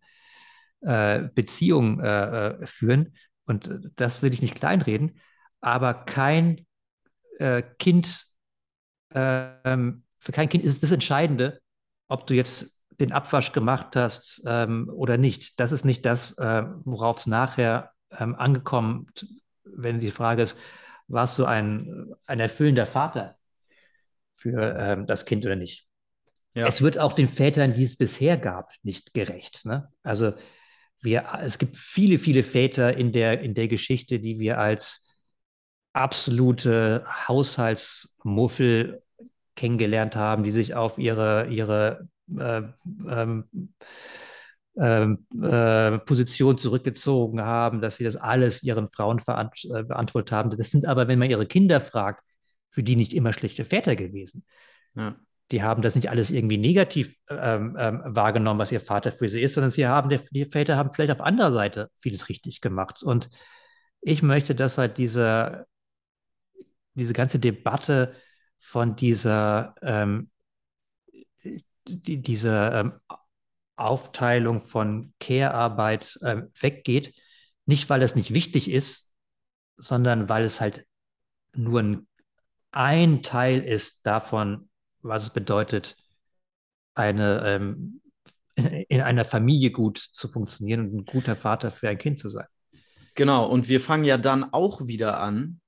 äh, 0.81 1.29
Beziehung 1.33 2.01
äh, 2.01 2.47
äh 2.47 2.67
führen. 2.67 3.13
Und 3.45 3.69
das 3.95 4.21
will 4.21 4.33
ich 4.33 4.41
nicht 4.41 4.55
kleinreden. 4.55 5.19
Aber 5.61 5.93
kein 5.93 6.65
äh, 7.41 7.63
Kind, 7.79 8.25
ähm, 9.13 10.03
für 10.19 10.31
kein 10.31 10.49
Kind 10.49 10.63
ist 10.63 10.75
es 10.75 10.81
das 10.81 10.91
Entscheidende, 10.91 11.59
ob 12.07 12.27
du 12.27 12.33
jetzt 12.33 12.81
den 12.99 13.11
Abwasch 13.11 13.51
gemacht 13.51 13.95
hast 13.95 14.43
ähm, 14.45 14.89
oder 14.93 15.17
nicht. 15.17 15.59
Das 15.59 15.71
ist 15.71 15.85
nicht 15.85 16.05
das, 16.05 16.37
äh, 16.37 16.63
worauf 16.85 17.17
es 17.17 17.27
nachher 17.27 17.91
ähm, 18.11 18.35
angekommen, 18.35 19.07
wenn 19.63 19.99
die 19.99 20.11
Frage 20.11 20.43
ist, 20.43 20.57
warst 21.07 21.37
du 21.39 21.45
ein, 21.45 22.13
ein 22.25 22.39
erfüllender 22.39 22.85
Vater 22.85 23.37
für 24.35 24.77
ähm, 24.77 25.07
das 25.07 25.25
Kind 25.25 25.45
oder 25.45 25.55
nicht? 25.55 25.87
Ja. 26.53 26.67
Es 26.67 26.81
wird 26.81 26.97
auch 26.99 27.13
den 27.13 27.27
Vätern, 27.27 27.73
die 27.73 27.85
es 27.85 27.95
bisher 27.95 28.37
gab, 28.37 28.71
nicht 28.83 29.13
gerecht. 29.13 29.65
Ne? 29.65 29.89
Also 30.03 30.33
wir, 31.01 31.25
es 31.41 31.57
gibt 31.57 31.77
viele, 31.77 32.17
viele 32.17 32.43
Väter 32.43 32.95
in 32.95 33.11
der, 33.11 33.41
in 33.41 33.53
der 33.53 33.67
Geschichte, 33.67 34.19
die 34.19 34.37
wir 34.37 34.59
als 34.59 35.10
absolute 35.93 37.05
Haushaltsmuffel 37.27 39.01
kennengelernt 39.55 40.15
haben, 40.15 40.43
die 40.43 40.51
sich 40.51 40.75
auf 40.75 40.97
ihre, 40.97 41.47
ihre 41.47 42.07
äh, 42.37 42.61
ähm, 43.09 43.45
ähm, 44.77 45.25
äh, 45.41 45.99
Position 45.99 46.57
zurückgezogen 46.57 47.41
haben, 47.41 47.81
dass 47.81 47.97
sie 47.97 48.05
das 48.05 48.15
alles 48.15 48.63
ihren 48.63 48.87
Frauen 48.87 49.19
äh, 49.19 49.83
beantwortet 49.83 50.31
haben. 50.31 50.55
Das 50.57 50.71
sind 50.71 50.85
aber, 50.85 51.07
wenn 51.07 51.19
man 51.19 51.29
ihre 51.29 51.45
Kinder 51.45 51.81
fragt, 51.81 52.23
für 52.69 52.83
die 52.83 52.95
nicht 52.95 53.13
immer 53.13 53.33
schlechte 53.33 53.65
Väter 53.65 53.95
gewesen. 53.95 54.45
Ja. 54.95 55.15
Die 55.51 55.61
haben 55.61 55.81
das 55.81 55.95
nicht 55.95 56.09
alles 56.09 56.31
irgendwie 56.31 56.57
negativ 56.57 57.17
ähm, 57.29 57.75
ähm, 57.77 58.01
wahrgenommen, 58.05 58.59
was 58.59 58.71
ihr 58.71 58.79
Vater 58.79 59.11
für 59.11 59.27
sie 59.27 59.41
ist, 59.41 59.55
sondern 59.55 59.69
sie 59.69 59.85
haben, 59.85 60.09
der, 60.09 60.21
die 60.31 60.45
Väter 60.45 60.77
haben 60.77 60.93
vielleicht 60.93 61.11
auf 61.11 61.19
anderer 61.19 61.51
Seite 61.51 61.89
vieles 61.97 62.29
richtig 62.29 62.61
gemacht. 62.61 63.03
Und 63.03 63.29
ich 63.99 64.23
möchte, 64.23 64.55
dass 64.55 64.77
halt 64.77 64.97
diese, 64.97 65.65
diese 66.93 67.13
ganze 67.13 67.39
Debatte 67.39 68.15
von 68.57 68.95
dieser 68.95 69.75
ähm, 69.81 70.29
die, 71.87 72.21
diese 72.21 72.71
ähm, 72.73 72.93
Aufteilung 73.75 74.61
von 74.61 75.13
Care-Arbeit 75.19 76.19
äh, 76.21 76.43
weggeht. 76.59 77.13
Nicht, 77.65 77.89
weil 77.89 78.01
es 78.01 78.15
nicht 78.15 78.33
wichtig 78.33 78.69
ist, 78.69 79.11
sondern 79.77 80.29
weil 80.29 80.43
es 80.43 80.61
halt 80.61 80.85
nur 81.53 81.81
ein, 81.81 82.07
ein 82.71 83.23
Teil 83.23 83.61
ist 83.61 84.05
davon, 84.05 84.69
was 85.01 85.23
es 85.23 85.29
bedeutet, 85.31 85.95
eine, 86.93 87.41
ähm, 87.45 88.01
in 88.55 89.01
einer 89.01 89.25
Familie 89.25 89.71
gut 89.71 89.97
zu 89.97 90.27
funktionieren 90.27 90.89
und 90.89 90.95
ein 90.95 91.05
guter 91.05 91.35
Vater 91.35 91.71
für 91.71 91.89
ein 91.89 91.97
Kind 91.97 92.19
zu 92.19 92.29
sein. 92.29 92.47
Genau, 93.15 93.47
und 93.47 93.67
wir 93.67 93.81
fangen 93.81 94.03
ja 94.03 94.17
dann 94.17 94.53
auch 94.53 94.87
wieder 94.87 95.19
an, 95.19 95.60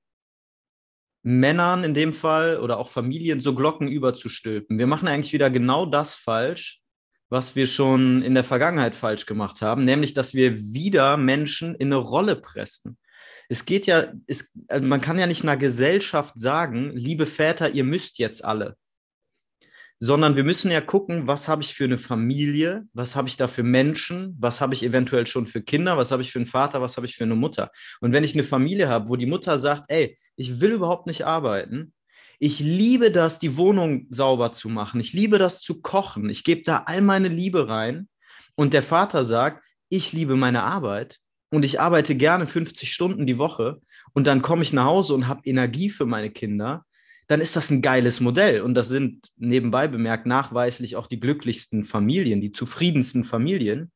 Männern 1.24 1.84
in 1.84 1.94
dem 1.94 2.12
Fall 2.12 2.58
oder 2.58 2.78
auch 2.78 2.90
Familien 2.90 3.40
so 3.40 3.54
Glocken 3.54 3.88
überzustülpen. 3.88 4.78
Wir 4.78 4.86
machen 4.86 5.08
eigentlich 5.08 5.32
wieder 5.32 5.50
genau 5.50 5.86
das 5.86 6.14
falsch, 6.14 6.82
was 7.30 7.56
wir 7.56 7.66
schon 7.66 8.22
in 8.22 8.34
der 8.34 8.44
Vergangenheit 8.44 8.94
falsch 8.94 9.26
gemacht 9.26 9.62
haben, 9.62 9.84
nämlich 9.84 10.12
dass 10.14 10.34
wir 10.34 10.56
wieder 10.58 11.16
Menschen 11.16 11.74
in 11.74 11.88
eine 11.88 11.96
Rolle 11.96 12.36
pressen. 12.36 12.98
Es 13.48 13.64
geht 13.64 13.86
ja, 13.86 14.12
es, 14.26 14.52
also 14.68 14.86
man 14.86 15.00
kann 15.00 15.18
ja 15.18 15.26
nicht 15.26 15.42
einer 15.42 15.56
Gesellschaft 15.56 16.34
sagen, 16.38 16.92
liebe 16.94 17.26
Väter, 17.26 17.70
ihr 17.70 17.84
müsst 17.84 18.18
jetzt 18.18 18.44
alle 18.44 18.76
sondern 20.04 20.36
wir 20.36 20.44
müssen 20.44 20.70
ja 20.70 20.82
gucken, 20.82 21.26
was 21.26 21.48
habe 21.48 21.62
ich 21.62 21.72
für 21.72 21.84
eine 21.84 21.96
Familie, 21.96 22.86
was 22.92 23.16
habe 23.16 23.26
ich 23.26 23.38
da 23.38 23.48
für 23.48 23.62
Menschen, 23.62 24.36
was 24.38 24.60
habe 24.60 24.74
ich 24.74 24.82
eventuell 24.82 25.26
schon 25.26 25.46
für 25.46 25.62
Kinder, 25.62 25.96
was 25.96 26.10
habe 26.10 26.20
ich 26.20 26.30
für 26.30 26.38
einen 26.38 26.44
Vater, 26.44 26.82
was 26.82 26.98
habe 26.98 27.06
ich 27.06 27.16
für 27.16 27.24
eine 27.24 27.36
Mutter. 27.36 27.70
Und 28.02 28.12
wenn 28.12 28.22
ich 28.22 28.34
eine 28.34 28.42
Familie 28.42 28.90
habe, 28.90 29.08
wo 29.08 29.16
die 29.16 29.24
Mutter 29.24 29.58
sagt, 29.58 29.84
ey, 29.88 30.18
ich 30.36 30.60
will 30.60 30.72
überhaupt 30.72 31.06
nicht 31.06 31.24
arbeiten, 31.24 31.94
ich 32.38 32.60
liebe 32.60 33.10
das, 33.10 33.38
die 33.38 33.56
Wohnung 33.56 34.06
sauber 34.10 34.52
zu 34.52 34.68
machen, 34.68 35.00
ich 35.00 35.14
liebe 35.14 35.38
das 35.38 35.62
zu 35.62 35.80
kochen, 35.80 36.28
ich 36.28 36.44
gebe 36.44 36.64
da 36.64 36.82
all 36.84 37.00
meine 37.00 37.28
Liebe 37.28 37.66
rein 37.68 38.06
und 38.56 38.74
der 38.74 38.82
Vater 38.82 39.24
sagt, 39.24 39.64
ich 39.88 40.12
liebe 40.12 40.36
meine 40.36 40.64
Arbeit 40.64 41.20
und 41.50 41.64
ich 41.64 41.80
arbeite 41.80 42.14
gerne 42.14 42.46
50 42.46 42.92
Stunden 42.92 43.26
die 43.26 43.38
Woche 43.38 43.80
und 44.12 44.26
dann 44.26 44.42
komme 44.42 44.64
ich 44.64 44.74
nach 44.74 44.84
Hause 44.84 45.14
und 45.14 45.28
habe 45.28 45.40
Energie 45.44 45.88
für 45.88 46.04
meine 46.04 46.30
Kinder, 46.30 46.84
dann 47.26 47.40
ist 47.40 47.56
das 47.56 47.70
ein 47.70 47.82
geiles 47.82 48.20
Modell. 48.20 48.60
Und 48.62 48.74
das 48.74 48.88
sind 48.88 49.28
nebenbei 49.36 49.88
bemerkt 49.88 50.26
nachweislich 50.26 50.96
auch 50.96 51.06
die 51.06 51.20
glücklichsten 51.20 51.84
Familien, 51.84 52.40
die 52.40 52.52
zufriedensten 52.52 53.24
Familien. 53.24 53.90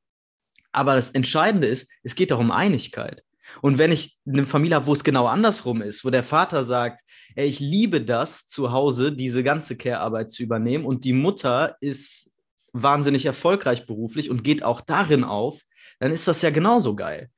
Aber 0.73 0.95
das 0.95 1.11
Entscheidende 1.11 1.67
ist, 1.67 1.89
es 2.03 2.15
geht 2.15 2.33
auch 2.33 2.41
um 2.41 2.51
Einigkeit. 2.51 3.23
Und 3.63 3.79
wenn 3.79 3.93
ich 3.93 4.19
eine 4.27 4.45
Familie 4.45 4.77
habe, 4.77 4.87
wo 4.87 4.93
es 4.93 5.05
genau 5.05 5.27
andersrum 5.27 5.81
ist, 5.81 6.05
wo 6.05 6.11
der 6.11 6.23
Vater 6.23 6.65
sagt, 6.65 7.03
ey, 7.35 7.47
ich 7.47 7.61
liebe 7.61 8.03
das 8.03 8.47
zu 8.47 8.73
Hause, 8.73 9.13
diese 9.13 9.43
ganze 9.43 9.77
Care-Arbeit 9.77 10.31
zu 10.31 10.43
übernehmen 10.43 10.85
und 10.85 11.05
die 11.05 11.15
Mutter 11.15 11.77
ist 11.81 12.31
wahnsinnig 12.73 13.25
erfolgreich 13.27 13.87
beruflich 13.87 14.31
und 14.31 14.45
geht 14.45 14.63
auch 14.63 14.81
darin 14.81 15.25
auf, 15.25 15.63
dann 15.99 16.13
ist 16.13 16.29
das 16.29 16.43
ja 16.43 16.51
genauso 16.51 16.95
geil. 16.95 17.31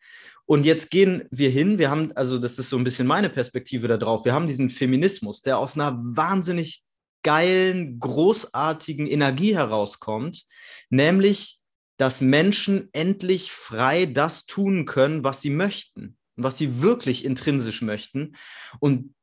Und 0.51 0.64
jetzt 0.64 0.90
gehen 0.90 1.28
wir 1.30 1.48
hin, 1.48 1.78
wir 1.78 1.90
haben, 1.92 2.11
also 2.16 2.36
das 2.36 2.59
ist 2.59 2.70
so 2.70 2.76
ein 2.76 2.82
bisschen 2.82 3.07
meine 3.07 3.30
Perspektive 3.30 3.86
da 3.86 3.96
drauf, 3.96 4.24
wir 4.24 4.34
haben 4.34 4.48
diesen 4.48 4.68
Feminismus, 4.68 5.42
der 5.42 5.59
aus 5.59 5.76
einer 5.76 5.96
wahnsinnig 6.03 6.82
geilen, 7.22 8.01
großartigen 8.01 9.07
Energie 9.07 9.55
herauskommt, 9.55 10.42
nämlich, 10.88 11.61
dass 11.98 12.20
Menschen 12.20 12.88
endlich 12.92 13.53
frei 13.53 14.07
das 14.07 14.44
tun 14.46 14.86
können, 14.86 15.22
was 15.22 15.40
sie 15.40 15.51
möchten, 15.51 16.16
was 16.34 16.59
sie 16.59 16.82
wirklich 16.82 17.24
intrinsisch 17.24 17.80
möchten. 17.80 18.34
Und 18.80 19.14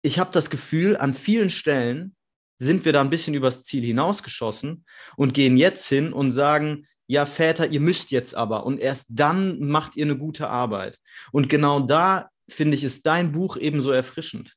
ich 0.00 0.18
habe 0.18 0.30
das 0.30 0.48
Gefühl, 0.48 0.96
an 0.96 1.12
vielen 1.12 1.50
Stellen 1.50 2.16
sind 2.58 2.86
wir 2.86 2.94
da 2.94 3.02
ein 3.02 3.10
bisschen 3.10 3.34
übers 3.34 3.62
Ziel 3.62 3.84
hinausgeschossen 3.84 4.86
und 5.18 5.34
gehen 5.34 5.58
jetzt 5.58 5.86
hin 5.86 6.14
und 6.14 6.32
sagen, 6.32 6.86
ja, 7.12 7.26
Väter, 7.26 7.66
ihr 7.66 7.80
müsst 7.80 8.10
jetzt 8.10 8.34
aber 8.34 8.64
und 8.64 8.80
erst 8.80 9.08
dann 9.10 9.60
macht 9.60 9.96
ihr 9.96 10.06
eine 10.06 10.16
gute 10.16 10.48
Arbeit. 10.48 10.98
Und 11.30 11.50
genau 11.50 11.78
da, 11.80 12.30
finde 12.48 12.74
ich, 12.74 12.84
ist 12.84 13.04
dein 13.04 13.32
Buch 13.32 13.58
eben 13.58 13.82
so 13.82 13.90
erfrischend, 13.90 14.56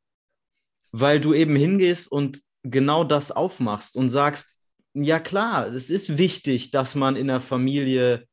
weil 0.94 1.20
du 1.20 1.34
eben 1.34 1.58
hingehst 1.58 2.10
und 2.10 2.42
genau 2.64 3.04
das 3.04 3.34
aufmachst 3.34 3.98
und 3.98 4.10
sagst, 4.10 4.58
ja 4.94 5.20
klar, 5.20 5.68
es 5.68 5.90
ist 5.90 6.18
wichtig, 6.18 6.72
dass 6.72 6.96
man 6.96 7.18
in 7.18 7.28
der 7.28 7.42
Familie 7.42 8.26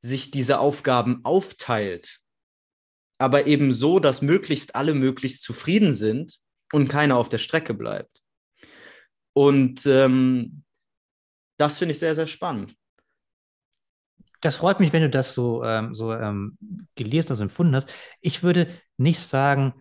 sich 0.00 0.30
diese 0.30 0.58
Aufgaben 0.58 1.20
aufteilt, 1.22 2.20
aber 3.18 3.46
eben 3.46 3.74
so, 3.74 3.98
dass 3.98 4.22
möglichst 4.22 4.74
alle 4.76 4.94
möglichst 4.94 5.42
zufrieden 5.42 5.92
sind 5.92 6.38
und 6.72 6.88
keiner 6.88 7.18
auf 7.18 7.28
der 7.28 7.36
Strecke 7.36 7.74
bleibt. 7.74 8.22
Und 9.34 9.84
ähm, 9.84 10.64
das 11.58 11.76
finde 11.76 11.92
ich 11.92 11.98
sehr, 11.98 12.14
sehr 12.14 12.26
spannend. 12.26 12.74
Das 14.42 14.56
freut 14.56 14.80
mich, 14.80 14.92
wenn 14.92 15.02
du 15.02 15.10
das 15.10 15.34
so, 15.34 15.64
ähm, 15.64 15.94
so 15.94 16.12
ähm, 16.12 16.58
gelesen 16.94 17.30
hast, 17.30 17.40
empfunden 17.40 17.76
hast. 17.76 17.92
Ich 18.20 18.42
würde 18.42 18.68
nicht 18.98 19.20
sagen, 19.20 19.72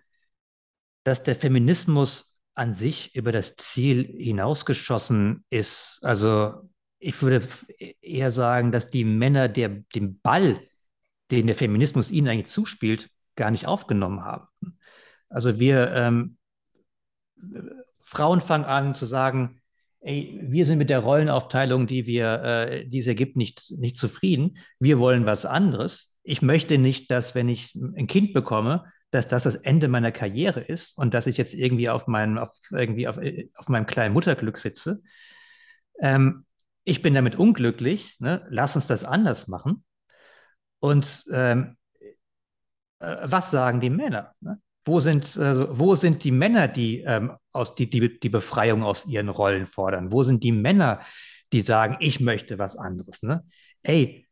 dass 1.03 1.23
der 1.23 1.35
Feminismus 1.35 2.39
an 2.53 2.73
sich 2.73 3.15
über 3.15 3.31
das 3.31 3.55
Ziel 3.55 4.05
hinausgeschossen 4.05 5.43
ist. 5.49 5.99
Also 6.03 6.69
ich 6.99 7.21
würde 7.21 7.47
eher 8.01 8.29
sagen, 8.29 8.71
dass 8.71 8.87
die 8.87 9.03
Männer 9.03 9.49
der, 9.49 9.69
den 9.69 10.19
Ball, 10.21 10.61
den 11.31 11.47
der 11.47 11.55
Feminismus 11.55 12.11
ihnen 12.11 12.27
eigentlich 12.27 12.53
zuspielt, 12.53 13.09
gar 13.35 13.49
nicht 13.49 13.67
aufgenommen 13.67 14.23
haben. 14.23 14.47
Also 15.29 15.59
wir 15.59 15.91
ähm, 15.93 16.37
Frauen 18.01 18.41
fangen 18.41 18.65
an 18.65 18.93
zu 18.93 19.05
sagen, 19.05 19.60
ey, 20.01 20.39
wir 20.43 20.65
sind 20.65 20.77
mit 20.77 20.89
der 20.89 20.99
Rollenaufteilung, 20.99 21.87
die 21.87 22.05
wir, 22.05 22.43
äh, 22.43 22.87
die 22.87 22.99
es 22.99 23.07
ergibt, 23.07 23.37
nicht, 23.37 23.71
nicht 23.77 23.97
zufrieden. 23.97 24.57
Wir 24.79 24.99
wollen 24.99 25.25
was 25.25 25.45
anderes. 25.45 26.17
Ich 26.23 26.41
möchte 26.41 26.77
nicht, 26.77 27.09
dass, 27.11 27.35
wenn 27.35 27.49
ich 27.49 27.75
ein 27.75 28.07
Kind 28.07 28.33
bekomme, 28.33 28.85
dass 29.11 29.27
das 29.27 29.43
das 29.43 29.55
Ende 29.55 29.87
meiner 29.87 30.11
Karriere 30.11 30.61
ist 30.61 30.97
und 30.97 31.13
dass 31.13 31.27
ich 31.27 31.37
jetzt 31.37 31.53
irgendwie 31.53 31.89
auf 31.89 32.07
meinem, 32.07 32.37
auf, 32.37 32.51
irgendwie 32.71 33.07
auf, 33.07 33.19
auf 33.55 33.69
meinem 33.69 33.85
kleinen 33.85 34.13
Mutterglück 34.13 34.57
sitze. 34.57 35.01
Ähm, 35.99 36.45
ich 36.83 37.01
bin 37.01 37.13
damit 37.13 37.35
unglücklich, 37.35 38.17
ne? 38.19 38.45
lass 38.49 38.75
uns 38.75 38.87
das 38.87 39.03
anders 39.03 39.47
machen. 39.47 39.83
Und 40.79 41.25
ähm, 41.31 41.77
äh, 42.99 43.17
was 43.23 43.51
sagen 43.51 43.81
die 43.81 43.89
Männer? 43.89 44.33
Ne? 44.39 44.59
Wo 44.83 44.99
sind, 44.99 45.37
also, 45.37 45.67
wo 45.77 45.95
sind 45.95 46.23
die 46.23 46.31
Männer, 46.31 46.67
die, 46.67 47.01
ähm, 47.01 47.33
aus, 47.51 47.75
die, 47.75 47.89
die 47.89 48.19
die 48.19 48.29
Befreiung 48.29 48.83
aus 48.83 49.05
ihren 49.05 49.29
Rollen 49.29 49.65
fordern? 49.67 50.11
Wo 50.11 50.23
sind 50.23 50.43
die 50.43 50.51
Männer, 50.51 51.01
die 51.53 51.61
sagen, 51.61 51.97
ich 51.99 52.19
möchte 52.19 52.57
was 52.57 52.77
anderes? 52.77 53.21
Ne? 53.21 53.45
Ey, 53.83 54.27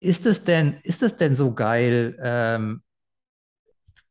ist 0.00 0.26
es 0.26 0.44
denn, 0.44 0.80
denn 0.84 1.34
so 1.34 1.54
geil, 1.54 2.16
ähm, 2.22 2.82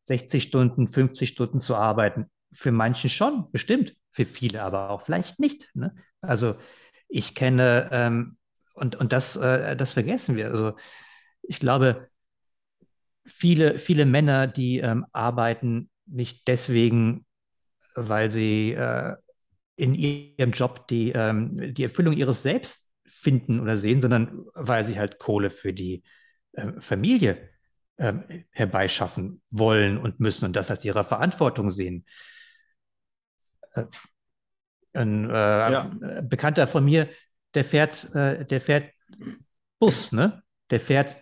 60 0.06 0.44
Stunden, 0.44 0.88
50 0.88 1.30
Stunden 1.30 1.62
zu 1.62 1.76
arbeiten? 1.76 2.26
Für 2.52 2.72
manche 2.72 3.10
schon, 3.10 3.52
bestimmt. 3.52 3.96
Für 4.12 4.26
viele 4.26 4.62
aber 4.62 4.90
auch 4.90 5.02
vielleicht 5.02 5.40
nicht. 5.40 5.70
Ne? 5.76 5.96
Also 6.22 6.56
ich 7.08 7.36
kenne, 7.36 7.90
ähm, 7.92 8.38
und, 8.74 8.96
und 8.96 9.14
das, 9.14 9.36
äh, 9.36 9.76
das 9.76 9.94
vergessen 9.94 10.36
wir. 10.36 10.48
Also 10.50 10.76
ich 11.44 11.60
glaube, 11.60 12.10
viele, 13.26 13.80
viele 13.80 14.06
Männer, 14.06 14.48
die 14.48 14.80
ähm, 14.80 15.06
arbeiten 15.12 15.90
nicht 16.06 16.48
deswegen, 16.48 17.26
weil 17.96 18.30
sie 18.30 18.74
äh, 18.74 19.16
in 19.76 19.94
ihrem 19.96 20.52
Job 20.52 20.88
die, 20.88 21.12
ähm, 21.12 21.74
die 21.74 21.84
Erfüllung 21.84 22.14
ihres 22.14 22.44
Selbst 22.44 22.92
finden 23.06 23.60
oder 23.60 23.78
sehen, 23.78 24.02
sondern 24.02 24.46
weil 24.54 24.84
sie 24.84 25.00
halt 25.00 25.20
Kohle 25.20 25.50
für 25.50 25.74
die 25.74 26.04
äh, 26.54 26.74
Familie 26.80 27.50
äh, 27.98 28.14
herbeischaffen 28.52 29.42
wollen 29.50 29.98
und 29.98 30.20
müssen 30.20 30.46
und 30.46 30.56
das 30.56 30.72
als 30.72 30.86
ihre 30.86 31.04
Verantwortung 31.04 31.70
sehen. 31.70 32.06
Äh, 33.74 33.86
ein 34.94 35.30
äh, 35.30 35.34
ja. 35.34 35.92
Bekannter 36.22 36.68
von 36.68 36.86
mir, 36.86 37.10
der 37.56 37.66
fährt, 37.66 38.14
äh, 38.14 38.46
der 38.46 38.62
fährt 38.62 38.92
Bus, 39.80 40.12
ne? 40.12 40.44
Der 40.70 40.80
fährt 40.80 41.18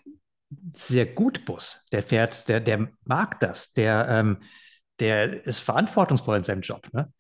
sehr 0.74 1.06
gut 1.06 1.46
Bus. 1.46 1.86
Der 1.92 2.04
fährt, 2.04 2.48
der, 2.50 2.60
der 2.60 2.90
mag 3.06 3.40
das. 3.40 3.74
Der, 3.74 4.08
ähm, 4.10 4.38
der 5.00 5.46
ist 5.46 5.60
verantwortungsvoll 5.60 6.38
in 6.38 6.44
seinem 6.44 6.62
Job. 6.62 6.88
Ne? 6.94 7.12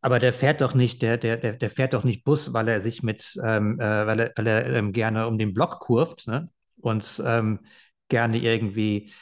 Aber 0.00 0.18
der 0.18 0.32
fährt 0.32 0.60
doch 0.60 0.74
nicht, 0.74 1.02
der, 1.02 1.16
der, 1.16 1.36
der, 1.36 1.54
der 1.54 1.70
fährt 1.70 1.94
doch 1.94 2.04
nicht 2.04 2.24
Bus, 2.24 2.52
weil 2.52 2.68
er 2.68 2.80
sich 2.80 3.02
mit, 3.02 3.38
ähm, 3.42 3.80
äh, 3.80 4.06
weil 4.06 4.20
er, 4.20 4.32
weil 4.36 4.46
er 4.46 4.66
ähm, 4.76 4.92
gerne 4.92 5.26
um 5.26 5.38
den 5.38 5.54
Block 5.54 5.80
kurft 5.80 6.28
ne? 6.28 6.50
und 6.76 7.22
ähm, 7.26 7.60
gerne 8.08 8.38
irgendwie 8.38 9.12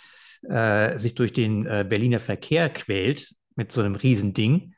äh, 0.43 0.99
sich 0.99 1.15
durch 1.15 1.33
den 1.33 1.67
äh, 1.67 1.85
Berliner 1.89 2.21
Verkehr 2.21 2.69
quält 2.69 3.35
mit 3.55 3.73
so 3.73 3.81
einem 3.81 3.95
Riesending. 3.95 4.75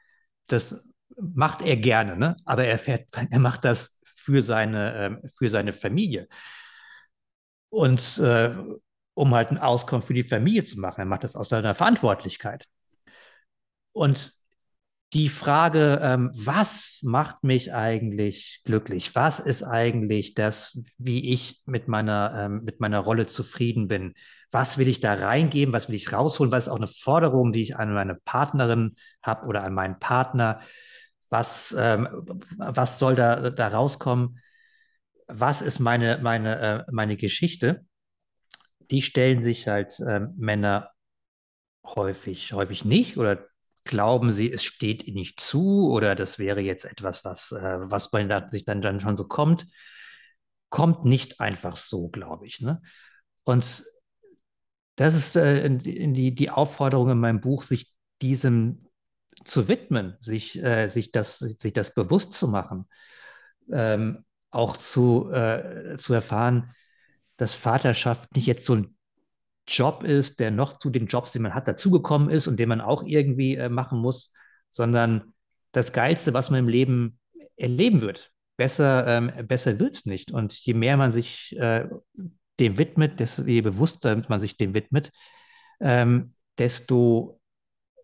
Das 0.47 0.85
macht 1.21 1.63
er 1.63 1.77
gerne, 1.77 2.17
ne? 2.17 2.37
aber 2.45 2.65
er, 2.65 2.79
fährt, 2.79 3.09
er 3.31 3.39
macht 3.39 3.65
das 3.65 3.99
für 4.15 4.43
seine, 4.43 4.95
ähm, 4.95 5.23
für 5.37 5.49
seine 5.49 5.73
Familie. 5.73 6.29
Und 7.71 8.19
äh, 8.19 8.55
um 9.19 9.35
halt 9.35 9.51
ein 9.51 9.59
Auskommen 9.59 10.03
für 10.03 10.15
die 10.15 10.23
Familie 10.23 10.65
zu 10.65 10.79
machen. 10.79 11.01
Er 11.01 11.05
macht 11.05 11.25
das 11.25 11.35
aus 11.35 11.49
seiner 11.49 11.75
Verantwortlichkeit. 11.75 12.67
Und 13.93 14.33
die 15.15 15.29
Frage, 15.29 15.99
ähm, 16.03 16.31
was 16.35 17.01
macht 17.03 17.43
mich 17.43 17.75
eigentlich 17.75 18.61
glücklich? 18.65 19.15
Was 19.17 19.41
ist 19.41 19.63
eigentlich 19.63 20.35
das, 20.35 20.83
wie 20.99 21.33
ich 21.33 21.63
mit 21.67 21.89
meiner, 21.89 22.33
ähm, 22.37 22.63
mit 22.65 22.79
meiner 22.79 23.01
Rolle 23.01 23.27
zufrieden 23.27 23.89
bin? 23.89 24.15
Was 24.53 24.79
will 24.79 24.87
ich 24.87 25.01
da 25.01 25.15
reingeben? 25.15 25.73
Was 25.73 25.89
will 25.89 25.97
ich 25.97 26.13
rausholen? 26.13 26.53
Was 26.53 26.67
ist 26.67 26.73
auch 26.73 26.77
eine 26.77 26.87
Forderung, 26.87 27.53
die 27.53 27.63
ich 27.63 27.77
an 27.77 27.93
meine 27.93 28.15
Partnerin 28.15 28.97
habe 29.23 29.47
oder 29.47 29.65
an 29.65 29.75
meinen 29.75 29.99
Partner? 29.99 30.61
Was, 31.31 31.75
ähm, 31.77 32.09
was 32.57 32.99
soll 32.99 33.15
da, 33.15 33.51
da 33.51 33.69
rauskommen? 33.69 34.39
Was 35.29 35.63
ist 35.63 35.79
meine, 35.79 36.19
meine, 36.19 36.87
äh, 36.89 36.91
meine 36.91 37.17
Geschichte, 37.17 37.85
die 38.91 39.03
stellen 39.03 39.41
sich 39.41 39.69
halt 39.69 40.01
äh, 40.01 40.21
Männer 40.37 40.91
häufig, 41.85 42.53
häufig 42.53 42.85
nicht 42.85 43.19
oder 43.19 43.47
glauben 43.85 44.33
sie, 44.33 44.53
es 44.53 44.65
steht 44.65 45.05
ihnen 45.05 45.17
nicht 45.17 45.41
zu 45.41 45.91
oder 45.91 46.15
das 46.15 46.39
wäre 46.39 46.61
jetzt 46.61 46.85
etwas, 46.85 47.25
was, 47.25 47.53
äh, 47.53 47.79
was 47.81 48.11
bei 48.11 48.27
sich 48.51 48.65
dann, 48.65 48.83
dann 48.83 49.01
schon 49.01 49.17
so 49.17 49.27
kommt. 49.27 49.67
Kommt 50.71 51.05
nicht 51.05 51.41
einfach 51.41 51.77
so, 51.77 52.09
glaube 52.09 52.47
ich. 52.47 52.61
Ne? 52.61 52.83
Und 53.45 53.85
das 54.97 55.15
ist 55.15 55.37
äh, 55.37 55.71
die, 55.71 56.35
die 56.35 56.51
Aufforderung 56.51 57.11
in 57.11 57.19
meinem 57.19 57.41
Buch, 57.41 57.63
sich 57.63 57.93
diesem 58.21 58.87
zu 59.45 59.69
widmen, 59.69 60.17
sich, 60.21 60.63
äh, 60.63 60.89
sich, 60.89 61.13
das, 61.13 61.39
sich 61.39 61.73
das 61.73 61.95
bewusst 61.95 62.35
zu 62.35 62.49
machen. 62.49 62.89
Ähm, 63.71 64.25
auch 64.51 64.77
zu, 64.77 65.31
äh, 65.31 65.97
zu 65.97 66.15
erfahren, 66.15 66.75
dass 67.37 67.55
Vaterschaft 67.55 68.35
nicht 68.35 68.47
jetzt 68.47 68.65
so 68.65 68.75
ein 68.75 68.97
Job 69.67 70.03
ist, 70.03 70.41
der 70.41 70.51
noch 70.51 70.79
zu 70.79 70.91
den 70.91 71.07
Jobs, 71.07 71.33
die 71.33 71.39
man 71.39 71.55
hat, 71.55 71.69
dazugekommen 71.69 72.31
ist 72.31 72.47
und 72.47 72.59
den 72.59 72.69
man 72.69 72.81
auch 72.81 73.05
irgendwie 73.05 73.57
äh, 73.57 73.69
machen 73.69 74.01
muss, 74.01 74.33
sondern 74.71 75.35
das 75.73 75.93
Geilste, 75.93 76.33
was 76.33 76.51
man 76.51 76.61
im 76.61 76.69
Leben 76.69 77.19
erleben 77.57 78.01
wird. 78.01 78.33
Besser, 78.57 79.07
ähm, 79.07 79.47
besser 79.47 79.79
wird 79.79 79.97
es 79.97 80.07
nicht. 80.07 80.33
Und 80.33 80.55
je 80.55 80.75
mehr 80.75 80.97
man 80.97 81.13
sich 81.13 81.57
äh, 81.59 81.87
dem 82.59 82.79
widmet, 82.79 83.21
desto 83.21 83.45
je 83.45 83.61
bewusster 83.61 84.25
man 84.29 84.41
sich 84.41 84.57
dem 84.57 84.75
widmet, 84.75 85.13
ähm, 85.81 86.35
desto, 86.59 87.41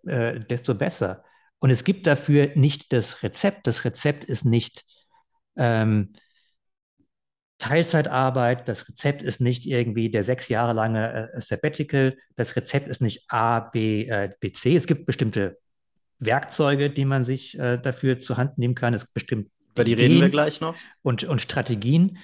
äh, 0.07 0.38
desto 0.38 0.74
besser. 0.74 1.24
Und 1.59 1.70
es 1.70 1.82
gibt 1.82 2.07
dafür 2.07 2.51
nicht 2.55 2.92
das 2.92 3.22
Rezept. 3.22 3.66
Das 3.66 3.84
Rezept 3.84 4.24
ist 4.24 4.45
nicht, 4.45 4.84
ähm, 5.57 6.12
Teilzeitarbeit, 7.59 8.68
das 8.68 8.88
Rezept 8.88 9.22
ist 9.22 9.40
nicht 9.40 9.66
irgendwie 9.66 10.11
der 10.11 10.24
sechs 10.24 10.48
Jahre 10.48 10.72
lange 10.72 11.32
äh, 11.32 11.40
Sabbatical, 11.40 12.16
das 12.36 12.57
Rezept 12.57 12.88
ist 12.88 13.00
nicht 13.00 13.24
A, 13.28 13.61
B, 13.61 14.07
äh, 14.07 14.30
B, 14.40 14.52
C. 14.52 14.74
Es 14.76 14.86
gibt 14.86 15.07
bestimmte 15.07 15.59
Werkzeuge, 16.18 16.90
die 16.90 17.05
man 17.05 17.22
sich 17.22 17.59
äh, 17.59 17.78
dafür 17.78 18.18
zur 18.18 18.36
Hand 18.36 18.59
nehmen 18.59 18.74
kann. 18.74 18.94
Es 18.94 19.05
gibt 19.05 19.14
bestimmt 19.14 19.50
Über 19.72 19.84
die 19.84 19.92
Ideen 19.92 20.12
reden 20.12 20.22
wir 20.22 20.30
gleich 20.30 20.61
noch. 20.61 20.76
Und, 21.02 21.24
und 21.24 21.40
Strategien. 21.40 22.18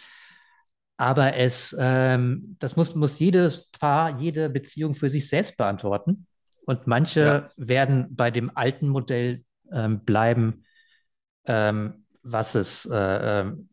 Aber 0.97 1.35
es, 1.35 1.75
ähm, 1.81 2.57
das 2.59 2.77
muss, 2.77 2.95
muss 2.95 3.19
jedes 3.19 3.71
Paar, 3.71 4.21
jede 4.21 4.51
Beziehung 4.51 4.95
für 4.95 5.09
sich 5.09 5.29
selbst 5.29 5.57
beantworten. 5.57 6.27
Und 6.67 6.87
manche 6.87 7.21
ja. 7.21 7.51
werden 7.57 8.15
bei 8.15 8.31
dem 8.31 8.55
alten 8.55 8.89
Modell 8.89 9.45
ähm, 9.73 10.05
bleiben, 10.05 10.65
ähm, 11.47 12.05
was 12.23 12.55
es, 12.55 12.85
äh, 12.85 13.41
ähm, 13.41 13.70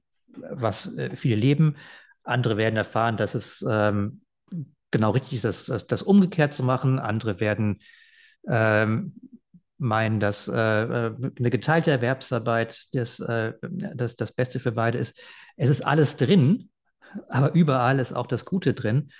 was 0.51 0.97
äh, 0.97 1.15
viele 1.15 1.35
leben. 1.35 1.75
Andere 2.23 2.57
werden 2.57 2.75
erfahren, 2.75 3.17
dass 3.17 3.35
es 3.35 3.65
ähm, 3.67 4.21
genau 4.91 5.11
richtig 5.11 5.38
ist, 5.38 5.45
das, 5.45 5.65
das, 5.65 5.88
das, 5.88 6.01
umgekehrt 6.01 6.53
zu 6.53 6.63
machen. 6.63 6.99
Andere 6.99 7.39
werden 7.39 7.79
ähm, 8.47 9.13
meinen, 9.77 10.19
dass 10.19 10.47
äh, 10.47 10.53
äh, 10.53 11.15
eine 11.38 11.49
geteilte 11.49 11.91
Erwerbsarbeit 11.91 12.88
das, 12.93 13.19
äh, 13.19 13.53
das, 13.61 14.15
das 14.15 14.31
Beste 14.33 14.59
für 14.59 14.71
beide 14.71 14.97
ist. 14.97 15.19
Es 15.55 15.69
ist 15.69 15.81
alles 15.81 16.17
drin, 16.17 16.69
aber 17.29 17.53
überall 17.53 17.99
ist 17.99 18.13
auch 18.13 18.27
das 18.27 18.45
Gute 18.45 18.73
drin. 18.73 19.11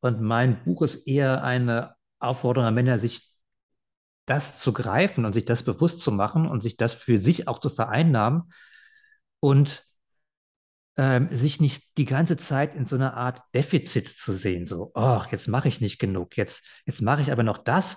Und 0.00 0.20
mein 0.20 0.62
Buch 0.64 0.82
ist 0.82 1.06
eher 1.06 1.42
eine 1.42 1.94
Aufforderung 2.18 2.66
an 2.66 2.74
Männer, 2.74 2.98
sich 2.98 3.32
das 4.26 4.58
zu 4.58 4.72
greifen 4.72 5.24
und 5.24 5.32
sich 5.32 5.44
das 5.44 5.62
bewusst 5.62 6.00
zu 6.00 6.12
machen 6.12 6.46
und 6.46 6.60
sich 6.60 6.76
das 6.76 6.94
für 6.94 7.18
sich 7.18 7.48
auch 7.48 7.58
zu 7.58 7.70
vereinnahmen 7.70 8.52
und 9.40 9.84
ähm, 10.96 11.28
sich 11.30 11.60
nicht 11.60 11.96
die 11.96 12.04
ganze 12.04 12.36
Zeit 12.36 12.74
in 12.74 12.84
so 12.84 12.96
einer 12.96 13.14
Art 13.14 13.42
Defizit 13.54 14.08
zu 14.08 14.32
sehen, 14.32 14.66
so, 14.66 14.92
ach, 14.94 15.32
jetzt 15.32 15.48
mache 15.48 15.68
ich 15.68 15.80
nicht 15.80 15.98
genug, 15.98 16.36
jetzt, 16.36 16.64
jetzt 16.84 17.00
mache 17.00 17.22
ich 17.22 17.32
aber 17.32 17.42
noch 17.42 17.58
das, 17.58 17.96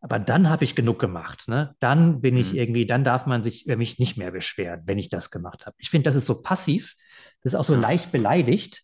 aber 0.00 0.18
dann 0.18 0.48
habe 0.48 0.64
ich 0.64 0.76
genug 0.76 0.98
gemacht. 0.98 1.48
Ne? 1.48 1.74
Dann 1.80 2.20
bin 2.20 2.36
ich 2.36 2.52
mhm. 2.52 2.58
irgendwie, 2.58 2.86
dann 2.86 3.02
darf 3.02 3.26
man 3.26 3.42
sich 3.42 3.66
über 3.66 3.76
mich 3.76 3.98
nicht 3.98 4.16
mehr 4.16 4.30
beschweren, 4.30 4.82
wenn 4.84 4.98
ich 4.98 5.08
das 5.08 5.30
gemacht 5.30 5.66
habe. 5.66 5.74
Ich 5.78 5.90
finde, 5.90 6.04
das 6.04 6.14
ist 6.14 6.26
so 6.26 6.42
passiv, 6.42 6.94
das 7.42 7.52
ist 7.52 7.58
auch 7.58 7.64
so 7.64 7.74
leicht 7.74 8.12
beleidigt. 8.12 8.82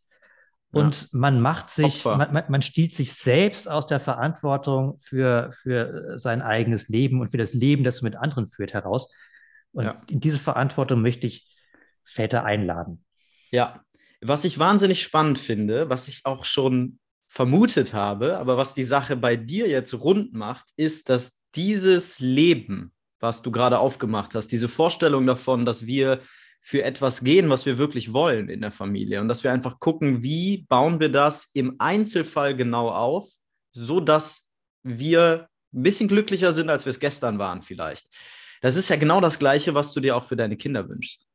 Und 0.75 1.03
ja. 1.03 1.09
man 1.13 1.41
macht 1.41 1.69
sich, 1.69 2.03
man, 2.05 2.33
man, 2.33 2.45
man, 2.49 2.63
stiehlt 2.63 2.95
sich 2.95 3.13
selbst 3.13 3.69
aus 3.69 3.87
der 3.87 4.01
Verantwortung 4.01 4.99
für, 4.99 5.53
für 5.53 6.19
sein 6.19 6.41
eigenes 6.41 6.89
Leben 6.89 7.21
und 7.21 7.29
für 7.29 7.37
das 7.37 7.53
Leben, 7.53 7.85
das 7.85 8.01
man 8.01 8.13
mit 8.13 8.19
anderen 8.19 8.47
führt, 8.47 8.73
heraus. 8.73 9.13
Und 9.73 9.85
ja. 9.85 10.03
in 10.09 10.21
diese 10.21 10.39
Verantwortung 10.39 11.03
möchte 11.03 11.27
ich 11.27 11.47
Väter 12.05 12.45
einladen. 12.45 13.05
Ja, 13.53 13.85
was 14.21 14.45
ich 14.45 14.59
wahnsinnig 14.59 15.03
spannend 15.03 15.39
finde, 15.39 15.91
was 15.91 16.09
ich 16.09 16.23
auch 16.25 16.45
schon 16.45 16.99
vermutet 17.29 17.93
habe, 17.93 18.39
aber 18.39 18.57
was 18.57 18.75
die 18.75 18.85
Sache 18.85 19.17
bei 19.17 19.37
dir 19.37 19.69
jetzt 19.69 19.95
rund 19.95 20.35
macht, 20.35 20.71
ist, 20.77 21.09
dass 21.09 21.41
dieses 21.55 22.19
Leben, 22.19 22.93
was 23.21 23.43
du 23.43 23.51
gerade 23.51 23.79
aufgemacht 23.79 24.35
hast, 24.35 24.49
diese 24.49 24.69
Vorstellung 24.69 25.27
davon, 25.27 25.65
dass 25.65 25.87
wir 25.87 26.21
für 26.61 26.83
etwas 26.85 27.25
gehen, 27.25 27.51
was 27.51 27.67
wir 27.67 27.77
wirklich 27.77 28.13
wollen 28.13 28.49
in 28.49 28.61
der 28.61 28.71
Familie 28.71 29.21
und 29.21 29.29
dass 29.29 29.45
wir 29.45 29.53
einfach 29.53 29.81
gucken, 29.81 30.23
wie 30.23 30.65
bauen 30.69 31.01
wir 31.01 31.09
das 31.09 31.51
im 31.55 31.77
Einzelfall 31.79 32.57
genau 32.57 32.89
auf, 32.89 33.29
so 33.73 34.01
dass 34.01 34.51
wir 34.83 35.49
ein 35.75 35.83
bisschen 35.83 36.09
glücklicher 36.09 36.53
sind, 36.53 36.71
als 36.71 36.85
wir 36.85 36.91
es 36.91 37.01
gestern 37.01 37.39
waren 37.39 37.63
vielleicht. 37.63 38.07
Das 38.61 38.77
ist 38.77 38.89
ja 38.89 38.97
genau 38.97 39.21
das 39.21 39.39
Gleiche, 39.39 39.75
was 39.75 39.93
du 39.93 40.01
dir 40.01 40.17
auch 40.17 40.25
für 40.25 40.37
deine 40.37 40.57
Kinder 40.57 40.89
wünschst. 40.89 41.27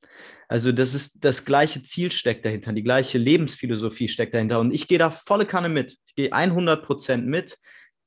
Also 0.47 0.72
das 0.72 0.93
ist 0.93 1.24
das 1.26 1.45
gleiche 1.45 1.84
Ziel 1.84 2.11
steckt 2.11 2.45
dahinter, 2.45 2.72
die 2.72 2.84
gleiche 2.84 3.18
Lebensphilosophie 3.18 4.07
steckt 4.07 4.34
dahinter. 4.34 4.59
Und 4.59 4.74
ich 4.74 4.88
gehe 4.88 4.97
da 4.97 5.11
volle 5.11 5.45
Kanne 5.45 5.70
mit. 5.70 5.97
Ich 6.07 6.15
gehe 6.15 6.32
100 6.32 6.86
Prozent 6.86 7.28
mit. 7.28 7.57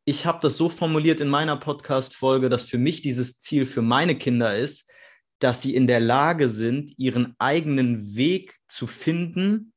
Ich 0.05 0.25
habe 0.25 0.39
das 0.41 0.57
so 0.57 0.69
formuliert 0.69 1.21
in 1.21 1.29
meiner 1.29 1.57
Podcast-Folge, 1.57 2.49
dass 2.49 2.65
für 2.65 2.79
mich 2.79 3.03
dieses 3.03 3.39
Ziel 3.41 3.67
für 3.67 3.83
meine 3.83 4.17
Kinder 4.17 4.57
ist, 4.57 4.91
dass 5.39 5.63
sie 5.63 5.75
in 5.75 5.87
der 5.87 6.01
Lage 6.01 6.49
sind, 6.49 6.93
ihren 6.99 7.35
eigenen 7.39 8.15
Weg 8.17 8.57
zu 8.69 8.87
finden 8.87 9.73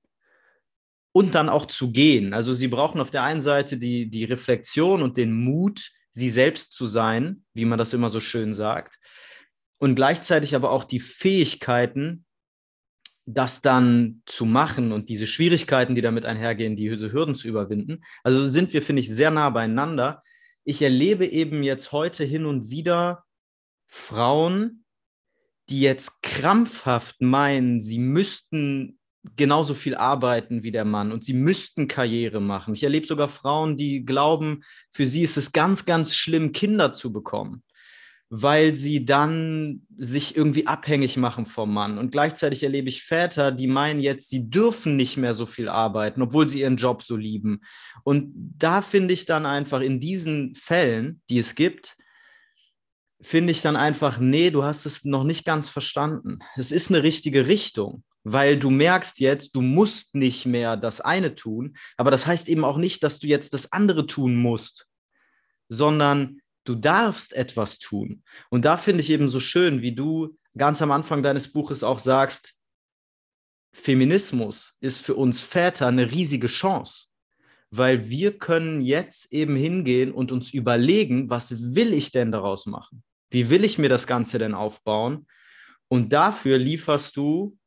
und 1.13 1.35
dann 1.35 1.49
auch 1.49 1.67
zu 1.67 1.91
gehen. 1.91 2.33
Also 2.33 2.53
sie 2.53 2.67
brauchen 2.67 2.99
auf 2.99 3.11
der 3.11 3.23
einen 3.23 3.41
Seite 3.41 3.77
die, 3.77 4.09
die 4.09 4.25
Reflexion 4.25 5.01
und 5.01 5.17
den 5.17 5.33
Mut, 5.33 5.91
sie 6.11 6.29
selbst 6.29 6.73
zu 6.73 6.85
sein, 6.85 7.43
wie 7.53 7.65
man 7.65 7.79
das 7.79 7.93
immer 7.93 8.09
so 8.09 8.19
schön 8.19 8.53
sagt, 8.53 8.97
und 9.83 9.95
gleichzeitig 9.95 10.55
aber 10.55 10.71
auch 10.71 10.85
die 10.85 11.01
Fähigkeiten, 11.01 12.23
das 13.25 13.61
dann 13.61 14.21
zu 14.25 14.45
machen 14.45 14.93
und 14.93 15.09
diese 15.09 15.27
Schwierigkeiten, 15.27 15.93
die 15.93 16.01
damit 16.01 16.25
einhergehen, 16.25 16.77
diese 16.77 17.11
Hürden 17.11 17.35
zu 17.35 17.49
überwinden. 17.49 18.01
Also 18.23 18.47
sind 18.47 18.71
wir, 18.71 18.81
finde 18.81 19.01
ich, 19.01 19.13
sehr 19.13 19.29
nah 19.29 19.49
beieinander. 19.49 20.23
Ich 20.63 20.81
erlebe 20.81 21.25
eben 21.25 21.63
jetzt 21.63 21.91
heute 21.91 22.23
hin 22.23 22.45
und 22.45 22.69
wieder 22.69 23.25
Frauen, 23.85 24.85
die 25.69 25.81
jetzt 25.81 26.21
krampfhaft 26.21 27.19
meinen, 27.19 27.81
sie 27.81 27.99
müssten 27.99 28.97
genauso 29.35 29.73
viel 29.73 29.95
arbeiten 29.95 30.63
wie 30.63 30.71
der 30.71 30.85
Mann 30.85 31.11
und 31.11 31.25
sie 31.25 31.33
müssten 31.33 31.89
Karriere 31.89 32.39
machen. 32.39 32.73
Ich 32.73 32.85
erlebe 32.85 33.05
sogar 33.05 33.27
Frauen, 33.27 33.75
die 33.75 34.05
glauben, 34.05 34.63
für 34.91 35.07
sie 35.07 35.23
ist 35.23 35.35
es 35.35 35.51
ganz, 35.51 35.83
ganz 35.83 36.15
schlimm, 36.15 36.53
Kinder 36.53 36.93
zu 36.93 37.11
bekommen 37.11 37.63
weil 38.35 38.73
sie 38.73 39.05
dann 39.05 39.85
sich 39.95 40.35
irgendwie 40.35 40.65
abhängig 40.65 41.17
machen 41.17 41.45
vom 41.45 41.71
Mann. 41.71 41.99
Und 41.99 42.11
gleichzeitig 42.11 42.63
erlebe 42.63 42.89
ich 42.89 43.03
Väter, 43.03 43.51
die 43.51 43.67
meinen 43.67 43.99
jetzt, 43.99 44.27
sie 44.27 44.49
dürfen 44.49 44.95
nicht 44.95 45.17
mehr 45.17 45.35
so 45.35 45.45
viel 45.45 45.69
arbeiten, 45.69 46.19
obwohl 46.19 46.47
sie 46.47 46.61
ihren 46.61 46.77
Job 46.77 47.03
so 47.03 47.15
lieben. 47.15 47.61
Und 48.03 48.33
da 48.33 48.81
finde 48.81 49.13
ich 49.13 49.27
dann 49.27 49.45
einfach 49.45 49.81
in 49.81 49.99
diesen 49.99 50.55
Fällen, 50.55 51.21
die 51.29 51.37
es 51.37 51.53
gibt, 51.53 51.95
finde 53.21 53.51
ich 53.51 53.61
dann 53.61 53.75
einfach, 53.75 54.17
nee, 54.17 54.49
du 54.49 54.63
hast 54.63 54.87
es 54.87 55.05
noch 55.05 55.25
nicht 55.25 55.45
ganz 55.45 55.69
verstanden. 55.69 56.39
Es 56.55 56.71
ist 56.71 56.89
eine 56.89 57.03
richtige 57.03 57.47
Richtung, 57.47 58.03
weil 58.23 58.57
du 58.57 58.71
merkst 58.71 59.19
jetzt, 59.19 59.55
du 59.55 59.61
musst 59.61 60.15
nicht 60.15 60.47
mehr 60.47 60.75
das 60.75 61.01
eine 61.01 61.35
tun, 61.35 61.77
aber 61.97 62.09
das 62.09 62.25
heißt 62.25 62.49
eben 62.49 62.63
auch 62.63 62.77
nicht, 62.77 63.03
dass 63.03 63.19
du 63.19 63.27
jetzt 63.27 63.53
das 63.53 63.71
andere 63.71 64.07
tun 64.07 64.35
musst, 64.35 64.87
sondern 65.69 66.39
du 66.63 66.75
darfst 66.75 67.33
etwas 67.33 67.79
tun. 67.79 68.23
Und 68.49 68.65
da 68.65 68.77
finde 68.77 69.01
ich 69.01 69.09
eben 69.09 69.29
so 69.29 69.39
schön, 69.39 69.81
wie 69.81 69.93
du 69.93 70.37
ganz 70.57 70.81
am 70.81 70.91
Anfang 70.91 71.23
deines 71.23 71.51
Buches 71.51 71.83
auch 71.83 71.99
sagst, 71.99 72.55
Feminismus 73.73 74.75
ist 74.79 75.03
für 75.03 75.15
uns 75.15 75.41
Väter 75.41 75.87
eine 75.87 76.11
riesige 76.11 76.47
Chance, 76.47 77.05
weil 77.71 78.09
wir 78.09 78.37
können 78.37 78.81
jetzt 78.81 79.33
eben 79.33 79.55
hingehen 79.55 80.11
und 80.11 80.31
uns 80.31 80.53
überlegen, 80.53 81.29
was 81.29 81.73
will 81.73 81.93
ich 81.93 82.11
denn 82.11 82.31
daraus 82.31 82.67
machen? 82.67 83.03
Wie 83.31 83.49
will 83.49 83.63
ich 83.63 83.79
mir 83.79 83.89
das 83.89 84.05
Ganze 84.05 84.37
denn 84.37 84.53
aufbauen? 84.53 85.25
Und 85.87 86.13
dafür 86.13 86.59
lieferst 86.59 87.17
du 87.17 87.57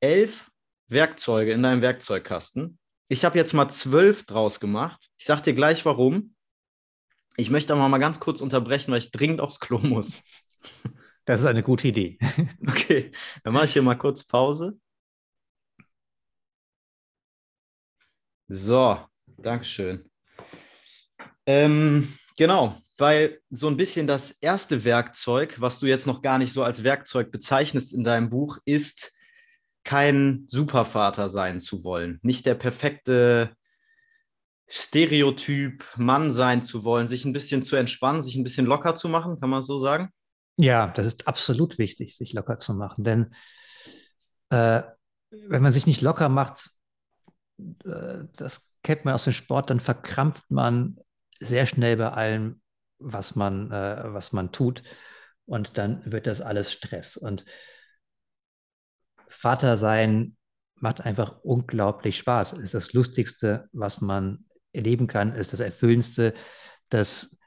elf 0.00 0.50
Werkzeuge 0.88 1.52
in 1.52 1.62
deinem 1.62 1.82
Werkzeugkasten. 1.82 2.78
Ich 3.08 3.24
habe 3.24 3.38
jetzt 3.38 3.52
mal 3.52 3.68
zwölf 3.68 4.24
draus 4.24 4.58
gemacht. 4.58 5.06
Ich 5.18 5.24
sage 5.24 5.42
dir 5.42 5.54
gleich 5.54 5.84
warum. 5.84 6.34
Ich 7.36 7.50
möchte 7.50 7.72
aber 7.72 7.88
mal 7.88 7.98
ganz 7.98 8.20
kurz 8.20 8.40
unterbrechen, 8.40 8.92
weil 8.92 8.98
ich 8.98 9.10
dringend 9.10 9.40
aufs 9.40 9.60
Klo 9.60 9.78
muss. 9.78 10.22
Das 11.24 11.38
ist 11.38 11.46
eine 11.46 11.62
gute 11.62 11.86
Idee. 11.86 12.18
Okay, 12.68 13.12
dann 13.44 13.52
mache 13.52 13.66
ich 13.66 13.72
hier 13.74 13.82
mal 13.82 13.94
kurz 13.94 14.24
Pause. 14.24 14.76
So, 18.48 18.98
Dankeschön. 19.38 20.10
Ähm, 21.46 22.12
genau, 22.36 22.76
weil 22.98 23.40
so 23.50 23.68
ein 23.68 23.76
bisschen 23.76 24.06
das 24.06 24.32
erste 24.32 24.84
Werkzeug, 24.84 25.60
was 25.60 25.78
du 25.78 25.86
jetzt 25.86 26.06
noch 26.06 26.22
gar 26.22 26.38
nicht 26.38 26.52
so 26.52 26.62
als 26.62 26.82
Werkzeug 26.82 27.30
bezeichnest 27.30 27.94
in 27.94 28.04
deinem 28.04 28.30
Buch, 28.30 28.58
ist, 28.64 29.12
kein 29.84 30.44
Supervater 30.48 31.28
sein 31.28 31.60
zu 31.60 31.84
wollen. 31.84 32.20
Nicht 32.22 32.46
der 32.46 32.54
perfekte 32.54 33.56
Stereotyp 34.74 35.84
Mann 35.98 36.32
sein 36.32 36.62
zu 36.62 36.82
wollen, 36.82 37.06
sich 37.06 37.26
ein 37.26 37.34
bisschen 37.34 37.62
zu 37.62 37.76
entspannen, 37.76 38.22
sich 38.22 38.36
ein 38.36 38.42
bisschen 38.42 38.64
locker 38.64 38.96
zu 38.96 39.06
machen, 39.10 39.38
kann 39.38 39.50
man 39.50 39.62
so 39.62 39.76
sagen? 39.76 40.08
Ja, 40.56 40.86
das 40.86 41.06
ist 41.06 41.28
absolut 41.28 41.76
wichtig, 41.76 42.16
sich 42.16 42.32
locker 42.32 42.58
zu 42.58 42.72
machen. 42.72 43.04
Denn 43.04 43.34
äh, 44.48 44.82
wenn 45.30 45.62
man 45.62 45.72
sich 45.72 45.86
nicht 45.86 46.00
locker 46.00 46.30
macht, 46.30 46.70
äh, 47.84 48.24
das 48.34 48.72
kennt 48.82 49.04
man 49.04 49.12
aus 49.12 49.24
dem 49.24 49.34
Sport, 49.34 49.68
dann 49.68 49.78
verkrampft 49.78 50.50
man 50.50 50.96
sehr 51.38 51.66
schnell 51.66 51.98
bei 51.98 52.08
allem, 52.08 52.62
was 52.98 53.36
man, 53.36 53.70
äh, 53.70 54.14
was 54.14 54.32
man 54.32 54.52
tut. 54.52 54.82
Und 55.44 55.76
dann 55.76 56.10
wird 56.10 56.26
das 56.26 56.40
alles 56.40 56.72
Stress. 56.72 57.18
Und 57.18 57.44
Vater 59.28 59.76
sein 59.76 60.38
macht 60.76 61.02
einfach 61.02 61.40
unglaublich 61.42 62.16
Spaß. 62.16 62.54
Es 62.54 62.60
ist 62.60 62.74
das 62.74 62.94
Lustigste, 62.94 63.68
was 63.72 64.00
man 64.00 64.46
erleben 64.72 65.06
kann, 65.06 65.34
ist 65.34 65.52
das 65.52 65.60
Erfüllendste, 65.60 66.34
das 66.90 67.38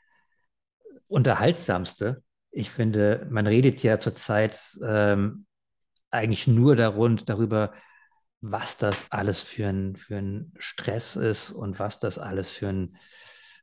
Unterhaltsamste. 1.08 2.24
Ich 2.52 2.72
finde, 2.72 3.28
man 3.30 3.48
redet 3.48 3.84
ja 3.84 4.00
zurzeit 4.00 4.60
ähm, 4.86 5.46
eigentlich 6.12 6.48
nur 6.48 6.76
darund, 6.76 7.30
darüber, 7.30 7.74
was 8.42 8.78
das 8.78 9.06
alles 9.12 9.42
für 9.42 9.68
ein, 9.68 9.96
für 9.96 10.18
ein 10.18 10.54
Stress 10.58 11.16
ist 11.16 11.52
und 11.52 11.80
was 11.80 12.00
das 12.00 12.18
alles 12.18 12.54
für, 12.54 12.70
ein, 12.70 12.98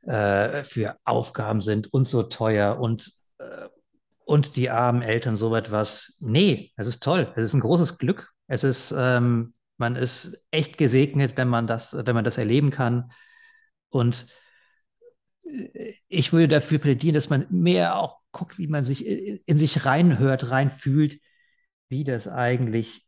äh, 0.03 0.63
für 0.63 0.97
Aufgaben 1.05 1.61
sind 1.61 1.91
und 1.93 2.07
so 2.07 2.23
teuer 2.23 2.79
und, 2.79 3.11
äh, 3.39 3.67
und 4.25 4.55
die 4.55 4.69
armen 4.69 5.01
Eltern 5.01 5.35
so 5.35 5.55
etwas. 5.55 6.17
Nee, 6.19 6.71
es 6.77 6.87
ist 6.87 7.03
toll. 7.03 7.31
Es 7.35 7.45
ist 7.45 7.53
ein 7.53 7.61
großes 7.61 7.97
Glück. 7.97 8.31
Es 8.47 8.63
ist, 8.63 8.93
ähm, 8.97 9.53
man 9.77 9.95
ist 9.95 10.43
echt 10.51 10.77
gesegnet, 10.77 11.37
wenn 11.37 11.47
man 11.47 11.67
das, 11.67 11.93
wenn 11.93 12.15
man 12.15 12.23
das 12.23 12.37
erleben 12.37 12.71
kann. 12.71 13.11
Und 13.93 14.27
äh, 15.45 15.93
ich 16.07 16.33
würde 16.33 16.47
dafür 16.47 16.79
plädieren, 16.79 17.15
dass 17.15 17.29
man 17.29 17.45
mehr 17.49 17.97
auch 17.97 18.19
guckt, 18.31 18.57
wie 18.57 18.67
man 18.67 18.83
sich 18.83 19.05
in 19.05 19.57
sich 19.57 19.85
reinhört, 19.85 20.49
reinfühlt, 20.49 21.19
wie 21.89 22.03
das 22.03 22.27
eigentlich 22.27 23.05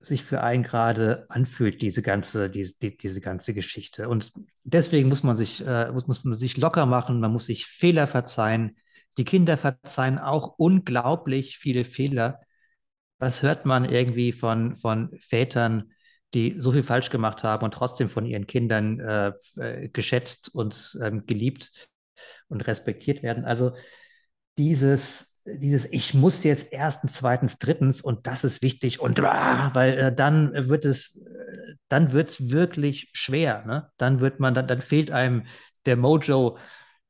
sich 0.00 0.24
für 0.24 0.42
einen 0.42 0.62
gerade 0.64 1.26
anfühlt, 1.28 1.80
diese 1.82 2.02
ganze, 2.02 2.50
diese, 2.50 2.74
diese 2.80 3.20
ganze 3.20 3.54
Geschichte. 3.54 4.08
Und 4.08 4.32
deswegen 4.64 5.08
muss 5.08 5.22
man 5.22 5.36
sich, 5.36 5.64
äh, 5.64 5.92
muss, 5.92 6.08
muss 6.08 6.24
man 6.24 6.34
sich 6.34 6.56
locker 6.56 6.86
machen, 6.86 7.20
man 7.20 7.32
muss 7.32 7.46
sich 7.46 7.66
Fehler 7.66 8.06
verzeihen. 8.06 8.76
Die 9.16 9.24
Kinder 9.24 9.56
verzeihen 9.58 10.18
auch 10.18 10.54
unglaublich 10.56 11.58
viele 11.58 11.84
Fehler. 11.84 12.40
Was 13.18 13.42
hört 13.42 13.66
man 13.66 13.84
irgendwie 13.84 14.32
von, 14.32 14.74
von 14.74 15.10
Vätern, 15.20 15.92
die 16.34 16.56
so 16.58 16.72
viel 16.72 16.82
falsch 16.82 17.10
gemacht 17.10 17.42
haben 17.42 17.64
und 17.64 17.74
trotzdem 17.74 18.08
von 18.08 18.24
ihren 18.24 18.46
Kindern 18.46 19.00
äh, 19.00 19.32
äh, 19.56 19.88
geschätzt 19.88 20.54
und 20.54 20.98
ähm, 21.02 21.26
geliebt 21.26 21.72
und 22.48 22.66
respektiert 22.66 23.22
werden. 23.22 23.44
Also 23.44 23.72
dieses, 24.58 25.40
dieses, 25.44 25.86
ich 25.92 26.14
muss 26.14 26.44
jetzt 26.44 26.72
erstens, 26.72 27.14
zweitens, 27.14 27.58
drittens 27.58 28.00
und 28.00 28.26
das 28.26 28.44
ist 28.44 28.62
wichtig 28.62 29.00
und 29.00 29.20
ah, 29.20 29.70
weil 29.74 29.98
äh, 29.98 30.14
dann 30.14 30.68
wird 30.68 30.84
es, 30.84 31.16
äh, 31.16 31.74
dann 31.88 32.12
wird 32.12 32.30
es 32.30 32.50
wirklich 32.50 33.10
schwer. 33.12 33.64
Ne? 33.66 33.90
Dann 33.96 34.20
wird 34.20 34.40
man, 34.40 34.54
dann, 34.54 34.66
dann 34.66 34.80
fehlt 34.80 35.10
einem 35.10 35.44
der 35.84 35.96
Mojo, 35.96 36.58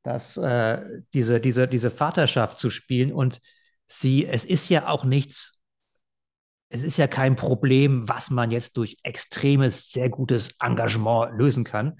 das, 0.03 0.35
äh, 0.35 0.81
diese, 1.13 1.39
diese, 1.39 1.67
diese 1.67 1.89
Vaterschaft 1.91 2.59
zu 2.59 2.69
spielen 2.69 3.13
und 3.13 3.39
sie, 3.87 4.25
es 4.25 4.43
ist 4.43 4.69
ja 4.69 4.87
auch 4.87 5.05
nichts 5.05 5.62
es 6.73 6.81
ist 6.81 6.97
ja 6.97 7.05
kein 7.05 7.35
Problem, 7.35 8.09
was 8.09 8.31
man 8.31 8.49
jetzt 8.49 8.77
durch 8.77 8.97
extremes, 9.03 9.91
sehr 9.91 10.09
gutes 10.09 10.55
Engagement 10.59 11.37
lösen 11.37 11.63
kann. 11.63 11.99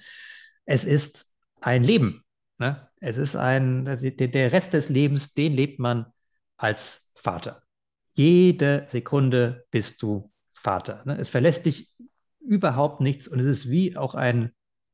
Es 0.66 0.84
ist 0.84 1.32
ein 1.62 1.84
Leben. 1.84 2.24
Ne? 2.58 2.90
Es 3.00 3.18
ist 3.18 3.36
ein, 3.36 3.86
der 3.86 4.52
Rest 4.52 4.74
des 4.74 4.90
Lebens, 4.90 5.36
den 5.36 5.54
lebt 5.54 5.78
man 5.78 6.08
als 6.58 7.12
Vater. 7.16 7.62
Jede 8.14 8.86
Sekunde 8.88 9.68
bist 9.70 10.02
du 10.02 10.32
Vater. 10.54 11.04
Ne? 11.06 11.20
Es 11.20 11.30
verlässt 11.30 11.68
dich 11.68 11.94
überhaupt 12.40 13.00
nichts 13.00 13.28
und 13.28 13.40
es 13.40 13.46
ist 13.46 13.70
wie 13.70 13.96
auch 13.96 14.16
ein 14.16 14.54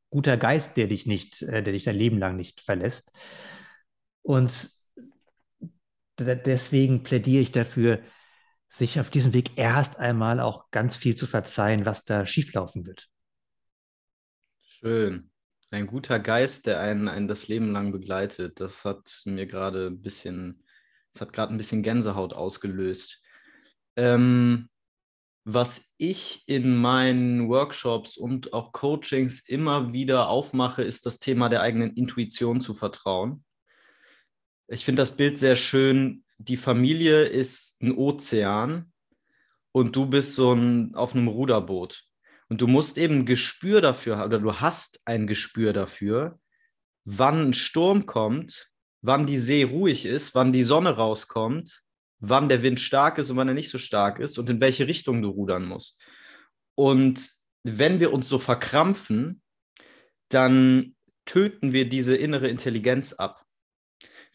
guter 0.10 0.36
Geist, 0.36 0.76
der 0.76 0.88
dich 0.88 1.06
nicht, 1.06 1.42
äh, 1.44 1.64
der 1.64 1.72
dich 1.72 1.86
dein 1.86 1.96
Leben 1.96 2.18
lang 2.18 2.36
nicht 2.36 2.60
verlässt. 2.60 3.14
Und 4.24 4.72
deswegen 6.20 7.04
plädiere 7.04 7.42
ich 7.42 7.54
dafür, 7.54 8.02
sich 8.70 9.00
auf 9.00 9.10
diesem 9.10 9.34
Weg 9.34 9.58
erst 9.58 9.98
einmal 9.98 10.40
auch 10.40 10.70
ganz 10.72 10.96
viel 10.96 11.16
zu 11.16 11.26
verzeihen, 11.28 11.86
was 11.86 12.06
da 12.06 12.26
schieflaufen 12.26 12.86
wird. 12.86 13.10
Schön. 14.62 15.32
Ein 15.72 15.88
guter 15.88 16.20
Geist, 16.20 16.68
der 16.68 16.80
einen, 16.80 17.08
einen 17.08 17.28
das 17.28 17.48
Leben 17.48 17.72
lang 17.72 17.92
begleitet. 17.92 18.60
Das 18.60 18.86
hat 18.86 19.22
mir 19.26 19.46
gerade 19.46 19.88
ein 19.88 20.02
bisschen, 20.02 20.64
das 21.12 21.22
hat 21.22 21.34
gerade 21.34 21.54
ein 21.54 21.58
bisschen 21.58 21.84
Gänsehaut 21.84 22.34
ausgelöst. 22.34 23.22
Ähm, 23.96 24.70
was 25.46 25.92
ich 25.98 26.44
in 26.48 26.76
meinen 26.78 27.50
Workshops 27.50 28.18
und 28.18 28.54
auch 28.54 28.72
Coachings 28.72 29.42
immer 29.48 29.94
wieder 29.94 30.30
aufmache, 30.30 30.84
ist 30.84 31.06
das 31.06 31.20
Thema 31.20 31.50
der 31.50 31.62
eigenen 31.62 31.96
Intuition 31.96 32.62
zu 32.62 32.74
vertrauen. 32.74 33.44
Ich 34.68 34.86
finde 34.86 35.02
das 35.02 35.18
Bild 35.18 35.40
sehr 35.40 35.56
schön. 35.56 36.24
Die 36.40 36.58
Familie 36.58 37.26
ist 37.26 37.82
ein 37.82 37.96
Ozean 37.96 38.92
und 39.72 39.96
du 39.96 40.06
bist 40.06 40.36
so 40.36 40.54
ein, 40.54 40.96
auf 40.96 41.14
einem 41.14 41.28
Ruderboot. 41.28 42.06
Und 42.48 42.62
du 42.62 42.68
musst 42.68 42.98
eben 42.98 43.20
ein 43.20 43.26
Gespür 43.26 43.82
dafür 43.82 44.18
haben, 44.18 44.30
oder 44.30 44.40
du 44.40 44.56
hast 44.56 45.02
ein 45.06 45.28
Gespür 45.28 45.74
dafür, 45.74 46.40
wann 47.06 47.50
ein 47.50 47.54
Sturm 47.54 48.06
kommt, 48.06 48.70
wann 49.02 49.26
die 49.26 49.38
See 49.38 49.64
ruhig 49.64 50.06
ist, 50.06 50.34
wann 50.34 50.54
die 50.54 50.64
Sonne 50.64 50.92
rauskommt, 50.92 51.84
wann 52.20 52.50
der 52.50 52.64
Wind 52.64 52.80
stark 52.80 53.18
ist 53.18 53.30
und 53.30 53.38
wann 53.38 53.50
er 53.50 53.54
nicht 53.54 53.70
so 53.70 53.78
stark 53.78 54.20
ist 54.20 54.38
und 54.38 54.50
in 54.50 54.62
welche 54.62 54.88
Richtung 54.88 55.22
du 55.22 55.30
rudern 55.30 55.68
musst. 55.68 56.02
Und 56.76 57.30
wenn 57.64 58.00
wir 58.00 58.14
uns 58.14 58.30
so 58.30 58.40
verkrampfen, 58.40 59.42
dann 60.30 60.96
töten 61.26 61.74
wir 61.74 61.88
diese 61.88 62.16
innere 62.16 62.48
Intelligenz 62.48 63.14
ab, 63.14 63.46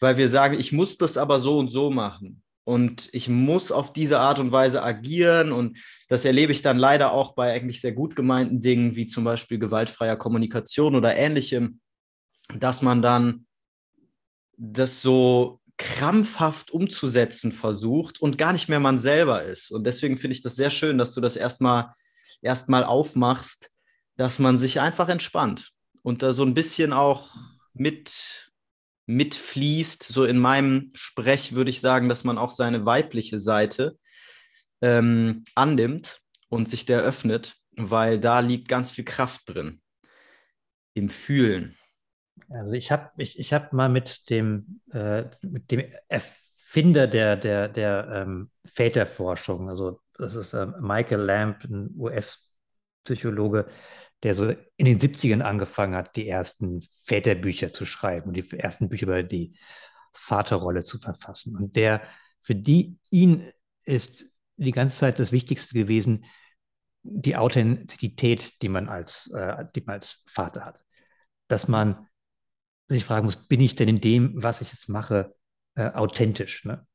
weil 0.00 0.16
wir 0.16 0.28
sagen, 0.28 0.58
ich 0.58 0.72
muss 0.72 0.96
das 0.96 1.16
aber 1.16 1.40
so 1.40 1.58
und 1.58 1.70
so 1.70 1.90
machen 1.90 2.42
und 2.64 3.08
ich 3.12 3.28
muss 3.28 3.70
auf 3.70 3.92
diese 3.92 4.18
Art 4.18 4.38
und 4.38 4.52
Weise 4.52 4.82
agieren 4.82 5.52
und 5.52 5.78
das 6.08 6.24
erlebe 6.24 6.52
ich 6.52 6.62
dann 6.62 6.78
leider 6.78 7.12
auch 7.12 7.34
bei 7.34 7.52
eigentlich 7.52 7.80
sehr 7.80 7.92
gut 7.92 8.16
gemeinten 8.16 8.60
Dingen 8.60 8.96
wie 8.96 9.06
zum 9.06 9.24
Beispiel 9.24 9.58
gewaltfreier 9.58 10.16
Kommunikation 10.16 10.94
oder 10.94 11.14
ähnlichem, 11.14 11.80
dass 12.58 12.82
man 12.82 13.02
dann 13.02 13.46
das 14.56 15.02
so 15.02 15.60
krampfhaft 15.76 16.70
umzusetzen 16.70 17.50
versucht 17.52 18.20
und 18.20 18.38
gar 18.38 18.52
nicht 18.52 18.68
mehr 18.68 18.80
man 18.80 18.98
selber 18.98 19.42
ist. 19.42 19.70
Und 19.70 19.84
deswegen 19.84 20.16
finde 20.18 20.36
ich 20.36 20.42
das 20.42 20.54
sehr 20.54 20.70
schön, 20.70 20.98
dass 20.98 21.14
du 21.14 21.20
das 21.20 21.36
erstmal 21.36 21.92
erstmal 22.42 22.84
aufmachst, 22.84 23.70
dass 24.16 24.38
man 24.38 24.58
sich 24.58 24.80
einfach 24.80 25.08
entspannt 25.08 25.72
und 26.02 26.22
da 26.22 26.32
so 26.32 26.44
ein 26.44 26.54
bisschen 26.54 26.92
auch 26.92 27.30
mit 27.72 28.43
mitfließt. 29.06 30.02
So 30.02 30.24
in 30.24 30.38
meinem 30.38 30.90
Sprech 30.94 31.54
würde 31.54 31.70
ich 31.70 31.80
sagen, 31.80 32.08
dass 32.08 32.24
man 32.24 32.38
auch 32.38 32.50
seine 32.50 32.86
weibliche 32.86 33.38
Seite 33.38 33.98
ähm, 34.80 35.44
annimmt 35.54 36.20
und 36.48 36.68
sich 36.68 36.86
der 36.86 37.00
öffnet, 37.00 37.56
weil 37.72 38.18
da 38.20 38.40
liegt 38.40 38.68
ganz 38.68 38.90
viel 38.90 39.04
Kraft 39.04 39.42
drin 39.46 39.80
im 40.94 41.08
Fühlen. 41.08 41.76
Also 42.48 42.74
ich 42.74 42.92
habe 42.92 43.10
ich, 43.16 43.38
ich 43.38 43.52
hab 43.52 43.72
mal 43.72 43.88
mit 43.88 44.30
dem, 44.30 44.80
äh, 44.92 45.24
mit 45.42 45.70
dem 45.70 45.84
Erfinder 46.08 47.06
der, 47.06 47.36
der, 47.36 47.68
der 47.68 48.08
ähm, 48.12 48.50
Väterforschung, 48.64 49.68
also 49.68 50.00
das 50.18 50.34
ist 50.34 50.52
äh, 50.52 50.66
Michael 50.80 51.20
Lamb, 51.20 51.64
ein 51.64 51.90
US-Psychologe, 51.96 53.66
der 54.24 54.34
so 54.34 54.48
in 54.76 54.86
den 54.86 54.98
70ern 54.98 55.42
angefangen 55.42 55.94
hat, 55.94 56.16
die 56.16 56.26
ersten 56.26 56.80
Väterbücher 57.02 57.72
zu 57.72 57.84
schreiben 57.84 58.28
und 58.28 58.34
die 58.34 58.58
ersten 58.58 58.88
Bücher 58.88 59.04
über 59.04 59.22
die 59.22 59.56
Vaterrolle 60.14 60.82
zu 60.82 60.98
verfassen. 60.98 61.56
Und 61.56 61.76
der, 61.76 62.02
für 62.40 62.54
die, 62.54 62.98
ihn 63.10 63.44
ist 63.84 64.24
die 64.56 64.72
ganze 64.72 64.96
Zeit 64.96 65.18
das 65.18 65.30
Wichtigste 65.30 65.74
gewesen, 65.74 66.24
die 67.02 67.36
Authentizität, 67.36 68.62
die 68.62 68.70
man 68.70 68.88
als, 68.88 69.30
äh, 69.32 69.66
die 69.74 69.82
man 69.82 69.96
als 69.96 70.22
Vater 70.26 70.64
hat. 70.64 70.84
Dass 71.48 71.68
man 71.68 72.08
sich 72.88 73.04
fragen 73.04 73.26
muss, 73.26 73.46
bin 73.46 73.60
ich 73.60 73.76
denn 73.76 73.88
in 73.88 74.00
dem, 74.00 74.42
was 74.42 74.62
ich 74.62 74.72
jetzt 74.72 74.88
mache, 74.88 75.34
äh, 75.74 75.90
authentisch? 75.90 76.64
Ne? 76.64 76.86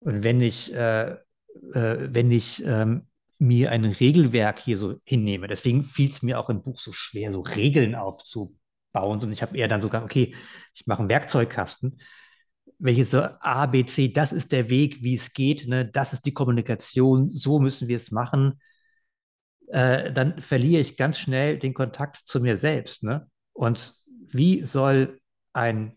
Und 0.00 0.24
wenn 0.24 0.40
ich, 0.40 0.72
äh, 0.72 1.10
äh, 1.10 1.16
wenn 1.74 2.30
ich 2.30 2.64
ähm, 2.64 3.08
mir 3.42 3.72
ein 3.72 3.84
Regelwerk 3.84 4.60
hier 4.60 4.78
so 4.78 5.00
hinnehme, 5.04 5.48
deswegen 5.48 5.82
fiel 5.82 6.10
es 6.10 6.22
mir 6.22 6.38
auch 6.38 6.48
im 6.48 6.62
Buch 6.62 6.78
so 6.78 6.92
schwer, 6.92 7.32
so 7.32 7.40
Regeln 7.40 7.94
aufzubauen. 7.96 9.20
Und 9.20 9.32
ich 9.32 9.42
habe 9.42 9.56
eher 9.56 9.68
dann 9.68 9.82
sogar, 9.82 10.04
okay, 10.04 10.34
ich 10.74 10.86
mache 10.86 11.00
einen 11.00 11.08
Werkzeugkasten. 11.08 12.00
Jetzt 12.78 13.10
so 13.10 13.20
A, 13.20 13.66
B, 13.66 13.84
C, 13.84 14.12
das 14.12 14.32
ist 14.32 14.52
der 14.52 14.70
Weg, 14.70 15.02
wie 15.02 15.14
es 15.14 15.32
geht, 15.32 15.66
ne? 15.66 15.84
das 15.86 16.12
ist 16.12 16.24
die 16.24 16.32
Kommunikation, 16.32 17.30
so 17.30 17.58
müssen 17.58 17.88
wir 17.88 17.96
es 17.96 18.10
machen, 18.12 18.60
äh, 19.68 20.12
dann 20.12 20.38
verliere 20.40 20.80
ich 20.80 20.96
ganz 20.96 21.18
schnell 21.18 21.58
den 21.58 21.74
Kontakt 21.74 22.18
zu 22.18 22.40
mir 22.40 22.56
selbst. 22.56 23.02
Ne? 23.02 23.28
Und 23.52 23.94
wie 24.08 24.64
soll 24.64 25.20
ein 25.52 25.96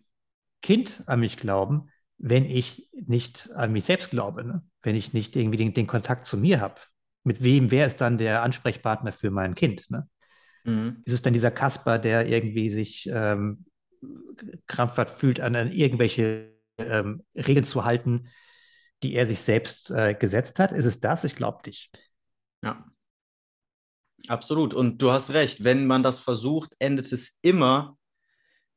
Kind 0.61 1.03
an 1.05 1.19
mich 1.19 1.37
glauben, 1.37 1.89
wenn 2.17 2.45
ich 2.45 2.89
nicht 2.93 3.51
an 3.53 3.71
mich 3.71 3.85
selbst 3.85 4.09
glaube, 4.09 4.43
ne? 4.43 4.63
wenn 4.81 4.95
ich 4.95 5.13
nicht 5.13 5.35
irgendwie 5.35 5.57
den, 5.57 5.73
den 5.73 5.87
Kontakt 5.87 6.25
zu 6.25 6.37
mir 6.37 6.59
habe? 6.59 6.81
Mit 7.25 7.43
wem, 7.43 7.71
wer 7.71 7.87
ist 7.87 7.99
dann 7.99 8.17
der 8.17 8.43
Ansprechpartner 8.43 9.11
für 9.11 9.31
mein 9.31 9.55
Kind? 9.55 9.89
Ne? 9.89 10.07
Mhm. 10.63 11.01
Ist 11.05 11.13
es 11.13 11.21
dann 11.21 11.33
dieser 11.33 11.51
Kasper, 11.51 11.99
der 11.99 12.27
irgendwie 12.27 12.69
sich 12.69 13.09
ähm, 13.11 13.65
krampfhaft 14.67 15.17
fühlt, 15.17 15.39
an, 15.39 15.55
an 15.55 15.71
irgendwelche 15.71 16.53
ähm, 16.77 17.23
Regeln 17.35 17.65
zu 17.65 17.83
halten, 17.83 18.27
die 19.03 19.15
er 19.15 19.27
sich 19.27 19.41
selbst 19.41 19.91
äh, 19.91 20.13
gesetzt 20.13 20.59
hat? 20.59 20.71
Ist 20.71 20.85
es 20.85 20.99
das? 20.99 21.23
Ich 21.23 21.35
glaube 21.35 21.63
dich. 21.63 21.91
Ja. 22.63 22.85
Absolut. 24.27 24.73
Und 24.73 25.01
du 25.01 25.11
hast 25.11 25.31
recht, 25.31 25.63
wenn 25.63 25.87
man 25.87 26.03
das 26.03 26.19
versucht, 26.19 26.75
endet 26.79 27.11
es 27.11 27.37
immer 27.41 27.97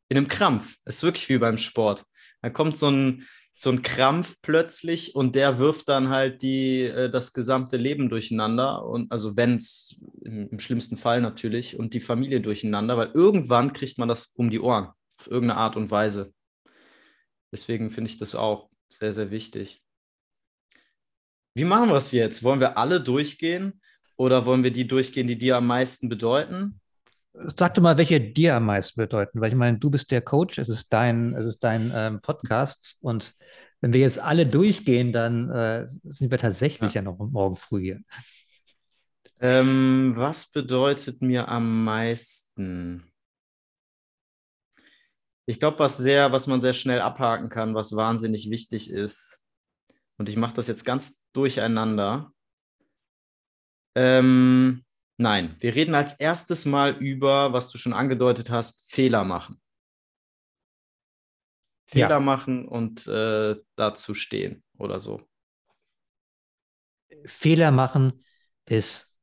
in 0.09 0.17
einem 0.17 0.29
Krampf. 0.29 0.77
Es 0.85 0.97
ist 0.97 1.03
wirklich 1.03 1.29
wie 1.29 1.39
beim 1.39 1.59
Sport. 1.59 2.05
Da 2.43 2.51
kommt 2.51 2.77
so 2.79 2.91
ein, 2.91 3.27
so 3.61 3.71
ein 3.71 3.83
Krampf 3.83 4.37
plötzlich 4.41 5.17
und 5.17 5.35
der 5.35 5.59
wirft 5.59 5.89
dann 5.89 6.11
halt 6.11 6.43
die, 6.43 6.83
äh, 6.83 7.11
das 7.11 7.33
gesamte 7.33 7.77
Leben 7.77 8.09
durcheinander. 8.09 8.87
Und 8.87 9.11
also 9.11 9.37
wenn 9.37 9.57
es 9.57 10.01
im, 10.23 10.49
im, 10.49 10.61
schlimmsten 10.61 10.97
Fall 10.97 11.21
natürlich 11.21 11.77
und 11.77 11.93
die 11.93 11.99
Familie 11.99 12.41
durcheinander, 12.41 12.97
weil 12.97 13.11
irgendwann 13.15 13.73
kriegt 13.73 13.99
man 13.99 14.09
das 14.09 14.27
um 14.37 14.49
die 14.51 14.61
Ohren, 14.61 14.91
auf 15.19 15.27
irgendeine 15.27 15.59
Art 15.59 15.75
und 15.75 15.91
Weise. 15.91 16.33
Deswegen 17.51 17.91
finde 17.91 18.11
ich 18.11 18.19
das 18.19 18.37
auch 18.37 18.71
sehr, 18.91 19.13
sehr 19.13 19.33
wichtig. 19.33 19.83
Wie 21.55 21.65
machen 21.65 21.89
wir 21.89 21.97
es 21.97 22.13
jetzt? 22.13 22.45
Wollen 22.45 22.61
wir 22.61 22.79
alle 22.79 23.01
durchgehen 23.01 23.81
oder 24.15 24.47
wollen 24.47 24.63
wir 24.63 24.71
die 24.71 24.87
durchgehen, 24.87 25.27
die 25.27 25.39
dir 25.39 25.57
am 25.57 25.67
meisten 25.67 26.09
bedeuten? 26.09 26.81
Sag 27.57 27.75
doch 27.75 27.83
mal, 27.83 27.97
welche 27.99 28.21
dir 28.21 28.57
am 28.57 28.67
meisten 28.67 29.01
bedeuten, 29.01 29.41
weil 29.41 29.51
ich 29.51 29.55
meine, 29.55 29.79
du 29.79 29.91
bist 29.91 30.11
der 30.11 30.21
Coach, 30.21 30.59
es 30.59 30.69
ist 30.69 30.93
dein, 30.93 31.35
es 31.35 31.47
ist 31.47 31.63
dein 31.63 31.93
ähm, 31.95 32.21
Podcast 32.21 32.97
und 33.01 33.35
wenn 33.81 33.93
wir 33.93 34.01
jetzt 34.01 34.19
alle 34.19 34.47
durchgehen, 34.47 35.13
dann 35.13 35.51
äh, 35.51 35.87
sind 35.87 36.31
wir 36.31 36.39
tatsächlich 36.39 36.95
ja. 36.95 37.01
ja 37.01 37.03
noch 37.03 37.19
morgen 37.19 37.55
früh 37.55 37.83
hier. 37.83 38.01
Ähm, 39.41 40.15
was 40.17 40.51
bedeutet 40.51 41.23
mir 41.23 41.49
am 41.49 41.85
meisten? 41.85 43.13
Ich 45.47 45.61
glaube, 45.61 45.79
was 45.79 45.97
sehr, 45.97 46.33
was 46.33 46.49
man 46.49 46.61
sehr 46.61 46.75
schnell 46.75 47.01
abhaken 47.01 47.49
kann, 47.49 47.75
was 47.75 47.95
wahnsinnig 47.95 48.51
wichtig 48.51 48.91
ist. 48.91 49.43
Und 50.17 50.29
ich 50.29 50.37
mache 50.37 50.55
das 50.55 50.67
jetzt 50.67 50.85
ganz 50.85 51.23
durcheinander. 51.33 52.33
Ähm, 53.95 54.85
Nein, 55.21 55.57
wir 55.59 55.75
reden 55.75 55.97
als 55.97 56.15
erstes 56.15 56.65
mal 56.65 56.97
über, 56.97 57.53
was 57.53 57.71
du 57.71 57.79
schon 57.79 57.93
angedeutet 57.93 58.51
hast, 58.51 58.93
Fehler 58.93 59.25
machen. 59.25 59.61
Fehler 61.87 62.09
ja. 62.09 62.21
machen 62.21 62.69
und 62.69 63.07
äh, 63.09 63.57
dazu 63.75 64.15
stehen 64.15 64.63
oder 64.77 65.01
so. 65.01 65.29
Fehler 67.25 67.73
machen 67.73 68.25
ist, 68.67 69.19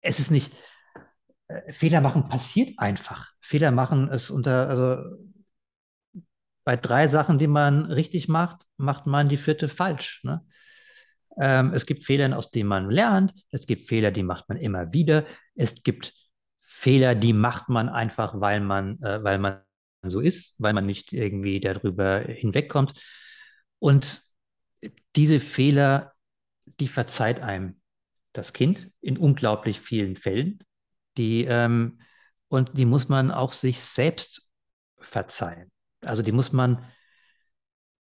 es 0.00 0.18
ist 0.18 0.32
nicht, 0.32 0.52
äh, 1.46 1.72
Fehler 1.72 2.00
machen 2.00 2.28
passiert 2.28 2.76
einfach. 2.78 3.34
Fehler 3.40 3.70
machen 3.70 4.08
ist 4.08 4.30
unter, 4.30 4.68
also 4.68 4.96
bei 6.64 6.76
drei 6.76 7.06
Sachen, 7.06 7.38
die 7.38 7.46
man 7.46 7.84
richtig 7.84 8.26
macht, 8.26 8.66
macht 8.78 9.06
man 9.06 9.28
die 9.28 9.36
vierte 9.36 9.68
falsch. 9.68 10.24
Ne? 10.24 10.44
Ähm, 11.38 11.72
es 11.72 11.86
gibt 11.86 12.04
Fehler, 12.04 12.36
aus 12.36 12.50
denen 12.50 12.68
man 12.68 12.90
lernt. 12.90 13.32
Es 13.50 13.66
gibt 13.66 13.86
Fehler, 13.86 14.10
die 14.10 14.22
macht 14.22 14.48
man 14.48 14.58
immer 14.58 14.92
wieder. 14.92 15.24
Es 15.54 15.82
gibt 15.82 16.12
Fehler, 16.62 17.14
die 17.14 17.32
macht 17.32 17.68
man 17.68 17.88
einfach, 17.88 18.40
weil 18.40 18.60
man, 18.60 19.02
äh, 19.02 19.22
weil 19.22 19.38
man 19.38 19.60
so 20.06 20.20
ist, 20.20 20.54
weil 20.58 20.72
man 20.72 20.86
nicht 20.86 21.12
irgendwie 21.12 21.60
darüber 21.60 22.20
hinwegkommt. 22.20 22.94
Und 23.78 24.22
diese 25.16 25.40
Fehler, 25.40 26.12
die 26.80 26.88
verzeiht 26.88 27.40
einem 27.40 27.80
das 28.32 28.52
Kind 28.52 28.90
in 29.00 29.16
unglaublich 29.16 29.80
vielen 29.80 30.16
Fällen. 30.16 30.58
Die, 31.16 31.44
ähm, 31.44 31.98
und 32.48 32.76
die 32.76 32.84
muss 32.84 33.08
man 33.08 33.30
auch 33.30 33.52
sich 33.52 33.80
selbst 33.80 34.50
verzeihen. 34.98 35.70
Also 36.00 36.22
die 36.22 36.32
muss 36.32 36.52
man 36.52 36.84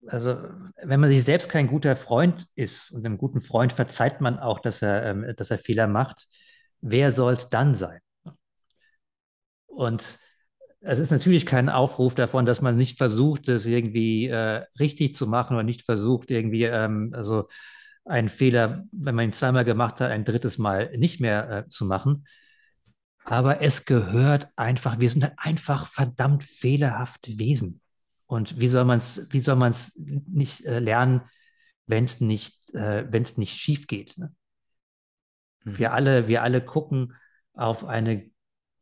also 0.08 0.38
wenn 0.84 1.00
man 1.00 1.10
sich 1.10 1.24
selbst 1.24 1.50
kein 1.50 1.68
guter 1.68 1.96
Freund 1.96 2.48
ist 2.56 2.92
und 2.92 3.06
einem 3.06 3.18
guten 3.18 3.42
Freund 3.42 3.74
verzeiht 3.74 4.22
man 4.22 4.40
auch, 4.40 4.60
dass 4.60 4.82
er, 4.82 5.06
ähm, 5.06 5.34
dass 5.36 5.52
er 5.52 5.58
Fehler 5.58 5.88
macht, 5.88 6.28
wer 6.82 7.12
soll 7.12 7.34
es 7.34 7.50
dann 7.50 7.74
sein? 7.74 8.00
Und 9.66 10.20
es 10.82 11.00
ist 11.00 11.12
natürlich 11.12 11.46
kein 11.46 11.70
Aufruf 11.70 12.16
davon, 12.16 12.46
dass 12.46 12.62
man 12.62 12.76
nicht 12.76 12.98
versucht, 12.98 13.48
das 13.48 13.66
irgendwie 13.66 14.28
äh, 14.28 14.64
richtig 14.80 15.16
zu 15.16 15.28
machen 15.28 15.56
oder 15.56 15.64
nicht 15.64 15.82
versucht, 15.84 16.30
irgendwie 16.32 16.64
ähm, 16.64 17.12
also 17.16 17.48
einen 18.06 18.30
Fehler, 18.30 18.84
wenn 18.92 19.16
man 19.16 19.26
ihn 19.26 19.34
zweimal 19.34 19.66
gemacht 19.66 20.00
hat, 20.00 20.12
ein 20.12 20.26
drittes 20.26 20.58
Mal 20.60 20.96
nicht 20.98 21.20
mehr 21.20 21.50
äh, 21.66 21.70
zu 21.70 21.86
machen. 21.86 22.28
Aber 23.26 23.62
es 23.62 23.86
gehört 23.86 24.48
einfach, 24.56 25.00
wir 25.00 25.10
sind 25.10 25.32
einfach 25.38 25.88
verdammt 25.88 26.44
fehlerhafte 26.44 27.40
Wesen. 27.40 27.82
Und 28.28 28.60
wie 28.60 28.68
soll 28.68 28.86
man 28.86 29.00
es, 29.00 29.28
wie 29.32 29.40
soll 29.40 29.56
man 29.56 29.72
es 29.72 29.94
nicht 29.96 30.66
äh, 30.66 30.80
lernen, 30.80 31.22
wenn 31.86 32.06
es 32.06 32.22
nicht, 32.22 32.74
äh, 32.74 33.06
wenn 33.10 33.24
es 33.24 33.38
nicht 33.38 33.60
schief 33.60 33.88
geht? 33.88 34.18
Ne? 34.18 34.34
Mhm. 35.64 35.78
Wir 35.78 35.94
alle, 35.94 36.28
wir 36.28 36.44
alle 36.44 36.64
gucken 36.64 37.14
auf 37.54 37.86
eine 37.86 38.30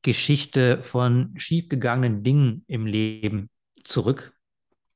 Geschichte 0.01 0.83
von 0.83 1.33
schiefgegangenen 1.37 2.23
Dingen 2.23 2.63
im 2.67 2.85
Leben 2.85 3.49
zurück. 3.83 4.33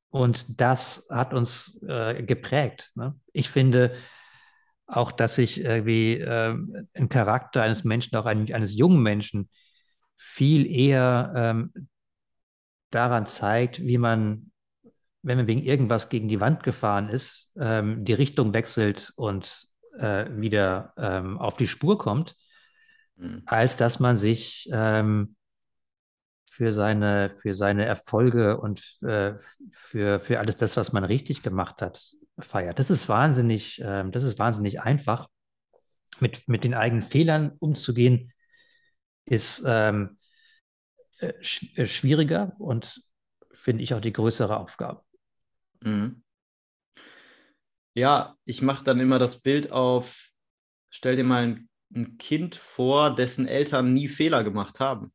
Und 0.10 0.62
das 0.62 1.08
hat 1.10 1.34
uns 1.34 1.82
äh, 1.88 2.24
geprägt. 2.24 2.92
Ne? 2.96 3.20
Ich 3.34 3.50
finde 3.50 3.96
auch, 4.86 5.12
dass 5.12 5.36
sich 5.36 5.62
irgendwie 5.62 6.14
äh, 6.14 6.56
ein 6.94 7.10
Charakter 7.10 7.62
eines 7.62 7.84
Menschen, 7.84 8.16
auch 8.16 8.26
ein, 8.26 8.52
eines 8.54 8.76
jungen 8.76 9.02
Menschen, 9.02 9.50
viel 10.16 10.66
eher 10.66 11.34
ähm, 11.36 11.90
daran 12.90 13.26
zeigt, 13.26 13.80
wie 13.82 13.98
man, 13.98 14.52
wenn 15.22 15.38
man 15.38 15.48
wegen 15.48 15.62
irgendwas 15.62 16.10
gegen 16.10 16.28
die 16.28 16.40
Wand 16.40 16.64
gefahren 16.64 17.10
ist, 17.10 17.52
ähm, 17.60 18.06
die 18.06 18.14
Richtung 18.14 18.54
wechselt 18.54 19.14
und 19.16 19.68
äh, 19.98 20.26
wieder 20.30 20.94
ähm, 20.98 21.38
auf 21.38 21.58
die 21.58 21.68
Spur 21.68 21.98
kommt, 21.98 22.36
mhm. 23.16 23.44
als 23.46 23.78
dass 23.78 24.00
man 24.00 24.18
sich 24.18 24.70
ähm, 24.72 25.36
für 26.50 26.72
seine, 26.72 27.30
für 27.30 27.54
seine 27.54 27.86
Erfolge 27.86 28.60
und 28.60 28.82
äh, 29.04 29.36
für, 29.72 30.20
für 30.20 30.40
alles 30.40 30.58
das, 30.58 30.76
was 30.78 30.92
man 30.92 31.04
richtig 31.04 31.44
gemacht 31.44 31.82
hat, 31.82 32.14
feiert. 32.40 32.80
Das 32.80 32.90
ist 32.90 33.10
wahnsinnig, 33.10 33.82
äh, 33.82 34.10
das 34.10 34.24
ist 34.24 34.40
wahnsinnig 34.40 34.82
einfach. 34.82 35.28
Mit, 36.20 36.48
mit 36.48 36.64
den 36.64 36.74
eigenen 36.74 37.04
Fehlern 37.04 37.52
umzugehen, 37.60 38.34
ist 39.26 39.64
ähm, 39.68 40.18
äh, 41.20 41.34
sch 41.42 41.78
äh, 41.78 41.88
schwieriger 41.88 42.56
und 42.60 43.02
finde 43.52 43.84
ich 43.84 43.94
auch 43.94 44.02
die 44.02 44.14
größere 44.14 44.58
Aufgabe. 44.58 45.04
Mhm. 45.82 46.24
Ja, 47.96 48.38
ich 48.46 48.62
mache 48.62 48.84
dann 48.84 49.00
immer 49.00 49.18
das 49.18 49.42
Bild 49.42 49.72
auf, 49.72 50.30
stell 50.90 51.16
dir 51.16 51.24
mal 51.24 51.44
ein, 51.44 51.70
ein 51.96 52.18
Kind 52.18 52.56
vor, 52.56 53.16
dessen 53.16 53.48
Eltern 53.48 53.94
nie 53.94 54.08
Fehler 54.08 54.44
gemacht 54.44 54.80
haben. 54.80 55.12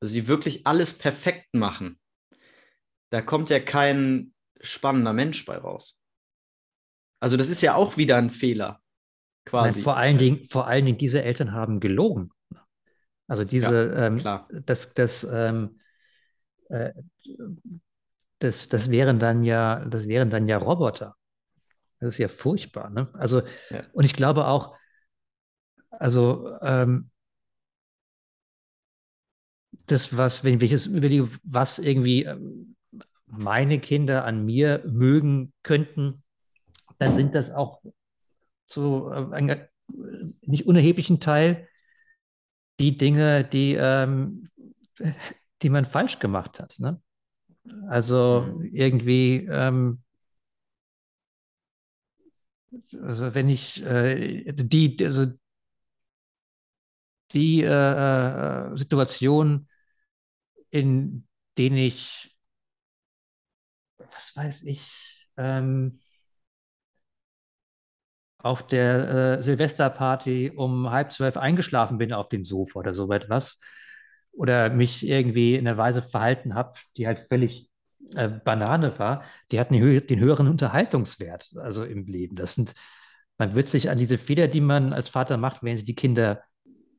Also 0.00 0.14
die 0.14 0.26
wirklich 0.26 0.66
alles 0.66 0.98
perfekt 0.98 1.54
machen. 1.54 2.00
Da 3.10 3.22
kommt 3.22 3.48
ja 3.48 3.60
kein 3.60 4.34
spannender 4.60 5.12
Mensch 5.12 5.44
bei 5.44 5.56
raus. 5.56 6.00
Also 7.20 7.36
das 7.36 7.48
ist 7.48 7.62
ja 7.62 7.74
auch 7.74 7.96
wieder 7.96 8.16
ein 8.16 8.30
Fehler, 8.30 8.82
quasi. 9.46 9.78
Nein, 9.78 9.82
vor 9.84 9.96
allen 9.96 10.18
Dingen, 10.18 10.44
vor 10.44 10.66
allen 10.66 10.84
Dingen, 10.84 10.98
diese 10.98 11.22
Eltern 11.22 11.52
haben 11.52 11.80
gelogen. 11.80 12.32
Also 13.26 13.44
diese, 13.44 13.94
ja, 13.94 14.06
ähm, 14.06 14.22
das, 14.66 14.92
das, 14.92 15.24
ähm, 15.24 15.80
äh, 16.68 16.92
das, 18.38 18.68
das 18.68 18.90
wären 18.90 19.18
dann 19.18 19.44
ja, 19.44 19.84
das 19.84 20.06
wären 20.06 20.30
dann 20.30 20.48
ja 20.48 20.58
Roboter. 20.58 21.16
Das 22.00 22.14
ist 22.14 22.18
ja 22.18 22.28
furchtbar. 22.28 22.90
Ne? 22.90 23.08
Also, 23.14 23.42
ja. 23.70 23.82
und 23.92 24.04
ich 24.04 24.14
glaube 24.14 24.46
auch, 24.46 24.76
also 25.90 26.58
ähm, 26.60 27.10
das, 29.86 30.16
was, 30.16 30.44
wenn 30.44 30.60
ich 30.60 30.70
jetzt 30.70 30.86
überlege, 30.86 31.28
was 31.42 31.78
irgendwie 31.78 32.24
ähm, 32.24 32.76
meine 33.26 33.78
Kinder 33.80 34.24
an 34.24 34.44
mir 34.44 34.82
mögen 34.86 35.52
könnten, 35.62 36.22
dann 36.98 37.14
sind 37.14 37.34
das 37.34 37.50
auch 37.50 37.82
zu 38.66 39.10
äh, 39.10 39.34
einem 39.34 39.60
nicht 40.42 40.66
unerheblichen 40.66 41.20
Teil 41.20 41.68
die 42.80 42.96
Dinge, 42.96 43.44
die, 43.44 43.74
ähm, 43.78 44.48
die 45.62 45.70
man 45.70 45.84
falsch 45.84 46.18
gemacht 46.18 46.60
hat. 46.60 46.76
Ne? 46.78 47.00
Also 47.88 48.54
mhm. 48.58 48.64
irgendwie, 48.72 49.46
ähm, 49.50 50.02
also 53.02 53.34
wenn 53.34 53.48
ich 53.48 53.82
äh, 53.84 54.52
die, 54.52 54.96
also 55.04 55.26
die 57.32 57.62
äh, 57.62 58.72
äh, 58.72 58.76
Situation, 58.76 59.68
in 60.70 61.26
denen 61.56 61.76
ich, 61.76 62.36
was 63.98 64.36
weiß 64.36 64.62
ich, 64.64 65.28
ähm, 65.36 66.00
auf 68.44 68.66
der 68.66 69.38
äh, 69.38 69.42
Silvesterparty 69.42 70.52
um 70.54 70.90
halb 70.90 71.12
zwölf 71.12 71.38
eingeschlafen 71.38 71.96
bin 71.96 72.12
auf 72.12 72.28
dem 72.28 72.44
Sofa 72.44 72.80
oder 72.80 72.92
so 72.92 73.10
etwas. 73.10 73.58
Oder 74.32 74.68
mich 74.68 75.06
irgendwie 75.06 75.54
in 75.54 75.66
einer 75.66 75.78
Weise 75.78 76.02
verhalten 76.02 76.54
habe, 76.54 76.72
die 76.98 77.06
halt 77.06 77.20
völlig 77.20 77.70
äh, 78.14 78.28
Banane 78.28 78.98
war, 78.98 79.22
die 79.50 79.58
hatten 79.58 79.72
den, 79.72 80.06
den 80.06 80.20
höheren 80.20 80.48
Unterhaltungswert, 80.48 81.54
also 81.56 81.84
im 81.84 82.04
Leben. 82.04 82.36
Das 82.36 82.54
sind, 82.54 82.74
man 83.38 83.54
wird 83.54 83.68
sich 83.68 83.88
an 83.88 83.96
diese 83.96 84.18
Fehler, 84.18 84.46
die 84.46 84.60
man 84.60 84.92
als 84.92 85.08
Vater 85.08 85.38
macht, 85.38 85.62
wenn 85.62 85.78
sie 85.78 85.84
die 85.84 85.94
Kinder 85.94 86.42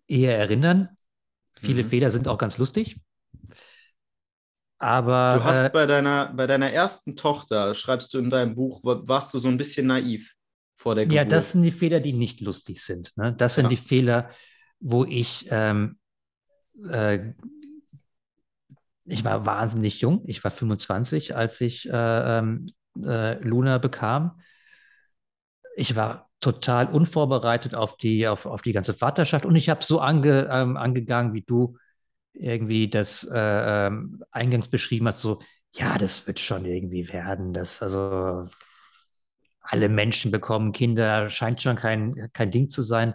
eher 0.08 0.36
erinnern. 0.38 0.90
Viele 1.54 1.84
mhm. 1.84 1.90
Fehler 1.90 2.10
sind 2.10 2.28
auch 2.28 2.40
ganz 2.40 2.58
lustig. 2.58 3.02
Aber. 4.80 5.36
Du 5.38 5.44
hast 5.44 5.64
äh, 5.64 5.70
bei, 5.70 5.86
deiner, 5.86 6.34
bei 6.34 6.48
deiner 6.48 6.72
ersten 6.72 7.16
Tochter, 7.16 7.76
schreibst 7.76 8.16
du 8.16 8.18
in 8.18 8.32
deinem 8.32 8.56
Buch, 8.56 8.82
warst 8.84 9.32
du 9.34 9.38
so 9.38 9.48
ein 9.48 9.58
bisschen 9.58 9.86
naiv 9.86 10.36
vor 10.76 10.96
der 10.96 11.06
Geburt. 11.06 11.16
Ja, 11.16 11.26
das 11.26 11.54
sind 11.54 11.64
die 11.64 11.72
Fehler, 11.72 12.00
die 12.00 12.14
nicht 12.14 12.42
lustig 12.42 12.84
sind. 12.84 13.16
Ne? 13.18 13.34
Das 13.34 13.56
sind 13.56 13.66
ja. 13.66 13.70
die 13.70 13.78
Fehler, 13.78 14.30
wo 14.80 15.06
ich. 15.06 15.48
Ähm, 15.50 15.98
äh, 16.90 17.34
ich 19.08 19.24
war 19.24 19.46
wahnsinnig 19.46 20.02
jung. 20.02 20.24
Ich 20.26 20.44
war 20.44 20.52
25, 20.52 21.36
als 21.36 21.62
ich 21.62 21.88
äh, 21.88 21.92
ähm, 22.40 22.72
äh, 23.04 23.36
Luna 23.40 23.78
bekam. 23.78 24.42
Ich 25.76 25.96
war 25.96 26.30
total 26.40 26.88
unvorbereitet 26.88 27.76
auf 27.76 27.98
die, 27.98 28.28
auf, 28.28 28.46
auf 28.46 28.62
die 28.62 28.74
ganze 28.74 28.94
Vaterschaft. 28.94 29.46
Und 29.46 29.56
ich 29.56 29.70
habe 29.70 29.84
so 29.84 30.00
ange, 30.00 30.48
ähm, 30.52 30.76
angegangen, 30.76 31.34
wie 31.34 31.44
du 31.44 31.78
irgendwie 32.34 32.90
das 32.90 33.24
äh, 33.32 33.88
ähm, 33.88 34.24
eingangs 34.32 34.68
beschrieben 34.68 35.08
hast, 35.08 35.20
so, 35.20 35.40
ja, 35.74 35.98
das 35.98 36.26
wird 36.28 36.40
schon 36.40 36.66
irgendwie 36.66 37.12
werden. 37.12 37.54
Das, 37.54 37.82
also 37.82 38.50
alle 39.68 39.90
Menschen 39.90 40.32
bekommen 40.32 40.72
Kinder, 40.72 41.30
scheint 41.30 41.62
schon 41.62 41.76
kein, 41.76 42.30
kein 42.34 42.52
Ding 42.52 42.70
zu 42.70 42.82
sein. 42.82 43.14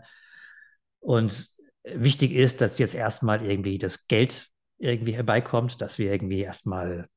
Und 1.00 1.48
wichtig 1.84 2.32
ist, 2.32 2.60
dass 2.60 2.78
jetzt 2.78 2.94
erstmal 2.94 3.44
irgendwie 3.44 3.78
das 3.78 4.06
Geld 4.06 4.48
irgendwie 4.78 5.12
herbeikommt, 5.12 5.80
dass 5.80 5.98
wir 5.98 6.12
irgendwie 6.12 6.40
erstmal 6.40 7.08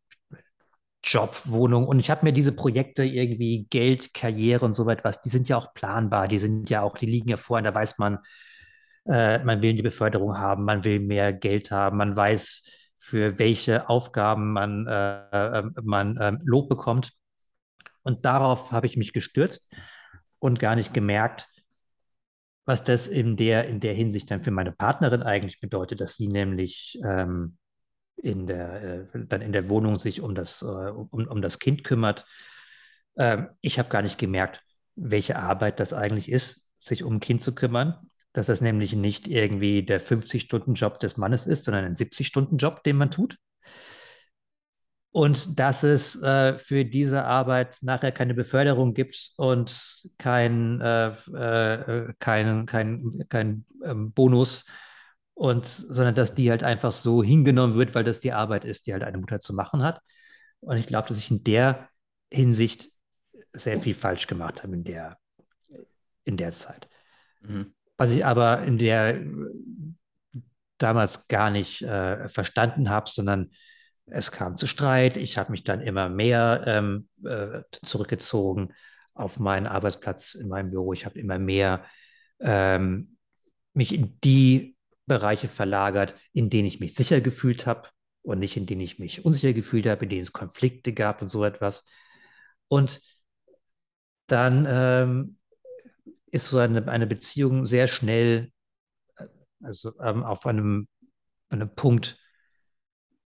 Job, 1.03 1.41
Wohnung. 1.45 1.85
Und 1.88 1.99
ich 1.99 2.10
habe 2.10 2.26
mir 2.26 2.34
diese 2.34 2.53
Projekte 2.53 3.03
irgendwie 3.03 3.68
Geld, 3.69 4.14
Karriere 4.14 4.65
und 4.65 4.73
so 4.73 4.89
etwas, 4.89 5.19
die 5.22 5.30
sind 5.30 5.49
ja 5.49 5.57
auch 5.57 5.73
planbar, 5.73 6.27
die 6.27 6.39
sind 6.39 6.69
ja 6.69 6.81
auch, 6.81 6.97
die 6.97 7.05
liegen 7.05 7.30
ja 7.30 7.38
vor 7.38 7.57
und 7.57 7.65
da 7.65 7.76
weiß 7.76 7.97
man, 7.97 8.19
äh, 9.05 9.39
man 9.43 9.61
will 9.61 9.73
die 9.73 9.81
Beförderung 9.81 10.38
haben, 10.38 10.64
man 10.64 10.85
will 10.85 10.99
mehr 10.99 11.34
Geld 11.34 11.72
haben, 11.72 11.97
man 11.97 12.15
weiß, 12.15 12.64
für 12.99 13.38
welche 13.38 13.89
Aufgaben 13.89 14.53
man, 14.53 14.88
äh, 14.88 15.60
äh 15.60 15.64
man 15.84 16.18
äh, 16.18 16.38
Lob 16.43 16.69
bekommt. 16.69 17.11
Und 18.03 18.25
darauf 18.25 18.71
habe 18.71 18.85
ich 18.85 18.97
mich 18.97 19.13
gestürzt 19.13 19.73
und 20.39 20.59
gar 20.59 20.75
nicht 20.75 20.93
gemerkt, 20.93 21.47
was 22.65 22.84
das 22.84 23.07
in 23.07 23.35
der, 23.35 23.67
in 23.67 23.80
der 23.80 23.93
Hinsicht 23.93 24.31
dann 24.31 24.41
für 24.41 24.51
meine 24.51 24.71
Partnerin 24.71 25.23
eigentlich 25.23 25.59
bedeutet, 25.59 25.99
dass 25.99 26.15
sie 26.15 26.27
nämlich 26.27 26.99
ähm, 27.03 27.57
in 28.15 28.47
der, 28.47 28.84
äh, 29.13 29.25
dann 29.27 29.41
in 29.41 29.51
der 29.51 29.69
Wohnung 29.69 29.97
sich 29.97 30.21
um 30.21 30.35
das, 30.35 30.61
äh, 30.61 30.65
um, 30.65 31.27
um 31.27 31.41
das 31.41 31.59
Kind 31.59 31.84
kümmert. 31.84 32.25
Ähm, 33.17 33.49
ich 33.61 33.80
habe 33.80 33.89
gar 33.89 34.01
nicht 34.01 34.17
gemerkt, 34.17 34.61
welche 34.95 35.38
Arbeit 35.38 35.80
das 35.80 35.93
eigentlich 35.93 36.31
ist, 36.31 36.69
sich 36.77 37.03
um 37.03 37.15
ein 37.15 37.19
Kind 37.19 37.41
zu 37.41 37.53
kümmern. 37.53 38.09
Dass 38.31 38.47
das 38.47 38.61
nämlich 38.61 38.95
nicht 38.95 39.27
irgendwie 39.27 39.84
der 39.84 40.01
50-Stunden-Job 40.01 40.99
des 40.99 41.17
Mannes 41.17 41.45
ist, 41.45 41.65
sondern 41.65 41.85
ein 41.85 41.95
70-Stunden-Job, 41.95 42.84
den 42.84 42.95
man 42.95 43.11
tut. 43.11 43.38
Und 45.14 45.60
dass 45.60 45.84
es 45.84 46.22
äh, 46.23 46.57
für 46.57 46.85
diese 46.85 47.23
Arbeit 47.23 47.77
nachher 47.84 48.11
keine 48.11 48.34
Beförderung 48.34 48.95
gibt 48.95 49.31
und 49.38 50.10
kein, 50.18 50.81
äh, 50.81 51.10
äh, 51.10 52.14
kein, 52.18 52.65
kein, 52.65 53.23
kein 53.30 53.65
ähm, 53.85 54.11
Bonus, 54.11 54.65
und 55.35 55.65
sondern 55.65 56.15
dass 56.15 56.35
die 56.35 56.49
halt 56.49 56.64
einfach 56.64 56.91
so 56.91 57.23
hingenommen 57.23 57.76
wird, 57.76 57.95
weil 57.95 58.03
das 58.03 58.19
die 58.19 58.34
Arbeit 58.34 58.65
ist, 58.65 58.85
die 58.85 58.94
halt 58.94 59.03
eine 59.03 59.18
Mutter 59.18 59.40
zu 59.40 59.53
machen 59.53 59.84
hat. 59.84 60.02
Und 60.60 60.77
ich 60.77 60.85
glaube, 60.85 61.07
dass 61.10 61.18
ich 61.18 61.31
in 61.31 61.44
der 61.44 61.90
Hinsicht 62.31 62.90
sehr 63.52 63.80
viel 63.80 63.94
falsch 63.94 64.27
gemacht 64.27 64.64
habe 64.64 64.73
in 64.73 64.84
der, 64.84 65.18
in 66.23 66.38
der 66.38 66.52
Zeit. 66.52 66.88
Mhm. 67.41 67.73
Was 67.98 68.11
ich 68.11 68.26
aber 68.26 68.64
in 68.64 68.77
der 68.77 69.22
damals 70.80 71.27
gar 71.27 71.52
nicht 71.52 71.81
äh, 71.84 72.27
verstanden 72.27 72.90
habe, 72.90 73.10
sondern 73.10 73.52
es 74.05 74.31
kam 74.31 74.57
zu 74.57 74.67
Streit. 74.67 75.17
Ich 75.17 75.38
habe 75.38 75.51
mich 75.51 75.63
dann 75.63 75.81
immer 75.81 76.09
mehr 76.09 76.63
ähm, 76.67 77.07
äh, 77.23 77.61
zurückgezogen. 77.85 78.73
auf 79.15 79.39
meinen 79.39 79.67
Arbeitsplatz 79.67 80.34
in 80.34 80.47
meinem 80.49 80.71
Büro. 80.71 80.91
Ich 80.93 81.05
habe 81.05 81.19
immer 81.19 81.38
mehr 81.38 81.85
ähm, 82.39 83.17
mich 83.73 83.93
in 83.93 84.19
die 84.23 84.75
Bereiche 85.05 85.47
verlagert, 85.47 86.15
in 86.34 86.49
denen 86.49 86.67
ich 86.67 86.80
mich 86.80 86.95
sicher 86.95 87.21
gefühlt 87.21 87.65
habe 87.67 87.89
und 88.23 88.39
nicht 88.39 88.57
in 88.57 88.65
denen 88.65 88.81
ich 88.81 88.99
mich 88.99 89.23
unsicher 89.25 89.53
gefühlt 89.53 89.85
habe, 89.85 90.03
in 90.05 90.09
denen 90.09 90.21
es 90.21 90.34
Konflikte 90.34 90.93
gab 90.93 91.21
und 91.21 91.27
so 91.27 91.43
etwas. 91.45 91.85
Und 92.67 93.01
dann 94.27 94.65
ähm, 94.67 95.38
ist 96.31 96.47
so 96.47 96.57
eine, 96.57 96.88
eine 96.88 97.07
Beziehung 97.07 97.65
sehr 97.65 97.88
schnell, 97.88 98.51
äh, 99.17 99.27
also 99.61 99.93
ähm, 100.01 100.23
auf 100.23 100.45
einem, 100.45 100.88
einem 101.49 101.73
Punkt, 101.75 102.17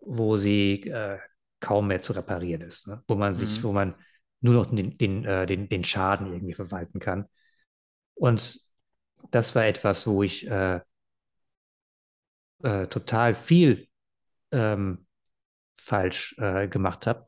wo 0.05 0.37
sie 0.37 0.83
äh, 0.89 1.19
kaum 1.61 1.89
mehr 1.89 2.03
zu 2.03 2.13
reparieren 2.13 2.63
ist, 2.63 2.87
ne? 2.87 3.03
wo 3.07 3.15
man 3.15 3.35
sich, 3.35 3.59
mhm. 3.59 3.63
wo 3.63 3.73
man 3.73 3.95
nur 4.41 4.55
noch 4.55 4.67
den, 4.67 4.99
den, 4.99 5.25
äh, 5.25 5.47
den, 5.47 5.69
den 5.69 5.85
Schaden 5.85 6.33
irgendwie 6.33 6.55
verwalten 6.55 6.99
kann. 6.99 7.27
Und 8.15 8.61
das 9.31 9.55
war 9.55 9.65
etwas, 9.65 10.07
wo 10.07 10.23
ich 10.23 10.47
äh, 10.49 10.81
äh, 12.63 12.87
total 12.89 13.35
viel 13.35 13.89
ähm, 14.51 15.07
falsch 15.75 16.37
äh, 16.39 16.69
gemacht 16.69 17.07
habe. 17.07 17.27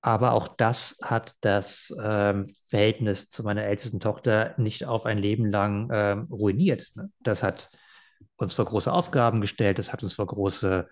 Aber 0.00 0.32
auch 0.32 0.48
das 0.48 0.98
hat 1.02 1.34
das 1.40 1.92
ähm, 2.00 2.46
Verhältnis 2.68 3.28
zu 3.28 3.42
meiner 3.42 3.64
ältesten 3.64 3.98
Tochter 3.98 4.54
nicht 4.56 4.84
auf 4.84 5.04
ein 5.04 5.18
Leben 5.18 5.50
lang 5.50 5.88
ähm, 5.92 6.22
ruiniert. 6.30 6.92
Ne? 6.94 7.10
Das 7.20 7.42
hat 7.42 7.70
uns 8.36 8.54
vor 8.54 8.66
große 8.66 8.92
Aufgaben 8.92 9.40
gestellt, 9.40 9.78
das 9.78 9.92
hat 9.92 10.02
uns 10.02 10.14
vor 10.14 10.26
große 10.26 10.88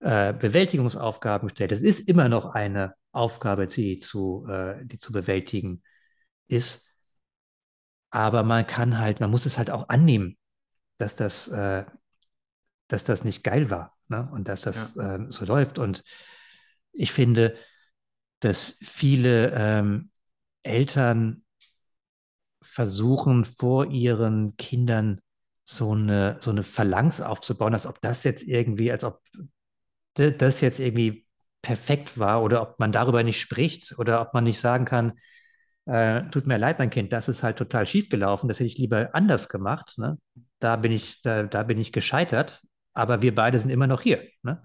äh, 0.00 0.32
Bewältigungsaufgaben 0.32 1.48
gestellt. 1.48 1.72
Es 1.72 1.82
ist 1.82 2.08
immer 2.08 2.28
noch 2.28 2.54
eine 2.54 2.94
Aufgabe, 3.12 3.66
die 3.66 3.98
zu, 4.00 4.46
äh, 4.48 4.84
die 4.84 4.98
zu 4.98 5.12
bewältigen 5.12 5.82
ist. 6.48 6.86
Aber 8.10 8.42
man 8.42 8.66
kann 8.66 8.98
halt, 8.98 9.20
man 9.20 9.30
muss 9.30 9.46
es 9.46 9.58
halt 9.58 9.70
auch 9.70 9.88
annehmen, 9.88 10.36
dass 10.98 11.16
das, 11.16 11.48
äh, 11.48 11.84
dass 12.88 13.04
das 13.04 13.24
nicht 13.24 13.44
geil 13.44 13.70
war 13.70 13.96
ne? 14.08 14.28
und 14.32 14.48
dass 14.48 14.62
das 14.62 14.94
ja. 14.94 15.16
äh, 15.16 15.26
so 15.30 15.44
läuft. 15.44 15.78
Und 15.78 16.02
ich 16.92 17.12
finde, 17.12 17.56
dass 18.40 18.78
viele 18.82 19.52
ähm, 19.54 20.10
Eltern 20.62 21.44
versuchen, 22.62 23.44
vor 23.44 23.86
ihren 23.86 24.56
Kindern 24.56 25.20
so 25.64 25.92
eine, 25.92 26.38
so 26.40 26.50
eine 26.50 26.62
Phalanx 26.62 27.20
aufzubauen, 27.20 27.74
als 27.74 27.86
ob 27.86 28.00
das 28.00 28.24
jetzt 28.24 28.42
irgendwie, 28.42 28.90
als 28.90 29.04
ob 29.04 29.22
das 30.20 30.60
jetzt 30.60 30.80
irgendwie 30.80 31.26
perfekt 31.62 32.18
war 32.18 32.42
oder 32.42 32.62
ob 32.62 32.78
man 32.78 32.92
darüber 32.92 33.22
nicht 33.22 33.40
spricht 33.40 33.98
oder 33.98 34.20
ob 34.20 34.34
man 34.34 34.44
nicht 34.44 34.60
sagen 34.60 34.84
kann, 34.84 35.12
äh, 35.86 36.22
tut 36.30 36.46
mir 36.46 36.58
leid, 36.58 36.78
mein 36.78 36.90
Kind, 36.90 37.12
das 37.12 37.28
ist 37.28 37.42
halt 37.42 37.56
total 37.56 37.86
schief 37.86 38.08
gelaufen, 38.08 38.48
das 38.48 38.58
hätte 38.58 38.68
ich 38.68 38.78
lieber 38.78 39.10
anders 39.14 39.48
gemacht. 39.48 39.98
Ne? 39.98 40.18
Da 40.58 40.76
bin 40.76 40.92
ich, 40.92 41.22
da, 41.22 41.42
da 41.42 41.62
bin 41.62 41.78
ich 41.78 41.92
gescheitert, 41.92 42.62
aber 42.92 43.22
wir 43.22 43.34
beide 43.34 43.58
sind 43.58 43.70
immer 43.70 43.86
noch 43.86 44.00
hier. 44.00 44.22
Ne? 44.42 44.62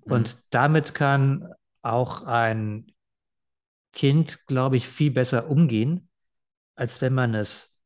Und 0.00 0.34
mhm. 0.34 0.40
damit 0.50 0.94
kann 0.94 1.52
auch 1.82 2.22
ein 2.22 2.86
Kind, 3.92 4.46
glaube 4.46 4.76
ich, 4.76 4.88
viel 4.88 5.10
besser 5.10 5.50
umgehen, 5.50 6.08
als 6.74 7.00
wenn 7.00 7.12
man 7.12 7.34
es 7.34 7.80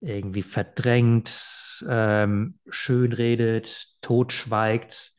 irgendwie 0.00 0.42
verdrängt, 0.42 1.80
ähm, 1.86 2.58
schönredet, 2.68 3.88
totschweigt, 4.00 5.13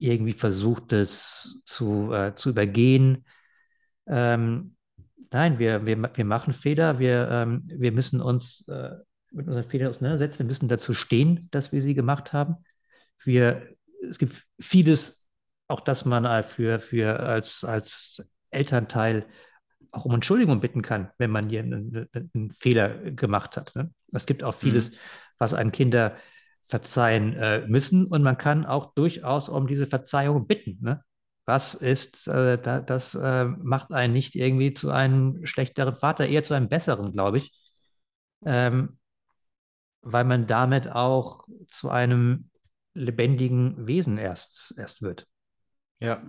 irgendwie 0.00 0.32
versucht, 0.32 0.92
es 0.92 1.62
zu, 1.66 2.12
äh, 2.12 2.34
zu 2.34 2.50
übergehen. 2.50 3.24
Ähm, 4.06 4.76
nein, 5.30 5.58
wir, 5.58 5.86
wir, 5.86 5.96
wir 5.96 6.24
machen 6.24 6.52
Fehler, 6.52 6.98
wir, 6.98 7.28
ähm, 7.30 7.62
wir 7.66 7.92
müssen 7.92 8.20
uns 8.20 8.66
äh, 8.68 8.90
mit 9.30 9.46
unseren 9.46 9.64
Fehlern 9.64 9.90
auseinandersetzen, 9.90 10.40
wir 10.40 10.46
müssen 10.46 10.68
dazu 10.68 10.94
stehen, 10.94 11.48
dass 11.52 11.70
wir 11.70 11.82
sie 11.82 11.94
gemacht 11.94 12.32
haben. 12.32 12.56
Wir, 13.22 13.76
es 14.08 14.18
gibt 14.18 14.44
vieles, 14.58 15.26
auch 15.68 15.80
das 15.80 16.04
man 16.04 16.42
für, 16.42 16.80
für 16.80 17.20
als, 17.20 17.62
als 17.62 18.26
Elternteil 18.50 19.26
auch 19.92 20.04
um 20.04 20.14
Entschuldigung 20.14 20.60
bitten 20.60 20.82
kann, 20.82 21.10
wenn 21.18 21.30
man 21.30 21.48
hier 21.48 21.60
einen, 21.60 22.08
einen 22.34 22.50
Fehler 22.50 22.88
gemacht 23.10 23.56
hat. 23.56 23.76
Ne? 23.76 23.92
Es 24.12 24.26
gibt 24.26 24.42
auch 24.42 24.54
vieles, 24.54 24.90
mhm. 24.90 24.94
was 25.38 25.54
einem 25.54 25.72
Kinder 25.72 26.16
verzeihen 26.70 27.34
äh, 27.34 27.66
müssen 27.66 28.06
und 28.06 28.22
man 28.22 28.38
kann 28.38 28.64
auch 28.64 28.94
durchaus 28.94 29.48
um 29.48 29.66
diese 29.66 29.86
Verzeihung 29.86 30.46
bitten. 30.46 30.78
Ne? 30.80 31.04
Was 31.44 31.74
ist, 31.74 32.28
äh, 32.28 32.58
da, 32.58 32.80
das 32.80 33.14
äh, 33.14 33.44
macht 33.44 33.92
einen 33.92 34.12
nicht 34.12 34.36
irgendwie 34.36 34.72
zu 34.72 34.90
einem 34.90 35.44
schlechteren 35.44 35.96
Vater, 35.96 36.26
eher 36.26 36.44
zu 36.44 36.54
einem 36.54 36.68
besseren, 36.68 37.12
glaube 37.12 37.38
ich, 37.38 37.52
ähm, 38.46 38.98
weil 40.02 40.24
man 40.24 40.46
damit 40.46 40.88
auch 40.88 41.44
zu 41.68 41.90
einem 41.90 42.50
lebendigen 42.94 43.86
Wesen 43.86 44.16
erst, 44.16 44.74
erst 44.78 45.02
wird. 45.02 45.26
Ja. 45.98 46.22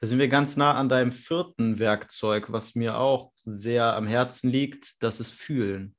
Da 0.00 0.06
sind 0.06 0.18
wir 0.18 0.28
ganz 0.28 0.56
nah 0.56 0.74
an 0.74 0.88
deinem 0.88 1.10
vierten 1.10 1.78
Werkzeug, 1.78 2.52
was 2.52 2.74
mir 2.74 2.98
auch 2.98 3.32
sehr 3.36 3.96
am 3.96 4.06
Herzen 4.06 4.50
liegt, 4.50 5.02
das 5.02 5.18
ist 5.18 5.32
Fühlen 5.32 5.96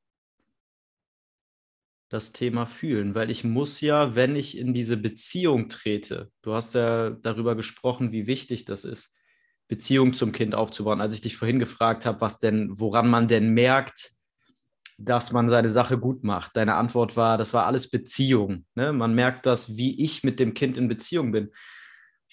das 2.09 2.31
Thema 2.31 2.65
fühlen, 2.65 3.15
weil 3.15 3.31
ich 3.31 3.43
muss 3.43 3.81
ja, 3.81 4.15
wenn 4.15 4.35
ich 4.35 4.57
in 4.57 4.73
diese 4.73 4.97
Beziehung 4.97 5.69
trete, 5.69 6.31
du 6.41 6.53
hast 6.53 6.75
ja 6.75 7.09
darüber 7.09 7.55
gesprochen, 7.55 8.11
wie 8.11 8.27
wichtig 8.27 8.65
das 8.65 8.83
ist, 8.83 9.13
Beziehung 9.67 10.13
zum 10.13 10.31
Kind 10.31 10.53
aufzubauen. 10.53 11.01
Als 11.01 11.15
ich 11.15 11.21
dich 11.21 11.37
vorhin 11.37 11.59
gefragt 11.59 12.05
habe, 12.05 12.21
was 12.21 12.39
denn, 12.39 12.69
woran 12.71 13.09
man 13.09 13.27
denn 13.27 13.49
merkt, 13.53 14.11
dass 14.97 15.31
man 15.31 15.49
seine 15.49 15.69
Sache 15.69 15.97
gut 15.97 16.23
macht. 16.23 16.55
Deine 16.55 16.75
Antwort 16.75 17.17
war, 17.17 17.37
das 17.37 17.53
war 17.53 17.65
alles 17.65 17.89
Beziehung. 17.89 18.65
Ne? 18.75 18.93
Man 18.93 19.13
merkt 19.13 19.45
das, 19.45 19.75
wie 19.75 20.01
ich 20.01 20.23
mit 20.23 20.39
dem 20.39 20.53
Kind 20.53 20.77
in 20.77 20.87
Beziehung 20.87 21.31
bin. 21.31 21.51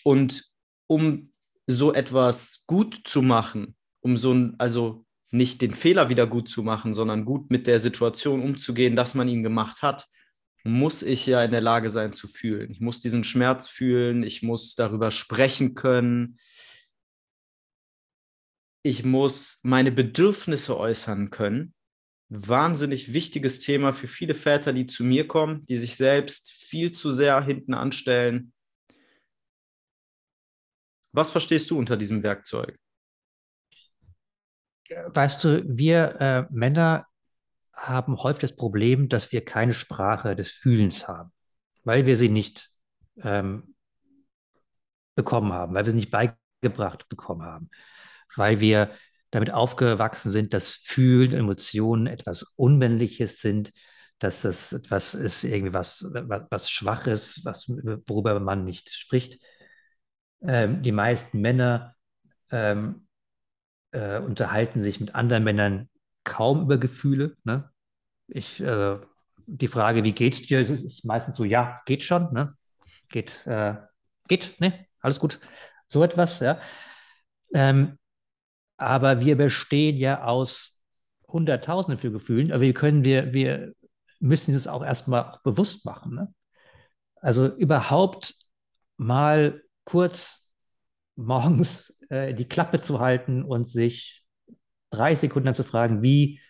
Und 0.04 0.44
um 0.86 1.32
so 1.66 1.92
etwas 1.92 2.64
gut 2.66 3.00
zu 3.04 3.22
machen, 3.22 3.74
um 4.00 4.16
so 4.16 4.32
ein, 4.32 4.54
also 4.58 5.04
nicht 5.32 5.62
den 5.62 5.72
Fehler 5.72 6.08
wieder 6.10 6.26
gut 6.26 6.48
zu 6.48 6.62
machen, 6.62 6.94
sondern 6.94 7.24
gut 7.24 7.50
mit 7.50 7.66
der 7.66 7.80
Situation 7.80 8.42
umzugehen, 8.42 8.96
dass 8.96 9.14
man 9.14 9.28
ihn 9.28 9.42
gemacht 9.42 9.82
hat, 9.82 10.06
muss 10.62 11.02
ich 11.02 11.26
ja 11.26 11.42
in 11.42 11.50
der 11.50 11.60
Lage 11.60 11.90
sein 11.90 12.12
zu 12.12 12.28
fühlen. 12.28 12.70
Ich 12.70 12.80
muss 12.80 13.00
diesen 13.00 13.24
Schmerz 13.24 13.68
fühlen, 13.68 14.22
ich 14.22 14.42
muss 14.42 14.74
darüber 14.74 15.10
sprechen 15.10 15.74
können, 15.74 16.38
ich 18.84 19.04
muss 19.04 19.60
meine 19.62 19.90
Bedürfnisse 19.90 20.78
äußern 20.78 21.30
können. 21.30 21.74
Wahnsinnig 22.28 23.12
wichtiges 23.12 23.60
Thema 23.60 23.92
für 23.92 24.08
viele 24.08 24.34
Väter, 24.34 24.72
die 24.72 24.86
zu 24.86 25.04
mir 25.04 25.26
kommen, 25.28 25.64
die 25.66 25.78
sich 25.78 25.96
selbst 25.96 26.50
viel 26.52 26.92
zu 26.92 27.10
sehr 27.10 27.40
hinten 27.42 27.74
anstellen. 27.74 28.52
Was 31.12 31.30
verstehst 31.30 31.70
du 31.70 31.78
unter 31.78 31.96
diesem 31.96 32.22
Werkzeug? 32.22 32.78
Weißt 34.90 35.44
du, 35.44 35.64
wir 35.66 36.20
äh, 36.20 36.46
Männer 36.50 37.06
haben 37.72 38.22
häufig 38.22 38.40
das 38.40 38.56
Problem, 38.56 39.08
dass 39.08 39.32
wir 39.32 39.44
keine 39.44 39.72
Sprache 39.72 40.36
des 40.36 40.50
Fühlens 40.50 41.08
haben, 41.08 41.32
weil 41.84 42.06
wir 42.06 42.16
sie 42.16 42.28
nicht 42.28 42.70
ähm, 43.22 43.74
bekommen 45.14 45.52
haben, 45.52 45.74
weil 45.74 45.84
wir 45.84 45.92
sie 45.92 45.96
nicht 45.96 46.10
beigebracht 46.10 47.08
bekommen 47.08 47.42
haben, 47.42 47.70
weil 48.36 48.60
wir 48.60 48.92
damit 49.30 49.52
aufgewachsen 49.52 50.30
sind, 50.30 50.54
dass 50.54 50.74
Fühlen, 50.74 51.32
Emotionen 51.32 52.06
etwas 52.06 52.42
Unmännliches 52.56 53.40
sind, 53.40 53.72
dass 54.18 54.42
das 54.42 54.72
etwas 54.72 55.14
ist, 55.14 55.42
irgendwie 55.42 55.74
was, 55.74 56.06
was, 56.12 56.42
was 56.50 56.70
Schwaches, 56.70 57.40
was, 57.44 57.68
worüber 57.68 58.38
man 58.40 58.64
nicht 58.64 58.90
spricht. 58.90 59.42
Ähm, 60.42 60.82
die 60.82 60.92
meisten 60.92 61.40
Männer 61.40 61.94
ähm, 62.50 63.06
äh, 63.92 64.18
unterhalten 64.18 64.80
sich 64.80 65.00
mit 65.00 65.14
anderen 65.14 65.44
Männern 65.44 65.88
kaum 66.24 66.62
über 66.62 66.78
Gefühle. 66.78 67.36
Ne? 67.44 67.70
Ich, 68.28 68.60
äh, 68.60 68.98
die 69.46 69.68
Frage, 69.68 70.04
wie 70.04 70.12
geht's 70.12 70.42
dir, 70.42 70.60
ist 70.60 71.04
meistens 71.04 71.36
so, 71.36 71.44
ja, 71.44 71.80
geht 71.86 72.04
schon, 72.04 72.32
ne? 72.32 72.56
Geht, 73.08 73.46
äh, 73.46 73.74
geht, 74.28 74.60
ne? 74.60 74.86
Alles 75.00 75.20
gut. 75.20 75.40
So 75.88 76.02
etwas, 76.02 76.40
ja. 76.40 76.60
Ähm, 77.52 77.98
aber 78.76 79.20
wir 79.20 79.36
bestehen 79.36 79.96
ja 79.96 80.24
aus 80.24 80.82
Hunderttausenden 81.28 81.98
für 81.98 82.12
Gefühlen, 82.12 82.52
aber 82.52 82.62
wir 82.62 82.74
können, 82.74 83.04
wir, 83.04 83.32
wir 83.34 83.72
müssen 84.20 84.54
es 84.54 84.66
auch 84.66 84.84
erstmal 84.84 85.38
bewusst 85.44 85.84
machen. 85.84 86.14
Ne? 86.14 86.34
Also 87.16 87.46
überhaupt 87.56 88.34
mal 88.96 89.62
kurz 89.84 90.50
morgens 91.16 91.98
äh, 92.12 92.34
die 92.34 92.44
Klappe 92.46 92.82
zu 92.82 93.00
halten 93.00 93.42
und 93.42 93.64
sich 93.64 94.22
drei 94.90 95.14
Sekunden 95.16 95.54
zu 95.54 95.64
fragen, 95.64 96.02
wie 96.02 96.40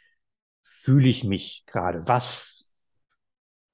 fühle 0.62 1.08
ich 1.08 1.22
mich 1.22 1.62
gerade? 1.66 2.06
Was 2.08 2.72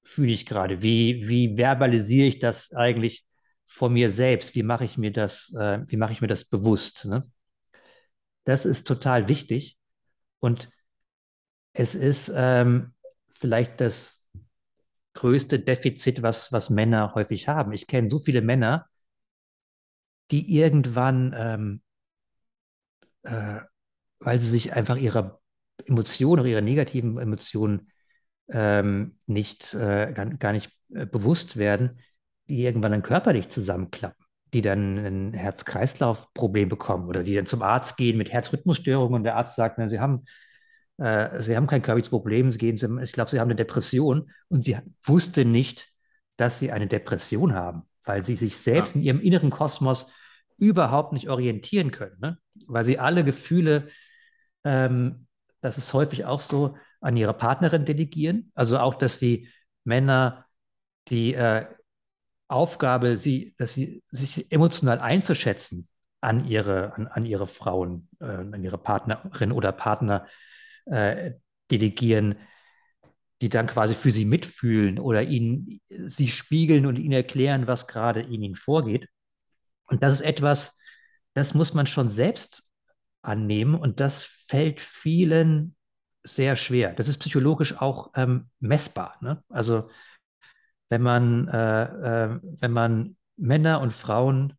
fühle 0.03 0.31
ich 0.31 0.45
gerade? 0.45 0.83
Wie, 0.83 1.27
wie 1.27 1.57
verbalisiere 1.57 2.27
ich 2.27 2.37
das 2.37 2.71
eigentlich 2.73 3.25
vor 3.65 3.89
mir 3.89 4.11
selbst? 4.11 4.53
Wie 4.53 4.61
mache 4.61 4.85
ich 4.85 4.99
mir 4.99 5.11
das, 5.11 5.51
äh, 5.59 5.79
wie 5.87 5.97
mache 5.97 6.13
ich 6.13 6.21
mir 6.21 6.27
das 6.27 6.45
bewusst? 6.45 7.05
Ne? 7.05 7.23
Das 8.43 8.65
ist 8.65 8.87
total 8.87 9.27
wichtig. 9.27 9.79
Und 10.39 10.69
es 11.73 11.95
ist 11.95 12.31
ähm, 12.35 12.93
vielleicht 13.31 13.81
das 13.81 14.23
größte 15.13 15.59
Defizit, 15.59 16.21
was, 16.21 16.51
was 16.51 16.69
Männer 16.69 17.15
häufig 17.15 17.47
haben. 17.47 17.71
Ich 17.73 17.87
kenne 17.87 18.11
so 18.11 18.19
viele 18.19 18.41
Männer, 18.41 18.87
die 20.31 20.57
irgendwann, 20.57 21.33
ähm, 21.37 21.81
äh, 23.23 23.61
weil 24.19 24.39
sie 24.39 24.49
sich 24.49 24.73
einfach 24.73 24.97
ihrer 24.97 25.39
Emotionen 25.85 26.41
oder 26.41 26.49
ihrer 26.49 26.61
negativen 26.61 27.17
Emotionen 27.17 27.91
ähm, 28.49 29.17
nicht, 29.25 29.73
äh, 29.73 30.11
gar, 30.13 30.25
gar, 30.25 30.51
nicht 30.53 30.71
äh, 30.93 31.05
bewusst 31.05 31.57
werden, 31.57 31.99
die 32.47 32.63
irgendwann 32.63 32.91
dann 32.91 33.03
körperlich 33.03 33.49
zusammenklappen, 33.49 34.25
die 34.53 34.61
dann 34.61 34.97
ein 34.97 35.33
Herz-Kreislauf-Problem 35.33 36.67
bekommen 36.67 37.07
oder 37.07 37.23
die 37.23 37.35
dann 37.35 37.45
zum 37.45 37.61
Arzt 37.61 37.97
gehen 37.97 38.17
mit 38.17 38.31
Herzrhythmusstörungen 38.31 39.15
und 39.15 39.23
der 39.23 39.35
Arzt 39.35 39.55
sagt, 39.55 39.77
na, 39.77 39.87
sie 39.87 39.99
haben 39.99 40.25
äh, 40.99 41.41
sie 41.41 41.55
haben 41.55 41.67
kein 41.67 41.81
körperliches 41.81 42.09
Problem, 42.09 42.51
sie 42.51 42.57
gehen, 42.57 42.99
ich 43.01 43.13
glaube, 43.13 43.31
sie 43.31 43.39
haben 43.39 43.47
eine 43.47 43.55
Depression 43.55 44.31
und 44.49 44.63
sie 44.63 44.77
wusste 45.03 45.45
nicht, 45.45 45.89
dass 46.37 46.59
sie 46.59 46.71
eine 46.71 46.87
Depression 46.87 47.53
haben, 47.53 47.83
weil 48.03 48.23
sie 48.23 48.35
sich 48.35 48.57
selbst 48.57 48.95
ja. 48.95 48.99
in 48.99 49.05
ihrem 49.05 49.19
inneren 49.21 49.49
Kosmos 49.49 50.11
überhaupt 50.59 51.13
nicht 51.13 51.29
orientieren 51.29 51.91
können, 51.91 52.17
ne? 52.19 52.37
weil 52.67 52.83
sie 52.83 52.99
alle 52.99 53.23
Gefühle, 53.23 53.87
ähm, 54.63 55.27
das 55.61 55.77
ist 55.77 55.93
häufig 55.93 56.25
auch 56.25 56.39
so, 56.39 56.77
an 57.01 57.17
ihre 57.17 57.33
Partnerin 57.33 57.85
delegieren. 57.85 58.51
Also 58.55 58.77
auch, 58.79 58.95
dass 58.95 59.19
die 59.19 59.49
Männer 59.83 60.45
die 61.07 61.33
äh, 61.33 61.65
Aufgabe, 62.47 63.17
sie, 63.17 63.55
dass 63.57 63.73
sie 63.73 64.03
sich 64.09 64.51
emotional 64.51 64.99
einzuschätzen 64.99 65.87
an 66.21 66.45
ihre, 66.45 66.93
an, 66.95 67.07
an 67.07 67.25
ihre 67.25 67.47
Frauen, 67.47 68.09
äh, 68.19 68.25
an 68.25 68.63
ihre 68.63 68.77
Partnerin 68.77 69.51
oder 69.51 69.71
Partner 69.71 70.27
äh, 70.85 71.33
delegieren, 71.71 72.35
die 73.41 73.49
dann 73.49 73.67
quasi 73.67 73.93
für 73.93 74.11
sie 74.11 74.25
mitfühlen 74.25 74.99
oder 74.99 75.23
ihnen 75.23 75.79
sie 75.89 76.27
spiegeln 76.27 76.85
und 76.85 76.97
ihnen 76.97 77.13
erklären, 77.13 77.67
was 77.67 77.87
gerade 77.87 78.21
in 78.21 78.41
ihnen 78.41 78.55
vorgeht. 78.55 79.07
Und 79.89 80.03
das 80.03 80.13
ist 80.13 80.21
etwas, 80.21 80.79
das 81.33 81.53
muss 81.53 81.73
man 81.73 81.87
schon 81.87 82.09
selbst 82.09 82.63
annehmen 83.21 83.75
und 83.75 83.99
das 83.99 84.23
fällt 84.23 84.81
vielen 84.81 85.75
sehr 86.23 86.55
schwer. 86.55 86.93
Das 86.93 87.07
ist 87.07 87.17
psychologisch 87.17 87.79
auch 87.81 88.11
ähm, 88.15 88.49
messbar. 88.59 89.17
Ne? 89.21 89.43
Also 89.49 89.89
wenn 90.89 91.01
man, 91.01 91.47
äh, 91.47 91.83
äh, 91.83 92.39
wenn 92.41 92.71
man 92.71 93.17
Männer 93.37 93.81
und 93.81 93.93
Frauen 93.93 94.53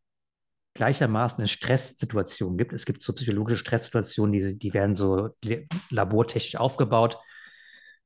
gleichermaßen 0.75 1.41
in 1.41 1.49
Stresssituationen 1.49 2.57
gibt. 2.57 2.73
Es 2.73 2.87
gibt 2.87 3.03
so 3.03 3.13
psychologische 3.13 3.59
Stresssituationen, 3.59 4.33
die, 4.33 4.59
die 4.59 4.73
werden 4.73 4.97
so 4.97 5.31
labortechnisch 5.91 6.57
aufgebaut. 6.57 7.19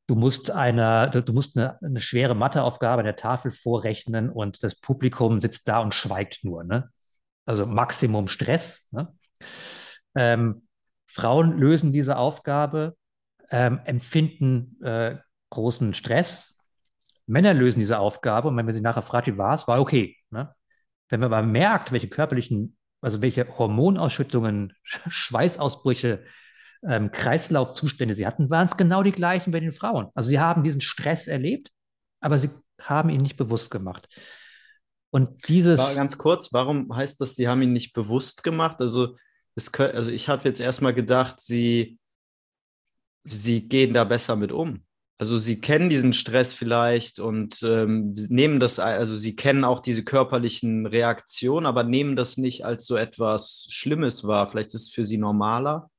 Du 0.06 0.16
musst, 0.16 0.51
eine, 0.51 1.10
du 1.10 1.32
musst 1.32 1.56
eine, 1.56 1.80
eine 1.82 2.01
schwere 2.01 2.34
Matheaufgabe 2.34 3.01
an 3.01 3.06
der 3.06 3.16
Tafel 3.16 3.51
vorrechnen 3.51 4.30
und 4.30 4.62
das 4.62 4.74
Publikum 4.74 5.40
sitzt 5.40 5.68
da 5.68 5.80
und 5.80 5.94
schweigt 5.94 6.44
nur. 6.44 6.64
Ne? 6.64 6.90
Also 7.46 7.66
Maximum 7.66 8.28
Stress. 8.28 8.88
Ne? 8.92 9.12
Ähm, 10.14 10.66
Frauen 11.06 11.58
lösen 11.58 11.92
diese 11.92 12.16
Aufgabe, 12.16 12.96
ähm, 13.50 13.80
empfinden 13.84 14.82
äh, 14.82 15.18
großen 15.50 15.94
Stress. 15.94 16.58
Männer 17.26 17.54
lösen 17.54 17.78
diese 17.78 17.98
Aufgabe 17.98 18.48
und 18.48 18.56
wenn 18.56 18.66
man 18.66 18.74
sie 18.74 18.80
nachher 18.80 19.02
fragt, 19.02 19.26
wie 19.26 19.38
war 19.38 19.54
es, 19.54 19.66
war 19.68 19.80
okay. 19.80 20.16
Ne? 20.30 20.54
Wenn 21.08 21.20
man 21.20 21.32
aber 21.32 21.46
merkt, 21.46 21.92
welche 21.92 22.08
körperlichen, 22.08 22.76
also 23.00 23.22
welche 23.22 23.46
Hormonausschüttungen, 23.58 24.72
Schweißausbrüche, 24.82 26.24
ähm, 26.86 27.10
Kreislaufzustände 27.10 28.14
sie 28.14 28.26
hatten, 28.26 28.50
waren 28.50 28.66
es 28.66 28.76
genau 28.76 29.02
die 29.02 29.12
gleichen 29.12 29.52
bei 29.52 29.60
den 29.60 29.72
Frauen. 29.72 30.08
Also 30.14 30.28
sie 30.28 30.40
haben 30.40 30.62
diesen 30.62 30.80
Stress 30.80 31.26
erlebt, 31.26 31.70
aber 32.20 32.38
sie 32.38 32.50
haben 32.80 33.08
ihn 33.08 33.22
nicht 33.22 33.36
bewusst 33.36 33.70
gemacht. 33.70 34.08
Und 35.15 35.47
dieses. 35.47 35.78
War 35.78 35.95
ganz 35.95 36.19
kurz, 36.19 36.53
warum 36.53 36.93
heißt 36.93 37.20
das, 37.20 37.36
sie 37.36 37.47
haben 37.47 37.62
ihn 37.62 37.73
nicht 37.73 37.93
bewusst 37.93 38.43
gemacht? 38.43 38.81
Also, 38.81 39.15
es, 39.55 39.73
also 39.73 40.11
ich 40.11 40.28
habe 40.28 40.43
jetzt 40.49 40.59
erstmal 40.59 40.93
gedacht, 40.93 41.41
sie, 41.41 42.01
sie 43.23 43.69
gehen 43.69 43.95
da 43.95 44.03
besser 44.03 44.35
mit 44.35 44.51
um. 44.51 44.82
Also 45.16 45.39
sie 45.39 45.61
kennen 45.61 45.89
diesen 45.89 46.15
Stress 46.15 46.53
vielleicht 46.53 47.20
und 47.20 47.62
ähm, 47.62 48.16
nehmen 48.28 48.59
das, 48.59 48.81
also 48.81 49.15
sie 49.15 49.36
kennen 49.36 49.62
auch 49.62 49.78
diese 49.78 50.03
körperlichen 50.03 50.85
Reaktionen, 50.85 51.66
aber 51.66 51.85
nehmen 51.85 52.16
das 52.16 52.36
nicht 52.36 52.65
als 52.65 52.85
so 52.85 52.97
etwas 52.97 53.69
Schlimmes 53.70 54.27
wahr. 54.27 54.49
Vielleicht 54.49 54.74
ist 54.74 54.89
es 54.89 54.89
für 54.89 55.07
sie 55.07 55.19
normaler. 55.19 55.93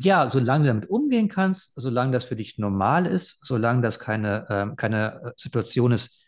Ja, 0.00 0.28
solange 0.30 0.64
du 0.64 0.70
damit 0.70 0.90
umgehen 0.90 1.28
kannst, 1.28 1.74
solange 1.76 2.10
das 2.10 2.24
für 2.24 2.34
dich 2.34 2.58
normal 2.58 3.06
ist, 3.06 3.38
solange 3.42 3.82
das 3.82 4.00
keine, 4.00 4.48
ähm, 4.50 4.74
keine 4.74 5.22
äh, 5.22 5.32
Situation 5.36 5.92
ist, 5.92 6.25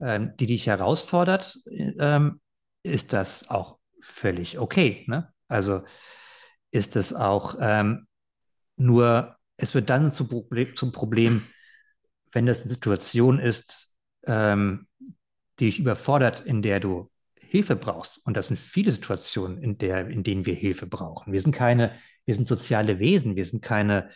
ähm, 0.00 0.36
die 0.38 0.46
dich 0.46 0.66
herausfordert, 0.66 1.58
ähm, 1.66 2.40
ist 2.82 3.12
das 3.12 3.48
auch 3.50 3.78
völlig 4.00 4.58
okay. 4.58 5.04
Ne? 5.06 5.32
Also 5.48 5.82
ist 6.70 6.96
es 6.96 7.12
auch 7.12 7.56
ähm, 7.60 8.06
nur 8.76 9.36
es 9.56 9.74
wird 9.74 9.90
dann 9.90 10.10
zum 10.10 10.28
Problem, 10.28 10.74
zum 10.74 10.92
Problem 10.92 11.46
wenn 12.32 12.46
das 12.46 12.60
eine 12.60 12.68
Situation 12.68 13.38
ist, 13.38 13.94
ähm, 14.24 14.86
die 15.58 15.66
dich 15.66 15.78
überfordert, 15.78 16.40
in 16.40 16.62
der 16.62 16.80
du 16.80 17.10
Hilfe 17.38 17.76
brauchst. 17.76 18.24
Und 18.24 18.36
das 18.36 18.48
sind 18.48 18.58
viele 18.58 18.92
Situationen, 18.92 19.58
in, 19.62 19.78
der, 19.78 20.08
in 20.08 20.22
denen 20.22 20.46
wir 20.46 20.54
Hilfe 20.54 20.86
brauchen. 20.86 21.32
Wir 21.32 21.40
sind 21.40 21.52
keine, 21.52 21.92
wir 22.24 22.34
sind 22.34 22.46
soziale 22.46 22.98
Wesen, 22.98 23.36
wir 23.36 23.44
sind 23.44 23.62
keine, 23.62 24.10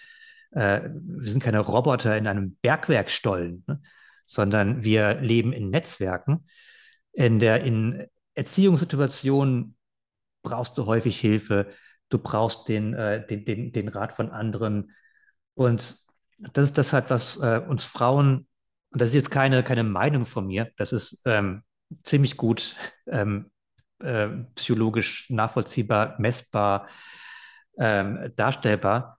äh, 0.53 0.83
wir 0.83 1.29
sind 1.29 1.43
keine 1.43 1.61
Roboter 1.61 2.17
in 2.17 2.27
einem 2.27 2.57
Bergwerkstollen, 2.63 3.65
ne? 3.67 3.83
Sondern 4.27 4.83
wir 4.85 5.15
leben 5.15 5.53
in 5.53 5.71
Netzwerken. 5.71 6.47
In 7.13 7.39
der 7.39 7.63
in 7.65 8.07
Erziehungssituationen 8.35 9.77
brauchst 10.43 10.77
du 10.79 10.87
häufig 10.87 11.19
Hilfe, 11.21 11.69
du 12.09 12.19
brauchst 12.19 12.69
den, 12.69 12.95
äh, 12.95 13.27
den, 13.27 13.45
den, 13.45 13.73
den 13.73 13.89
Rat 13.89 14.13
von 14.13 14.31
anderen. 14.31 14.93
Und 15.55 15.97
das 16.39 16.65
ist 16.65 16.79
das 16.79 16.93
halt, 16.93 17.11
was 17.11 17.37
äh, 17.37 17.61
uns 17.67 17.85
Frauen, 17.85 18.47
und 18.91 19.01
das 19.01 19.11
ist 19.11 19.15
jetzt 19.15 19.31
keine, 19.31 19.63
keine 19.63 19.85
Meinung 19.85 20.27
von 20.27 20.47
mir, 20.47 20.71
das 20.77 20.93
ist 20.93 21.23
ähm, 21.25 21.63
ziemlich 22.03 22.37
gut 22.37 22.77
ähm, 23.07 23.51
äh, 24.01 24.29
psychologisch 24.55 25.31
nachvollziehbar, 25.31 26.17
messbar, 26.19 26.89
ähm, 27.79 28.33
darstellbar, 28.37 29.19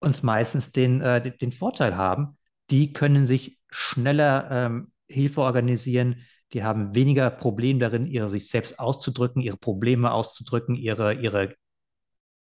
uns 0.00 0.22
meistens 0.22 0.72
den, 0.72 1.00
äh, 1.00 1.36
den 1.36 1.52
Vorteil 1.52 1.96
haben, 1.96 2.38
die 2.70 2.92
können 2.92 3.26
sich 3.26 3.58
schneller 3.76 4.48
ähm, 4.50 4.92
Hilfe 5.06 5.42
organisieren, 5.42 6.22
die 6.54 6.64
haben 6.64 6.94
weniger 6.94 7.28
Probleme 7.28 7.78
darin, 7.78 8.06
ihre 8.06 8.30
sich 8.30 8.48
selbst 8.48 8.78
auszudrücken, 8.78 9.42
ihre 9.42 9.58
Probleme 9.58 10.12
auszudrücken, 10.12 10.76
ihre, 10.76 11.12
ihre 11.12 11.54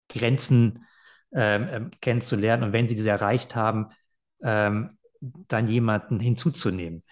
Grenzen 0.08 0.86
ähm, 1.32 1.68
ähm, 1.70 1.90
kennenzulernen 2.00 2.62
und 2.62 2.72
wenn 2.72 2.86
sie 2.86 2.94
diese 2.94 3.10
erreicht 3.10 3.56
haben, 3.56 3.88
ähm, 4.40 4.98
dann 5.20 5.66
jemanden 5.66 6.20
hinzuzunehmen. 6.20 7.02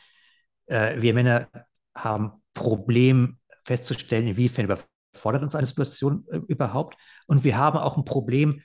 Äh, 0.66 1.02
wir 1.02 1.12
Männer 1.12 1.48
haben 1.92 2.42
Problem 2.54 3.38
festzustellen, 3.64 4.28
inwiefern 4.28 4.66
überfordert 4.66 5.42
uns 5.42 5.56
eine 5.56 5.66
Situation 5.66 6.24
äh, 6.30 6.36
überhaupt. 6.46 6.96
Und 7.26 7.42
wir 7.42 7.56
haben 7.56 7.78
auch 7.78 7.96
ein 7.96 8.04
Problem 8.04 8.62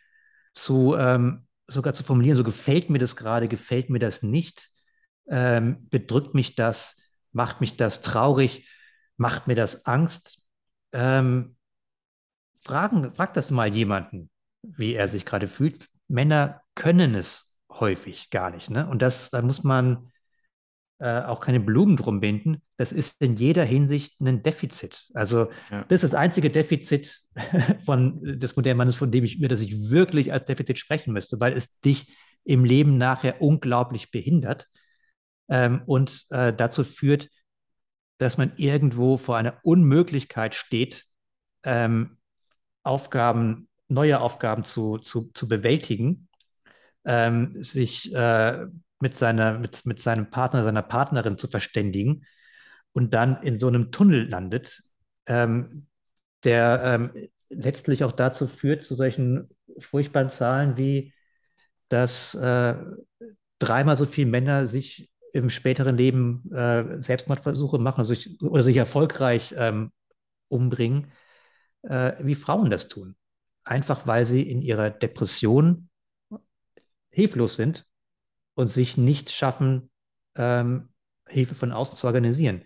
zu, 0.54 0.96
ähm, 0.96 1.48
sogar 1.66 1.96
zu 1.96 2.04
formulieren, 2.04 2.38
so 2.38 2.44
gefällt 2.44 2.92
mir 2.92 3.00
das 3.00 3.16
gerade, 3.16 3.48
gefällt 3.48 3.90
mir 3.90 4.00
das 4.00 4.22
nicht, 4.22 4.70
ähm, 5.30 5.88
bedrückt 5.90 6.34
mich 6.34 6.56
das, 6.56 6.98
macht 7.32 7.62
mich 7.62 7.78
das 7.78 8.02
traurig, 8.02 8.68
macht 9.18 9.48
mir 9.48 9.56
das 9.56 9.86
Angst. 9.86 10.42
Ähm, 10.92 11.56
fragen, 12.62 13.14
frag 13.14 13.34
das 13.34 13.52
mal 13.52 13.74
jemanden 13.74 14.30
wie 14.62 14.94
er 14.94 15.08
sich 15.08 15.26
gerade 15.26 15.48
fühlt. 15.48 15.88
Männer 16.08 16.62
können 16.76 17.16
es 17.16 17.58
häufig 17.72 18.30
gar 18.30 18.50
nicht. 18.52 18.70
Ne? 18.70 18.88
Und 18.88 19.02
das, 19.02 19.30
da 19.30 19.42
muss 19.42 19.64
man 19.64 20.12
äh, 21.00 21.22
auch 21.22 21.40
keine 21.40 21.60
Blumen 21.60 21.98
drum 21.98 22.20
binden. 22.20 22.62
Das 22.78 22.92
ist 22.92 23.22
in 23.22 23.36
jeder 23.36 23.64
Hinsicht 23.64 24.20
ein 24.20 24.44
Defizit. 24.44 25.10
Also 25.14 25.50
ja. 25.72 25.84
das 25.88 26.04
ist 26.04 26.14
das 26.14 26.20
einzige 26.20 26.50
Defizit 26.50 27.22
von 27.86 28.22
des 28.40 28.56
modernen 28.56 28.78
Mannes, 28.78 28.96
von 28.96 29.12
dem 29.12 29.24
ich 29.24 29.40
mir, 29.40 29.50
dass 29.50 29.62
ich 29.62 29.90
wirklich 29.90 30.34
als 30.34 30.46
Defizit 30.46 30.80
sprechen 30.80 31.14
müsste, 31.14 31.40
weil 31.40 31.54
es 31.54 31.80
dich 31.82 32.16
im 32.44 32.66
Leben 32.66 32.98
nachher 32.98 33.42
unglaublich 33.42 34.12
behindert 34.12 34.68
ähm, 35.50 35.82
und 35.86 36.26
äh, 36.30 36.54
dazu 36.54 36.84
führt, 36.84 37.30
dass 38.18 38.38
man 38.38 38.52
irgendwo 38.58 39.18
vor 39.18 39.38
einer 39.38 39.58
Unmöglichkeit 39.64 40.56
steht, 40.56 41.06
ähm, 41.64 42.18
Aufgaben 42.84 43.68
neue 43.88 44.20
Aufgaben 44.20 44.64
zu, 44.64 45.00
zu, 45.00 45.32
zu 45.34 45.48
bewältigen, 45.48 46.28
ähm, 47.06 47.62
sich 47.64 48.14
äh, 48.14 48.66
mit, 49.00 49.18
seiner, 49.18 49.58
mit, 49.58 49.86
mit 49.86 50.02
seinem 50.02 50.30
Partner, 50.30 50.64
seiner 50.64 50.84
Partnerin 50.84 51.38
zu 51.38 51.48
verständigen 51.48 52.26
und 52.92 53.14
dann 53.14 53.42
in 53.42 53.58
so 53.60 53.68
einem 53.68 53.92
Tunnel 53.92 54.30
landet, 54.30 54.84
ähm, 55.26 55.88
der 56.44 56.82
ähm, 56.84 57.30
letztlich 57.50 58.04
auch 58.04 58.12
dazu 58.12 58.48
führt, 58.48 58.84
zu 58.84 58.96
solchen 58.96 59.50
furchtbaren 59.80 60.30
Zahlen 60.30 60.78
wie, 60.78 61.14
dass 61.90 62.36
äh, 62.36 62.76
dreimal 63.58 63.98
so 63.98 64.06
viele 64.06 64.30
Männer 64.30 64.68
sich 64.68 65.09
im 65.34 65.50
späteren 65.50 65.98
Leben 65.98 66.52
äh, 66.52 67.02
Selbstmordversuche 67.02 67.78
machen 67.78 68.06
sich, 68.06 68.42
oder 68.42 68.64
sich 68.64 68.78
erfolgreich 68.78 69.54
ähm, 69.58 69.92
umbringen, 70.48 71.12
äh, 71.84 72.14
wie 72.20 72.36
Frauen 72.36 72.70
das 72.70 72.88
tun. 72.88 73.16
Einfach 73.64 74.08
weil 74.08 74.26
sie 74.26 74.42
in 74.50 74.62
ihrer 74.62 74.90
Depression 74.90 75.90
hilflos 77.12 77.56
sind 77.56 77.86
und 78.56 78.68
sich 78.68 78.98
nicht 78.98 79.30
schaffen, 79.30 79.92
ähm, 80.36 80.90
Hilfe 81.28 81.56
von 81.56 81.72
außen 81.72 81.98
zu 81.98 82.08
organisieren. 82.08 82.64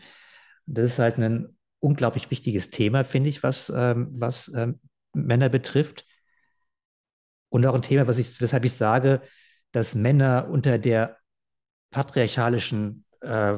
Das 0.65 0.85
ist 0.85 0.99
halt 0.99 1.18
ein 1.18 1.57
unglaublich 1.80 2.31
wichtiges 2.31 2.69
Thema, 2.69 3.03
finde 3.03 3.30
ich, 3.30 3.44
was, 3.44 3.72
ähm, 3.76 4.07
was 4.11 4.52
ähm, 4.56 4.80
Männer 5.14 5.49
betrifft. 5.49 6.06
Und 7.49 7.65
auch 7.65 7.76
ein 7.76 7.81
Thema, 7.81 8.07
was 8.07 8.18
ich, 8.18 8.40
weshalb 8.40 8.65
ich 8.65 8.73
sage, 8.73 9.22
dass 9.72 9.95
Männer 9.95 10.48
unter 10.49 10.77
der 10.77 11.18
patriarchalischen 11.93 13.05
äh, 13.21 13.57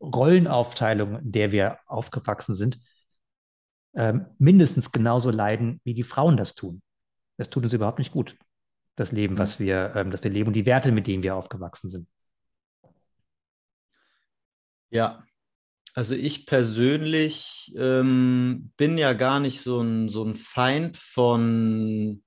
Rollenaufteilung, 0.00 1.20
in 1.20 1.32
der 1.32 1.52
wir 1.52 1.78
aufgewachsen 1.86 2.54
sind, 2.54 2.78
äh, 3.94 4.12
mindestens 4.38 4.92
genauso 4.92 5.30
leiden, 5.30 5.80
wie 5.84 5.94
die 5.94 6.02
Frauen 6.02 6.36
das 6.36 6.54
tun. 6.54 6.82
Das 7.38 7.48
tut 7.48 7.64
uns 7.64 7.72
überhaupt 7.72 7.98
nicht 7.98 8.12
gut, 8.12 8.36
das 8.96 9.12
Leben, 9.12 9.34
mhm. 9.34 9.38
was 9.38 9.58
wir, 9.58 9.94
ähm, 9.96 10.10
das 10.10 10.22
wir 10.22 10.30
leben 10.30 10.48
und 10.48 10.54
die 10.54 10.66
Werte, 10.66 10.92
mit 10.92 11.06
denen 11.06 11.22
wir 11.22 11.34
aufgewachsen 11.34 11.88
sind. 11.88 12.08
Ja, 14.90 15.24
also 15.94 16.14
ich 16.14 16.46
persönlich 16.46 17.72
ähm, 17.76 18.72
bin 18.76 18.98
ja 18.98 19.14
gar 19.14 19.40
nicht 19.40 19.62
so 19.62 19.80
ein, 19.80 20.08
so 20.08 20.24
ein 20.24 20.34
Feind 20.34 20.96
von 20.96 22.22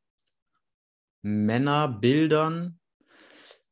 Männerbildern. 1.22 2.79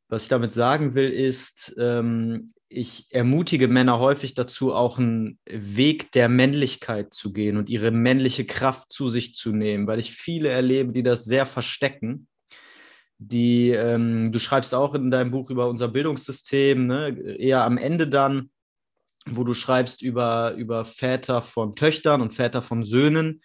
Was 0.09 0.23
ich 0.23 0.29
damit 0.29 0.53
sagen 0.53 0.95
will, 0.95 1.09
ist, 1.09 1.75
ähm, 1.77 2.53
ich 2.69 3.07
ermutige 3.11 3.67
Männer 3.67 3.99
häufig 3.99 4.33
dazu, 4.33 4.73
auch 4.73 4.97
einen 4.97 5.39
Weg 5.45 6.11
der 6.11 6.29
Männlichkeit 6.29 7.13
zu 7.13 7.31
gehen 7.31 7.57
und 7.57 7.69
ihre 7.69 7.91
männliche 7.91 8.45
Kraft 8.45 8.91
zu 8.91 9.09
sich 9.09 9.33
zu 9.33 9.53
nehmen, 9.53 9.87
weil 9.87 9.99
ich 9.99 10.13
viele 10.13 10.49
erlebe, 10.49 10.91
die 10.91 11.03
das 11.03 11.25
sehr 11.25 11.45
verstecken. 11.45 12.27
Die, 13.19 13.69
ähm, 13.69 14.31
du 14.31 14.39
schreibst 14.39 14.75
auch 14.75 14.93
in 14.93 15.11
deinem 15.11 15.31
Buch 15.31 15.49
über 15.49 15.67
unser 15.67 15.87
Bildungssystem, 15.87 16.85
ne, 16.85 17.09
eher 17.39 17.63
am 17.63 17.77
Ende 17.77 18.07
dann, 18.07 18.51
wo 19.25 19.43
du 19.43 19.53
schreibst 19.53 20.01
über, 20.01 20.53
über 20.53 20.85
Väter 20.85 21.41
von 21.41 21.75
Töchtern 21.75 22.21
und 22.21 22.33
Väter 22.33 22.61
von 22.61 22.83
Söhnen, 22.83 23.41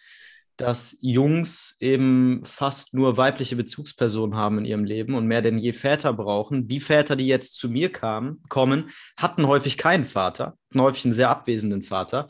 dass 0.63 0.97
Jungs 1.01 1.77
eben 1.81 2.45
fast 2.45 2.95
nur 2.95 3.17
weibliche 3.17 3.57
Bezugspersonen 3.57 4.37
haben 4.37 4.59
in 4.59 4.65
ihrem 4.65 4.85
Leben 4.85 5.15
und 5.15 5.27
mehr 5.27 5.43
denn 5.43 5.59
je 5.59 5.73
Väter 5.73 6.13
brauchen. 6.13 6.69
Die 6.69 6.79
Väter, 6.79 7.17
die 7.17 7.27
jetzt 7.27 7.59
zu 7.59 7.69
mir 7.69 7.91
kamen, 7.91 8.41
kommen, 8.49 8.91
hatten 9.17 9.49
häufig 9.49 9.77
keinen 9.77 10.05
Vater, 10.05 10.57
hatten 10.71 10.81
häufig 10.81 11.05
einen 11.05 11.15
sehr 11.15 11.31
abwesenden 11.31 11.83
Vater. 11.83 12.29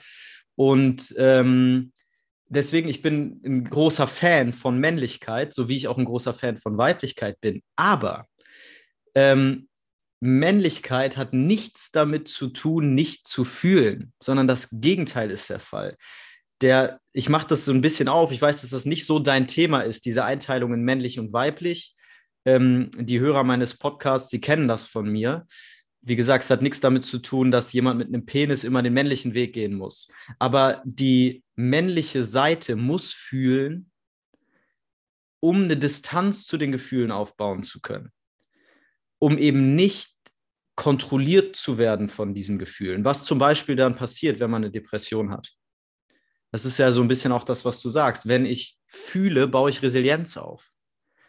Und 0.54 1.14
ähm, 1.18 1.92
deswegen, 2.48 2.88
ich 2.88 3.02
bin 3.02 3.42
ein 3.44 3.64
großer 3.64 4.06
Fan 4.06 4.54
von 4.54 4.78
Männlichkeit, 4.78 5.52
so 5.52 5.68
wie 5.68 5.76
ich 5.76 5.86
auch 5.86 5.98
ein 5.98 6.06
großer 6.06 6.32
Fan 6.32 6.56
von 6.56 6.78
Weiblichkeit 6.78 7.38
bin. 7.42 7.62
Aber 7.76 8.24
ähm, 9.14 9.68
Männlichkeit 10.20 11.18
hat 11.18 11.34
nichts 11.34 11.90
damit 11.90 12.28
zu 12.28 12.48
tun, 12.48 12.94
nicht 12.94 13.28
zu 13.28 13.44
fühlen, 13.44 14.14
sondern 14.22 14.46
das 14.46 14.70
Gegenteil 14.72 15.30
ist 15.30 15.50
der 15.50 15.60
Fall. 15.60 15.98
Der, 16.62 17.00
ich 17.12 17.28
mache 17.28 17.46
das 17.48 17.64
so 17.64 17.72
ein 17.72 17.80
bisschen 17.80 18.08
auf, 18.08 18.32
ich 18.32 18.40
weiß, 18.40 18.62
dass 18.62 18.70
das 18.70 18.84
nicht 18.84 19.04
so 19.04 19.18
dein 19.18 19.48
Thema 19.48 19.80
ist, 19.80 20.04
diese 20.04 20.24
Einteilung 20.24 20.72
in 20.72 20.82
männlich 20.82 21.18
und 21.18 21.32
weiblich. 21.32 21.94
Ähm, 22.44 22.90
die 22.96 23.20
Hörer 23.20 23.44
meines 23.44 23.74
Podcasts, 23.74 24.30
sie 24.30 24.40
kennen 24.40 24.68
das 24.68 24.86
von 24.86 25.08
mir. 25.08 25.46
Wie 26.00 26.16
gesagt, 26.16 26.44
es 26.44 26.50
hat 26.50 26.62
nichts 26.62 26.80
damit 26.80 27.04
zu 27.04 27.18
tun, 27.18 27.50
dass 27.50 27.72
jemand 27.72 27.98
mit 27.98 28.08
einem 28.08 28.24
Penis 28.24 28.64
immer 28.64 28.82
den 28.82 28.94
männlichen 28.94 29.34
Weg 29.34 29.52
gehen 29.52 29.74
muss. 29.74 30.08
Aber 30.38 30.82
die 30.84 31.44
männliche 31.54 32.24
Seite 32.24 32.76
muss 32.76 33.12
fühlen, 33.12 33.90
um 35.40 35.64
eine 35.64 35.76
Distanz 35.76 36.44
zu 36.46 36.56
den 36.56 36.72
Gefühlen 36.72 37.12
aufbauen 37.12 37.62
zu 37.62 37.80
können 37.80 38.10
um 39.22 39.38
eben 39.38 39.76
nicht 39.76 40.16
kontrolliert 40.74 41.54
zu 41.54 41.78
werden 41.78 42.08
von 42.08 42.34
diesen 42.34 42.58
Gefühlen. 42.58 43.04
Was 43.04 43.24
zum 43.24 43.38
Beispiel 43.38 43.76
dann 43.76 43.94
passiert, 43.94 44.40
wenn 44.40 44.50
man 44.50 44.64
eine 44.64 44.72
Depression 44.72 45.30
hat. 45.30 45.52
Das 46.52 46.64
ist 46.66 46.78
ja 46.78 46.92
so 46.92 47.00
ein 47.00 47.08
bisschen 47.08 47.32
auch 47.32 47.44
das, 47.44 47.64
was 47.64 47.80
du 47.80 47.88
sagst. 47.88 48.28
Wenn 48.28 48.46
ich 48.46 48.78
fühle, 48.86 49.48
baue 49.48 49.70
ich 49.70 49.82
Resilienz 49.82 50.36
auf. 50.36 50.70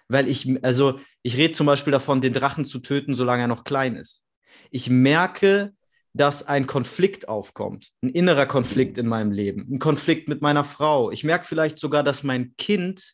Weil 0.10 0.28
ich, 0.28 0.64
also 0.64 1.00
ich 1.24 1.38
rede 1.38 1.54
zum 1.54 1.66
Beispiel 1.66 1.92
davon, 1.92 2.22
den 2.22 2.34
Drachen 2.34 2.66
zu 2.66 2.80
töten, 2.80 3.16
solange 3.16 3.44
er 3.44 3.48
noch 3.48 3.64
klein 3.64 3.96
ist. 3.96 4.22
Ich 4.70 4.90
merke, 4.90 5.74
dass 6.14 6.46
ein 6.46 6.68
Konflikt 6.68 7.28
aufkommt, 7.28 7.92
ein 8.04 8.10
innerer 8.10 8.46
Konflikt 8.46 8.98
in 8.98 9.08
meinem 9.08 9.32
Leben, 9.32 9.68
ein 9.72 9.80
Konflikt 9.80 10.28
mit 10.28 10.42
meiner 10.42 10.64
Frau. 10.64 11.10
Ich 11.10 11.24
merke 11.24 11.46
vielleicht 11.46 11.80
sogar, 11.80 12.04
dass 12.04 12.24
mein 12.24 12.56
Kind 12.58 13.14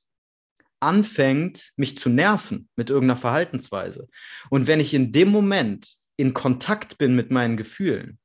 anfängt, 0.82 1.72
mich 1.76 1.98
zu 1.98 2.10
nerven 2.10 2.70
mit 2.76 2.90
irgendeiner 2.90 3.20
Verhaltensweise. 3.20 4.08
Und 4.50 4.68
wenn 4.68 4.80
ich 4.80 4.94
in 4.94 5.12
dem 5.12 5.30
Moment 5.30 5.96
in 6.18 6.34
Kontakt 6.34 6.98
bin 6.98 7.16
mit 7.16 7.32
meinen 7.32 7.56
Gefühlen, 7.56 8.20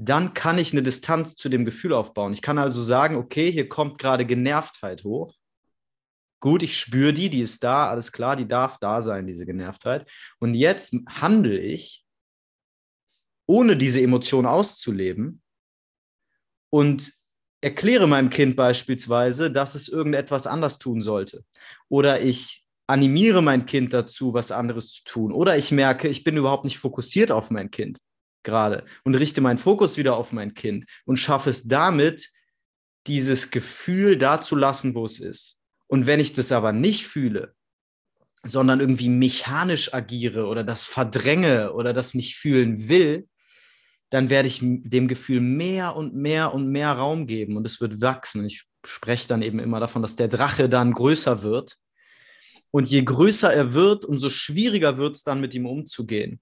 dann 0.00 0.32
kann 0.32 0.58
ich 0.58 0.72
eine 0.72 0.82
Distanz 0.82 1.34
zu 1.34 1.48
dem 1.48 1.64
Gefühl 1.64 1.92
aufbauen. 1.92 2.32
Ich 2.32 2.40
kann 2.40 2.56
also 2.56 2.80
sagen, 2.80 3.16
okay, 3.16 3.50
hier 3.50 3.68
kommt 3.68 3.98
gerade 3.98 4.24
Genervtheit 4.24 5.02
hoch. 5.02 5.34
Gut, 6.40 6.62
ich 6.62 6.78
spüre 6.78 7.12
die, 7.12 7.28
die 7.28 7.40
ist 7.40 7.64
da, 7.64 7.90
alles 7.90 8.12
klar, 8.12 8.36
die 8.36 8.46
darf 8.46 8.78
da 8.78 9.02
sein, 9.02 9.26
diese 9.26 9.44
Genervtheit. 9.44 10.08
Und 10.38 10.54
jetzt 10.54 10.94
handle 11.08 11.58
ich, 11.58 12.06
ohne 13.46 13.76
diese 13.76 14.00
Emotion 14.00 14.46
auszuleben 14.46 15.42
und 16.70 17.12
erkläre 17.60 18.06
meinem 18.06 18.30
Kind 18.30 18.54
beispielsweise, 18.54 19.50
dass 19.50 19.74
es 19.74 19.88
irgendetwas 19.88 20.46
anders 20.46 20.78
tun 20.78 21.02
sollte. 21.02 21.44
Oder 21.88 22.20
ich 22.20 22.64
animiere 22.86 23.42
mein 23.42 23.66
Kind 23.66 23.92
dazu, 23.92 24.32
was 24.32 24.52
anderes 24.52 24.92
zu 24.92 25.02
tun. 25.02 25.32
Oder 25.32 25.56
ich 25.56 25.72
merke, 25.72 26.06
ich 26.06 26.22
bin 26.22 26.36
überhaupt 26.36 26.64
nicht 26.64 26.78
fokussiert 26.78 27.32
auf 27.32 27.50
mein 27.50 27.72
Kind 27.72 27.98
gerade 28.42 28.84
und 29.04 29.14
richte 29.14 29.40
meinen 29.40 29.58
Fokus 29.58 29.96
wieder 29.96 30.16
auf 30.16 30.32
mein 30.32 30.54
Kind 30.54 30.86
und 31.04 31.16
schaffe 31.16 31.50
es 31.50 31.64
damit, 31.68 32.30
dieses 33.06 33.50
Gefühl 33.50 34.18
da 34.18 34.40
zu 34.42 34.56
lassen, 34.56 34.94
wo 34.94 35.04
es 35.04 35.20
ist. 35.20 35.60
Und 35.86 36.06
wenn 36.06 36.20
ich 36.20 36.34
das 36.34 36.52
aber 36.52 36.72
nicht 36.72 37.06
fühle, 37.06 37.54
sondern 38.44 38.80
irgendwie 38.80 39.08
mechanisch 39.08 39.92
agiere 39.94 40.46
oder 40.46 40.62
das 40.62 40.84
verdränge 40.84 41.72
oder 41.72 41.92
das 41.92 42.14
nicht 42.14 42.36
fühlen 42.36 42.88
will, 42.88 43.28
dann 44.10 44.30
werde 44.30 44.48
ich 44.48 44.60
dem 44.62 45.08
Gefühl 45.08 45.40
mehr 45.40 45.96
und 45.96 46.14
mehr 46.14 46.54
und 46.54 46.68
mehr 46.68 46.92
Raum 46.92 47.26
geben 47.26 47.56
und 47.56 47.66
es 47.66 47.80
wird 47.80 48.00
wachsen. 48.00 48.44
Ich 48.46 48.64
spreche 48.86 49.28
dann 49.28 49.42
eben 49.42 49.58
immer 49.58 49.80
davon, 49.80 50.02
dass 50.02 50.16
der 50.16 50.28
Drache 50.28 50.68
dann 50.68 50.92
größer 50.92 51.42
wird. 51.42 51.76
Und 52.70 52.88
je 52.88 53.02
größer 53.02 53.52
er 53.52 53.74
wird, 53.74 54.04
umso 54.04 54.28
schwieriger 54.28 54.98
wird 54.98 55.16
es 55.16 55.22
dann 55.22 55.40
mit 55.40 55.54
ihm 55.54 55.66
umzugehen. 55.66 56.40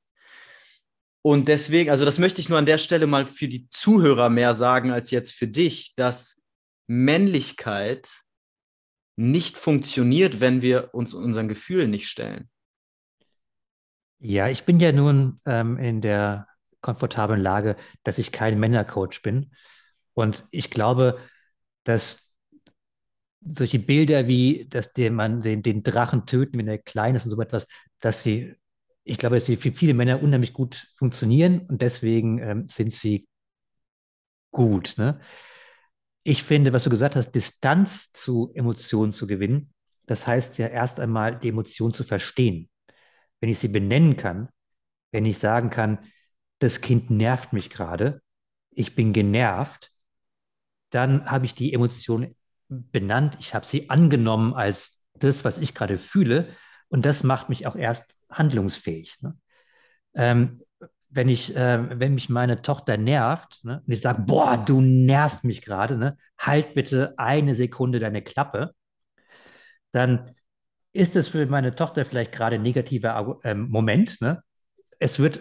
Und 1.26 1.48
deswegen, 1.48 1.90
also 1.90 2.04
das 2.04 2.20
möchte 2.20 2.40
ich 2.40 2.48
nur 2.48 2.56
an 2.56 2.66
der 2.66 2.78
Stelle 2.78 3.08
mal 3.08 3.26
für 3.26 3.48
die 3.48 3.68
Zuhörer 3.70 4.30
mehr 4.30 4.54
sagen 4.54 4.92
als 4.92 5.10
jetzt 5.10 5.32
für 5.32 5.48
dich, 5.48 5.96
dass 5.96 6.40
Männlichkeit 6.86 8.08
nicht 9.16 9.58
funktioniert, 9.58 10.38
wenn 10.38 10.62
wir 10.62 10.94
uns 10.94 11.14
unseren 11.14 11.48
Gefühlen 11.48 11.90
nicht 11.90 12.08
stellen. 12.08 12.48
Ja, 14.20 14.46
ich 14.46 14.62
bin 14.66 14.78
ja 14.78 14.92
nun 14.92 15.40
ähm, 15.46 15.78
in 15.78 16.00
der 16.00 16.46
komfortablen 16.80 17.42
Lage, 17.42 17.74
dass 18.04 18.18
ich 18.18 18.30
kein 18.30 18.60
Männercoach 18.60 19.22
bin. 19.24 19.52
Und 20.14 20.44
ich 20.52 20.70
glaube, 20.70 21.18
dass 21.82 22.38
solche 23.40 23.80
Bilder 23.80 24.28
wie, 24.28 24.68
dass 24.68 24.92
der 24.92 25.10
man 25.10 25.42
den, 25.42 25.64
den 25.64 25.82
Drachen 25.82 26.24
töten, 26.24 26.56
wenn 26.56 26.68
er 26.68 26.78
klein 26.78 27.16
ist 27.16 27.24
und 27.24 27.32
so 27.32 27.40
etwas, 27.40 27.66
dass 27.98 28.22
sie, 28.22 28.54
ich 29.08 29.18
glaube, 29.18 29.36
dass 29.36 29.46
sie 29.46 29.56
für 29.56 29.72
viele 29.72 29.94
Männer 29.94 30.20
unheimlich 30.20 30.52
gut 30.52 30.88
funktionieren 30.96 31.60
und 31.60 31.80
deswegen 31.80 32.38
ähm, 32.38 32.68
sind 32.68 32.92
sie 32.92 33.28
gut. 34.50 34.94
Ne? 34.98 35.20
Ich 36.24 36.42
finde, 36.42 36.72
was 36.72 36.84
du 36.84 36.90
gesagt 36.90 37.14
hast, 37.14 37.30
Distanz 37.30 38.10
zu 38.12 38.50
Emotionen 38.54 39.12
zu 39.12 39.28
gewinnen, 39.28 39.72
das 40.06 40.26
heißt 40.26 40.58
ja 40.58 40.66
erst 40.66 40.98
einmal 40.98 41.38
die 41.38 41.50
Emotion 41.50 41.94
zu 41.94 42.02
verstehen. 42.02 42.68
Wenn 43.40 43.48
ich 43.48 43.60
sie 43.60 43.68
benennen 43.68 44.16
kann, 44.16 44.48
wenn 45.12 45.24
ich 45.24 45.38
sagen 45.38 45.70
kann, 45.70 45.98
das 46.58 46.80
Kind 46.80 47.08
nervt 47.08 47.52
mich 47.52 47.70
gerade, 47.70 48.22
ich 48.70 48.96
bin 48.96 49.12
genervt, 49.12 49.92
dann 50.90 51.30
habe 51.30 51.46
ich 51.46 51.54
die 51.54 51.72
Emotion 51.72 52.34
benannt, 52.68 53.36
ich 53.38 53.54
habe 53.54 53.64
sie 53.64 53.88
angenommen 53.88 54.52
als 54.52 55.06
das, 55.14 55.44
was 55.44 55.58
ich 55.58 55.74
gerade 55.74 55.96
fühle 55.96 56.48
und 56.88 57.04
das 57.04 57.22
macht 57.22 57.48
mich 57.48 57.66
auch 57.66 57.76
erst 57.76 58.18
handlungsfähig. 58.30 59.16
Ne? 59.20 59.36
Ähm, 60.14 60.62
wenn 61.08 61.28
ich, 61.28 61.54
äh, 61.56 62.00
wenn 62.00 62.14
mich 62.14 62.28
meine 62.28 62.62
Tochter 62.62 62.96
nervt 62.96 63.60
ne, 63.64 63.82
und 63.86 63.92
ich 63.92 64.00
sage, 64.00 64.22
boah, 64.22 64.62
du 64.64 64.80
nervst 64.80 65.44
mich 65.44 65.62
gerade, 65.62 65.96
ne, 65.96 66.16
halt 66.38 66.74
bitte 66.74 67.14
eine 67.16 67.54
Sekunde 67.54 67.98
deine 67.98 68.22
Klappe, 68.22 68.72
dann 69.92 70.30
ist 70.92 71.16
es 71.16 71.28
für 71.28 71.46
meine 71.46 71.74
Tochter 71.74 72.04
vielleicht 72.04 72.32
gerade 72.32 72.56
ein 72.56 72.62
negativer 72.62 73.38
ähm, 73.44 73.68
Moment. 73.68 74.20
Ne? 74.20 74.42
Es 74.98 75.18
wird 75.18 75.40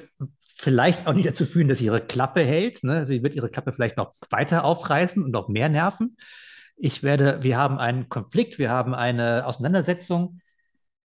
vielleicht 0.57 1.07
auch 1.07 1.13
nicht 1.13 1.27
dazu 1.27 1.45
führen, 1.45 1.67
dass 1.67 1.79
sie 1.79 1.85
ihre 1.85 2.01
Klappe 2.01 2.41
hält. 2.41 2.83
Ne? 2.83 3.05
Sie 3.05 3.23
wird 3.23 3.35
ihre 3.35 3.49
Klappe 3.49 3.71
vielleicht 3.71 3.97
noch 3.97 4.15
weiter 4.29 4.63
aufreißen 4.63 5.23
und 5.23 5.31
noch 5.31 5.47
mehr 5.49 5.69
nerven. 5.69 6.17
Ich 6.77 7.03
werde, 7.03 7.41
wir 7.41 7.57
haben 7.57 7.77
einen 7.77 8.09
Konflikt, 8.09 8.59
wir 8.59 8.69
haben 8.69 8.93
eine 8.93 9.45
Auseinandersetzung. 9.45 10.39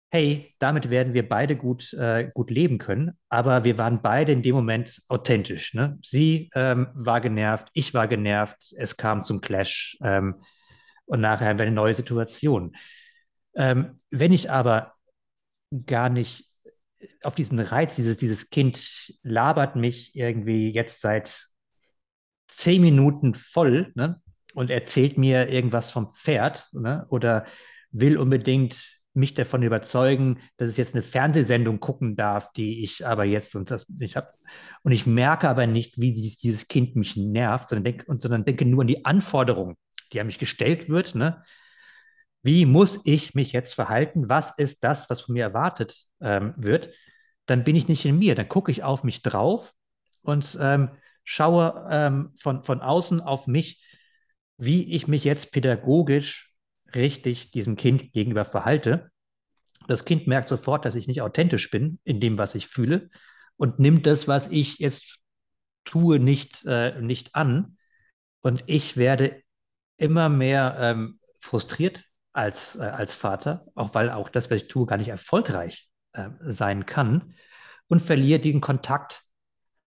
Hey, 0.09 0.55
damit 0.59 0.89
werden 0.89 1.13
wir 1.13 1.27
beide 1.27 1.57
gut, 1.57 1.93
äh, 1.93 2.31
gut 2.33 2.49
leben 2.49 2.77
können. 2.77 3.17
Aber 3.27 3.65
wir 3.65 3.77
waren 3.77 4.01
beide 4.01 4.31
in 4.31 4.41
dem 4.41 4.55
Moment 4.55 5.01
authentisch. 5.09 5.73
Ne? 5.73 5.99
Sie 6.01 6.49
ähm, 6.55 6.87
war 6.93 7.19
genervt, 7.19 7.67
ich 7.73 7.93
war 7.93 8.07
genervt, 8.07 8.73
es 8.77 8.95
kam 8.95 9.21
zum 9.21 9.41
Clash 9.41 9.97
ähm, 10.01 10.35
und 11.05 11.19
nachher 11.19 11.47
haben 11.47 11.59
wir 11.59 11.65
eine 11.65 11.75
neue 11.75 11.93
Situation. 11.93 12.75
Ähm, 13.55 13.99
wenn 14.09 14.31
ich 14.31 14.49
aber 14.49 14.93
gar 15.85 16.09
nicht 16.09 16.45
auf 17.23 17.35
diesen 17.35 17.59
Reiz, 17.59 17.95
dieses, 17.95 18.17
dieses 18.17 18.49
Kind 18.49 19.13
labert 19.23 19.75
mich 19.75 20.15
irgendwie 20.15 20.71
jetzt 20.71 21.01
seit 21.01 21.49
zehn 22.47 22.81
Minuten 22.81 23.33
voll 23.33 23.91
ne, 23.95 24.21
und 24.53 24.69
erzählt 24.69 25.17
mir 25.17 25.49
irgendwas 25.49 25.91
vom 25.91 26.13
Pferd 26.13 26.69
ne, 26.71 27.05
oder 27.09 27.45
will 27.91 28.17
unbedingt 28.17 28.96
mich 29.17 29.33
davon 29.33 29.63
überzeugen, 29.63 30.39
dass 30.57 30.69
es 30.69 30.77
jetzt 30.77 30.93
eine 30.93 31.01
Fernsehsendung 31.01 31.79
gucken 31.79 32.15
darf, 32.15 32.51
die 32.53 32.83
ich 32.83 33.05
aber 33.05 33.25
jetzt 33.25 33.55
und 33.55 33.71
das 33.71 33.85
ich 33.99 34.15
habe 34.15 34.29
und 34.83 34.91
ich 34.91 35.05
merke 35.05 35.49
aber 35.49 35.67
nicht, 35.67 35.99
wie 35.99 36.13
dieses 36.13 36.67
Kind 36.67 36.95
mich 36.95 37.17
nervt, 37.17 37.69
sondern 37.69 37.83
denke, 37.83 38.05
sondern 38.19 38.45
denke 38.45 38.65
nur 38.65 38.81
an 38.81 38.87
die 38.87 39.05
Anforderungen, 39.05 39.75
die 40.13 40.21
an 40.21 40.27
mich 40.27 40.39
gestellt 40.39 40.87
wird. 40.87 41.15
Ne? 41.15 41.43
wie 42.47 42.65
muss 42.65 43.01
ich 43.03 43.35
mich 43.35 43.51
jetzt 43.51 43.73
verhalten? 43.73 44.29
Was 44.29 44.53
ist 44.57 44.83
das, 44.85 45.09
was 45.09 45.19
von 45.19 45.33
mir 45.33 45.43
erwartet 45.43 46.05
ähm, 46.21 46.53
wird? 46.55 46.89
Dann 47.45 47.65
bin 47.65 47.75
ich 47.75 47.89
nicht 47.89 48.05
in 48.05 48.17
mir. 48.17 48.35
Dann 48.35 48.47
gucke 48.47 48.71
ich 48.71 48.83
auf 48.83 49.03
mich 49.03 49.21
drauf 49.21 49.73
und 50.21 50.57
ähm, 50.61 50.91
schaue 51.25 51.87
ähm, 51.91 52.31
von, 52.39 52.63
von 52.63 52.79
außen 52.79 53.19
auf 53.19 53.47
mich, 53.47 53.83
wie 54.57 54.93
ich 54.93 55.09
mich 55.09 55.25
jetzt 55.25 55.51
pädagogisch 55.51 56.46
richtig 56.95 57.51
diesem 57.51 57.75
Kind 57.75 58.13
gegenüber 58.13 58.45
verhalte. 58.45 59.11
Das 59.87 60.05
Kind 60.05 60.27
merkt 60.27 60.47
sofort, 60.47 60.85
dass 60.85 60.95
ich 60.95 61.07
nicht 61.07 61.21
authentisch 61.21 61.69
bin 61.69 61.99
in 62.03 62.19
dem, 62.19 62.37
was 62.37 62.55
ich 62.55 62.67
fühle 62.67 63.09
und 63.55 63.79
nimmt 63.79 64.05
das, 64.05 64.27
was 64.27 64.49
ich 64.49 64.79
jetzt 64.79 65.19
tue, 65.85 66.19
nicht, 66.19 66.65
äh, 66.65 66.99
nicht 67.01 67.35
an. 67.35 67.77
Und 68.41 68.63
ich 68.67 68.97
werde 68.97 69.41
immer 69.97 70.29
mehr 70.29 70.77
ähm, 70.79 71.19
frustriert 71.39 72.03
als, 72.33 72.75
äh, 72.75 72.83
als 72.83 73.15
Vater, 73.15 73.65
auch 73.75 73.95
weil 73.95 74.11
auch 74.11 74.29
das, 74.29 74.51
was 74.51 74.63
ich 74.63 74.67
tue, 74.67 74.85
gar 74.85 74.97
nicht 74.97 75.09
erfolgreich 75.09 75.89
äh, 76.13 76.29
sein 76.41 76.85
kann 76.85 77.33
und 77.87 78.01
verliere 78.01 78.39
den 78.39 78.61
Kontakt 78.61 79.23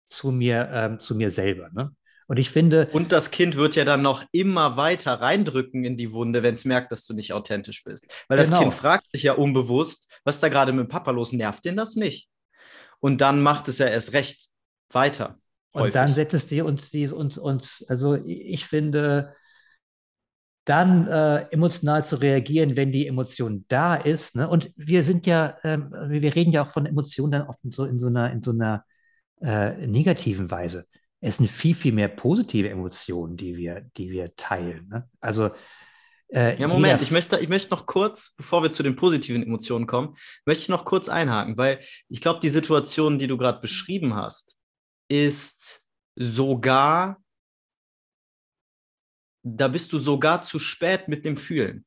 zu 0.08 0.32
mir, 0.32 0.72
äh, 0.72 0.98
zu 1.00 1.16
mir 1.16 1.32
selber. 1.32 1.70
Ne? 1.72 1.96
Und 2.28 2.38
ich 2.38 2.50
finde. 2.50 2.90
Und 2.92 3.12
das 3.12 3.32
Kind 3.32 3.56
wird 3.56 3.76
ja 3.76 3.86
dann 3.86 4.02
noch 4.02 4.24
immer 4.32 4.78
weiter 4.78 5.22
reindrücken 5.22 5.86
in 5.86 5.96
die 5.96 6.12
Wunde, 6.12 6.42
wenn 6.44 6.56
es 6.56 6.66
merkt, 6.66 6.92
dass 6.92 7.06
du 7.06 7.14
nicht 7.14 7.34
authentisch 7.34 7.84
bist. 7.84 8.06
Weil 8.28 8.38
das 8.38 8.50
genau. 8.50 8.62
Kind 8.62 8.74
fragt 8.74 9.08
sich 9.14 9.24
ja 9.24 9.34
unbewusst, 9.34 10.12
was 10.24 10.40
da 10.40 10.50
gerade 10.50 10.74
mit 10.74 10.90
Papa 10.90 11.12
los, 11.12 11.34
nervt 11.34 11.66
den 11.66 11.78
das 11.78 11.96
nicht? 11.96 12.30
Und 13.00 13.22
dann 13.22 13.44
macht 13.44 13.68
es 13.68 13.78
ja 13.78 13.88
erst 13.88 14.14
recht 14.14 14.50
weiter. 14.92 15.38
Und 15.72 15.82
häufig. 15.82 15.94
dann 15.94 16.16
setzt 16.16 16.34
es 16.34 16.48
dir 16.48 16.66
uns, 16.66 16.92
uns, 16.94 17.38
uns, 17.38 17.86
also 17.88 18.16
ich 18.26 18.66
finde, 18.66 19.36
dann 20.64 21.08
äh, 21.08 21.46
emotional 21.52 22.06
zu 22.06 22.16
reagieren, 22.16 22.76
wenn 22.76 22.92
die 22.92 23.06
Emotion 23.06 23.66
da 23.68 23.96
ist. 23.96 24.36
Ne? 24.36 24.50
Und 24.50 24.72
wir 24.76 25.04
sind 25.04 25.28
ja, 25.28 25.58
ähm, 25.64 25.94
wir 26.08 26.36
reden 26.36 26.52
ja 26.52 26.64
auch 26.64 26.72
von 26.72 26.88
Emotionen 26.88 27.34
dann 27.34 27.48
oft 27.48 27.60
so 27.70 27.86
in 27.86 28.00
so 28.00 28.08
einer, 28.08 28.32
in 28.32 28.42
so 28.42 28.52
einer 28.52 28.84
äh, 29.42 29.86
negativen 29.86 30.50
Weise. 30.50 30.88
Es 31.26 31.38
sind 31.38 31.48
viel, 31.48 31.76
viel 31.76 31.94
mehr 31.94 32.08
positive 32.08 32.70
Emotionen, 32.70 33.38
die 33.38 33.58
wir, 33.58 33.82
die 33.98 34.12
wir 34.12 34.36
teilen. 34.36 34.88
Ne? 34.90 35.10
Also 35.20 35.52
äh, 36.30 36.60
ja, 36.60 36.68
Moment, 36.68 37.02
ich 37.02 37.12
möchte, 37.12 37.38
ich 37.40 37.50
möchte 37.50 37.74
noch 37.74 37.86
kurz, 37.86 38.34
bevor 38.36 38.64
wir 38.64 38.72
zu 38.72 38.84
den 38.84 38.96
positiven 38.96 39.44
Emotionen 39.44 39.88
kommen, 39.88 40.16
möchte 40.46 40.64
ich 40.64 40.70
noch 40.70 40.86
kurz 40.86 41.10
einhaken, 41.10 41.58
weil 41.58 41.80
ich 42.10 42.22
glaube, 42.22 42.40
die 42.42 42.50
Situation, 42.50 43.20
die 43.20 43.28
du 43.28 43.38
gerade 43.38 43.60
beschrieben 43.60 44.16
hast, 44.16 44.56
ist 45.08 45.86
sogar 46.16 47.18
da 49.46 49.68
bist 49.68 49.94
du 49.94 50.00
sogar 50.00 50.42
zu 50.42 50.58
spät 50.58 51.08
mit 51.08 51.24
dem 51.24 51.38
Fühlen. 51.38 51.86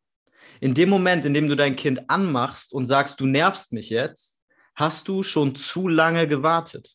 In 0.60 0.74
dem 0.74 0.89
Moment, 0.89 1.24
in 1.27 1.35
dem 1.35 1.48
du 1.48 1.56
dein 1.56 1.77
Kind 1.77 2.09
anmachst 2.09 2.73
und 2.73 2.86
sagst, 2.86 3.20
du 3.20 3.27
nervst 3.27 3.73
mich 3.73 3.90
jetzt, 3.90 4.40
hast 4.77 5.09
du 5.09 5.24
schon 5.24 5.56
zu 5.56 5.89
lange 5.89 6.28
gewartet. 6.28 6.94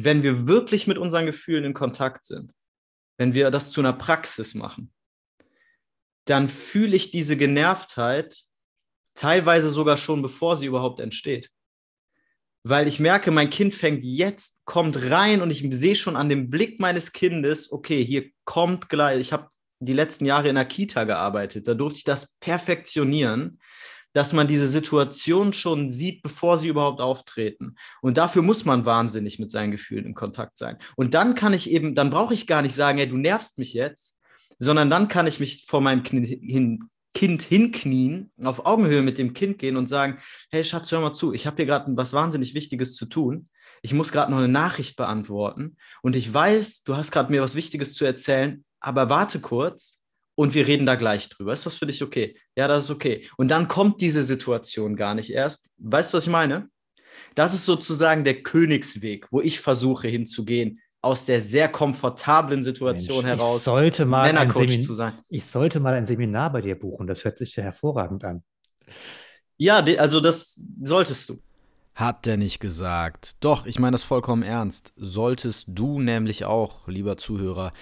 Wenn 0.00 0.22
wir 0.22 0.46
wirklich 0.46 0.86
mit 0.86 0.96
unseren 0.96 1.26
Gefühlen 1.26 1.64
in 1.64 1.74
Kontakt 1.74 2.24
sind, 2.24 2.54
wenn 3.16 3.34
wir 3.34 3.50
das 3.50 3.72
zu 3.72 3.80
einer 3.80 3.92
Praxis 3.92 4.54
machen, 4.54 4.92
dann 6.24 6.48
fühle 6.48 6.94
ich 6.94 7.10
diese 7.10 7.36
Genervtheit 7.36 8.44
teilweise 9.14 9.70
sogar 9.70 9.96
schon, 9.96 10.22
bevor 10.22 10.56
sie 10.56 10.66
überhaupt 10.66 11.00
entsteht. 11.00 11.50
Weil 12.62 12.86
ich 12.86 13.00
merke, 13.00 13.32
mein 13.32 13.50
Kind 13.50 13.74
fängt 13.74 14.04
jetzt, 14.04 14.64
kommt 14.64 15.10
rein 15.10 15.42
und 15.42 15.50
ich 15.50 15.66
sehe 15.74 15.96
schon 15.96 16.14
an 16.14 16.28
dem 16.28 16.48
Blick 16.48 16.78
meines 16.78 17.10
Kindes, 17.10 17.72
okay, 17.72 18.04
hier 18.04 18.30
kommt 18.44 18.88
gleich, 18.88 19.18
ich 19.18 19.32
habe 19.32 19.48
die 19.80 19.94
letzten 19.94 20.26
Jahre 20.26 20.48
in 20.48 20.54
der 20.54 20.64
Kita 20.64 21.02
gearbeitet. 21.04 21.66
Da 21.66 21.74
durfte 21.74 21.98
ich 21.98 22.04
das 22.04 22.36
perfektionieren, 22.38 23.58
dass 24.12 24.32
man 24.32 24.48
diese 24.48 24.68
Situation 24.68 25.52
schon 25.52 25.90
sieht, 25.90 26.22
bevor 26.22 26.58
sie 26.58 26.68
überhaupt 26.68 27.00
auftreten. 27.00 27.76
Und 28.00 28.16
dafür 28.16 28.42
muss 28.42 28.64
man 28.64 28.84
wahnsinnig 28.84 29.38
mit 29.38 29.50
seinen 29.50 29.70
Gefühlen 29.70 30.06
in 30.06 30.14
Kontakt 30.14 30.58
sein. 30.58 30.78
Und 30.96 31.14
dann 31.14 31.34
kann 31.34 31.52
ich 31.52 31.70
eben, 31.70 31.94
dann 31.94 32.10
brauche 32.10 32.34
ich 32.34 32.46
gar 32.46 32.62
nicht 32.62 32.74
sagen, 32.74 32.98
hey, 32.98 33.08
du 33.08 33.16
nervst 33.16 33.58
mich 33.58 33.74
jetzt, 33.74 34.16
sondern 34.58 34.90
dann 34.90 35.08
kann 35.08 35.26
ich 35.26 35.40
mich 35.40 35.66
vor 35.66 35.80
meinem 35.80 36.02
Kind, 36.02 36.26
hin, 36.26 36.84
kind 37.14 37.42
hinknien, 37.42 38.30
auf 38.42 38.66
Augenhöhe 38.66 39.02
mit 39.02 39.18
dem 39.18 39.32
Kind 39.32 39.58
gehen 39.58 39.76
und 39.76 39.86
sagen, 39.88 40.18
hey 40.50 40.64
Schatz, 40.64 40.90
hör 40.90 41.00
mal 41.00 41.12
zu, 41.12 41.32
ich 41.32 41.46
habe 41.46 41.56
hier 41.56 41.66
gerade 41.66 41.86
was 41.96 42.12
wahnsinnig 42.12 42.54
Wichtiges 42.54 42.94
zu 42.94 43.06
tun. 43.06 43.48
Ich 43.82 43.94
muss 43.94 44.10
gerade 44.10 44.32
noch 44.32 44.38
eine 44.38 44.48
Nachricht 44.48 44.96
beantworten 44.96 45.76
und 46.02 46.16
ich 46.16 46.32
weiß, 46.32 46.82
du 46.82 46.96
hast 46.96 47.12
gerade 47.12 47.30
mir 47.30 47.40
was 47.40 47.54
Wichtiges 47.54 47.94
zu 47.94 48.04
erzählen 48.04 48.64
aber 48.80 49.08
warte 49.08 49.40
kurz 49.40 50.00
und 50.38 50.54
wir 50.54 50.68
reden 50.68 50.86
da 50.86 50.94
gleich 50.94 51.28
drüber. 51.28 51.52
Ist 51.52 51.66
das 51.66 51.74
für 51.74 51.86
dich 51.86 52.00
okay? 52.00 52.36
Ja, 52.54 52.68
das 52.68 52.84
ist 52.84 52.90
okay. 52.90 53.28
Und 53.36 53.48
dann 53.48 53.66
kommt 53.66 54.00
diese 54.00 54.22
Situation 54.22 54.94
gar 54.94 55.16
nicht 55.16 55.30
erst. 55.30 55.68
Weißt 55.78 56.12
du, 56.12 56.16
was 56.16 56.26
ich 56.26 56.30
meine? 56.30 56.68
Das 57.34 57.54
ist 57.54 57.64
sozusagen 57.64 58.22
der 58.22 58.44
Königsweg, 58.44 59.26
wo 59.32 59.40
ich 59.40 59.58
versuche 59.58 60.06
hinzugehen, 60.06 60.78
aus 61.00 61.24
der 61.24 61.40
sehr 61.40 61.68
komfortablen 61.68 62.62
Situation 62.62 63.24
Mensch, 63.24 63.40
heraus, 63.40 63.56
ich 63.56 63.62
sollte 63.64 64.04
mal 64.04 64.32
Männercoach 64.32 64.80
zu 64.80 64.92
sein. 64.92 65.14
Ich 65.28 65.44
sollte 65.44 65.80
mal 65.80 65.94
ein 65.94 66.06
Seminar 66.06 66.52
bei 66.52 66.60
dir 66.60 66.78
buchen. 66.78 67.08
Das 67.08 67.24
hört 67.24 67.36
sich 67.36 67.56
ja 67.56 67.64
hervorragend 67.64 68.22
an. 68.22 68.44
Ja, 69.56 69.78
also 69.98 70.20
das 70.20 70.64
solltest 70.80 71.30
du. 71.30 71.40
Hat 71.96 72.26
der 72.26 72.36
nicht 72.36 72.60
gesagt. 72.60 73.32
Doch, 73.40 73.66
ich 73.66 73.80
meine 73.80 73.96
das 73.96 74.04
vollkommen 74.04 74.44
ernst. 74.44 74.92
Solltest 74.94 75.64
du 75.66 76.00
nämlich 76.00 76.44
auch, 76.44 76.86
lieber 76.86 77.16
Zuhörer, 77.16 77.72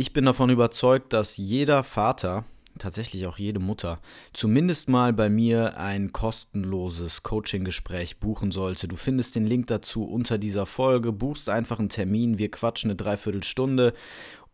ich 0.00 0.14
bin 0.14 0.24
davon 0.24 0.48
überzeugt, 0.48 1.12
dass 1.12 1.36
jeder 1.36 1.82
Vater, 1.82 2.46
tatsächlich 2.78 3.26
auch 3.26 3.36
jede 3.36 3.60
Mutter, 3.60 4.00
zumindest 4.32 4.88
mal 4.88 5.12
bei 5.12 5.28
mir 5.28 5.76
ein 5.76 6.10
kostenloses 6.10 7.22
Coaching-Gespräch 7.22 8.18
buchen 8.18 8.50
sollte. 8.50 8.88
Du 8.88 8.96
findest 8.96 9.36
den 9.36 9.44
Link 9.44 9.66
dazu 9.66 10.04
unter 10.04 10.38
dieser 10.38 10.64
Folge, 10.64 11.12
buchst 11.12 11.50
einfach 11.50 11.78
einen 11.78 11.90
Termin, 11.90 12.38
wir 12.38 12.50
quatschen 12.50 12.90
eine 12.90 12.96
Dreiviertelstunde 12.96 13.92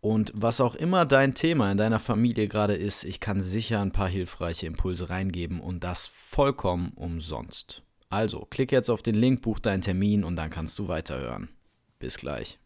und 0.01 0.33
was 0.35 0.59
auch 0.59 0.75
immer 0.75 1.05
dein 1.05 1.33
Thema 1.33 1.71
in 1.71 1.77
deiner 1.77 1.99
Familie 1.99 2.49
gerade 2.49 2.75
ist, 2.75 3.05
ich 3.05 3.21
kann 3.21 3.41
sicher 3.41 3.79
ein 3.79 3.93
paar 3.93 4.09
hilfreiche 4.09 4.67
Impulse 4.67 5.09
reingeben 5.09 5.61
und 5.61 5.85
das 5.85 6.07
vollkommen 6.07 6.91
umsonst. 6.95 7.83
Also, 8.09 8.45
klick 8.49 8.73
jetzt 8.73 8.89
auf 8.89 9.01
den 9.01 9.15
Link, 9.15 9.43
buch 9.43 9.59
deinen 9.59 9.81
Termin 9.81 10.25
und 10.25 10.35
dann 10.35 10.49
kannst 10.49 10.77
du 10.77 10.89
weiterhören. 10.89 11.47
Bis 11.99 12.17
gleich. 12.17 12.59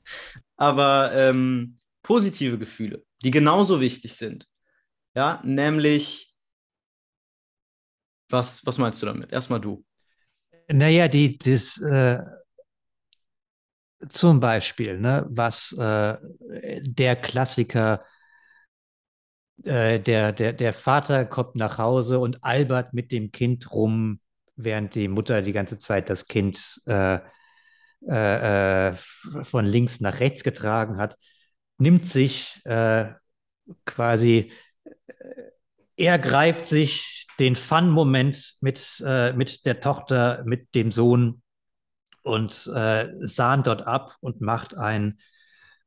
Aber 0.58 1.12
ähm, 1.14 1.78
positive 2.04 2.58
Gefühle, 2.58 3.04
die 3.24 3.32
genauso 3.32 3.80
wichtig 3.80 4.14
sind. 4.16 4.48
Ja, 5.16 5.42
nämlich, 5.44 6.34
was, 8.30 8.66
was 8.66 8.78
meinst 8.78 9.02
du 9.02 9.06
damit? 9.06 9.32
Erstmal 9.32 9.60
du. 9.60 9.86
Naja, 10.68 11.08
die, 11.08 11.38
das, 11.38 11.80
äh, 11.82 12.20
zum 14.10 14.40
Beispiel, 14.40 14.98
ne, 15.00 15.26
was 15.30 15.74
äh, 15.74 16.18
der 16.82 17.16
Klassiker, 17.18 18.04
äh, 19.64 20.00
der, 20.00 20.32
der, 20.32 20.54
der 20.54 20.74
Vater 20.74 21.26
kommt 21.26 21.56
nach 21.56 21.78
Hause 21.78 22.20
und 22.20 22.44
albert 22.44 22.94
mit 22.94 23.12
dem 23.12 23.32
Kind 23.32 23.72
rum, 23.74 24.22
während 24.56 24.96
die 24.96 25.08
Mutter 25.08 25.42
die 25.42 25.52
ganze 25.52 25.78
Zeit 25.78 26.10
das 26.10 26.26
Kind 26.26 26.82
äh, 26.88 27.20
äh, 28.08 28.88
äh 28.90 28.96
von 29.44 29.66
links 29.66 30.00
nach 30.00 30.20
rechts 30.20 30.44
getragen 30.44 30.98
hat 30.98 31.18
nimmt 31.82 32.06
sich 32.06 32.62
äh, 32.66 33.08
quasi, 33.86 34.52
äh, 35.08 35.24
er 35.98 36.20
greift 36.20 36.68
sich 36.68 37.28
den 37.40 37.56
Fun-Moment 37.56 38.56
mit, 38.62 39.04
äh, 39.06 39.34
mit 39.34 39.66
der 39.66 39.82
Tochter, 39.82 40.44
mit 40.46 40.76
dem 40.76 40.92
Sohn 40.92 41.42
und 42.24 42.72
äh, 42.74 43.10
sahnt 43.22 43.66
dort 43.66 43.88
ab 43.88 44.16
und 44.22 44.42
macht 44.42 44.78
ein 44.78 45.20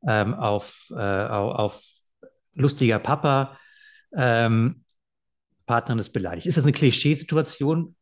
ähm, 0.07 0.35
auf, 0.35 0.89
äh, 0.91 1.27
auf 1.27 1.81
lustiger 2.55 2.99
Papa. 2.99 3.57
Ähm, 4.17 4.85
Partnerin 5.67 6.01
ist 6.01 6.13
beleidigt. 6.13 6.47
Ist 6.47 6.57
das 6.57 6.65
eine 6.65 6.73
Klischeesituation? 6.73 7.95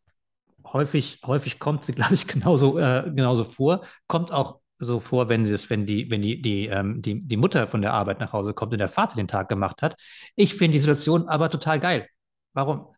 Häufig, 0.65 1.21
häufig 1.27 1.59
kommt 1.59 1.85
sie, 1.85 1.93
glaube 1.95 2.15
ich, 2.15 2.27
genauso, 2.27 2.79
äh, 2.79 3.05
genauso 3.15 3.45
vor. 3.45 3.85
Kommt 4.07 4.33
auch 4.33 4.62
so 4.85 4.99
vor, 4.99 5.29
wenn, 5.29 5.47
das, 5.47 5.71
wenn, 5.71 5.87
die, 5.87 6.11
wenn 6.11 6.23
die, 6.23 6.43
die, 6.43 6.67
ähm, 6.67 7.01
die, 7.01 7.21
die 7.21 7.37
Mutter 7.37 7.67
von 7.69 7.83
der 7.83 7.93
Arbeit 7.93 8.19
nach 8.21 8.33
Hause 8.33 8.53
kommt 8.53 8.73
und 8.73 8.79
der 8.79 8.89
Vater 8.89 9.17
den 9.17 9.29
Tag 9.29 9.49
gemacht 9.49 9.81
hat. 9.81 9.97
Ich 10.35 10.55
finde 10.55 10.73
die 10.73 10.81
Situation 10.81 11.29
aber 11.29 11.51
total 11.51 11.79
geil. 11.79 12.09
Warum? 12.53 12.89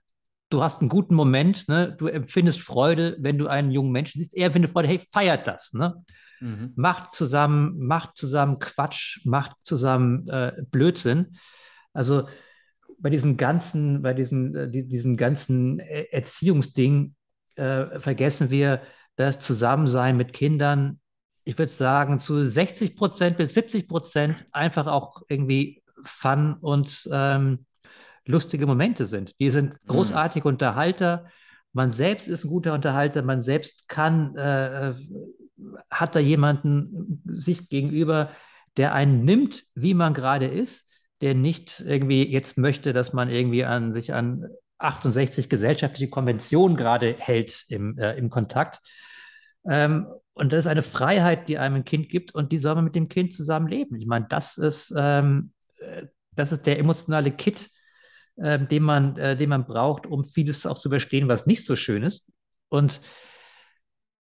Du 0.48 0.62
hast 0.62 0.80
einen 0.80 0.88
guten 0.88 1.14
Moment, 1.14 1.68
ne? 1.68 1.94
du 1.98 2.06
empfindest 2.06 2.60
Freude, 2.60 3.16
wenn 3.20 3.38
du 3.38 3.48
einen 3.48 3.70
jungen 3.70 3.92
Menschen 3.92 4.18
siehst. 4.18 4.34
Er 4.34 4.46
empfindet 4.46 4.70
Freude, 4.70 4.88
hey, 4.88 4.98
feiert 4.98 5.46
das. 5.46 5.72
Ne? 5.72 5.94
Mhm. 6.40 6.72
Macht 6.76 7.14
zusammen, 7.14 7.78
macht 7.78 8.16
zusammen 8.16 8.58
Quatsch, 8.58 9.20
macht 9.24 9.56
zusammen 9.62 10.28
äh, 10.28 10.52
Blödsinn. 10.70 11.36
Also 11.92 12.28
bei 12.98 13.10
diesem 13.10 13.36
ganzen, 13.36 14.02
bei 14.02 14.14
diesem, 14.14 14.54
äh, 14.54 14.70
diesem 14.70 15.16
ganzen 15.16 15.80
Erziehungsding 15.80 17.14
äh, 17.56 18.00
vergessen 18.00 18.50
wir, 18.50 18.82
das 19.16 19.38
Zusammensein 19.38 20.16
mit 20.16 20.32
Kindern 20.32 20.98
ich 21.44 21.58
würde 21.58 21.72
sagen, 21.72 22.18
zu 22.18 22.44
60 22.44 22.96
Prozent 22.96 23.36
bis 23.36 23.54
70 23.54 23.88
Prozent 23.88 24.46
einfach 24.52 24.86
auch 24.86 25.22
irgendwie 25.28 25.82
Fun 26.02 26.54
und 26.60 27.08
ähm, 27.12 27.66
lustige 28.26 28.66
Momente 28.66 29.06
sind. 29.06 29.32
Die 29.38 29.50
sind 29.50 29.74
großartige 29.86 30.48
mhm. 30.48 30.54
Unterhalter. 30.54 31.26
Man 31.72 31.92
selbst 31.92 32.28
ist 32.28 32.44
ein 32.44 32.50
guter 32.50 32.72
Unterhalter. 32.74 33.22
Man 33.22 33.42
selbst 33.42 33.88
kann, 33.88 34.36
äh, 34.36 34.94
hat 35.90 36.14
da 36.14 36.18
jemanden 36.18 37.22
sich 37.26 37.68
gegenüber, 37.68 38.30
der 38.76 38.94
einen 38.94 39.24
nimmt, 39.24 39.64
wie 39.74 39.94
man 39.94 40.14
gerade 40.14 40.46
ist, 40.46 40.90
der 41.20 41.34
nicht 41.34 41.80
irgendwie 41.80 42.26
jetzt 42.26 42.58
möchte, 42.58 42.92
dass 42.92 43.12
man 43.12 43.30
irgendwie 43.30 43.64
an 43.64 43.92
sich 43.92 44.12
an 44.12 44.46
68 44.78 45.48
gesellschaftliche 45.48 46.10
Konventionen 46.10 46.76
gerade 46.76 47.14
hält 47.18 47.64
im, 47.68 47.98
äh, 47.98 48.14
im 48.16 48.30
Kontakt. 48.30 48.80
Ähm, 49.68 50.06
und 50.34 50.52
das 50.52 50.60
ist 50.60 50.66
eine 50.66 50.82
Freiheit, 50.82 51.48
die 51.48 51.58
einem 51.58 51.76
ein 51.76 51.84
Kind 51.84 52.08
gibt 52.08 52.34
und 52.34 52.50
die 52.52 52.58
soll 52.58 52.74
man 52.74 52.84
mit 52.84 52.96
dem 52.96 53.08
Kind 53.08 53.34
zusammen 53.34 53.68
leben. 53.68 53.96
Ich 53.96 54.06
meine, 54.06 54.26
das 54.28 54.58
ist, 54.58 54.92
ähm, 54.96 55.52
äh, 55.78 56.06
das 56.32 56.52
ist 56.52 56.66
der 56.66 56.78
emotionale 56.78 57.30
Kit, 57.30 57.70
äh, 58.36 58.58
den, 58.58 58.82
man, 58.82 59.16
äh, 59.16 59.36
den 59.36 59.48
man 59.48 59.66
braucht, 59.66 60.06
um 60.06 60.24
vieles 60.24 60.66
auch 60.66 60.78
zu 60.78 60.90
verstehen, 60.90 61.28
was 61.28 61.46
nicht 61.46 61.64
so 61.64 61.76
schön 61.76 62.02
ist. 62.02 62.28
Und 62.68 63.00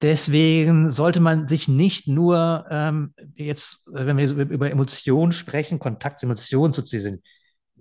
deswegen 0.02 0.92
sollte 0.92 1.22
man 1.22 1.48
sich 1.48 1.68
nicht 1.68 2.08
nur 2.08 2.66
ähm, 2.70 3.14
jetzt, 3.36 3.88
wenn 3.92 4.18
wir 4.18 4.30
über 4.32 4.70
Emotionen 4.70 5.32
sprechen, 5.32 5.80
Kontakt 5.80 6.20
zu 6.20 6.26
Emotionen 6.26 6.74
sozusagen, 6.74 7.22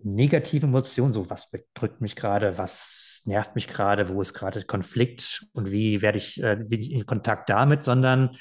negative 0.04 0.66
Emotionen, 0.66 1.12
so 1.12 1.28
was 1.30 1.50
bedrückt 1.50 2.00
mich 2.00 2.16
gerade, 2.16 2.58
was 2.58 3.22
nervt 3.24 3.54
mich 3.54 3.68
gerade, 3.68 4.08
wo 4.08 4.20
ist 4.20 4.34
gerade 4.34 4.62
Konflikt 4.62 5.46
und 5.52 5.70
wie 5.70 6.02
werde 6.02 6.18
ich, 6.18 6.42
äh, 6.42 6.56
bin 6.56 6.80
ich 6.80 6.92
in 6.92 7.06
Kontakt 7.06 7.48
damit, 7.48 7.84
sondern 7.84 8.36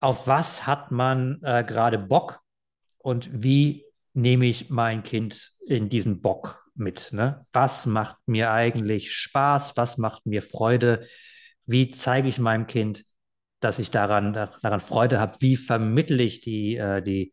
auf 0.00 0.26
was 0.26 0.66
hat 0.66 0.90
man 0.90 1.40
äh, 1.42 1.64
gerade 1.64 1.98
Bock 1.98 2.40
und 2.98 3.30
wie 3.32 3.84
nehme 4.12 4.46
ich 4.46 4.70
mein 4.70 5.02
Kind 5.02 5.52
in 5.66 5.88
diesen 5.88 6.22
Bock 6.22 6.64
mit? 6.74 7.12
Ne? 7.12 7.38
Was 7.52 7.86
macht 7.86 8.16
mir 8.26 8.50
eigentlich 8.52 9.12
Spaß? 9.12 9.76
Was 9.76 9.98
macht 9.98 10.26
mir 10.26 10.42
Freude? 10.42 11.06
Wie 11.64 11.90
zeige 11.90 12.28
ich 12.28 12.38
meinem 12.38 12.66
Kind, 12.66 13.04
dass 13.60 13.78
ich 13.78 13.90
daran, 13.90 14.32
daran 14.32 14.80
Freude 14.80 15.18
habe? 15.18 15.36
Wie 15.40 15.56
vermittle 15.56 16.22
ich 16.22 16.40
die, 16.40 16.76
äh, 16.76 17.02
die, 17.02 17.32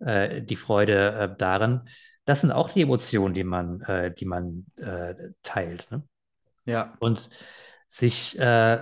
äh, 0.00 0.42
die 0.42 0.56
Freude 0.56 1.12
äh, 1.12 1.36
darin? 1.36 1.82
Das 2.24 2.40
sind 2.40 2.52
auch 2.52 2.70
die 2.70 2.82
Emotionen, 2.82 3.34
die 3.34 3.44
man, 3.44 3.80
äh, 3.82 4.12
die 4.14 4.26
man 4.26 4.66
äh, 4.76 5.14
teilt. 5.42 5.90
Ne? 5.90 6.02
Ja. 6.64 6.94
Und 7.00 7.30
sich, 7.88 8.38
äh, 8.38 8.80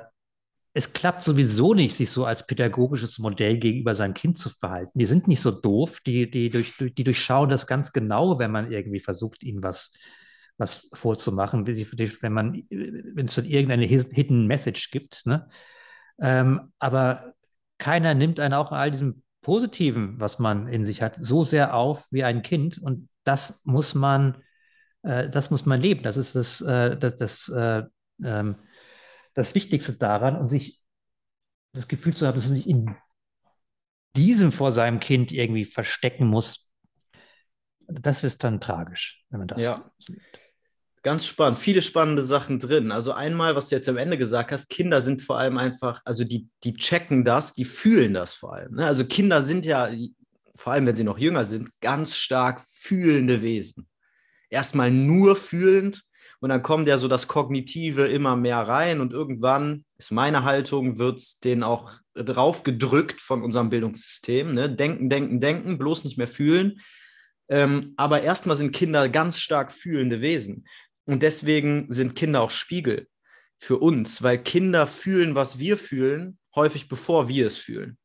es 0.73 0.93
klappt 0.93 1.23
sowieso 1.23 1.75
nicht, 1.75 1.97
sich 1.97 2.11
so 2.11 2.25
als 2.25 2.47
pädagogisches 2.47 3.19
Modell 3.19 3.59
gegenüber 3.59 3.95
seinem 3.95 4.15
Kind 4.15 4.39
zu 4.39 4.51
verhalten. 4.51 4.99
Die 4.99 5.07
sind 5.07 5.27
nicht 5.27 5.41
so 5.41 5.51
doof, 5.51 6.01
die, 6.07 6.31
die, 6.31 6.49
durch, 6.49 6.75
die 6.79 7.05
durchschauen 7.05 7.49
das 7.49 7.67
ganz 7.67 7.93
genau, 7.93 8.39
wenn 8.39 8.51
man 8.51 8.71
irgendwie 8.71 9.01
versucht, 9.01 9.43
ihnen 9.43 9.62
was, 9.62 9.93
was 10.59 10.89
vorzumachen, 10.93 11.67
wenn 11.67 12.33
man, 12.33 12.62
wenn 12.71 13.27
es 13.27 13.35
dann 13.35 13.47
irgendeine 13.47 13.87
Hidden 13.87 14.47
Message 14.47 14.91
gibt. 14.91 15.27
Ne? 15.27 15.49
Ähm, 16.21 16.73
aber 16.79 17.35
keiner 17.79 18.15
nimmt 18.15 18.39
einen 18.39 18.55
auch 18.55 18.71
in 18.71 18.77
all 18.77 18.91
diesem 18.91 19.23
Positiven, 19.43 20.21
was 20.21 20.39
man 20.39 20.69
in 20.69 20.85
sich 20.85 21.03
hat, 21.03 21.17
so 21.19 21.45
sehr 21.45 21.75
auf 21.75 22.07
wie 22.11 22.25
ein 22.25 22.43
Kind. 22.43 22.79
Und 22.79 23.09
das 23.25 23.62
muss 23.65 23.95
man, 23.95 24.43
äh, 25.03 25.29
das 25.29 25.51
muss 25.51 25.67
man 25.67 25.81
leben. 25.81 26.03
Das 26.03 26.17
ist 26.17 26.35
das, 26.35 26.61
äh, 26.61 26.97
das, 26.97 27.17
das, 27.17 27.49
äh, 27.49 27.83
ähm, 28.23 28.57
das 29.35 29.55
Wichtigste 29.55 29.95
daran 29.95 30.37
und 30.37 30.49
sich 30.49 30.83
das 31.73 31.89
Gefühl 31.89 32.15
zu 32.15 32.27
haben, 32.27 32.35
dass 32.35 32.49
man 32.49 32.57
sich 32.57 32.69
in 32.69 32.95
diesem 34.17 34.53
vor 34.53 34.73
seinem 34.73 35.01
Kind 35.01 35.33
irgendwie 35.33 35.65
verstecken 35.65 36.27
muss. 36.27 36.71
Das 37.87 38.25
ist 38.25 38.45
dann 38.45 38.61
tragisch, 38.61 39.25
wenn 39.31 39.39
man 39.39 39.49
das 39.49 39.62
ja. 39.62 39.91
Lebt. 40.07 40.40
Ganz 41.02 41.24
spannend, 41.24 41.59
viele 41.59 41.81
spannende 41.81 42.22
Sachen 42.22 42.59
drin. 42.59 42.93
Also 42.93 43.12
einmal, 43.12 43.56
was 43.56 43.68
du 43.68 43.74
jetzt 43.74 43.89
am 43.89 43.97
Ende 43.97 44.18
gesagt 44.18 44.52
hast, 44.52 44.68
Kinder 44.68 45.01
sind 45.01 45.22
vor 45.22 45.39
allem 45.39 45.56
einfach, 45.56 46.02
also 46.05 46.24
die, 46.24 46.48
die 46.62 46.74
checken 46.74 47.24
das, 47.24 47.55
die 47.55 47.64
fühlen 47.64 48.12
das 48.12 48.35
vor 48.35 48.55
allem. 48.55 48.74
Ne? 48.74 48.86
Also 48.86 49.06
Kinder 49.06 49.43
sind 49.43 49.64
ja, 49.64 49.89
vor 50.55 50.74
allem 50.74 50.85
wenn 50.85 50.94
sie 50.94 51.05
noch 51.05 51.18
jünger 51.18 51.47
sind, 51.47 51.70
ganz 51.81 52.16
stark 52.16 52.60
fühlende 52.62 53.40
Wesen. 53.40 53.89
Erstmal 54.51 54.90
nur 54.90 55.36
fühlend 55.36 56.02
und 56.40 56.51
dann 56.51 56.62
kommt 56.62 56.86
ja 56.86 56.98
so 56.98 57.09
das 57.09 57.28
Kognitive 57.28 58.06
immer 58.06 58.36
mehr 58.36 58.59
rein 58.59 59.01
und 59.01 59.12
irgendwann 59.12 59.85
ist 59.97 60.10
meine 60.10 60.44
Haltung, 60.44 60.98
wird 60.98 61.18
es 61.18 61.40
denen 61.40 61.62
auch 61.62 61.93
drauf 62.14 62.62
gedrückt 62.62 63.22
von 63.22 63.43
unserem 63.43 63.70
Bildungssystem. 63.70 64.52
Ne? 64.52 64.68
Denken, 64.68 65.09
denken, 65.09 65.40
denken, 65.40 65.78
bloß 65.78 66.05
nicht 66.05 66.18
mehr 66.18 66.28
fühlen. 66.28 66.81
Ähm, 67.48 67.94
aber 67.97 68.22
erstmal 68.22 68.56
sind 68.56 68.72
Kinder 68.72 69.09
ganz 69.09 69.39
stark 69.39 69.72
fühlende 69.72 70.20
Wesen. 70.20 70.66
Und 71.06 71.22
deswegen 71.22 71.93
sind 71.93 72.14
Kinder 72.14 72.43
auch 72.43 72.51
Spiegel 72.51 73.09
für 73.59 73.78
uns, 73.78 74.22
weil 74.22 74.43
Kinder 74.43 74.86
fühlen, 74.86 75.35
was 75.35 75.59
wir 75.59 75.77
fühlen, 75.77 76.39
häufig 76.55 76.89
bevor 76.89 77.28
wir 77.28 77.47
es 77.47 77.56
fühlen. 77.56 77.98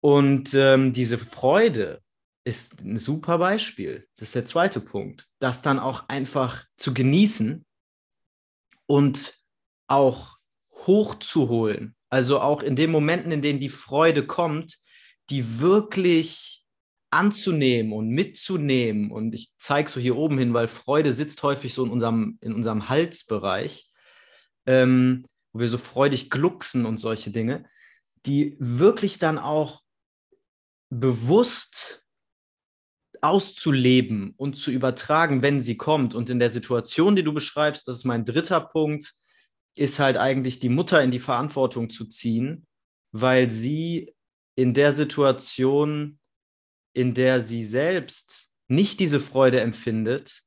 Und 0.00 0.54
ähm, 0.54 0.92
diese 0.92 1.18
Freude 1.18 2.00
ist 2.44 2.80
ein 2.82 2.96
super 2.96 3.38
Beispiel. 3.38 4.06
Das 4.16 4.28
ist 4.28 4.34
der 4.36 4.44
zweite 4.44 4.80
Punkt. 4.80 5.26
Das 5.40 5.62
dann 5.62 5.80
auch 5.80 6.08
einfach 6.08 6.64
zu 6.76 6.94
genießen 6.94 7.66
und 8.86 9.34
auch 9.88 10.36
hochzuholen. 10.70 11.96
Also 12.08 12.40
auch 12.40 12.62
in 12.62 12.76
den 12.76 12.92
Momenten, 12.92 13.32
in 13.32 13.42
denen 13.42 13.58
die 13.58 13.68
Freude 13.68 14.26
kommt, 14.26 14.78
die 15.30 15.58
wirklich 15.58 16.55
anzunehmen 17.10 17.92
und 17.92 18.08
mitzunehmen. 18.08 19.10
Und 19.10 19.34
ich 19.34 19.52
zeige 19.58 19.90
so 19.90 20.00
hier 20.00 20.16
oben 20.16 20.38
hin, 20.38 20.54
weil 20.54 20.68
Freude 20.68 21.12
sitzt 21.12 21.42
häufig 21.42 21.74
so 21.74 21.84
in 21.84 21.90
unserem, 21.90 22.38
in 22.40 22.54
unserem 22.54 22.88
Halsbereich, 22.88 23.88
ähm, 24.66 25.24
wo 25.52 25.60
wir 25.60 25.68
so 25.68 25.78
freudig 25.78 26.30
glucksen 26.30 26.86
und 26.86 26.98
solche 26.98 27.30
Dinge, 27.30 27.64
die 28.26 28.56
wirklich 28.58 29.18
dann 29.18 29.38
auch 29.38 29.82
bewusst 30.90 32.02
auszuleben 33.22 34.34
und 34.36 34.56
zu 34.56 34.70
übertragen, 34.70 35.42
wenn 35.42 35.60
sie 35.60 35.76
kommt. 35.76 36.14
Und 36.14 36.30
in 36.30 36.38
der 36.38 36.50
Situation, 36.50 37.16
die 37.16 37.24
du 37.24 37.32
beschreibst, 37.32 37.88
das 37.88 37.96
ist 37.96 38.04
mein 38.04 38.24
dritter 38.24 38.60
Punkt, 38.60 39.14
ist 39.74 39.98
halt 39.98 40.16
eigentlich 40.16 40.60
die 40.60 40.68
Mutter 40.68 41.02
in 41.02 41.10
die 41.10 41.20
Verantwortung 41.20 41.90
zu 41.90 42.06
ziehen, 42.06 42.66
weil 43.12 43.50
sie 43.50 44.14
in 44.54 44.74
der 44.74 44.92
Situation 44.92 46.18
in 46.96 47.12
der 47.12 47.42
sie 47.42 47.62
selbst 47.62 48.48
nicht 48.68 49.00
diese 49.00 49.20
Freude 49.20 49.60
empfindet, 49.60 50.40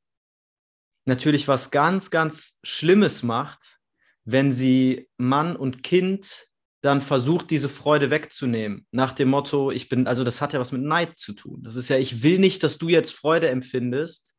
natürlich 1.06 1.48
was 1.48 1.70
ganz, 1.70 2.10
ganz 2.10 2.58
Schlimmes 2.64 3.22
macht, 3.22 3.78
wenn 4.26 4.52
sie 4.52 5.08
Mann 5.18 5.56
und 5.56 5.84
Kind 5.84 6.48
dann 6.82 7.02
versucht, 7.02 7.52
diese 7.52 7.70
Freude 7.70 8.10
wegzunehmen. 8.10 8.88
Nach 8.92 9.12
dem 9.12 9.30
Motto, 9.30 9.70
ich 9.70 9.90
bin, 9.90 10.08
also 10.08 10.24
das 10.24 10.42
hat 10.42 10.54
ja 10.54 10.60
was 10.60 10.72
mit 10.72 10.82
Neid 10.82 11.20
zu 11.20 11.34
tun. 11.34 11.62
Das 11.62 11.76
ist 11.76 11.88
ja, 11.88 11.98
ich 11.98 12.24
will 12.24 12.40
nicht, 12.40 12.64
dass 12.64 12.80
du 12.80 12.90
jetzt 12.90 13.12
Freude 13.12 13.50
empfindest, 13.50 14.34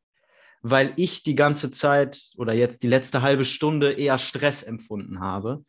weil 0.61 0.91
ich 0.97 1.23
die 1.23 1.35
ganze 1.35 1.71
Zeit 1.71 2.31
oder 2.35 2.51
jetzt 2.51 2.83
die 2.83 2.87
letzte 2.89 3.21
halbe 3.21 3.45
Stunde 3.45 3.93
eher 3.93 4.17
Stress 4.17 4.63
empfunden 4.63 5.21
habe. 5.21 5.63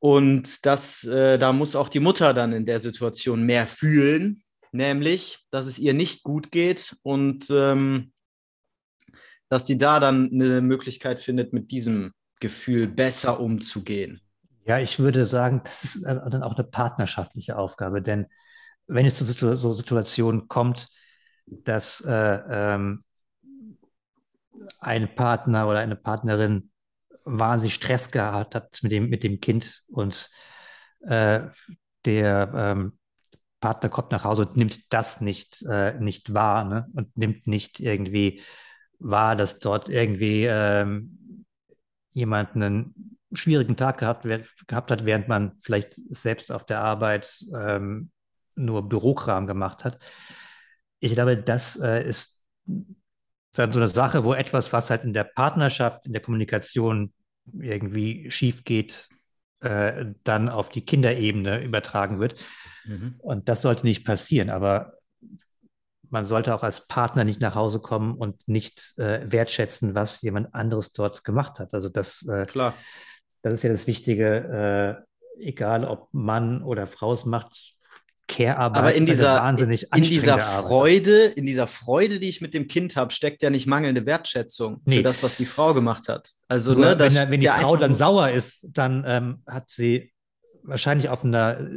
Und 0.00 0.66
das, 0.66 1.02
äh, 1.04 1.38
da 1.38 1.54
muss 1.54 1.74
auch 1.74 1.88
die 1.88 2.00
Mutter 2.00 2.34
dann 2.34 2.52
in 2.52 2.66
der 2.66 2.78
Situation 2.78 3.44
mehr 3.44 3.66
fühlen, 3.66 4.43
nämlich, 4.74 5.38
dass 5.50 5.66
es 5.66 5.78
ihr 5.78 5.94
nicht 5.94 6.24
gut 6.24 6.50
geht 6.50 6.96
und 7.02 7.48
ähm, 7.50 8.12
dass 9.48 9.66
sie 9.66 9.78
da 9.78 10.00
dann 10.00 10.30
eine 10.32 10.60
Möglichkeit 10.60 11.20
findet, 11.20 11.52
mit 11.52 11.70
diesem 11.70 12.12
Gefühl 12.40 12.88
besser 12.88 13.40
umzugehen. 13.40 14.20
Ja, 14.66 14.78
ich 14.78 14.98
würde 14.98 15.26
sagen, 15.26 15.62
das 15.64 15.84
ist 15.84 16.04
dann 16.04 16.42
auch 16.42 16.54
eine 16.56 16.64
partnerschaftliche 16.64 17.56
Aufgabe, 17.56 18.02
denn 18.02 18.26
wenn 18.86 19.06
es 19.06 19.16
zu 19.16 19.56
so 19.56 19.72
Situationen 19.72 20.48
kommt, 20.48 20.86
dass 21.46 22.00
äh, 22.00 22.40
ähm, 22.50 23.04
ein 24.80 25.14
Partner 25.14 25.68
oder 25.68 25.80
eine 25.80 25.96
Partnerin 25.96 26.70
wahnsinnig 27.24 27.74
Stress 27.74 28.10
gehabt 28.10 28.54
hat 28.54 28.78
mit 28.82 28.92
dem, 28.92 29.08
mit 29.08 29.22
dem 29.22 29.40
Kind 29.40 29.82
und 29.88 30.30
äh, 31.00 31.40
der 32.04 32.52
ähm, 32.54 32.98
Partner 33.64 33.88
kommt 33.88 34.12
nach 34.12 34.24
Hause 34.24 34.42
und 34.42 34.58
nimmt 34.58 34.92
das 34.92 35.22
nicht, 35.22 35.62
äh, 35.62 35.98
nicht 35.98 36.34
wahr 36.34 36.64
ne? 36.66 36.86
und 36.92 37.16
nimmt 37.16 37.46
nicht 37.46 37.80
irgendwie 37.80 38.42
wahr, 38.98 39.36
dass 39.36 39.58
dort 39.58 39.88
irgendwie 39.88 40.44
ähm, 40.44 41.46
jemand 42.12 42.54
einen 42.54 43.16
schwierigen 43.32 43.78
Tag 43.78 43.96
gehabt, 43.96 44.26
gehabt 44.66 44.90
hat, 44.90 45.06
während 45.06 45.28
man 45.28 45.52
vielleicht 45.62 45.94
selbst 45.94 46.52
auf 46.52 46.66
der 46.66 46.80
Arbeit 46.80 47.42
ähm, 47.56 48.10
nur 48.54 48.86
Bürokram 48.86 49.46
gemacht 49.46 49.82
hat. 49.82 49.98
Ich 51.00 51.14
glaube, 51.14 51.38
das 51.38 51.76
äh, 51.76 52.06
ist 52.06 52.44
dann 53.54 53.72
so 53.72 53.80
eine 53.80 53.88
Sache, 53.88 54.24
wo 54.24 54.34
etwas, 54.34 54.74
was 54.74 54.90
halt 54.90 55.04
in 55.04 55.14
der 55.14 55.24
Partnerschaft, 55.24 56.04
in 56.04 56.12
der 56.12 56.20
Kommunikation 56.20 57.14
irgendwie 57.50 58.30
schief 58.30 58.62
geht, 58.64 59.08
äh, 59.64 60.12
dann 60.24 60.48
auf 60.48 60.68
die 60.68 60.84
Kinderebene 60.84 61.62
übertragen 61.62 62.20
wird. 62.20 62.36
Mhm. 62.84 63.16
Und 63.18 63.48
das 63.48 63.62
sollte 63.62 63.86
nicht 63.86 64.04
passieren. 64.04 64.50
Aber 64.50 64.94
man 66.10 66.24
sollte 66.24 66.54
auch 66.54 66.62
als 66.62 66.86
Partner 66.86 67.24
nicht 67.24 67.40
nach 67.40 67.54
Hause 67.54 67.80
kommen 67.80 68.14
und 68.16 68.46
nicht 68.46 68.94
äh, 68.98 69.20
wertschätzen, 69.24 69.94
was 69.94 70.22
jemand 70.22 70.54
anderes 70.54 70.92
dort 70.92 71.24
gemacht 71.24 71.58
hat. 71.58 71.74
Also 71.74 71.88
das, 71.88 72.26
äh, 72.28 72.44
Klar. 72.44 72.74
das 73.42 73.54
ist 73.54 73.62
ja 73.64 73.70
das 73.70 73.86
Wichtige, 73.86 75.04
äh, 75.38 75.42
egal 75.42 75.84
ob 75.84 76.08
Mann 76.12 76.62
oder 76.62 76.86
Frau 76.86 77.12
es 77.12 77.24
macht, 77.24 77.74
Care-Arbeit 78.26 78.78
Aber 78.78 78.94
in 78.94 79.04
dieser, 79.04 79.36
wahnsinnig 79.36 79.86
in 79.94 80.02
dieser 80.02 80.38
Freude, 80.38 81.24
Arbeit. 81.24 81.34
in 81.36 81.46
dieser 81.46 81.66
Freude, 81.66 82.18
die 82.18 82.28
ich 82.28 82.40
mit 82.40 82.54
dem 82.54 82.68
Kind 82.68 82.96
habe, 82.96 83.12
steckt 83.12 83.42
ja 83.42 83.50
nicht 83.50 83.66
mangelnde 83.66 84.06
Wertschätzung 84.06 84.80
nee. 84.84 84.98
für 84.98 85.02
das, 85.02 85.22
was 85.22 85.36
die 85.36 85.44
Frau 85.44 85.74
gemacht 85.74 86.08
hat. 86.08 86.30
Also, 86.48 86.72
Nur, 86.72 86.94
ne, 86.94 86.98
wenn, 86.98 87.30
wenn 87.30 87.40
die 87.40 87.48
Frau 87.48 87.76
dann 87.76 87.94
sauer 87.94 88.30
ist, 88.30 88.68
dann 88.72 89.04
ähm, 89.06 89.42
hat 89.46 89.68
sie 89.68 90.12
wahrscheinlich 90.62 91.08
auf 91.10 91.24
einer 91.24 91.68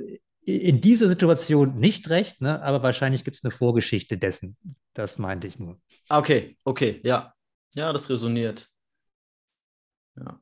in 0.48 0.80
dieser 0.80 1.10
Situation 1.10 1.78
nicht 1.78 2.10
recht, 2.10 2.40
ne? 2.40 2.62
aber 2.64 2.82
wahrscheinlich 2.82 3.26
gibt 3.26 3.36
es 3.36 3.44
eine 3.44 3.52
Vorgeschichte 3.52 4.18
dessen. 4.18 4.56
Das 4.94 5.18
meinte 5.18 5.46
ich 5.46 5.60
nur. 5.60 5.78
Okay, 6.08 6.56
okay, 6.64 7.02
ja. 7.04 7.34
Ja, 7.74 7.92
das 7.92 8.10
resoniert. 8.10 8.70
Ja. 10.16 10.40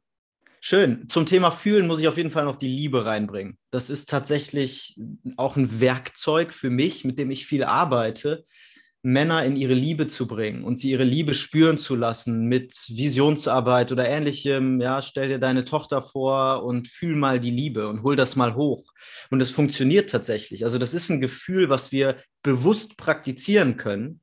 Schön. 0.68 1.08
Zum 1.08 1.28
Thema 1.28 1.52
Fühlen 1.52 1.86
muss 1.86 2.00
ich 2.00 2.08
auf 2.08 2.18
jeden 2.18 2.32
Fall 2.32 2.46
noch 2.46 2.56
die 2.56 2.68
Liebe 2.68 3.06
reinbringen. 3.06 3.60
Das 3.70 3.92
ist 3.92 4.10
tatsächlich 4.10 5.00
auch 5.38 5.58
ein 5.58 5.80
Werkzeug 5.80 6.56
für 6.56 6.72
mich, 6.72 7.06
mit 7.06 7.20
dem 7.20 7.30
ich 7.30 7.46
viel 7.46 7.64
arbeite, 7.64 8.46
Männer 9.04 9.46
in 9.46 9.58
ihre 9.58 9.76
Liebe 9.76 10.08
zu 10.08 10.26
bringen 10.26 10.64
und 10.64 10.80
sie 10.80 10.90
ihre 10.90 11.04
Liebe 11.04 11.36
spüren 11.36 11.78
zu 11.78 11.96
lassen 11.96 12.48
mit 12.48 12.74
Visionsarbeit 12.88 13.92
oder 13.92 14.10
ähnlichem. 14.10 14.82
Ja, 14.82 15.04
stell 15.04 15.28
dir 15.28 15.38
deine 15.38 15.66
Tochter 15.66 16.02
vor 16.02 16.64
und 16.64 16.88
fühl 16.88 17.16
mal 17.16 17.40
die 17.40 17.52
Liebe 17.52 17.88
und 17.88 18.02
hol 18.02 18.16
das 18.16 18.36
mal 18.36 18.56
hoch. 18.56 18.86
Und 19.30 19.42
es 19.42 19.52
funktioniert 19.52 20.10
tatsächlich. 20.10 20.64
Also 20.64 20.80
das 20.80 20.96
ist 20.96 21.12
ein 21.12 21.22
Gefühl, 21.22 21.70
was 21.70 21.92
wir 21.92 22.18
bewusst 22.42 22.98
praktizieren 22.98 23.78
können. 23.78 24.20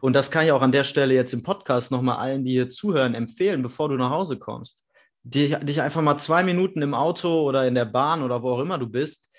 Und 0.00 0.12
das 0.12 0.30
kann 0.30 0.44
ich 0.44 0.52
auch 0.52 0.62
an 0.62 0.70
der 0.70 0.84
Stelle 0.84 1.14
jetzt 1.14 1.34
im 1.34 1.42
Podcast 1.42 1.90
nochmal 1.90 2.18
allen, 2.18 2.44
die 2.44 2.52
hier 2.52 2.68
zuhören, 2.68 3.16
empfehlen, 3.16 3.60
bevor 3.60 3.88
du 3.88 3.96
nach 3.96 4.10
Hause 4.10 4.38
kommst. 4.38 4.84
Dich 5.22 5.80
einfach 5.82 6.02
mal 6.02 6.18
zwei 6.18 6.42
Minuten 6.42 6.82
im 6.82 6.94
Auto 6.94 7.42
oder 7.42 7.66
in 7.66 7.74
der 7.74 7.84
Bahn 7.84 8.22
oder 8.22 8.42
wo 8.42 8.50
auch 8.52 8.60
immer 8.60 8.78
du 8.78 8.86
bist, 8.86 9.30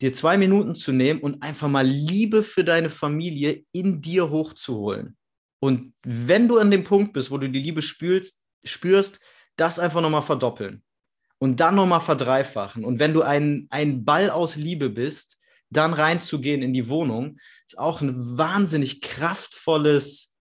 dir 0.00 0.12
zwei 0.12 0.36
Minuten 0.36 0.74
zu 0.74 0.92
nehmen 0.92 1.20
und 1.20 1.42
einfach 1.42 1.68
mal 1.68 1.86
Liebe 1.86 2.42
für 2.42 2.64
deine 2.64 2.90
Familie 2.90 3.64
in 3.72 4.00
dir 4.00 4.30
hochzuholen. 4.30 5.16
Und 5.60 5.94
wenn 6.02 6.48
du 6.48 6.58
an 6.58 6.70
dem 6.70 6.84
Punkt 6.84 7.12
bist, 7.12 7.30
wo 7.30 7.38
du 7.38 7.48
die 7.48 7.60
Liebe 7.60 7.82
spürst, 7.82 8.42
spürst 8.64 9.18
das 9.56 9.78
einfach 9.78 10.02
nochmal 10.02 10.22
verdoppeln 10.22 10.82
und 11.38 11.60
dann 11.60 11.74
nochmal 11.74 12.00
verdreifachen. 12.00 12.84
Und 12.84 12.98
wenn 12.98 13.14
du 13.14 13.22
ein, 13.22 13.66
ein 13.70 14.04
Ball 14.04 14.30
aus 14.30 14.56
Liebe 14.56 14.90
bist, 14.90 15.38
dann 15.70 15.94
reinzugehen 15.94 16.62
in 16.62 16.72
die 16.72 16.88
Wohnung, 16.88 17.38
ist 17.66 17.78
auch 17.78 18.00
ein 18.00 18.38
wahnsinnig 18.38 19.00
kraftvolles 19.00 20.36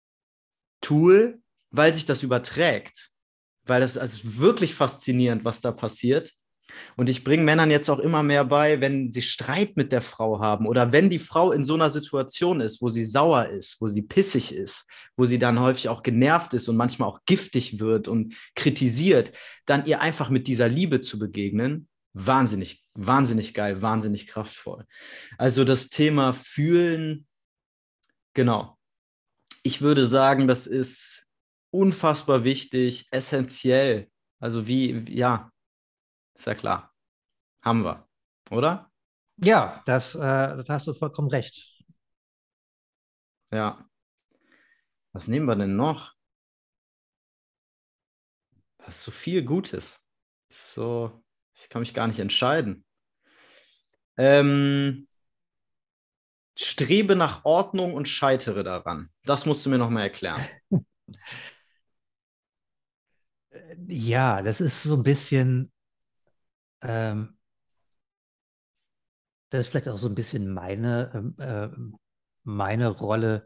Tool, 0.81 1.41
weil 1.71 1.93
sich 1.93 2.05
das 2.05 2.23
überträgt. 2.23 3.11
Weil 3.65 3.81
das 3.81 3.95
ist 3.95 4.39
wirklich 4.39 4.75
faszinierend, 4.75 5.45
was 5.45 5.61
da 5.61 5.71
passiert. 5.71 6.31
Und 6.95 7.09
ich 7.09 7.23
bringe 7.23 7.43
Männern 7.43 7.71
jetzt 7.71 7.89
auch 7.89 7.99
immer 7.99 8.23
mehr 8.23 8.45
bei, 8.45 8.81
wenn 8.81 9.11
sie 9.11 9.21
Streit 9.21 9.77
mit 9.77 9.91
der 9.91 10.01
Frau 10.01 10.39
haben 10.39 10.67
oder 10.67 10.91
wenn 10.91 11.09
die 11.09 11.19
Frau 11.19 11.51
in 11.51 11.65
so 11.65 11.75
einer 11.75 11.89
Situation 11.89 12.61
ist, 12.61 12.81
wo 12.81 12.89
sie 12.89 13.05
sauer 13.05 13.47
ist, 13.47 13.77
wo 13.79 13.87
sie 13.87 14.01
pissig 14.01 14.53
ist, 14.53 14.85
wo 15.15 15.25
sie 15.25 15.39
dann 15.39 15.59
häufig 15.59 15.89
auch 15.89 16.03
genervt 16.03 16.53
ist 16.53 16.67
und 16.67 16.77
manchmal 16.77 17.09
auch 17.09 17.19
giftig 17.25 17.79
wird 17.79 18.07
und 18.07 18.35
kritisiert, 18.55 19.31
dann 19.65 19.85
ihr 19.85 20.01
einfach 20.01 20.29
mit 20.29 20.47
dieser 20.47 20.67
Liebe 20.67 21.01
zu 21.01 21.19
begegnen. 21.19 21.87
Wahnsinnig, 22.13 22.85
wahnsinnig 22.93 23.53
geil, 23.53 23.81
wahnsinnig 23.81 24.27
kraftvoll. 24.27 24.85
Also 25.37 25.65
das 25.65 25.89
Thema 25.89 26.33
Fühlen, 26.33 27.27
genau. 28.33 28.77
Ich 29.63 29.81
würde 29.81 30.05
sagen, 30.05 30.47
das 30.47 30.67
ist 30.67 31.24
unfassbar 31.75 32.43
wichtig, 32.43 33.07
essentiell. 33.11 34.09
Also 34.39 34.67
wie, 34.67 35.05
ja, 35.09 35.51
ist 36.35 36.47
ja 36.47 36.55
klar. 36.55 36.93
Haben 37.61 37.83
wir, 37.83 38.07
oder? 38.51 38.91
Ja, 39.37 39.81
das, 39.85 40.15
äh, 40.15 40.19
das 40.19 40.69
hast 40.69 40.87
du 40.87 40.93
vollkommen 40.93 41.29
recht. 41.29 41.83
Ja. 43.51 43.87
Was 45.13 45.27
nehmen 45.27 45.47
wir 45.47 45.55
denn 45.55 45.75
noch? 45.75 46.13
Das 48.77 48.97
ist 48.97 49.03
so 49.03 49.11
viel 49.11 49.43
Gutes. 49.43 49.99
So, 50.51 51.23
ich 51.55 51.69
kann 51.69 51.81
mich 51.81 51.93
gar 51.93 52.07
nicht 52.07 52.19
entscheiden. 52.19 52.85
Ähm, 54.17 55.07
strebe 56.57 57.15
nach 57.15 57.43
Ordnung 57.45 57.93
und 57.93 58.07
scheitere 58.07 58.63
daran. 58.63 59.09
Das 59.23 59.45
musst 59.45 59.65
du 59.65 59.69
mir 59.69 59.77
nochmal 59.77 60.03
erklären. 60.03 60.41
Ja, 63.87 64.41
das 64.41 64.61
ist 64.61 64.81
so 64.83 64.95
ein 64.95 65.03
bisschen 65.03 65.71
ähm, 66.81 67.35
das 69.49 69.61
ist 69.65 69.71
vielleicht 69.71 69.89
auch 69.89 69.97
so 69.97 70.07
ein 70.09 70.15
bisschen 70.15 70.51
meine, 70.53 71.11
ähm, 71.13 71.35
äh, 71.39 71.69
meine 72.43 72.89
Rolle, 72.89 73.45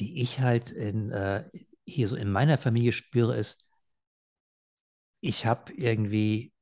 die 0.00 0.20
ich 0.22 0.40
halt 0.40 0.70
in, 0.70 1.10
äh, 1.10 1.48
hier 1.84 2.08
so 2.08 2.16
in 2.16 2.30
meiner 2.30 2.58
Familie 2.58 2.92
spüre, 2.92 3.36
ist, 3.36 3.58
ich 5.20 5.44
habe 5.44 5.72
irgendwie 5.74 6.52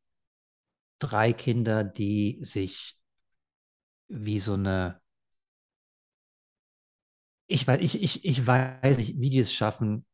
drei 0.98 1.32
Kinder, 1.32 1.84
die 1.84 2.38
sich 2.42 2.96
wie 4.08 4.38
so 4.40 4.54
eine, 4.54 5.00
ich 7.46 7.66
weiß, 7.66 7.80
ich, 7.80 8.02
ich, 8.02 8.24
ich 8.24 8.46
weiß 8.46 8.98
nicht, 8.98 9.18
wie 9.20 9.30
die 9.30 9.38
es 9.40 9.52
schaffen, 9.52 10.04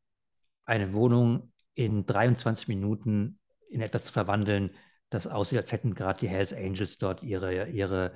eine 0.65 0.93
Wohnung 0.95 1.50
in 1.75 2.07
23 2.07 2.69
Minuten 2.69 3.39
in 3.71 3.81
etwas 3.81 4.05
zu 4.05 4.13
verwandeln, 4.13 4.71
das 5.11 5.27
aussieht, 5.27 5.59
als 5.59 5.73
hätten 5.73 5.95
gerade 5.95 6.21
die 6.21 6.29
Hells 6.29 6.53
Angels 6.53 6.99
dort 6.99 7.23
ihre, 7.23 7.69
ihre 7.69 8.13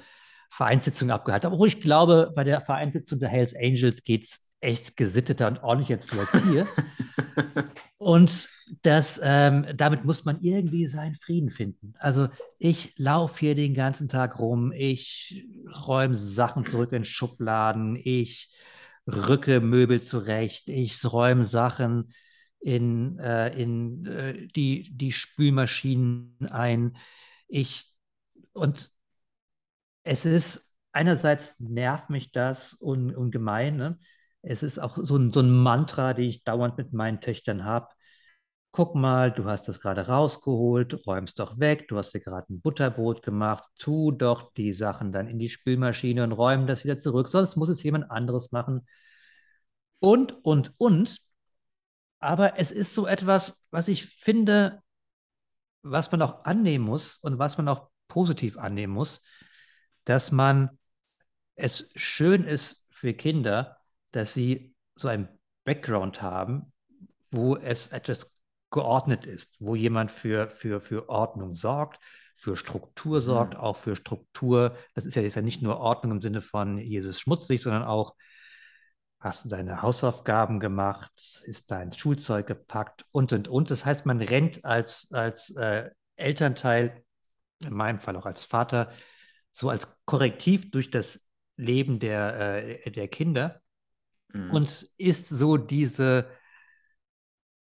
Vereinssitzung 0.50 1.10
abgehalten. 1.10 1.52
Obwohl 1.52 1.68
ich 1.68 1.80
glaube, 1.80 2.32
bei 2.34 2.44
der 2.44 2.60
Vereinssitzung 2.60 3.18
der 3.18 3.28
Hells 3.28 3.54
Angels 3.56 4.02
geht 4.02 4.24
es 4.24 4.48
echt 4.60 4.96
gesitteter 4.96 5.48
und 5.48 5.62
ordentlicher 5.62 6.00
zu 6.00 6.18
als 6.18 6.30
hier. 6.44 6.66
und 7.98 8.48
das, 8.82 9.20
ähm, 9.22 9.66
damit 9.76 10.04
muss 10.04 10.24
man 10.24 10.40
irgendwie 10.40 10.86
seinen 10.86 11.14
Frieden 11.14 11.50
finden. 11.50 11.94
Also 11.98 12.28
ich 12.58 12.94
laufe 12.96 13.40
hier 13.40 13.54
den 13.54 13.74
ganzen 13.74 14.08
Tag 14.08 14.38
rum, 14.38 14.72
ich 14.72 15.44
räume 15.86 16.14
Sachen 16.14 16.64
zurück 16.66 16.92
in 16.92 17.04
Schubladen, 17.04 17.96
ich 18.02 18.50
rücke 19.06 19.60
Möbel 19.60 20.00
zurecht, 20.00 20.68
ich 20.68 21.04
räume 21.04 21.44
Sachen 21.44 22.10
in, 22.64 23.18
äh, 23.18 23.50
in 23.60 24.06
äh, 24.06 24.46
die, 24.48 24.90
die 24.96 25.12
Spülmaschinen 25.12 26.48
ein. 26.50 26.96
Ich, 27.46 27.94
und 28.54 28.90
es 30.02 30.24
ist, 30.24 30.74
einerseits 30.92 31.60
nervt 31.60 32.08
mich 32.08 32.32
das 32.32 32.80
un, 32.80 33.14
ungemein. 33.14 33.76
Ne? 33.76 33.98
Es 34.40 34.62
ist 34.62 34.78
auch 34.78 34.96
so 34.96 35.16
ein, 35.16 35.30
so 35.32 35.40
ein 35.40 35.50
Mantra, 35.50 36.14
die 36.14 36.26
ich 36.26 36.44
dauernd 36.44 36.78
mit 36.78 36.92
meinen 36.94 37.20
Töchtern 37.20 37.64
habe. 37.64 37.88
Guck 38.72 38.94
mal, 38.94 39.30
du 39.30 39.44
hast 39.44 39.68
das 39.68 39.80
gerade 39.80 40.06
rausgeholt, 40.06 41.06
räumst 41.06 41.38
doch 41.38 41.58
weg, 41.60 41.86
du 41.88 41.98
hast 41.98 42.14
dir 42.14 42.20
gerade 42.20 42.52
ein 42.52 42.60
Butterbrot 42.62 43.22
gemacht, 43.22 43.64
tu 43.78 44.10
doch 44.10 44.52
die 44.54 44.72
Sachen 44.72 45.12
dann 45.12 45.28
in 45.28 45.38
die 45.38 45.48
Spülmaschine 45.50 46.24
und 46.24 46.32
räum 46.32 46.66
das 46.66 46.84
wieder 46.84 46.98
zurück, 46.98 47.28
sonst 47.28 47.56
muss 47.56 47.68
es 47.68 47.82
jemand 47.82 48.10
anderes 48.10 48.52
machen. 48.52 48.86
Und, 50.00 50.44
und, 50.44 50.72
und 50.78 51.23
aber 52.24 52.58
es 52.58 52.70
ist 52.70 52.94
so 52.94 53.06
etwas, 53.06 53.68
was 53.70 53.88
ich 53.88 54.06
finde, 54.06 54.82
was 55.82 56.10
man 56.10 56.22
auch 56.22 56.44
annehmen 56.44 56.84
muss 56.84 57.16
und 57.16 57.38
was 57.38 57.58
man 57.58 57.68
auch 57.68 57.90
positiv 58.08 58.56
annehmen 58.56 58.94
muss, 58.94 59.22
dass 60.04 60.32
man 60.32 60.78
es 61.54 61.92
schön 61.94 62.44
ist 62.44 62.88
für 62.90 63.12
Kinder, 63.12 63.76
dass 64.12 64.32
sie 64.32 64.74
so 64.96 65.08
einen 65.08 65.28
Background 65.64 66.22
haben, 66.22 66.72
wo 67.30 67.56
es 67.56 67.88
etwas 67.88 68.32
geordnet 68.70 69.26
ist, 69.26 69.56
wo 69.60 69.74
jemand 69.74 70.10
für, 70.10 70.48
für, 70.48 70.80
für 70.80 71.08
Ordnung 71.08 71.52
sorgt, 71.52 72.00
für 72.34 72.56
Struktur 72.56 73.22
sorgt, 73.22 73.54
mhm. 73.54 73.60
auch 73.60 73.76
für 73.76 73.96
Struktur. 73.96 74.76
Das 74.94 75.04
ist 75.04 75.14
ja 75.14 75.22
jetzt 75.22 75.36
ja 75.36 75.42
nicht 75.42 75.62
nur 75.62 75.78
Ordnung 75.78 76.12
im 76.12 76.20
Sinne 76.20 76.40
von, 76.40 76.78
hier 76.78 77.00
ist 77.00 77.06
es 77.06 77.20
schmutzig, 77.20 77.62
sondern 77.62 77.84
auch, 77.84 78.14
hast 79.24 79.46
du 79.46 79.48
deine 79.48 79.80
Hausaufgaben 79.80 80.60
gemacht, 80.60 81.42
ist 81.46 81.70
dein 81.70 81.92
Schulzeug 81.92 82.46
gepackt 82.46 83.06
und, 83.10 83.32
und, 83.32 83.48
und. 83.48 83.70
Das 83.70 83.86
heißt, 83.86 84.04
man 84.04 84.20
rennt 84.20 84.64
als, 84.64 85.10
als 85.12 85.50
äh, 85.56 85.90
Elternteil, 86.16 87.02
in 87.60 87.72
meinem 87.72 88.00
Fall 88.00 88.16
auch 88.16 88.26
als 88.26 88.44
Vater, 88.44 88.92
so 89.50 89.70
als 89.70 89.96
Korrektiv 90.04 90.70
durch 90.70 90.90
das 90.90 91.20
Leben 91.56 92.00
der, 92.00 92.84
äh, 92.84 92.90
der 92.90 93.08
Kinder 93.08 93.62
mhm. 94.32 94.50
und 94.50 94.88
ist 94.98 95.30
so 95.30 95.56
diese 95.56 96.28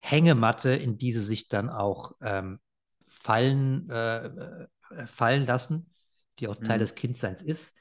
Hängematte, 0.00 0.70
in 0.70 0.98
die 0.98 1.14
sie 1.14 1.22
sich 1.22 1.48
dann 1.48 1.70
auch 1.70 2.12
ähm, 2.20 2.60
fallen, 3.08 3.88
äh, 3.88 4.26
äh, 4.26 5.06
fallen 5.06 5.46
lassen, 5.46 5.94
die 6.38 6.48
auch 6.48 6.56
Teil 6.56 6.76
mhm. 6.76 6.82
des 6.82 6.94
Kindseins 6.94 7.42
ist. 7.42 7.74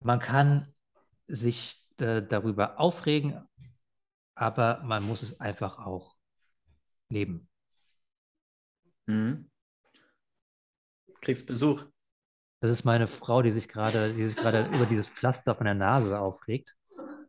Man 0.00 0.20
kann 0.20 0.72
sich 1.26 1.83
äh, 2.00 2.22
darüber 2.22 2.80
aufregen, 2.80 3.46
aber 4.34 4.82
man 4.84 5.04
muss 5.04 5.22
es 5.22 5.40
einfach 5.40 5.78
auch 5.78 6.16
leben. 7.08 7.48
Mhm. 9.06 9.50
Kriegst 11.20 11.46
Besuch. 11.46 11.84
Das 12.60 12.70
ist 12.70 12.84
meine 12.84 13.08
Frau, 13.08 13.42
die 13.42 13.50
sich 13.50 13.68
gerade, 13.68 14.14
die 14.14 14.26
sich 14.26 14.36
gerade 14.36 14.66
über 14.74 14.86
dieses 14.86 15.08
Pflaster 15.08 15.54
von 15.54 15.66
der 15.66 15.74
Nase 15.74 16.18
aufregt. 16.18 16.74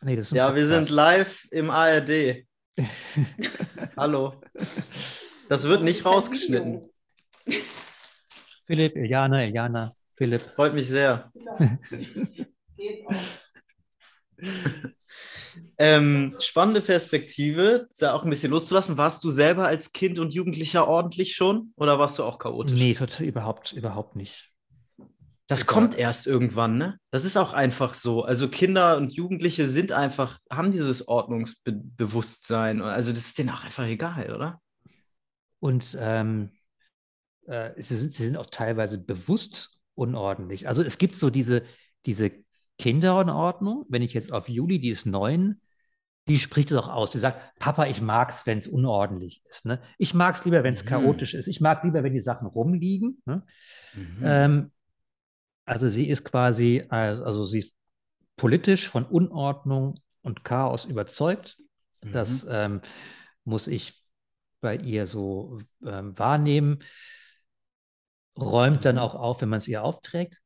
nee, 0.00 0.16
das 0.16 0.26
ist 0.26 0.32
ja, 0.32 0.54
wir 0.54 0.66
sind 0.66 0.90
live 0.90 1.46
im 1.50 1.70
ARD. 1.70 2.46
Hallo. 3.96 4.40
Das 5.48 5.64
wird 5.64 5.82
nicht 5.82 6.04
rausgeschnitten. 6.04 6.86
Philipp, 8.66 8.94
Iliana, 8.96 9.44
Iliana, 9.44 9.90
Philipp. 10.20 10.42
Freut 10.42 10.74
mich 10.74 10.86
sehr. 10.86 11.32
ähm, 15.78 16.36
spannende 16.38 16.82
Perspektive, 16.82 17.88
da 17.98 18.12
auch 18.12 18.22
ein 18.22 18.28
bisschen 18.28 18.50
loszulassen. 18.50 18.98
Warst 18.98 19.24
du 19.24 19.30
selber 19.30 19.64
als 19.64 19.94
Kind 19.94 20.18
und 20.18 20.34
Jugendlicher 20.34 20.86
ordentlich 20.86 21.34
schon 21.34 21.72
oder 21.76 21.98
warst 21.98 22.18
du 22.18 22.24
auch 22.24 22.38
chaotisch? 22.38 22.78
Nee, 22.78 22.92
total, 22.92 23.24
überhaupt, 23.24 23.72
überhaupt 23.72 24.14
nicht. 24.14 24.50
Das 25.46 25.62
Egal. 25.62 25.74
kommt 25.74 25.96
erst 25.96 26.26
irgendwann, 26.26 26.76
ne? 26.76 26.98
Das 27.10 27.24
ist 27.24 27.38
auch 27.38 27.54
einfach 27.54 27.94
so. 27.94 28.22
Also 28.22 28.50
Kinder 28.50 28.98
und 28.98 29.14
Jugendliche 29.14 29.70
sind 29.70 29.90
einfach, 29.90 30.38
haben 30.50 30.70
dieses 30.70 31.08
Ordnungsbewusstsein. 31.08 32.82
Also 32.82 33.12
das 33.12 33.28
ist 33.28 33.38
denen 33.38 33.48
auch 33.48 33.64
einfach 33.64 33.86
egal, 33.86 34.34
oder? 34.34 34.60
Und 35.60 35.96
ähm, 35.98 36.50
äh, 37.46 37.72
sie, 37.78 37.96
sind, 37.96 38.12
sie 38.12 38.24
sind 38.24 38.36
auch 38.36 38.50
teilweise 38.50 38.98
bewusst 38.98 39.79
unordentlich. 40.00 40.66
Also 40.66 40.82
es 40.82 40.98
gibt 40.98 41.14
so 41.14 41.30
diese, 41.30 41.62
diese 42.06 42.32
Kinderanordnung. 42.78 43.84
Wenn 43.88 44.02
ich 44.02 44.14
jetzt 44.14 44.32
auf 44.32 44.48
Juli, 44.48 44.80
die 44.80 44.88
ist 44.88 45.06
neun, 45.06 45.60
die 46.28 46.38
spricht 46.38 46.70
es 46.70 46.76
auch 46.76 46.88
aus. 46.88 47.12
Sie 47.12 47.18
sagt, 47.18 47.58
Papa, 47.58 47.86
ich 47.86 48.00
mag 48.00 48.30
es, 48.30 48.46
wenn 48.46 48.58
es 48.58 48.66
unordentlich 48.66 49.42
ist. 49.48 49.66
Ne? 49.66 49.80
Ich 49.98 50.14
mag 50.14 50.34
es 50.34 50.44
lieber, 50.44 50.64
wenn 50.64 50.72
es 50.72 50.84
mhm. 50.84 50.88
chaotisch 50.88 51.34
ist. 51.34 51.46
Ich 51.46 51.60
mag 51.60 51.84
lieber, 51.84 52.02
wenn 52.02 52.12
die 52.12 52.20
Sachen 52.20 52.46
rumliegen. 52.46 53.22
Ne? 53.26 53.42
Mhm. 53.94 54.22
Ähm, 54.22 54.70
also 55.64 55.88
sie 55.88 56.08
ist 56.08 56.24
quasi, 56.24 56.84
also 56.88 57.44
sie 57.44 57.60
ist 57.60 57.76
politisch 58.36 58.88
von 58.88 59.04
Unordnung 59.04 60.00
und 60.22 60.44
Chaos 60.44 60.84
überzeugt. 60.84 61.58
Mhm. 62.02 62.12
Das 62.12 62.46
ähm, 62.50 62.80
muss 63.44 63.68
ich 63.68 64.02
bei 64.60 64.76
ihr 64.76 65.06
so 65.06 65.58
ähm, 65.84 66.18
wahrnehmen. 66.18 66.78
Räumt 68.40 68.84
dann 68.84 68.98
auch 68.98 69.14
auf, 69.14 69.42
wenn 69.42 69.48
man 69.48 69.58
es 69.58 69.68
ihr 69.68 69.84
aufträgt. 69.84 70.40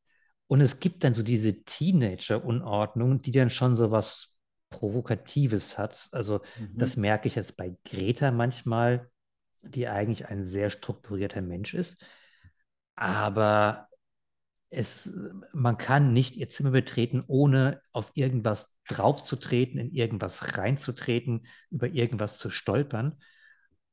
Und 0.47 0.61
es 0.61 0.81
gibt 0.81 1.05
dann 1.05 1.15
so 1.15 1.23
diese 1.23 1.62
Teenager-Unordnung, 1.65 3.19
die 3.19 3.33
dann 3.33 3.51
schon 3.51 3.77
so 3.77 3.91
was 3.91 4.35
Provokatives 4.71 5.79
hat. 5.79 6.09
Also 6.12 6.41
mhm. 6.59 6.79
das 6.79 6.97
merke 6.97 7.29
ich 7.29 7.35
jetzt 7.35 7.57
bei 7.57 7.77
Greta 7.85 8.31
manchmal, 8.31 9.11
die 9.62 9.89
eigentlich 9.89 10.27
ein 10.29 10.45
sehr 10.45 10.71
strukturierter 10.71 11.41
Mensch 11.41 11.75
ist. 11.75 12.05
Aber 12.97 13.89
es, 14.71 15.15
man 15.53 15.79
kann 15.79 16.12
nicht 16.12 16.37
ihr 16.37 16.49
Zimmer 16.49 16.73
betreten, 16.73 17.25
ohne 17.27 17.81
auf 17.93 18.12
irgendwas 18.15 18.77
draufzutreten, 18.89 19.79
in 19.79 19.93
irgendwas 19.93 20.59
reinzutreten, 20.59 21.47
über 21.71 21.89
irgendwas 21.89 22.39
zu 22.39 22.51
stolpern. 22.51 23.19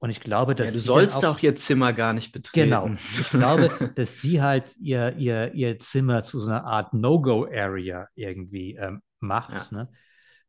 Und 0.02 0.10
ich 0.10 0.20
glaube, 0.20 0.56
dass. 0.56 0.66
Ja, 0.66 0.72
du 0.74 0.80
sollst 0.80 1.24
auch, 1.24 1.36
auch, 1.36 1.44
ihr 1.44 1.56
Zimmer 1.56 1.94
gar 1.94 2.14
nicht 2.14 2.32
betreten. 2.32 2.72
Genau. 2.72 2.90
Ich 3.20 3.30
glaube, 3.30 3.70
dass 3.96 4.20
sie 4.20 4.42
halt 4.42 4.76
ihr, 4.78 5.16
ihr, 5.18 5.54
ihr 5.54 5.78
Zimmer 5.78 6.24
zu 6.24 6.40
so 6.40 6.50
einer 6.50 6.66
Art 6.66 6.94
No-Go-Area 6.94 8.08
irgendwie 8.16 8.76
ähm, 8.76 9.04
macht, 9.20 9.72
ja. 9.72 9.78
ne? 9.78 9.90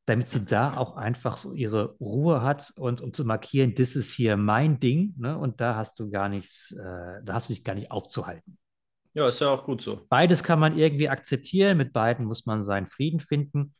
damit 0.07 0.31
sie 0.31 0.45
da 0.45 0.77
auch 0.77 0.97
einfach 0.97 1.37
so 1.37 1.53
ihre 1.53 1.97
Ruhe 2.01 2.43
hat 2.43 2.73
und 2.77 3.03
um 3.03 3.13
zu 3.13 3.25
markieren, 3.25 3.75
das 3.75 3.95
ist 3.95 4.15
hier 4.15 4.37
mein 4.37 4.81
Ding, 4.81 5.15
ne? 5.19 5.37
und 5.39 5.61
da 5.61 5.77
hast 5.77 6.01
du 6.01 6.11
gar 6.11 6.29
nichts, 6.31 6.73
äh, 6.73 7.23
da 7.23 7.35
hast 7.35 7.51
du 7.51 7.53
dich 7.53 7.63
gar 7.63 7.75
nicht 7.75 7.91
aufzuhalten. 7.91 8.59
Ja, 9.13 9.29
ist 9.29 9.41
ja 9.41 9.51
auch 9.51 9.65
gut 9.65 9.83
so. 9.83 10.01
Beides 10.09 10.43
kann 10.43 10.59
man 10.59 10.79
irgendwie 10.79 11.11
akzeptieren, 11.11 11.77
mit 11.77 11.93
beiden 11.93 12.25
muss 12.25 12.47
man 12.47 12.63
seinen 12.63 12.87
Frieden 12.87 13.21
finden. 13.21 13.75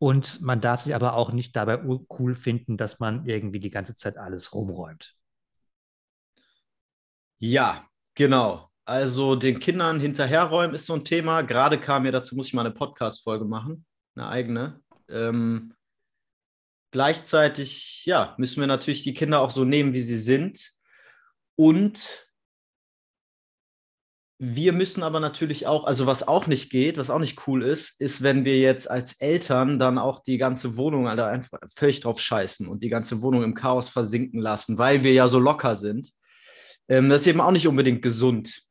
Und 0.00 0.40
man 0.40 0.62
darf 0.62 0.80
sich 0.80 0.94
aber 0.94 1.12
auch 1.12 1.30
nicht 1.30 1.54
dabei 1.54 1.78
cool 2.18 2.34
finden, 2.34 2.78
dass 2.78 3.00
man 3.00 3.26
irgendwie 3.26 3.60
die 3.60 3.68
ganze 3.68 3.94
Zeit 3.94 4.16
alles 4.16 4.54
rumräumt. 4.54 5.14
Ja, 7.38 7.86
genau. 8.14 8.70
Also 8.86 9.36
den 9.36 9.60
Kindern 9.60 10.00
hinterherräumen 10.00 10.74
ist 10.74 10.86
so 10.86 10.94
ein 10.94 11.04
Thema. 11.04 11.42
Gerade 11.42 11.78
kam 11.78 12.04
mir 12.04 12.12
dazu, 12.12 12.34
muss 12.34 12.46
ich 12.46 12.54
mal 12.54 12.62
eine 12.62 12.74
Podcast-Folge 12.74 13.44
machen, 13.44 13.84
eine 14.14 14.28
eigene. 14.28 14.80
Ähm, 15.10 15.74
gleichzeitig, 16.92 18.06
ja, 18.06 18.34
müssen 18.38 18.60
wir 18.60 18.66
natürlich 18.66 19.02
die 19.02 19.12
Kinder 19.12 19.40
auch 19.40 19.50
so 19.50 19.66
nehmen, 19.66 19.92
wie 19.92 20.00
sie 20.00 20.18
sind. 20.18 20.72
Und 21.56 22.26
wir 24.42 24.72
müssen 24.72 25.02
aber 25.02 25.20
natürlich 25.20 25.66
auch, 25.66 25.84
also 25.84 26.06
was 26.06 26.26
auch 26.26 26.46
nicht 26.46 26.70
geht, 26.70 26.96
was 26.96 27.10
auch 27.10 27.18
nicht 27.18 27.46
cool 27.46 27.62
ist, 27.62 28.00
ist, 28.00 28.22
wenn 28.22 28.46
wir 28.46 28.58
jetzt 28.58 28.90
als 28.90 29.20
Eltern 29.20 29.78
dann 29.78 29.98
auch 29.98 30.22
die 30.22 30.38
ganze 30.38 30.78
Wohnung 30.78 31.08
Alter, 31.08 31.26
einfach 31.26 31.58
völlig 31.76 32.00
drauf 32.00 32.18
scheißen 32.18 32.66
und 32.66 32.82
die 32.82 32.88
ganze 32.88 33.20
Wohnung 33.20 33.42
im 33.42 33.52
Chaos 33.52 33.90
versinken 33.90 34.40
lassen, 34.40 34.78
weil 34.78 35.02
wir 35.02 35.12
ja 35.12 35.28
so 35.28 35.38
locker 35.38 35.76
sind. 35.76 36.10
Ähm, 36.88 37.10
das 37.10 37.20
ist 37.20 37.26
eben 37.26 37.42
auch 37.42 37.50
nicht 37.50 37.68
unbedingt 37.68 38.00
gesund. 38.00 38.62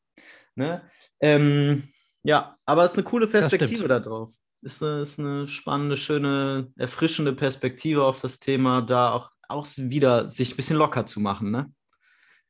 Ne? 0.56 0.82
Ähm, 1.22 1.84
ja, 2.24 2.58
aber 2.66 2.84
es 2.84 2.94
ist 2.94 2.98
eine 2.98 3.06
coole 3.06 3.28
Perspektive 3.28 3.88
da 3.88 4.00
drauf. 4.00 4.34
Ist 4.64 4.82
eine, 4.82 5.04
ist 5.04 5.20
eine 5.20 5.48
spannende, 5.48 5.98
schöne, 5.98 6.74
erfrischende 6.78 7.34
Perspektive 7.34 8.06
auf 8.06 8.22
das 8.22 8.40
Thema, 8.40 8.82
da 8.82 9.12
auch, 9.12 9.30
auch 9.48 9.68
wieder 9.78 10.32
sich 10.32 10.52
ein 10.52 10.56
bisschen 10.56 10.78
locker 10.78 11.06
zu 11.06 11.20
machen. 11.20 11.52
Ne? 11.52 11.72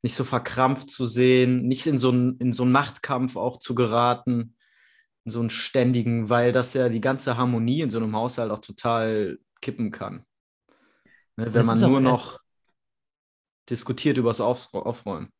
Nicht 0.01 0.15
so 0.15 0.23
verkrampft 0.23 0.89
zu 0.89 1.05
sehen, 1.05 1.67
nicht 1.67 1.85
in 1.85 1.97
so, 1.97 2.09
einen, 2.09 2.37
in 2.37 2.53
so 2.53 2.63
einen 2.63 2.71
Machtkampf 2.71 3.35
auch 3.35 3.59
zu 3.59 3.75
geraten, 3.75 4.55
in 5.25 5.31
so 5.31 5.39
einen 5.39 5.49
ständigen, 5.49 6.29
weil 6.29 6.51
das 6.51 6.73
ja 6.73 6.89
die 6.89 7.01
ganze 7.01 7.37
Harmonie 7.37 7.81
in 7.81 7.89
so 7.89 7.97
einem 7.97 8.15
Haushalt 8.15 8.51
auch 8.51 8.61
total 8.61 9.37
kippen 9.61 9.91
kann. 9.91 10.25
Ne, 11.35 11.53
wenn 11.53 11.65
man 11.65 11.79
nur 11.79 12.01
noch 12.01 12.39
diskutiert 13.69 14.17
über 14.17 14.29
das 14.29 14.41
Auf 14.41 14.73
Aufräumen. 14.73 15.31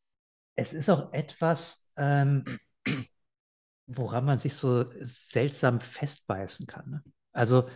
Es 0.56 0.73
ist 0.73 0.90
auch 0.90 1.14
etwas, 1.14 1.90
ähm, 1.95 2.44
woran 3.88 4.26
man 4.26 4.38
sich 4.38 4.56
so 4.56 4.86
seltsam 5.02 5.81
festbeißen 5.81 6.68
kann. 6.68 6.90
Ne? 6.90 7.03
Also, 7.31 7.69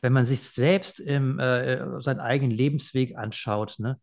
wenn 0.00 0.12
man 0.12 0.24
sich 0.24 0.40
selbst 0.40 0.98
im, 0.98 1.38
äh, 1.38 2.00
seinen 2.00 2.20
eigenen 2.20 2.52
Lebensweg 2.52 3.16
anschaut, 3.16 3.78
ne, 3.78 4.00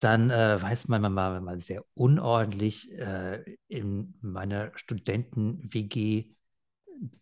dann 0.00 0.30
äh, 0.30 0.60
weiß 0.60 0.88
man, 0.88 1.02
man 1.02 1.16
war 1.16 1.40
mal 1.40 1.58
sehr 1.58 1.84
unordentlich 1.94 2.92
äh, 2.92 3.42
in 3.68 4.14
meiner 4.20 4.70
Studenten-WG. 4.76 6.34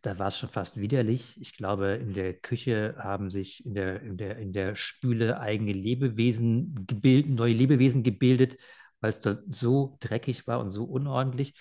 Da 0.02 0.18
war 0.18 0.28
es 0.28 0.38
schon 0.38 0.48
fast 0.48 0.76
widerlich. 0.76 1.40
Ich 1.40 1.56
glaube, 1.56 1.94
in 1.94 2.14
der 2.14 2.34
Küche 2.34 2.96
haben 2.98 3.30
sich 3.30 3.64
in 3.64 3.74
der, 3.74 4.02
in 4.02 4.16
der, 4.16 4.38
in 4.38 4.52
der 4.52 4.74
Spüle 4.76 5.40
eigene 5.40 5.72
Lebewesen 5.72 6.86
gebildet, 6.86 7.30
neue 7.30 7.52
Lebewesen 7.52 8.02
gebildet, 8.02 8.56
weil 9.00 9.10
es 9.10 9.20
dort 9.20 9.42
so 9.54 9.96
dreckig 10.00 10.46
war 10.46 10.60
und 10.60 10.70
so 10.70 10.84
unordentlich. 10.84 11.54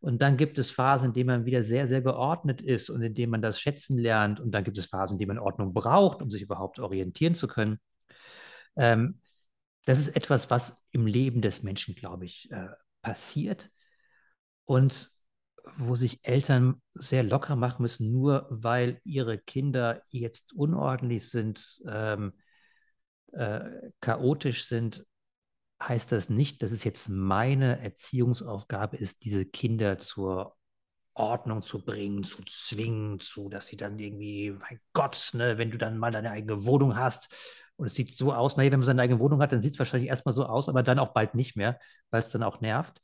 Und 0.00 0.20
dann 0.20 0.36
gibt 0.36 0.58
es 0.58 0.70
Phasen, 0.70 1.08
in 1.08 1.12
denen 1.14 1.26
man 1.28 1.46
wieder 1.46 1.62
sehr, 1.62 1.86
sehr 1.86 2.02
geordnet 2.02 2.60
ist 2.60 2.90
und 2.90 3.00
in 3.02 3.14
denen 3.14 3.30
man 3.30 3.42
das 3.42 3.58
schätzen 3.60 3.96
lernt. 3.98 4.40
Und 4.40 4.52
dann 4.52 4.64
gibt 4.64 4.76
es 4.76 4.86
Phasen, 4.86 5.14
in 5.14 5.18
denen 5.18 5.36
man 5.36 5.38
Ordnung 5.38 5.72
braucht, 5.72 6.20
um 6.20 6.30
sich 6.30 6.42
überhaupt 6.42 6.78
orientieren 6.78 7.34
zu 7.34 7.48
können. 7.48 7.78
Ähm, 8.76 9.20
das 9.84 9.98
ist 9.98 10.16
etwas, 10.16 10.50
was 10.50 10.76
im 10.90 11.06
Leben 11.06 11.42
des 11.42 11.62
Menschen, 11.62 11.94
glaube 11.94 12.24
ich, 12.24 12.50
äh, 12.50 12.68
passiert 13.02 13.70
und 14.64 15.10
wo 15.76 15.94
sich 15.94 16.20
Eltern 16.24 16.82
sehr 16.94 17.22
locker 17.22 17.56
machen 17.56 17.82
müssen, 17.82 18.12
nur 18.12 18.46
weil 18.50 19.00
ihre 19.04 19.38
Kinder 19.38 20.02
jetzt 20.08 20.52
unordentlich 20.52 21.28
sind, 21.30 21.82
ähm, 21.88 22.34
äh, 23.32 23.60
chaotisch 24.00 24.66
sind, 24.66 25.06
heißt 25.82 26.12
das 26.12 26.28
nicht, 26.28 26.62
dass 26.62 26.72
es 26.72 26.84
jetzt 26.84 27.08
meine 27.08 27.80
Erziehungsaufgabe 27.80 28.96
ist, 28.96 29.24
diese 29.24 29.44
Kinder 29.44 29.98
zur 29.98 30.56
Ordnung 31.14 31.62
zu 31.62 31.84
bringen, 31.84 32.24
zu 32.24 32.42
zwingen, 32.44 33.20
zu, 33.20 33.48
dass 33.48 33.68
sie 33.68 33.76
dann 33.76 33.98
irgendwie, 33.98 34.50
mein 34.50 34.80
Gott, 34.92 35.30
ne, 35.34 35.58
wenn 35.58 35.70
du 35.70 35.78
dann 35.78 35.98
mal 35.98 36.10
deine 36.10 36.30
eigene 36.30 36.64
Wohnung 36.64 36.96
hast 36.96 37.34
und 37.76 37.86
es 37.86 37.94
sieht 37.94 38.16
so 38.16 38.32
aus, 38.32 38.56
naja, 38.56 38.70
wenn 38.70 38.80
man 38.80 38.86
seine 38.86 39.02
eigene 39.02 39.20
Wohnung 39.20 39.40
hat, 39.40 39.52
dann 39.52 39.62
sieht 39.62 39.74
es 39.74 39.78
wahrscheinlich 39.78 40.08
erstmal 40.08 40.34
so 40.34 40.46
aus, 40.46 40.68
aber 40.68 40.82
dann 40.82 40.98
auch 40.98 41.12
bald 41.12 41.34
nicht 41.34 41.56
mehr, 41.56 41.78
weil 42.10 42.22
es 42.22 42.30
dann 42.30 42.42
auch 42.42 42.60
nervt. 42.60 43.00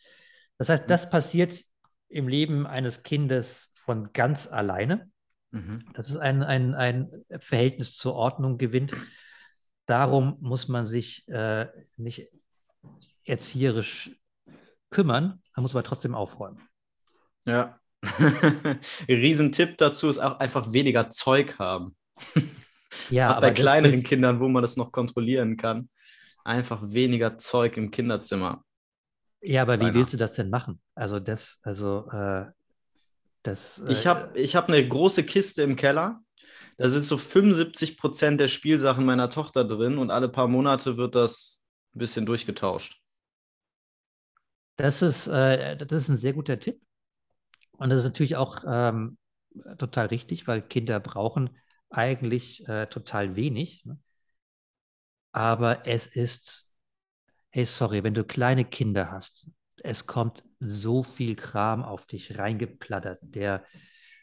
Das 0.59 0.69
heißt, 0.69 0.89
das 0.89 1.11
passiert 1.11 1.63
im 2.09 2.29
Leben 2.29 2.67
eines 2.67 3.03
Kindes 3.03 3.73
von 3.75 4.13
ganz 4.13 4.47
alleine. 4.47 5.11
Mhm. 5.51 5.85
Das 5.95 6.11
ist 6.11 6.17
ein, 6.17 6.43
ein, 6.43 6.75
ein 6.75 7.11
Verhältnis 7.39 7.95
zur 7.95 8.15
Ordnung 8.15 8.59
gewinnt. 8.59 8.95
Darum 9.87 10.37
muss 10.41 10.69
man 10.69 10.87
sich 10.87 11.27
äh, 11.29 11.67
nicht 11.97 12.29
erzieherisch 13.25 14.17
kümmern, 14.91 15.43
man 15.55 15.63
muss 15.63 15.75
aber 15.75 15.85
trotzdem 15.85 16.15
aufräumen. 16.15 16.61
Ja. 17.45 17.81
Riesentipp 19.09 19.79
dazu 19.79 20.09
ist 20.09 20.19
auch 20.19 20.39
einfach 20.39 20.73
weniger 20.73 21.11
Zeug 21.11 21.59
haben. 21.59 21.97
Ja, 23.09 23.39
bei 23.39 23.51
kleineren 23.53 24.03
Kindern, 24.03 24.41
wo 24.41 24.49
man 24.49 24.63
das 24.63 24.77
noch 24.77 24.93
kontrollieren 24.93 25.57
kann, 25.57 25.89
einfach 26.45 26.81
weniger 26.83 27.39
Zeug 27.39 27.77
im 27.77 27.91
Kinderzimmer. 27.91 28.65
Ja, 29.43 29.63
aber 29.63 29.77
Kleiner. 29.77 29.95
wie 29.95 29.99
willst 29.99 30.13
du 30.13 30.17
das 30.17 30.35
denn 30.35 30.51
machen? 30.51 30.81
Also 30.95 31.19
das, 31.19 31.61
also 31.63 32.09
äh, 32.11 32.47
das. 33.43 33.83
Äh, 33.83 33.93
ich 33.93 34.07
habe 34.07 34.39
ich 34.39 34.57
hab 34.57 34.69
eine 34.69 34.87
große 34.87 35.25
Kiste 35.25 35.63
im 35.63 35.77
Keller. 35.77 36.21
Da 36.77 36.89
sind 36.89 37.03
so 37.03 37.17
75 37.17 37.99
Prozent 37.99 38.41
der 38.41 38.49
Spielsachen 38.49 39.05
meiner 39.05 39.31
Tochter 39.31 39.65
drin 39.65 39.99
und 39.99 40.11
alle 40.11 40.29
paar 40.29 40.49
Monate 40.49 40.97
wird 40.97 41.15
das 41.15 41.63
ein 41.95 41.99
bisschen 41.99 42.27
durchgetauscht. 42.27 43.01
Das 44.77 45.03
ist, 45.03 45.27
äh, 45.27 45.77
das 45.77 46.03
ist 46.05 46.09
ein 46.09 46.17
sehr 46.17 46.33
guter 46.33 46.59
Tipp. 46.59 46.81
Und 47.73 47.91
das 47.91 47.99
ist 47.99 48.05
natürlich 48.05 48.37
auch 48.37 48.65
ähm, 48.67 49.19
total 49.79 50.07
richtig, 50.07 50.47
weil 50.47 50.63
Kinder 50.63 51.01
brauchen 51.01 51.51
eigentlich 51.91 52.67
äh, 52.69 52.87
total 52.87 53.37
wenig. 53.37 53.85
Ne? 53.85 53.99
Aber 55.33 55.87
es 55.87 56.07
ist, 56.07 56.67
hey, 57.51 57.67
sorry, 57.67 58.05
wenn 58.05 58.15
du 58.15 58.25
kleine 58.25 58.65
Kinder 58.65 59.11
hast, 59.11 59.51
es 59.83 60.07
kommt 60.07 60.45
so 60.61 61.03
viel 61.03 61.37
Kram 61.37 61.83
auf 61.85 62.07
dich 62.07 62.39
reingeplattert, 62.39 63.21
der, 63.23 63.65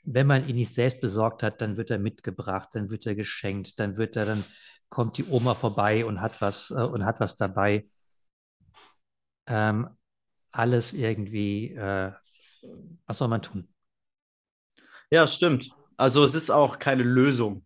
wenn 0.03 0.27
man 0.27 0.48
ihn 0.48 0.56
nicht 0.56 0.73
selbst 0.73 1.02
besorgt 1.02 1.44
hat, 1.44 1.61
dann 1.61 1.77
wird 1.77 1.89
er 1.91 1.99
mitgebracht, 1.99 2.69
dann 2.73 2.91
wird 2.91 3.06
er 3.07 3.15
geschenkt, 3.15 3.80
dann 3.80 3.98
wird 3.98 4.15
er, 4.15 4.26
dann 4.26 4.44
kommt 4.89 5.18
die 5.18 5.26
Oma 5.26 5.56
vorbei 5.56 6.06
und 6.06 6.22
hat 6.22 6.41
was 6.41 6.72
äh, 6.72 6.76
und 6.84 7.06
hat 7.06 7.19
was 7.19 7.38
dabei. 7.38 7.84
Ähm, 9.48 9.89
alles 10.52 10.94
irgendwie, 10.94 11.73
äh, 11.73 12.11
was 13.06 13.18
soll 13.18 13.27
man 13.27 13.41
tun? 13.41 13.68
Ja, 15.10 15.27
stimmt. 15.27 15.72
Also 15.98 16.24
es 16.24 16.36
ist 16.36 16.49
auch 16.52 16.80
keine 16.80 17.03
Lösung. 17.03 17.65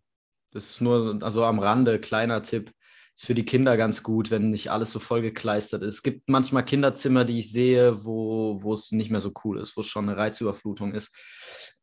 Das 0.51 0.71
ist 0.71 0.81
nur, 0.81 1.19
also 1.21 1.43
am 1.45 1.59
Rande, 1.59 1.99
kleiner 1.99 2.41
Tipp. 2.43 2.71
für 3.15 3.35
die 3.35 3.45
Kinder 3.45 3.77
ganz 3.77 4.01
gut, 4.03 4.31
wenn 4.31 4.49
nicht 4.49 4.71
alles 4.71 4.91
so 4.91 4.99
vollgekleistert 4.99 5.83
ist. 5.83 5.95
Es 5.95 6.03
gibt 6.03 6.27
manchmal 6.27 6.65
Kinderzimmer, 6.65 7.23
die 7.23 7.39
ich 7.39 7.51
sehe, 7.51 8.03
wo, 8.03 8.63
wo 8.63 8.73
es 8.73 8.91
nicht 8.91 9.11
mehr 9.11 9.21
so 9.21 9.31
cool 9.43 9.59
ist, 9.59 9.77
wo 9.77 9.81
es 9.81 9.87
schon 9.87 10.09
eine 10.09 10.17
Reizüberflutung 10.17 10.93
ist. 10.93 11.13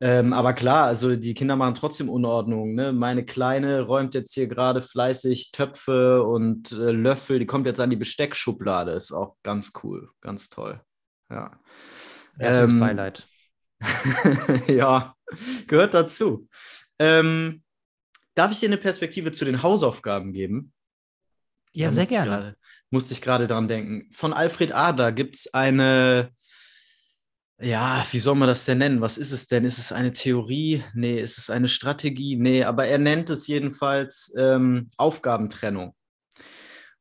Ähm, 0.00 0.32
aber 0.32 0.52
klar, 0.52 0.86
also 0.86 1.14
die 1.16 1.34
Kinder 1.34 1.54
machen 1.54 1.74
trotzdem 1.74 2.08
Unordnung. 2.08 2.74
Ne? 2.74 2.92
Meine 2.92 3.24
Kleine 3.24 3.82
räumt 3.82 4.14
jetzt 4.14 4.34
hier 4.34 4.48
gerade 4.48 4.82
fleißig 4.82 5.52
Töpfe 5.52 6.24
und 6.24 6.72
äh, 6.72 6.90
Löffel. 6.92 7.38
Die 7.38 7.46
kommt 7.46 7.66
jetzt 7.66 7.80
an 7.80 7.90
die 7.90 7.96
Besteckschublade. 7.96 8.92
Ist 8.92 9.12
auch 9.12 9.36
ganz 9.44 9.72
cool, 9.82 10.10
ganz 10.20 10.48
toll. 10.48 10.80
Ja. 11.30 11.52
Ähm, 12.40 12.80
Beileid. 12.80 13.28
ja, 14.66 15.14
gehört 15.66 15.94
dazu. 15.94 16.48
Ähm, 16.98 17.62
darf 18.34 18.52
ich 18.52 18.60
dir 18.60 18.68
eine 18.68 18.78
Perspektive 18.78 19.32
zu 19.32 19.44
den 19.44 19.62
Hausaufgaben 19.62 20.32
geben? 20.32 20.72
Ja, 21.72 21.88
da 21.88 21.94
sehr 21.94 22.06
gerne. 22.06 22.30
Grade, 22.30 22.56
musste 22.90 23.14
ich 23.14 23.22
gerade 23.22 23.46
dran 23.46 23.68
denken. 23.68 24.08
Von 24.12 24.32
Alfred 24.32 24.72
Adler 24.72 25.12
gibt 25.12 25.36
es 25.36 25.54
eine, 25.54 26.32
ja, 27.60 28.06
wie 28.10 28.18
soll 28.18 28.34
man 28.36 28.48
das 28.48 28.64
denn 28.64 28.78
nennen? 28.78 29.00
Was 29.00 29.18
ist 29.18 29.32
es 29.32 29.46
denn? 29.46 29.64
Ist 29.64 29.78
es 29.78 29.92
eine 29.92 30.12
Theorie? 30.12 30.82
Nee, 30.94 31.20
ist 31.20 31.38
es 31.38 31.50
eine 31.50 31.68
Strategie? 31.68 32.36
Nee, 32.36 32.64
aber 32.64 32.86
er 32.86 32.98
nennt 32.98 33.30
es 33.30 33.46
jedenfalls 33.46 34.32
ähm, 34.36 34.88
Aufgabentrennung. 34.96 35.94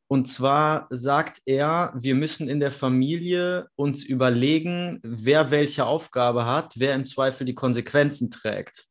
Und 0.09 0.27
zwar 0.27 0.87
sagt 0.89 1.41
er, 1.45 1.93
wir 1.95 2.15
müssen 2.15 2.47
in 2.47 2.61
der 2.61 2.71
Familie 2.71 3.67
uns 3.75 4.03
überlegen, 4.03 4.99
wer 5.03 5.51
welche 5.51 5.85
Aufgabe 5.85 6.45
hat, 6.45 6.73
wer 6.75 6.95
im 6.95 7.05
Zweifel 7.05 7.45
die 7.45 7.55
Konsequenzen 7.55 8.31
trägt. 8.31 8.85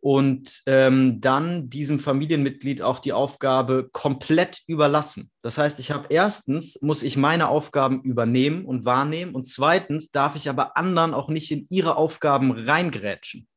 Und 0.00 0.62
ähm, 0.66 1.22
dann 1.22 1.70
diesem 1.70 1.98
Familienmitglied 1.98 2.82
auch 2.82 2.98
die 2.98 3.14
Aufgabe 3.14 3.88
komplett 3.90 4.60
überlassen. 4.66 5.30
Das 5.40 5.56
heißt, 5.56 5.80
ich 5.80 5.92
habe 5.92 6.08
erstens, 6.10 6.82
muss 6.82 7.02
ich 7.02 7.16
meine 7.16 7.48
Aufgaben 7.48 8.02
übernehmen 8.02 8.66
und 8.66 8.84
wahrnehmen. 8.84 9.34
Und 9.34 9.46
zweitens 9.46 10.10
darf 10.10 10.36
ich 10.36 10.50
aber 10.50 10.76
anderen 10.76 11.14
auch 11.14 11.30
nicht 11.30 11.50
in 11.50 11.66
ihre 11.70 11.96
Aufgaben 11.96 12.52
reingrätschen. 12.52 13.48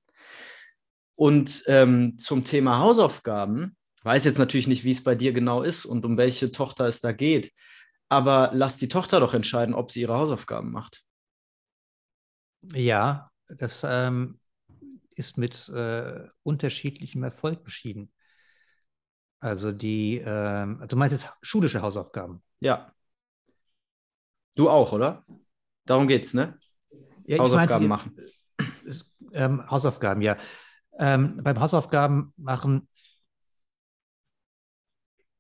Und 1.15 1.63
ähm, 1.67 2.17
zum 2.17 2.45
Thema 2.45 2.79
Hausaufgaben 2.79 3.76
weiß 4.07 4.25
jetzt 4.25 4.39
natürlich 4.39 4.67
nicht, 4.67 4.83
wie 4.83 4.91
es 4.91 5.03
bei 5.03 5.15
dir 5.15 5.33
genau 5.33 5.61
ist 5.61 5.85
und 5.85 6.05
um 6.05 6.17
welche 6.17 6.51
Tochter 6.51 6.85
es 6.85 7.01
da 7.01 7.11
geht. 7.11 7.51
Aber 8.09 8.51
lass 8.53 8.77
die 8.77 8.87
Tochter 8.87 9.19
doch 9.19 9.33
entscheiden, 9.33 9.75
ob 9.75 9.91
sie 9.91 10.01
ihre 10.01 10.17
Hausaufgaben 10.17 10.71
macht. 10.71 11.03
Ja, 12.73 13.29
das 13.49 13.85
ähm, 13.87 14.39
ist 15.11 15.37
mit 15.37 15.67
äh, 15.69 16.27
unterschiedlichem 16.43 17.23
Erfolg 17.23 17.63
beschieden. 17.63 18.11
Also 19.39 19.71
die, 19.71 20.17
ähm, 20.25 20.77
also 20.77 20.87
du 20.87 20.95
meinst 20.95 21.13
jetzt 21.13 21.31
schulische 21.41 21.81
Hausaufgaben? 21.81 22.41
Ja. 22.59 22.93
Du 24.55 24.69
auch, 24.69 24.93
oder? 24.93 25.25
Darum 25.85 26.07
geht's, 26.07 26.33
ne? 26.33 26.57
Ja, 27.25 27.39
Hausaufgaben 27.39 27.87
meinte, 27.87 28.09
machen. 28.09 28.17
Ähm, 29.33 29.69
Hausaufgaben, 29.69 30.21
ja. 30.21 30.37
Ähm, 30.97 31.43
beim 31.43 31.59
Hausaufgaben 31.59 32.33
machen 32.37 32.87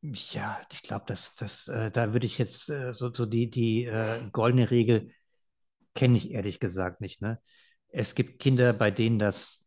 ja, 0.01 0.59
ich 0.71 0.81
glaube, 0.83 1.05
das, 1.07 1.35
das, 1.35 1.67
äh, 1.67 1.91
da 1.91 2.13
würde 2.13 2.25
ich 2.25 2.37
jetzt 2.37 2.69
äh, 2.69 2.93
so, 2.93 3.13
so 3.13 3.25
die, 3.25 3.49
die 3.49 3.85
äh, 3.85 4.29
goldene 4.31 4.69
Regel 4.71 5.11
kenne 5.95 6.17
ich 6.17 6.31
ehrlich 6.31 6.59
gesagt 6.59 7.01
nicht. 7.01 7.21
Ne? 7.21 7.39
Es 7.89 8.15
gibt 8.15 8.39
Kinder, 8.39 8.73
bei 8.73 8.91
denen 8.91 9.19
das 9.19 9.65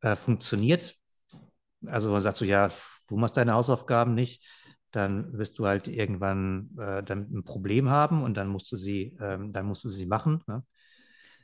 äh, 0.00 0.16
funktioniert. 0.16 0.96
Also 1.86 2.10
man 2.10 2.22
sagt 2.22 2.36
so, 2.38 2.44
ja, 2.44 2.70
du 3.08 3.16
machst 3.16 3.36
deine 3.36 3.54
Hausaufgaben 3.54 4.14
nicht, 4.14 4.44
dann 4.92 5.36
wirst 5.38 5.58
du 5.58 5.66
halt 5.66 5.88
irgendwann 5.88 6.70
äh, 6.78 7.02
dann 7.02 7.30
ein 7.32 7.44
Problem 7.44 7.90
haben 7.90 8.22
und 8.22 8.34
dann 8.36 8.48
musst 8.48 8.70
du 8.72 8.76
sie, 8.76 9.16
ähm, 9.20 9.52
dann 9.52 9.66
musst 9.66 9.84
du 9.84 9.88
sie 9.88 10.06
machen. 10.06 10.42
Ne? 10.46 10.64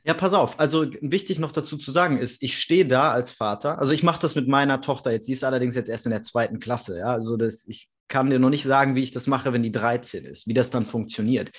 Ja, 0.05 0.13
pass 0.13 0.33
auf. 0.33 0.59
Also 0.59 0.85
wichtig 1.01 1.39
noch 1.39 1.53
dazu 1.53 1.77
zu 1.77 1.91
sagen 1.91 2.17
ist, 2.17 2.43
ich 2.43 2.57
stehe 2.57 2.85
da 2.85 3.11
als 3.11 3.31
Vater. 3.31 3.79
Also 3.79 3.93
ich 3.93 4.03
mache 4.03 4.19
das 4.19 4.35
mit 4.35 4.49
meiner 4.49 4.81
Tochter 4.81 5.11
jetzt. 5.11 5.27
Sie 5.27 5.33
ist 5.33 5.45
allerdings 5.45 5.75
jetzt 5.75 5.89
erst 5.89 6.05
in 6.05 6.11
der 6.11 6.23
zweiten 6.23 6.59
Klasse. 6.59 6.99
Ja, 6.99 7.05
also 7.05 7.37
das, 7.37 7.65
ich 7.67 7.87
kann 8.09 8.29
dir 8.29 8.39
noch 8.39 8.49
nicht 8.49 8.63
sagen, 8.63 8.95
wie 8.95 9.01
ich 9.01 9.11
das 9.11 9.27
mache, 9.27 9.53
wenn 9.53 9.63
die 9.63 9.71
13 9.71 10.25
ist, 10.25 10.45
wie 10.45 10.53
das 10.53 10.71
dann 10.71 10.85
funktioniert. 10.85 11.51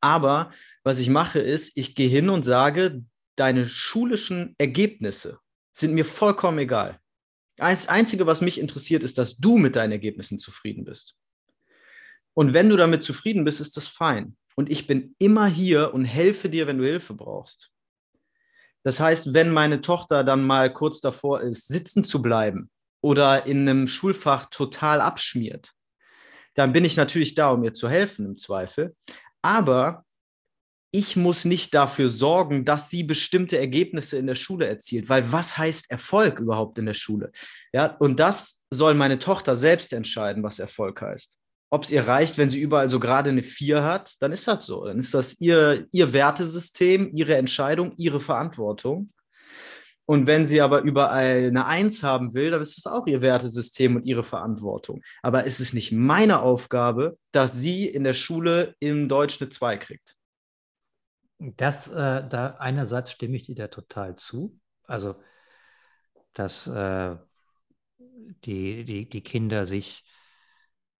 Aber 0.00 0.50
was 0.82 0.98
ich 0.98 1.08
mache 1.08 1.38
ist, 1.38 1.76
ich 1.76 1.94
gehe 1.94 2.08
hin 2.08 2.28
und 2.28 2.44
sage, 2.44 3.02
deine 3.36 3.66
schulischen 3.66 4.54
Ergebnisse 4.58 5.38
sind 5.72 5.94
mir 5.94 6.04
vollkommen 6.04 6.58
egal. 6.58 6.98
Das 7.56 7.88
Einzige, 7.88 8.26
was 8.26 8.40
mich 8.40 8.58
interessiert, 8.58 9.02
ist, 9.02 9.16
dass 9.16 9.36
du 9.36 9.58
mit 9.58 9.76
deinen 9.76 9.92
Ergebnissen 9.92 10.38
zufrieden 10.38 10.84
bist. 10.84 11.16
Und 12.34 12.52
wenn 12.52 12.68
du 12.68 12.76
damit 12.76 13.02
zufrieden 13.02 13.44
bist, 13.44 13.60
ist 13.60 13.76
das 13.76 13.88
fein. 13.88 14.36
Und 14.56 14.70
ich 14.70 14.86
bin 14.86 15.14
immer 15.18 15.46
hier 15.46 15.94
und 15.94 16.04
helfe 16.04 16.50
dir, 16.50 16.66
wenn 16.66 16.78
du 16.78 16.84
Hilfe 16.84 17.14
brauchst. 17.14 17.70
Das 18.86 19.00
heißt, 19.00 19.34
wenn 19.34 19.50
meine 19.50 19.80
Tochter 19.80 20.22
dann 20.22 20.46
mal 20.46 20.72
kurz 20.72 21.00
davor 21.00 21.40
ist, 21.40 21.66
sitzen 21.66 22.04
zu 22.04 22.22
bleiben 22.22 22.70
oder 23.00 23.44
in 23.44 23.68
einem 23.68 23.88
Schulfach 23.88 24.46
total 24.48 25.00
abschmiert, 25.00 25.72
dann 26.54 26.72
bin 26.72 26.84
ich 26.84 26.96
natürlich 26.96 27.34
da, 27.34 27.50
um 27.50 27.64
ihr 27.64 27.74
zu 27.74 27.88
helfen 27.88 28.24
im 28.26 28.36
Zweifel. 28.36 28.94
Aber 29.42 30.04
ich 30.92 31.16
muss 31.16 31.44
nicht 31.44 31.74
dafür 31.74 32.10
sorgen, 32.10 32.64
dass 32.64 32.88
sie 32.88 33.02
bestimmte 33.02 33.58
Ergebnisse 33.58 34.18
in 34.18 34.28
der 34.28 34.36
Schule 34.36 34.68
erzielt, 34.68 35.08
weil 35.08 35.32
was 35.32 35.58
heißt 35.58 35.90
Erfolg 35.90 36.38
überhaupt 36.38 36.78
in 36.78 36.86
der 36.86 36.94
Schule? 36.94 37.32
Ja, 37.72 37.86
und 37.86 38.20
das 38.20 38.62
soll 38.70 38.94
meine 38.94 39.18
Tochter 39.18 39.56
selbst 39.56 39.92
entscheiden, 39.92 40.44
was 40.44 40.60
Erfolg 40.60 41.02
heißt. 41.02 41.36
Ob 41.70 41.84
es 41.84 41.90
ihr 41.90 42.06
reicht, 42.06 42.38
wenn 42.38 42.50
sie 42.50 42.60
überall 42.60 42.88
so 42.88 43.00
gerade 43.00 43.30
eine 43.30 43.42
4 43.42 43.82
hat, 43.82 44.14
dann 44.20 44.32
ist 44.32 44.46
das 44.46 44.66
so. 44.66 44.84
Dann 44.84 44.98
ist 44.98 45.14
das 45.14 45.40
ihr, 45.40 45.86
ihr 45.90 46.12
Wertesystem, 46.12 47.10
ihre 47.12 47.36
Entscheidung, 47.36 47.92
ihre 47.96 48.20
Verantwortung. 48.20 49.12
Und 50.08 50.28
wenn 50.28 50.46
sie 50.46 50.60
aber 50.60 50.82
überall 50.82 51.46
eine 51.46 51.66
Eins 51.66 52.04
haben 52.04 52.32
will, 52.32 52.52
dann 52.52 52.62
ist 52.62 52.76
das 52.76 52.86
auch 52.86 53.08
ihr 53.08 53.22
Wertesystem 53.22 53.96
und 53.96 54.06
ihre 54.06 54.22
Verantwortung. 54.22 55.02
Aber 55.22 55.46
es 55.46 55.58
ist 55.58 55.74
nicht 55.74 55.90
meine 55.90 56.40
Aufgabe, 56.40 57.18
dass 57.32 57.58
sie 57.58 57.86
in 57.86 58.04
der 58.04 58.14
Schule 58.14 58.76
im 58.78 59.08
Deutsch 59.08 59.40
eine 59.40 59.48
2 59.48 59.76
kriegt. 59.78 60.14
Das, 61.38 61.88
äh, 61.88 61.92
da 62.28 62.56
einerseits 62.60 63.10
stimme 63.10 63.36
ich 63.36 63.46
dir 63.46 63.56
da 63.56 63.66
total 63.66 64.14
zu. 64.14 64.58
Also, 64.84 65.16
dass 66.32 66.68
äh, 66.68 67.16
die, 68.44 68.84
die, 68.84 69.08
die 69.08 69.20
Kinder 69.22 69.66
sich 69.66 70.04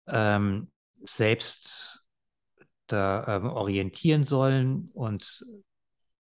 ähm, 0.08 0.70
selbst 1.04 2.04
da 2.86 3.36
ähm, 3.36 3.46
orientieren 3.46 4.24
sollen 4.24 4.86
und 4.94 5.44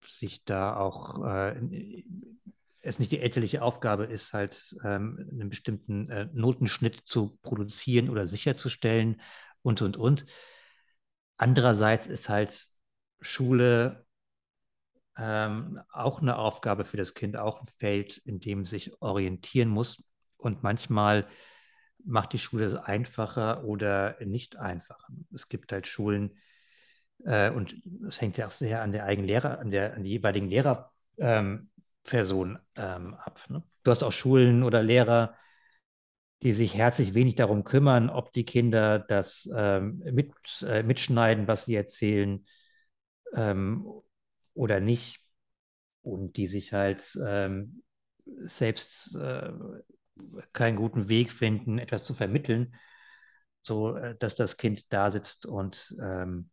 sich 0.06 0.44
da 0.46 0.78
auch 0.78 1.24
äh, 1.26 2.04
es 2.82 3.00
nicht 3.00 3.12
die 3.12 3.20
elterliche 3.20 3.62
Aufgabe 3.62 4.06
ist, 4.06 4.34
halt 4.34 4.76
ähm, 4.84 5.28
einen 5.32 5.50
bestimmten 5.50 6.10
äh, 6.10 6.28
Notenschnitt 6.34 6.96
zu 7.06 7.38
produzieren 7.44 8.10
oder 8.10 8.28
sicherzustellen 8.28 9.22
und, 9.62 9.82
und, 9.82 9.98
und. 9.98 10.26
Andererseits 11.38 12.08
ist 12.08 12.30
halt 12.30 12.68
Schule 13.20 14.06
ähm, 15.18 15.80
auch 15.92 16.22
eine 16.22 16.38
Aufgabe 16.38 16.86
für 16.86 16.98
das 16.98 17.14
Kind, 17.14 17.38
auch 17.38 17.62
ein 17.62 17.68
Feld, 17.68 18.18
in 18.18 18.40
dem 18.40 18.66
sich 18.66 19.00
orientieren 19.02 19.70
muss. 19.70 20.04
Und 20.38 20.64
manchmal 20.64 21.28
macht 22.06 22.34
die 22.34 22.40
Schule 22.40 22.66
es 22.66 22.76
einfacher 22.76 23.64
oder 23.64 24.18
nicht 24.24 24.58
einfacher. 24.58 25.08
Es 25.34 25.50
gibt 25.50 25.72
halt 25.72 25.88
Schulen, 25.88 26.38
äh, 27.26 27.50
und 27.52 27.76
es 28.08 28.22
hängt 28.22 28.38
ja 28.38 28.48
auch 28.48 28.52
sehr 28.52 28.82
an 28.82 28.92
der 28.92 29.06
eigenen 29.06 29.28
Lehrer, 29.28 29.60
an 29.60 29.72
der, 29.72 29.94
an 29.94 30.04
die 30.04 30.12
jeweiligen 30.12 30.50
Lehrer, 30.50 30.92
ähm, 31.18 31.70
ähm, 32.76 33.14
ab. 33.14 33.40
Ne? 33.50 33.64
Du 33.84 33.92
hast 33.92 34.04
auch 34.04 34.12
Schulen 34.12 34.64
oder 34.64 34.82
Lehrer, 34.82 35.36
die 36.42 36.52
sich 36.52 36.74
herzlich 36.74 37.14
wenig 37.14 37.36
darum 37.36 37.64
kümmern, 37.64 38.10
ob 38.10 38.34
die 38.34 38.46
Kinder 38.46 39.00
das 39.00 39.50
ähm, 39.56 40.02
mit, 40.12 40.34
äh, 40.68 40.82
mitschneiden, 40.82 41.48
was 41.48 41.66
sie 41.66 41.76
erzählen 41.76 42.46
ähm, 43.36 43.86
oder 44.54 44.80
nicht. 44.80 45.22
Und 46.02 46.38
die 46.38 46.48
sich 46.48 46.74
halt 46.74 47.16
ähm, 47.24 47.84
selbst 48.46 49.16
äh, 49.16 49.52
keinen 50.54 50.78
guten 50.78 51.10
Weg 51.10 51.32
finden, 51.32 51.80
etwas 51.80 52.06
zu 52.06 52.14
vermitteln, 52.14 52.76
so 53.62 53.96
äh, 53.96 54.16
dass 54.20 54.36
das 54.36 54.58
Kind 54.58 54.92
da 54.92 55.12
sitzt 55.12 55.46
und 55.46 55.96
ähm, 56.02 56.50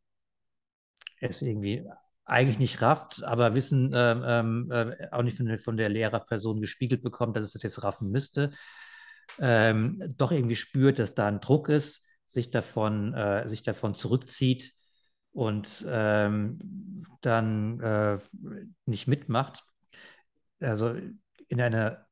es 1.20 1.42
irgendwie 1.42 1.88
eigentlich 2.24 2.58
nicht 2.58 2.82
rafft, 2.82 3.24
aber 3.24 3.54
Wissen 3.54 3.92
ähm, 3.94 4.22
ähm, 4.26 4.70
äh, 4.70 5.08
auch 5.10 5.22
nicht 5.22 5.36
von, 5.36 5.58
von, 5.58 5.76
der 5.76 5.88
Lehrerperson 5.88 6.60
gespiegelt 6.60 7.02
bekommt, 7.02 7.36
dass 7.36 7.46
es 7.46 7.52
das 7.52 7.62
jetzt 7.62 7.82
raffen 7.82 8.10
müsste, 8.10 8.52
ähm, 9.40 10.02
doch 10.18 10.30
irgendwie 10.30 10.56
spürt, 10.56 10.98
dass 10.98 11.14
da 11.14 11.26
ein 11.26 11.40
Druck 11.40 11.70
ist, 11.70 12.04
sich 12.26 12.50
davon, 12.50 13.14
äh, 13.14 13.48
sich 13.48 13.62
davon 13.62 13.94
zurückzieht 13.94 14.74
und 15.32 15.86
ähm, 15.88 17.06
dann 17.22 17.80
äh, 17.80 18.18
nicht 18.84 19.08
mitmacht. 19.08 19.64
Also 20.60 20.96
in 21.48 21.60
einer 21.60 22.07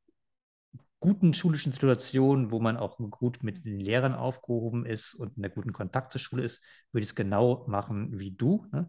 guten 1.01 1.35
schulischen 1.35 1.73
Situation, 1.73 2.51
wo 2.51 2.61
man 2.61 2.77
auch 2.77 2.99
gut 3.11 3.43
mit 3.43 3.65
den 3.65 3.81
Lehrern 3.81 4.15
aufgehoben 4.15 4.87
ist 4.87 5.15
und 5.15 5.37
in 5.37 5.45
einer 5.45 5.55
guten 5.55 5.73
Kontakt 5.73 6.13
zur 6.13 6.21
Schule 6.21 6.43
ist, 6.43 6.63
würde 6.93 7.03
ich 7.03 7.11
es 7.11 7.15
genau 7.15 7.65
machen 7.69 8.19
wie 8.19 8.31
du. 8.31 8.67
Ne? 8.73 8.89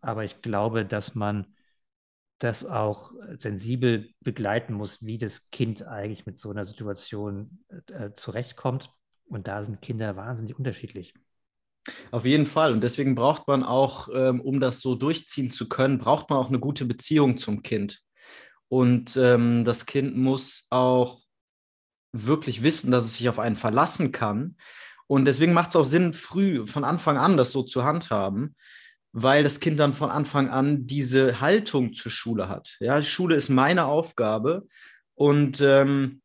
Aber 0.00 0.24
ich 0.24 0.42
glaube, 0.42 0.84
dass 0.84 1.14
man 1.14 1.46
das 2.38 2.66
auch 2.66 3.12
sensibel 3.38 4.10
begleiten 4.20 4.74
muss, 4.74 5.04
wie 5.04 5.18
das 5.18 5.50
Kind 5.50 5.86
eigentlich 5.86 6.26
mit 6.26 6.38
so 6.38 6.50
einer 6.50 6.66
Situation 6.66 7.64
äh, 7.90 8.10
zurechtkommt. 8.14 8.90
Und 9.24 9.48
da 9.48 9.64
sind 9.64 9.80
Kinder 9.80 10.16
wahnsinnig 10.16 10.58
unterschiedlich. 10.58 11.14
Auf 12.10 12.26
jeden 12.26 12.46
Fall. 12.46 12.72
Und 12.72 12.82
deswegen 12.82 13.14
braucht 13.14 13.46
man 13.48 13.62
auch, 13.62 14.08
ähm, 14.12 14.40
um 14.40 14.60
das 14.60 14.80
so 14.80 14.94
durchziehen 14.94 15.50
zu 15.50 15.68
können, 15.68 15.98
braucht 15.98 16.28
man 16.30 16.38
auch 16.38 16.48
eine 16.48 16.58
gute 16.58 16.84
Beziehung 16.84 17.38
zum 17.38 17.62
Kind. 17.62 18.00
Und 18.68 19.16
ähm, 19.16 19.64
das 19.64 19.86
Kind 19.86 20.16
muss 20.16 20.66
auch 20.70 21.25
wirklich 22.24 22.62
wissen, 22.62 22.90
dass 22.90 23.04
es 23.04 23.16
sich 23.16 23.28
auf 23.28 23.38
einen 23.38 23.56
verlassen 23.56 24.12
kann. 24.12 24.56
Und 25.06 25.24
deswegen 25.24 25.52
macht 25.52 25.70
es 25.70 25.76
auch 25.76 25.84
Sinn, 25.84 26.12
früh 26.12 26.66
von 26.66 26.84
Anfang 26.84 27.16
an 27.16 27.36
das 27.36 27.52
so 27.52 27.62
zu 27.62 27.84
handhaben, 27.84 28.56
weil 29.12 29.44
das 29.44 29.60
Kind 29.60 29.78
dann 29.78 29.94
von 29.94 30.10
Anfang 30.10 30.50
an 30.50 30.86
diese 30.86 31.40
Haltung 31.40 31.92
zur 31.92 32.10
Schule 32.10 32.48
hat. 32.48 32.76
Ja, 32.80 33.02
Schule 33.02 33.36
ist 33.36 33.48
meine 33.48 33.86
Aufgabe 33.86 34.66
und 35.14 35.60
ähm, 35.60 36.22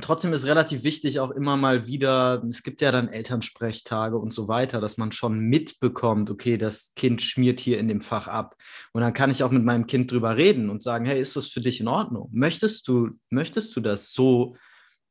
trotzdem 0.00 0.32
ist 0.32 0.46
relativ 0.46 0.82
wichtig 0.82 1.20
auch 1.20 1.30
immer 1.30 1.56
mal 1.56 1.86
wieder, 1.86 2.42
es 2.48 2.62
gibt 2.62 2.80
ja 2.80 2.90
dann 2.90 3.08
Elternsprechtage 3.08 4.16
und 4.16 4.32
so 4.32 4.48
weiter, 4.48 4.80
dass 4.80 4.96
man 4.96 5.12
schon 5.12 5.38
mitbekommt, 5.40 6.30
okay, 6.30 6.56
das 6.56 6.94
Kind 6.94 7.20
schmiert 7.22 7.60
hier 7.60 7.78
in 7.78 7.88
dem 7.88 8.00
Fach 8.00 8.26
ab. 8.26 8.56
Und 8.92 9.02
dann 9.02 9.12
kann 9.12 9.30
ich 9.30 9.42
auch 9.42 9.50
mit 9.50 9.64
meinem 9.64 9.86
Kind 9.86 10.10
drüber 10.10 10.36
reden 10.36 10.70
und 10.70 10.82
sagen, 10.82 11.04
hey, 11.04 11.20
ist 11.20 11.36
das 11.36 11.48
für 11.48 11.60
dich 11.60 11.80
in 11.80 11.88
Ordnung? 11.88 12.30
Möchtest 12.32 12.88
du, 12.88 13.10
möchtest 13.28 13.76
du 13.76 13.80
das 13.80 14.12
so 14.12 14.56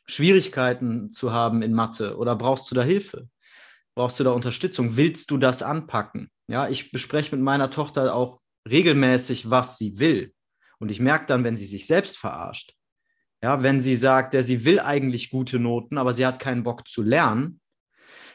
Schwierigkeiten 0.06 1.12
zu 1.12 1.32
haben 1.32 1.62
in 1.62 1.74
Mathe 1.74 2.18
oder 2.18 2.36
brauchst 2.36 2.70
du 2.70 2.76
da 2.76 2.84
Hilfe? 2.84 3.30
Brauchst 3.96 4.20
du 4.20 4.24
da 4.24 4.32
Unterstützung? 4.32 4.98
Willst 4.98 5.32
du 5.32 5.38
das 5.38 5.62
anpacken? 5.64 6.30
Ja, 6.48 6.68
ich 6.68 6.92
bespreche 6.92 7.36
mit 7.36 7.44
meiner 7.44 7.70
Tochter 7.70 8.16
auch 8.16 8.42
regelmäßig, 8.70 9.50
was 9.50 9.78
sie 9.78 10.00
will. 10.00 10.34
Und 10.80 10.90
ich 10.90 11.00
merke 11.00 11.28
dann, 11.28 11.44
wenn 11.44 11.56
sie 11.56 11.66
sich 11.66 11.88
selbst 11.88 12.18
verarscht. 12.18 12.74
Ja, 13.42 13.62
wenn 13.62 13.80
sie 13.80 13.96
sagt, 13.96 14.34
der 14.34 14.44
sie 14.44 14.66
will 14.66 14.80
eigentlich 14.80 15.30
gute 15.30 15.60
Noten, 15.60 15.98
aber 15.98 16.14
sie 16.14 16.26
hat 16.26 16.40
keinen 16.40 16.64
Bock 16.64 16.88
zu 16.88 17.04
lernen, 17.04 17.60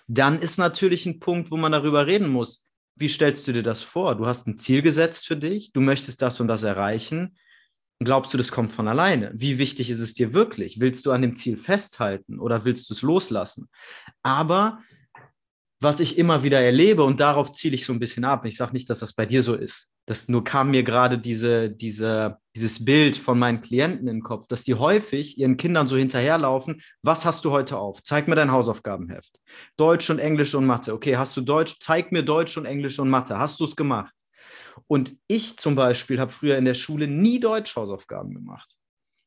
dann 0.07 0.39
ist 0.41 0.59
natürlich 0.59 1.07
ein 1.07 1.19
Punkt, 1.21 1.51
wo 1.51 1.57
man 1.57 1.73
darüber 1.73 2.07
reden 2.07 2.29
muss. 2.29 2.67
Wie 2.95 3.09
stellst 3.09 3.47
du 3.47 3.53
dir 3.53 3.63
das 3.63 3.83
vor? 3.83 4.17
Du 4.17 4.27
hast 4.27 4.47
ein 4.47 4.59
Ziel 4.59 4.83
gesetzt 4.83 5.27
für 5.27 5.37
dich, 5.37 5.73
du 5.73 5.81
möchtest 5.81 6.21
das 6.23 6.41
und 6.41 6.49
das 6.49 6.63
erreichen. 6.63 7.39
Glaubst 8.01 8.33
du, 8.33 8.39
das 8.39 8.53
kommt 8.53 8.71
von 8.71 8.87
alleine? 8.87 9.33
Wie 9.35 9.59
wichtig 9.59 9.91
ist 9.91 9.99
es 10.01 10.15
dir 10.15 10.33
wirklich? 10.33 10.81
Willst 10.81 11.05
du 11.05 11.11
an 11.11 11.23
dem 11.23 11.35
Ziel 11.35 11.57
festhalten 11.57 12.39
oder 12.39 12.65
willst 12.65 12.89
du 12.89 12.95
es 12.95 13.03
loslassen? 13.03 13.69
Aber 14.23 14.79
was 15.81 16.01
ich 16.01 16.19
immer 16.19 16.43
wieder 16.43 16.61
erlebe 16.61 17.05
und 17.05 17.21
darauf 17.21 17.53
ziele 17.53 17.75
ich 17.77 17.85
so 17.85 17.93
ein 17.93 18.01
bisschen 18.01 18.25
ab. 18.25 18.45
Ich 18.45 18.57
sage 18.57 18.73
nicht, 18.73 18.91
dass 18.91 19.01
das 19.01 19.13
bei 19.13 19.27
dir 19.27 19.43
so 19.43 19.55
ist. 19.55 19.93
Das 20.07 20.29
nur 20.29 20.43
kam 20.43 20.71
mir 20.71 20.83
gerade 20.83 21.19
diese, 21.19 21.71
diese, 21.71 22.39
dieses 22.57 22.85
Bild 22.85 23.17
von 23.17 23.39
meinen 23.39 23.61
Klienten 23.61 24.09
in 24.09 24.17
den 24.17 24.23
Kopf, 24.23 24.47
dass 24.49 24.65
die 24.65 24.75
häufig 24.75 25.39
ihren 25.39 25.57
Kindern 25.57 25.87
so 25.87 25.97
hinterherlaufen. 25.97 26.81
Was 27.03 27.25
hast 27.25 27.45
du 27.45 27.53
heute 27.53 27.79
auf? 27.79 28.03
Zeig 28.03 28.27
mir 28.27 28.35
dein 28.35 28.51
Hausaufgabenheft. 28.51 29.39
Deutsch 29.77 30.11
und 30.11 30.19
Englisch 30.19 30.55
und 30.55 30.67
Mathe. 30.67 30.95
Okay, 30.95 31.17
hast 31.17 31.37
du 31.37 31.43
Deutsch? 31.43 31.77
Zeig 31.79 32.11
mir 32.11 32.23
Deutsch 32.23 32.57
und 32.57 32.65
Englisch 32.65 32.99
und 32.99 33.09
Mathe. 33.09 33.39
Hast 33.39 33.61
du 33.61 33.65
es 33.65 33.77
gemacht? 33.77 34.15
Und 34.87 35.17
ich 35.27 35.57
zum 35.59 35.75
Beispiel 35.75 36.21
habe 36.21 36.33
früher 36.33 36.57
in 36.57 36.65
der 36.65 36.75
Schule 36.75 37.09
nie 37.09 37.41
Deutsch-Hausaufgaben 37.41 38.35
gemacht. 38.35 38.75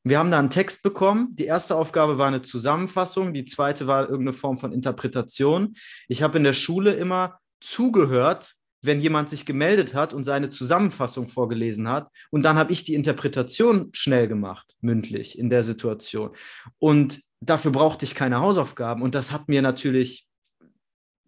Wir 0.03 0.17
haben 0.17 0.31
da 0.31 0.39
einen 0.39 0.49
Text 0.49 0.81
bekommen. 0.81 1.35
Die 1.35 1.45
erste 1.45 1.75
Aufgabe 1.75 2.17
war 2.17 2.27
eine 2.27 2.41
Zusammenfassung, 2.41 3.33
die 3.33 3.45
zweite 3.45 3.85
war 3.85 4.03
irgendeine 4.03 4.33
Form 4.33 4.57
von 4.57 4.71
Interpretation. 4.71 5.75
Ich 6.07 6.23
habe 6.23 6.37
in 6.37 6.43
der 6.43 6.53
Schule 6.53 6.93
immer 6.93 7.39
zugehört, 7.59 8.55
wenn 8.83 8.99
jemand 8.99 9.29
sich 9.29 9.45
gemeldet 9.45 9.93
hat 9.93 10.13
und 10.13 10.23
seine 10.23 10.49
Zusammenfassung 10.49 11.27
vorgelesen 11.27 11.87
hat. 11.87 12.09
Und 12.31 12.43
dann 12.43 12.57
habe 12.57 12.73
ich 12.73 12.83
die 12.83 12.95
Interpretation 12.95 13.89
schnell 13.93 14.27
gemacht, 14.27 14.75
mündlich 14.81 15.37
in 15.37 15.51
der 15.51 15.61
Situation. 15.61 16.31
Und 16.79 17.21
dafür 17.41 17.71
brauchte 17.71 18.05
ich 18.05 18.15
keine 18.15 18.39
Hausaufgaben. 18.39 19.03
Und 19.03 19.13
das 19.13 19.31
hat 19.31 19.49
mir 19.49 19.61
natürlich 19.61 20.27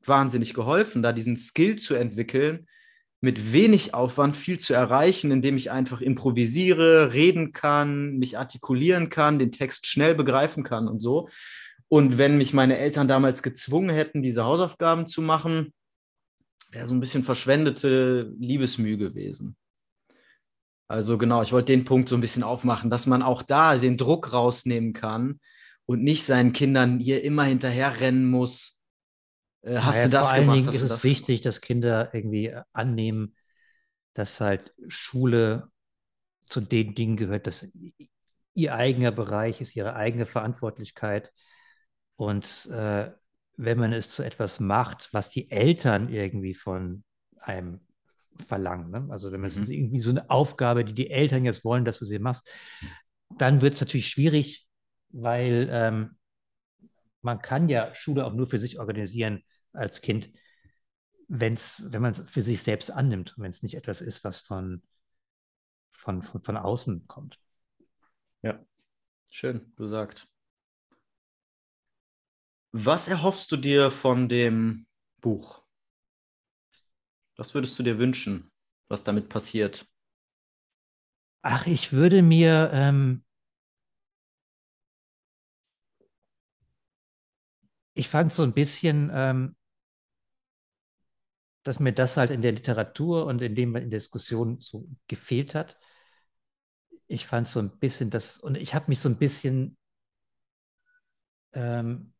wahnsinnig 0.03 0.55
geholfen, 0.55 1.03
da 1.03 1.13
diesen 1.13 1.37
Skill 1.37 1.75
zu 1.75 1.93
entwickeln, 1.93 2.67
mit 3.23 3.53
wenig 3.53 3.93
Aufwand 3.93 4.35
viel 4.35 4.59
zu 4.59 4.73
erreichen, 4.73 5.31
indem 5.31 5.55
ich 5.55 5.71
einfach 5.71 6.01
improvisiere, 6.01 7.13
reden 7.13 7.53
kann, 7.53 8.17
mich 8.17 8.37
artikulieren 8.37 9.07
kann, 9.07 9.39
den 9.39 9.53
Text 9.53 9.87
schnell 9.87 10.13
begreifen 10.13 10.65
kann 10.65 10.89
und 10.89 10.99
so. 10.99 11.29
Und 11.87 12.17
wenn 12.17 12.37
mich 12.37 12.53
meine 12.53 12.77
Eltern 12.77 13.07
damals 13.07 13.41
gezwungen 13.41 13.91
hätten, 13.95 14.23
diese 14.23 14.43
Hausaufgaben 14.43 15.05
zu 15.05 15.21
machen, 15.21 15.71
wäre 16.69 16.85
so 16.85 16.93
ein 16.93 16.99
bisschen 16.99 17.23
verschwendete 17.23 18.33
Liebesmühe 18.37 18.97
gewesen. 18.97 19.55
Also 20.89 21.17
genau, 21.17 21.41
ich 21.43 21.53
wollte 21.53 21.71
den 21.71 21.85
Punkt 21.85 22.09
so 22.09 22.17
ein 22.17 22.21
bisschen 22.21 22.43
aufmachen, 22.43 22.89
dass 22.89 23.07
man 23.07 23.21
auch 23.21 23.41
da 23.41 23.77
den 23.77 23.95
Druck 23.95 24.33
rausnehmen 24.33 24.91
kann 24.91 25.39
und 25.85 26.03
nicht 26.03 26.25
seinen 26.25 26.51
Kindern 26.51 26.99
hier 26.99 27.23
immer 27.23 27.45
hinterherrennen 27.45 28.29
muss, 28.29 28.75
äh, 29.63 29.77
hast 29.77 29.95
naja, 29.95 30.05
du 30.05 30.11
das 30.11 30.27
vor 30.27 30.33
allen 30.33 30.41
gemacht? 30.43 30.57
Dingen 30.59 30.69
ist 30.69 30.81
es 30.81 31.03
wichtig, 31.03 31.41
gemacht? 31.41 31.45
dass 31.45 31.61
Kinder 31.61 32.13
irgendwie 32.13 32.47
äh, 32.47 32.61
annehmen, 32.73 33.35
dass 34.13 34.39
halt 34.39 34.73
Schule 34.87 35.69
zu 36.45 36.61
den 36.61 36.93
Dingen 36.93 37.17
gehört, 37.17 37.47
dass 37.47 37.75
ihr 38.53 38.75
eigener 38.75 39.11
Bereich 39.11 39.61
ist, 39.61 39.75
ihre 39.75 39.95
eigene 39.95 40.25
Verantwortlichkeit. 40.25 41.31
Und 42.15 42.67
äh, 42.67 43.11
wenn 43.55 43.79
man 43.79 43.93
es 43.93 44.09
zu 44.09 44.23
etwas 44.23 44.59
macht, 44.59 45.09
was 45.13 45.29
die 45.29 45.49
Eltern 45.49 46.09
irgendwie 46.09 46.53
von 46.53 47.03
einem 47.39 47.79
verlangen, 48.37 48.91
ne? 48.91 49.07
also 49.09 49.31
wenn 49.31 49.41
man 49.41 49.51
mhm. 49.55 49.63
es 49.63 49.69
irgendwie 49.69 49.99
so 49.99 50.11
eine 50.11 50.29
Aufgabe, 50.29 50.85
die 50.85 50.93
die 50.93 51.09
Eltern 51.09 51.45
jetzt 51.45 51.63
wollen, 51.63 51.85
dass 51.85 51.99
du 51.99 52.05
sie 52.05 52.19
machst, 52.19 52.49
dann 53.37 53.61
wird 53.61 53.75
es 53.75 53.81
natürlich 53.81 54.07
schwierig, 54.07 54.67
weil 55.09 55.69
ähm, 55.71 56.17
man 57.21 57.41
kann 57.41 57.69
ja 57.69 57.93
Schule 57.95 58.25
auch 58.25 58.33
nur 58.33 58.47
für 58.47 58.59
sich 58.59 58.79
organisieren 58.79 59.43
als 59.73 60.01
Kind, 60.01 60.29
wenn's, 61.27 61.83
wenn 61.87 62.01
man 62.01 62.13
es 62.13 62.23
für 62.29 62.41
sich 62.41 62.61
selbst 62.63 62.91
annimmt 62.91 63.37
und 63.37 63.43
wenn 63.43 63.51
es 63.51 63.63
nicht 63.63 63.75
etwas 63.75 64.01
ist, 64.01 64.23
was 64.23 64.39
von, 64.39 64.81
von, 65.91 66.21
von, 66.21 66.41
von 66.43 66.57
außen 66.57 67.07
kommt. 67.07 67.39
Ja, 68.41 68.59
schön 69.29 69.73
gesagt. 69.75 70.27
Was 72.71 73.07
erhoffst 73.07 73.51
du 73.51 73.57
dir 73.57 73.91
von 73.91 74.27
dem 74.27 74.87
Buch? 75.21 75.63
Was 77.35 77.53
würdest 77.53 77.77
du 77.79 77.83
dir 77.83 77.97
wünschen, 77.97 78.51
was 78.87 79.03
damit 79.03 79.29
passiert? 79.29 79.87
Ach, 81.41 81.67
ich 81.67 81.91
würde 81.91 82.21
mir 82.21 82.69
ähm, 82.73 83.23
ich 87.93 88.09
fand 88.09 88.33
so 88.33 88.43
ein 88.43 88.53
bisschen, 88.53 89.11
ähm, 89.13 89.55
dass 91.63 91.79
mir 91.79 91.93
das 91.93 92.17
halt 92.17 92.29
in 92.29 92.41
der 92.41 92.51
Literatur 92.51 93.25
und 93.25 93.41
in 93.41 93.55
dem 93.55 93.75
in 93.75 93.89
der 93.89 93.99
Diskussion 93.99 94.59
so 94.59 94.87
gefehlt 95.07 95.55
hat. 95.55 95.77
Ich 97.07 97.25
fand 97.25 97.47
so 97.47 97.59
ein 97.59 97.79
bisschen 97.79 98.09
das, 98.09 98.37
und 98.37 98.57
ich 98.57 98.73
habe 98.73 98.85
mich 98.87 98.99
so 98.99 99.09
ein 99.09 99.17
bisschen 99.17 99.77
ähm, 101.53 102.13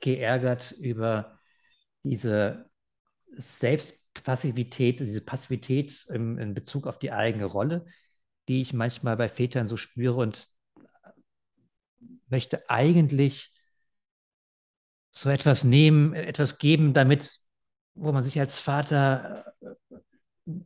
geärgert 0.00 0.72
über 0.72 1.38
diese 2.02 2.70
Selbstpassivität, 3.36 5.00
diese 5.00 5.20
Passivität 5.22 6.06
im, 6.10 6.38
in 6.38 6.54
Bezug 6.54 6.86
auf 6.86 6.98
die 6.98 7.12
eigene 7.12 7.46
Rolle, 7.46 7.86
die 8.48 8.60
ich 8.60 8.72
manchmal 8.72 9.16
bei 9.16 9.28
Vätern 9.28 9.68
so 9.68 9.76
spüre 9.76 10.16
und 10.16 10.48
möchte 12.28 12.68
eigentlich 12.68 13.52
so 15.12 15.30
etwas 15.30 15.64
nehmen, 15.64 16.12
etwas 16.14 16.58
geben, 16.58 16.92
damit, 16.92 17.38
wo 17.94 18.12
man 18.12 18.22
sich 18.22 18.38
als 18.38 18.60
Vater 18.60 19.54
äh, 19.60 19.96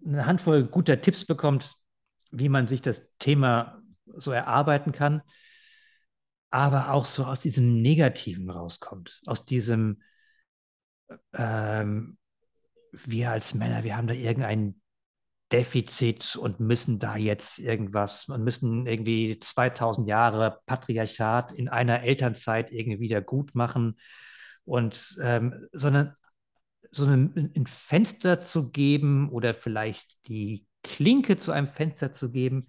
eine 0.07 0.27
Handvoll 0.27 0.65
guter 0.65 1.01
Tipps 1.01 1.25
bekommt, 1.25 1.75
wie 2.31 2.49
man 2.49 2.67
sich 2.67 2.83
das 2.83 3.17
Thema 3.19 3.81
so 4.17 4.33
erarbeiten 4.33 4.93
kann, 4.93 5.23
aber 6.51 6.93
auch 6.93 7.05
so 7.05 7.25
aus 7.25 7.41
diesem 7.41 7.81
Negativen 7.83 8.51
rauskommt, 8.51 9.21
aus 9.27 9.45
diesem, 9.45 10.03
ähm, 11.35 12.19
wir 12.93 13.31
als 13.31 13.55
Männer, 13.55 13.85
wir 13.85 13.97
haben 13.97 14.09
da 14.09 14.15
irgendein 14.15 14.81
Defizit 15.53 16.37
und 16.37 16.61
müssen 16.61 16.99
da 16.99 17.17
jetzt 17.17 17.59
irgendwas 17.59 18.29
und 18.29 18.45
müssen 18.45 18.87
irgendwie 18.87 19.39
2000 19.39 20.07
Jahre 20.07 20.61
Patriarchat 20.67 21.53
in 21.53 21.69
einer 21.69 22.03
Elternzeit 22.03 22.71
irgendwie 22.71 23.01
wieder 23.01 23.23
gut 23.23 23.55
machen 23.55 23.99
und 24.65 25.19
ähm, 25.23 25.69
sondern 25.73 26.15
so 26.90 27.05
ein, 27.05 27.52
ein 27.55 27.66
Fenster 27.66 28.40
zu 28.40 28.70
geben 28.70 29.31
oder 29.31 29.55
vielleicht 29.55 30.27
die 30.28 30.66
Klinke 30.82 31.36
zu 31.36 31.52
einem 31.52 31.66
Fenster 31.66 32.12
zu 32.12 32.31
geben, 32.31 32.66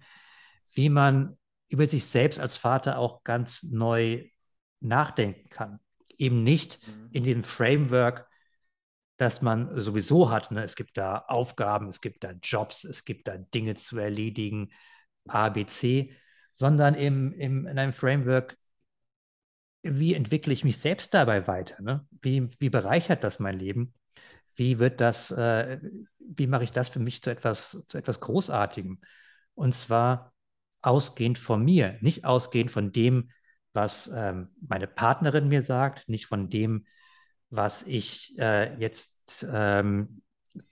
wie 0.74 0.88
man 0.88 1.36
über 1.68 1.86
sich 1.86 2.04
selbst 2.06 2.38
als 2.38 2.56
Vater 2.56 2.98
auch 2.98 3.24
ganz 3.24 3.62
neu 3.62 4.24
nachdenken 4.80 5.48
kann. 5.48 5.80
Eben 6.18 6.42
nicht 6.42 6.86
mhm. 6.86 7.08
in 7.12 7.24
dem 7.24 7.44
Framework, 7.44 8.28
das 9.16 9.42
man 9.42 9.80
sowieso 9.80 10.30
hat. 10.30 10.50
Ne? 10.50 10.64
Es 10.64 10.76
gibt 10.76 10.96
da 10.96 11.18
Aufgaben, 11.18 11.88
es 11.88 12.00
gibt 12.00 12.24
da 12.24 12.32
Jobs, 12.42 12.84
es 12.84 13.04
gibt 13.04 13.28
da 13.28 13.36
Dinge 13.36 13.74
zu 13.74 13.98
erledigen, 13.98 14.70
A, 15.28 15.48
B, 15.50 15.66
C, 15.66 16.14
sondern 16.54 16.94
im, 16.94 17.32
im, 17.32 17.66
in 17.66 17.78
einem 17.78 17.92
Framework, 17.92 18.56
wie 19.82 20.14
entwickle 20.14 20.52
ich 20.52 20.64
mich 20.64 20.78
selbst 20.78 21.14
dabei 21.14 21.46
weiter? 21.46 21.80
Ne? 21.82 22.06
Wie, 22.20 22.48
wie 22.58 22.70
bereichert 22.70 23.24
das 23.24 23.38
mein 23.38 23.58
Leben? 23.58 23.94
Wie 24.56 24.78
wird 24.78 25.00
das, 25.00 25.30
äh, 25.30 25.78
wie 26.18 26.46
mache 26.46 26.64
ich 26.64 26.72
das 26.72 26.88
für 26.88 27.00
mich 27.00 27.22
zu 27.22 27.30
etwas, 27.30 27.84
zu 27.88 27.98
etwas 27.98 28.20
Großartigem? 28.20 29.00
Und 29.54 29.74
zwar 29.74 30.32
ausgehend 30.82 31.38
von 31.38 31.64
mir, 31.64 31.98
nicht 32.00 32.24
ausgehend 32.24 32.70
von 32.70 32.92
dem, 32.92 33.30
was 33.72 34.10
ähm, 34.14 34.48
meine 34.66 34.86
Partnerin 34.86 35.48
mir 35.48 35.62
sagt, 35.62 36.08
nicht 36.08 36.26
von 36.26 36.50
dem, 36.50 36.86
was 37.50 37.82
ich 37.82 38.36
äh, 38.38 38.74
jetzt 38.78 39.46
ähm, 39.50 40.22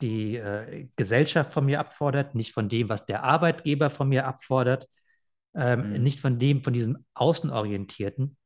die 0.01 0.37
äh, 0.37 0.89
Gesellschaft 0.97 1.53
von 1.53 1.67
mir 1.67 1.81
abfordert, 1.81 2.35
nicht 2.35 2.53
von 2.53 2.69
dem, 2.69 2.89
was 2.89 3.07
der 3.07 3.23
Arbeitgeber 3.25 3.91
von 3.91 4.09
mir 4.09 4.27
abfordert, 4.27 4.89
ähm, 5.55 5.93
mhm. 5.93 6.03
nicht 6.03 6.21
von 6.21 6.39
dem, 6.39 6.63
von 6.63 6.73
diesem 6.73 7.05
Außenorientierten, 7.15 8.37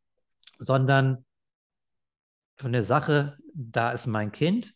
sondern 0.58 1.24
von 2.56 2.72
der 2.72 2.82
Sache, 2.82 3.38
da 3.54 3.92
ist 3.92 4.06
mein 4.06 4.32
Kind 4.32 4.74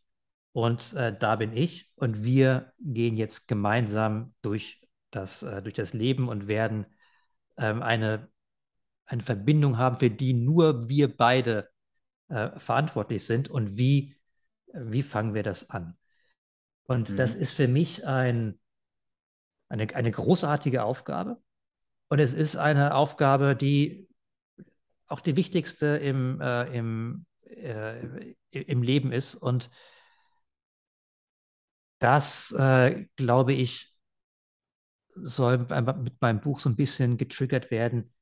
und 0.57 0.95
äh, 0.95 1.15
da 1.15 1.37
bin 1.37 1.55
ich 1.55 1.93
und 1.97 2.24
wir 2.24 2.73
gehen 2.78 3.19
jetzt 3.19 3.47
gemeinsam 3.47 4.33
durch 4.41 4.81
das, 5.11 5.43
äh, 5.43 5.61
durch 5.61 5.74
das 5.74 5.93
Leben 5.93 6.31
und 6.31 6.49
werden 6.49 6.87
ähm, 7.59 7.83
eine, 7.83 8.31
eine 9.05 9.23
Verbindung 9.23 9.77
haben, 9.77 9.99
für 9.99 10.09
die 10.09 10.33
nur 10.33 10.89
wir 10.89 11.15
beide 11.15 11.69
äh, 12.28 12.59
verantwortlich 12.59 13.27
sind 13.27 13.51
und 13.51 13.77
wie, 13.77 14.16
wie 14.73 15.03
fangen 15.03 15.35
wir 15.35 15.43
das 15.43 15.69
an? 15.69 15.99
Und 16.85 17.11
mhm. 17.11 17.16
das 17.19 17.35
ist 17.35 17.53
für 17.53 17.69
mich 17.69 18.07
ein, 18.07 18.59
eine, 19.69 19.95
eine 19.95 20.11
großartige 20.11 20.85
Aufgabe. 20.85 21.37
Und 22.09 22.19
es 22.19 22.33
ist 22.33 22.57
eine 22.57 22.95
Aufgabe, 22.95 23.57
die 23.57 24.09
auch 25.07 25.20
die 25.20 25.37
wichtigste 25.37 25.99
im, 25.99 26.41
äh, 26.41 26.74
im, 26.74 27.27
äh, 27.43 28.33
im 28.53 28.83
Leben 28.83 29.12
ist. 29.12 29.35
Und 29.35 29.69
das, 31.98 32.52
äh, 32.52 33.06
glaube 33.16 33.52
ich, 33.52 33.94
soll 35.14 35.59
mit 35.59 36.20
meinem 36.20 36.40
Buch 36.40 36.60
so 36.60 36.68
ein 36.68 36.77
bisschen 36.77 37.16
getriggert 37.16 37.70
werden, 37.70 38.12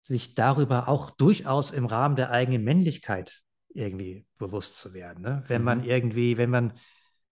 sich 0.00 0.34
darüber 0.34 0.88
auch 0.88 1.10
durchaus 1.10 1.72
im 1.72 1.86
Rahmen 1.86 2.14
der 2.14 2.30
eigenen 2.30 2.62
Männlichkeit 2.62 3.42
irgendwie 3.74 4.26
bewusst 4.38 4.78
zu 4.78 4.94
werden. 4.94 5.22
Ne? 5.22 5.42
Wenn 5.48 5.62
mhm. 5.62 5.64
man 5.64 5.84
irgendwie, 5.84 6.38
wenn 6.38 6.50
man, 6.50 6.70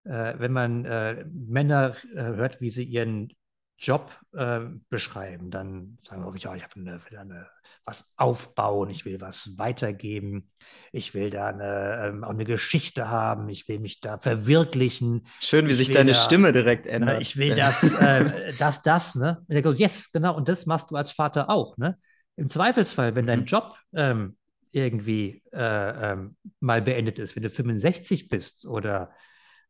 äh, 0.05 0.35
wenn 0.39 0.53
man 0.53 0.85
äh, 0.85 1.25
Männer 1.33 1.95
äh, 2.13 2.23
hört, 2.23 2.61
wie 2.61 2.71
sie 2.71 2.85
ihren 2.85 3.33
Job 3.79 4.13
äh, 4.33 4.61
beschreiben, 4.89 5.51
dann 5.51 5.99
sagen 6.09 6.25
wir, 6.25 6.41
ja, 6.41 6.55
ich 6.55 6.63
habe 6.63 6.75
eine, 6.77 7.01
eine, 7.19 7.47
was 7.85 8.13
aufbauen, 8.17 8.89
ich 8.89 9.05
will 9.05 9.21
was 9.21 9.59
weitergeben, 9.59 10.51
ich 10.93 11.13
will 11.13 11.31
da 11.31 11.49
eine, 11.49 12.07
ähm, 12.07 12.25
auch 12.25 12.31
eine 12.31 12.45
Geschichte 12.45 13.09
haben, 13.09 13.49
ich 13.49 13.69
will 13.69 13.81
mich 13.81 14.01
da 14.01 14.19
verwirklichen. 14.19 15.27
Schön, 15.41 15.69
wie 15.69 15.75
sich 15.75 15.91
deine 15.91 16.13
da, 16.13 16.17
Stimme 16.17 16.53
direkt 16.53 16.87
ne, 16.87 16.93
ändert. 16.93 17.17
Ne, 17.17 17.23
ich 17.23 17.37
will 17.37 17.57
das, 17.57 17.83
äh, 18.01 18.53
das, 18.59 18.83
das, 18.83 19.15
ne? 19.17 19.45
Und 19.49 19.57
er 19.57 19.63
sagt, 19.63 19.79
yes, 19.79 20.13
genau, 20.13 20.37
und 20.37 20.49
das 20.49 20.67
machst 20.67 20.91
du 20.91 20.97
als 20.97 21.11
Vater 21.11 21.51
auch, 21.51 21.77
ne? 21.77 21.99
Im 22.37 22.49
Zweifelsfall, 22.49 23.15
wenn 23.15 23.27
dein 23.27 23.41
mhm. 23.41 23.47
Job 23.47 23.77
ähm, 23.95 24.37
irgendwie 24.73 25.43
äh, 25.53 26.13
ähm, 26.13 26.37
mal 26.61 26.83
beendet 26.83 27.19
ist, 27.19 27.37
wenn 27.37 27.43
du 27.43 27.51
65 27.51 28.29
bist 28.29 28.67
oder 28.67 29.13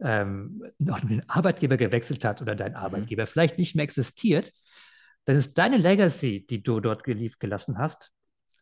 ähm, 0.04 0.62
noch 0.78 1.02
einen 1.02 1.28
Arbeitgeber 1.28 1.76
gewechselt 1.76 2.24
hat 2.24 2.42
oder 2.42 2.54
dein 2.54 2.72
mhm. 2.72 2.78
Arbeitgeber 2.78 3.26
vielleicht 3.26 3.58
nicht 3.58 3.74
mehr 3.74 3.84
existiert, 3.84 4.52
dann 5.24 5.36
ist 5.36 5.54
deine 5.54 5.78
Legacy, 5.78 6.46
die 6.46 6.62
du 6.62 6.80
dort 6.80 7.02
gelassen 7.04 7.78
hast, 7.78 8.12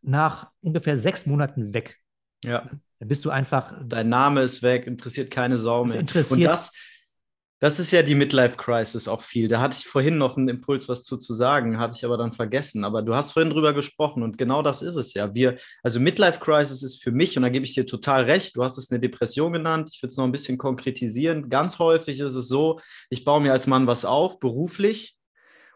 nach 0.01 0.51
ungefähr 0.61 0.99
sechs 0.99 1.27
Monaten 1.27 1.75
weg. 1.75 1.99
Ja. 2.45 2.71
Dann 2.99 3.09
bist 3.09 3.25
du 3.25 3.31
einfach. 3.31 3.75
Dein 3.85 4.09
Name 4.09 4.43
ist 4.43 4.63
weg, 4.63 4.87
interessiert 4.87 5.31
keine 5.31 5.59
Sau 5.59 5.85
mehr. 5.85 6.01
Interessiert, 6.01 6.39
Und 6.39 6.45
das, 6.45 6.73
das 7.63 7.79
ist 7.79 7.93
ja 7.93 8.03
die 8.03 8.17
Midlife-Crisis 8.17 9.07
auch 9.07 9.23
viel. 9.23 9.47
Da 9.47 9.61
hatte 9.61 9.77
ich 9.79 9.87
vorhin 9.87 10.19
noch 10.19 10.37
einen 10.37 10.49
Impuls, 10.49 10.89
was 10.89 11.05
zu, 11.05 11.17
zu 11.17 11.33
sagen, 11.33 11.79
hatte 11.79 11.95
ich 11.97 12.05
aber 12.05 12.17
dann 12.17 12.33
vergessen. 12.33 12.83
Aber 12.83 13.03
du 13.03 13.15
hast 13.15 13.31
vorhin 13.31 13.51
drüber 13.51 13.73
gesprochen 13.73 14.25
und 14.25 14.37
genau 14.37 14.63
das 14.63 14.83
ist 14.83 14.97
es 14.97 15.15
ja. 15.15 15.33
Wir, 15.33 15.55
also 15.85 16.01
Midlife-Crisis 16.01 16.83
ist 16.83 17.05
für 17.05 17.13
mich, 17.13 17.37
und 17.37 17.45
da 17.45 17.51
gebe 17.51 17.65
ich 17.65 17.73
dir 17.73 17.87
total 17.87 18.25
recht, 18.25 18.57
du 18.57 18.65
hast 18.65 18.79
es 18.79 18.91
eine 18.91 18.99
Depression 18.99 19.53
genannt, 19.53 19.91
ich 19.93 20.03
will 20.03 20.09
es 20.09 20.17
noch 20.17 20.25
ein 20.25 20.33
bisschen 20.33 20.59
konkretisieren. 20.59 21.51
Ganz 21.51 21.79
häufig 21.79 22.19
ist 22.19 22.35
es 22.35 22.49
so, 22.49 22.81
ich 23.11 23.25
baue 23.25 23.41
mir 23.41 23.53
als 23.53 23.69
Mann 23.69 23.87
was 23.87 24.05
auf, 24.05 24.41
beruflich, 24.41 25.17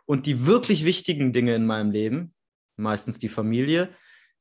und 0.07 0.27
die 0.27 0.45
wirklich 0.45 0.85
wichtigen 0.85 1.33
Dinge 1.33 1.55
in 1.55 1.67
meinem 1.67 1.93
Leben, 1.93 2.35
meistens 2.75 3.21
die 3.21 3.29
Familie, 3.29 3.91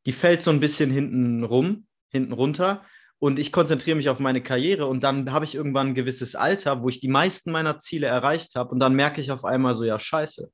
die 0.08 0.14
fällt 0.14 0.42
so 0.42 0.50
ein 0.50 0.60
bisschen 0.60 0.90
hinten 0.90 1.44
rum, 1.44 1.86
hinten 2.10 2.34
runter. 2.34 2.84
Und 3.20 3.40
ich 3.40 3.52
konzentriere 3.52 3.96
mich 3.96 4.10
auf 4.10 4.20
meine 4.20 4.44
Karriere 4.44 4.88
und 4.88 5.04
dann 5.04 5.32
habe 5.32 5.46
ich 5.46 5.56
irgendwann 5.56 5.88
ein 5.88 5.96
gewisses 5.96 6.36
Alter, 6.36 6.84
wo 6.84 6.90
ich 6.90 7.00
die 7.00 7.08
meisten 7.08 7.52
meiner 7.52 7.80
Ziele 7.80 8.08
erreicht 8.08 8.56
habe 8.56 8.72
und 8.72 8.80
dann 8.80 8.94
merke 8.94 9.22
ich 9.22 9.32
auf 9.32 9.46
einmal 9.46 9.76
so, 9.76 9.84
ja, 9.84 10.00
scheiße. 10.00 10.50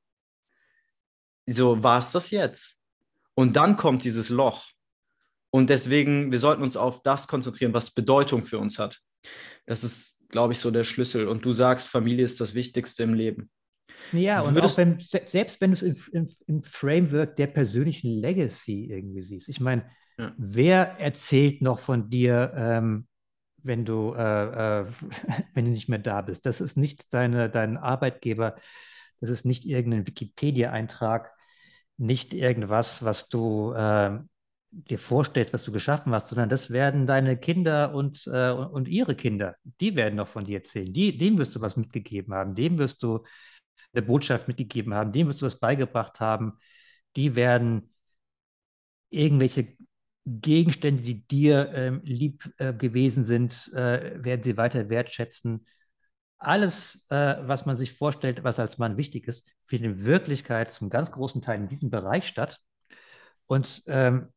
So, 1.46 1.82
war 1.82 1.98
es 1.98 2.12
das 2.12 2.30
jetzt? 2.30 2.78
Und 3.34 3.56
dann 3.56 3.76
kommt 3.76 4.04
dieses 4.04 4.28
Loch. 4.28 4.66
Und 5.50 5.70
deswegen, 5.70 6.30
wir 6.30 6.38
sollten 6.38 6.62
uns 6.62 6.76
auf 6.76 7.02
das 7.02 7.28
konzentrieren, 7.28 7.74
was 7.74 7.90
Bedeutung 7.90 8.44
für 8.44 8.58
uns 8.58 8.78
hat. 8.78 9.00
Das 9.66 9.84
ist, 9.84 10.20
glaube 10.28 10.52
ich, 10.52 10.60
so 10.60 10.70
der 10.70 10.84
Schlüssel. 10.84 11.28
Und 11.28 11.44
du 11.44 11.52
sagst, 11.52 11.88
Familie 11.88 12.24
ist 12.24 12.40
das 12.40 12.54
Wichtigste 12.54 13.02
im 13.02 13.14
Leben. 13.14 13.50
Ja, 14.12 14.40
und 14.40 14.58
auch 14.60 14.76
wenn, 14.76 14.98
selbst 15.26 15.60
wenn 15.60 15.70
du 15.70 15.74
es 15.74 15.82
im, 15.82 15.96
im, 16.12 16.28
im, 16.46 16.62
Framework 16.62 17.36
der 17.36 17.46
persönlichen 17.46 18.10
Legacy 18.10 18.88
irgendwie 18.90 19.22
siehst. 19.22 19.48
Ich 19.48 19.60
meine, 19.60 19.88
wer 20.36 20.98
erzählt 20.98 21.62
noch 21.62 21.78
von 21.78 22.10
dir, 22.10 22.52
ähm, 22.56 23.06
wenn 23.62 23.84
du, 23.84 24.14
äh, 24.14 24.80
äh, 24.80 24.86
wenn 25.54 25.64
du 25.64 25.70
nicht 25.70 25.88
mehr 25.88 25.98
da 25.98 26.22
bist? 26.22 26.46
Das 26.46 26.60
ist 26.60 26.76
nicht 26.76 27.12
deine, 27.14 27.50
dein 27.50 27.76
Arbeitgeber, 27.76 28.56
das 29.20 29.30
ist 29.30 29.44
nicht 29.44 29.64
irgendein 29.64 30.06
Wikipedia-Eintrag, 30.06 31.32
nicht 31.96 32.34
irgendwas, 32.34 33.04
was 33.04 33.28
du 33.28 33.72
äh, 33.72 34.18
dir 34.72 34.98
vorstellst, 34.98 35.52
was 35.52 35.64
du 35.64 35.72
geschaffen 35.72 36.12
hast, 36.12 36.28
sondern 36.28 36.48
das 36.48 36.70
werden 36.70 37.06
deine 37.06 37.36
Kinder 37.36 37.94
und, 37.94 38.26
äh, 38.26 38.50
und 38.50 38.88
ihre 38.88 39.14
Kinder. 39.14 39.56
Die 39.80 39.94
werden 39.96 40.16
noch 40.16 40.28
von 40.28 40.44
dir 40.44 40.58
erzählen. 40.58 40.92
Die, 40.92 41.16
dem 41.16 41.38
wirst 41.38 41.54
du 41.54 41.60
was 41.60 41.76
mitgegeben 41.76 42.34
haben, 42.34 42.54
dem 42.54 42.78
wirst 42.78 43.02
du 43.02 43.22
eine 43.92 44.02
Botschaft 44.02 44.48
mitgegeben 44.48 44.94
haben, 44.94 45.12
dem 45.12 45.28
wirst 45.28 45.42
du 45.42 45.46
was 45.46 45.60
beigebracht 45.60 46.20
haben. 46.20 46.58
Die 47.16 47.36
werden 47.36 47.92
irgendwelche 49.10 49.76
Gegenstände, 50.24 51.02
die 51.02 51.26
dir 51.26 51.72
ähm, 51.74 52.00
lieb 52.04 52.52
äh, 52.58 52.72
gewesen 52.72 53.24
sind, 53.24 53.72
äh, 53.74 54.22
werden 54.22 54.42
sie 54.42 54.56
weiter 54.56 54.88
wertschätzen. 54.88 55.66
Alles, 56.38 57.06
äh, 57.10 57.36
was 57.40 57.66
man 57.66 57.76
sich 57.76 57.92
vorstellt, 57.92 58.44
was 58.44 58.58
als 58.58 58.78
Mann 58.78 58.96
wichtig 58.96 59.26
ist, 59.26 59.48
findet 59.64 59.92
in 59.92 60.04
Wirklichkeit 60.04 60.70
zum 60.70 60.90
ganz 60.90 61.10
großen 61.10 61.42
Teil 61.42 61.60
in 61.60 61.68
diesem 61.68 61.90
Bereich 61.90 62.26
statt. 62.26 62.60
Und 63.46 63.82
ähm, 63.86 64.28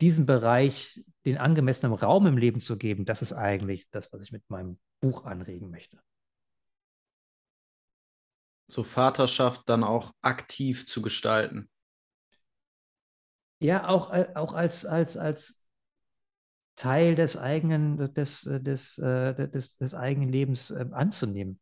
diesen 0.00 0.26
Bereich 0.26 1.04
den 1.24 1.38
angemessenen 1.38 1.94
Raum 1.94 2.26
im 2.26 2.36
Leben 2.36 2.60
zu 2.60 2.76
geben, 2.76 3.04
das 3.04 3.22
ist 3.22 3.32
eigentlich 3.32 3.90
das, 3.90 4.12
was 4.12 4.22
ich 4.22 4.32
mit 4.32 4.48
meinem 4.48 4.78
Buch 5.00 5.24
anregen 5.24 5.70
möchte. 5.70 5.98
So 8.68 8.82
Vaterschaft 8.82 9.68
dann 9.68 9.84
auch 9.84 10.12
aktiv 10.22 10.86
zu 10.86 11.02
gestalten. 11.02 11.68
Ja, 13.58 13.88
auch, 13.88 14.12
äh, 14.12 14.28
auch 14.34 14.52
als, 14.52 14.84
als, 14.84 15.16
als 15.16 15.62
Teil 16.76 17.14
des 17.14 17.36
eigenen, 17.36 18.12
des, 18.14 18.42
des, 18.42 18.98
äh, 18.98 19.48
des, 19.48 19.78
des 19.78 19.94
eigenen 19.94 20.30
Lebens 20.30 20.70
äh, 20.70 20.86
anzunehmen. 20.92 21.58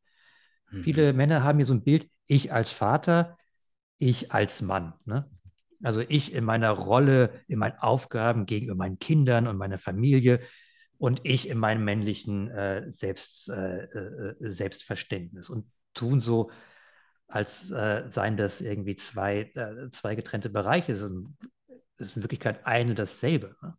Mhm. 0.70 0.82
Viele 0.82 1.12
Männer 1.12 1.44
haben 1.44 1.58
hier 1.58 1.66
so 1.66 1.74
ein 1.74 1.84
Bild, 1.84 2.10
ich 2.26 2.52
als 2.52 2.72
Vater, 2.72 3.38
ich 3.98 4.32
als 4.32 4.60
Mann. 4.60 4.94
Ne? 5.04 5.30
Also 5.82 6.00
ich 6.00 6.32
in 6.32 6.44
meiner 6.44 6.70
Rolle, 6.70 7.42
in 7.46 7.58
meinen 7.58 7.78
Aufgaben 7.78 8.46
gegenüber 8.46 8.74
meinen 8.74 8.98
Kindern 8.98 9.46
und 9.46 9.56
meiner 9.56 9.78
Familie 9.78 10.40
und 10.98 11.20
ich 11.24 11.48
in 11.48 11.58
meinem 11.58 11.84
männlichen 11.84 12.50
äh, 12.50 12.90
Selbst, 12.90 13.50
äh, 13.50 13.84
äh, 13.84 14.34
Selbstverständnis 14.40 15.48
und 15.48 15.66
tun 15.92 16.20
so, 16.20 16.50
als 17.28 17.70
äh, 17.70 18.04
seien 18.08 18.36
das 18.36 18.60
irgendwie 18.60 18.96
zwei, 18.96 19.50
äh, 19.54 19.90
zwei 19.90 20.14
getrennte 20.14 20.50
Bereiche. 20.50 20.92
Es 20.92 21.02
ist, 21.02 21.10
in, 21.10 21.36
ist 21.98 22.16
in 22.16 22.22
Wirklichkeit 22.22 22.66
eine 22.66 22.94
dasselbe. 22.94 23.56
Ne? 23.62 23.76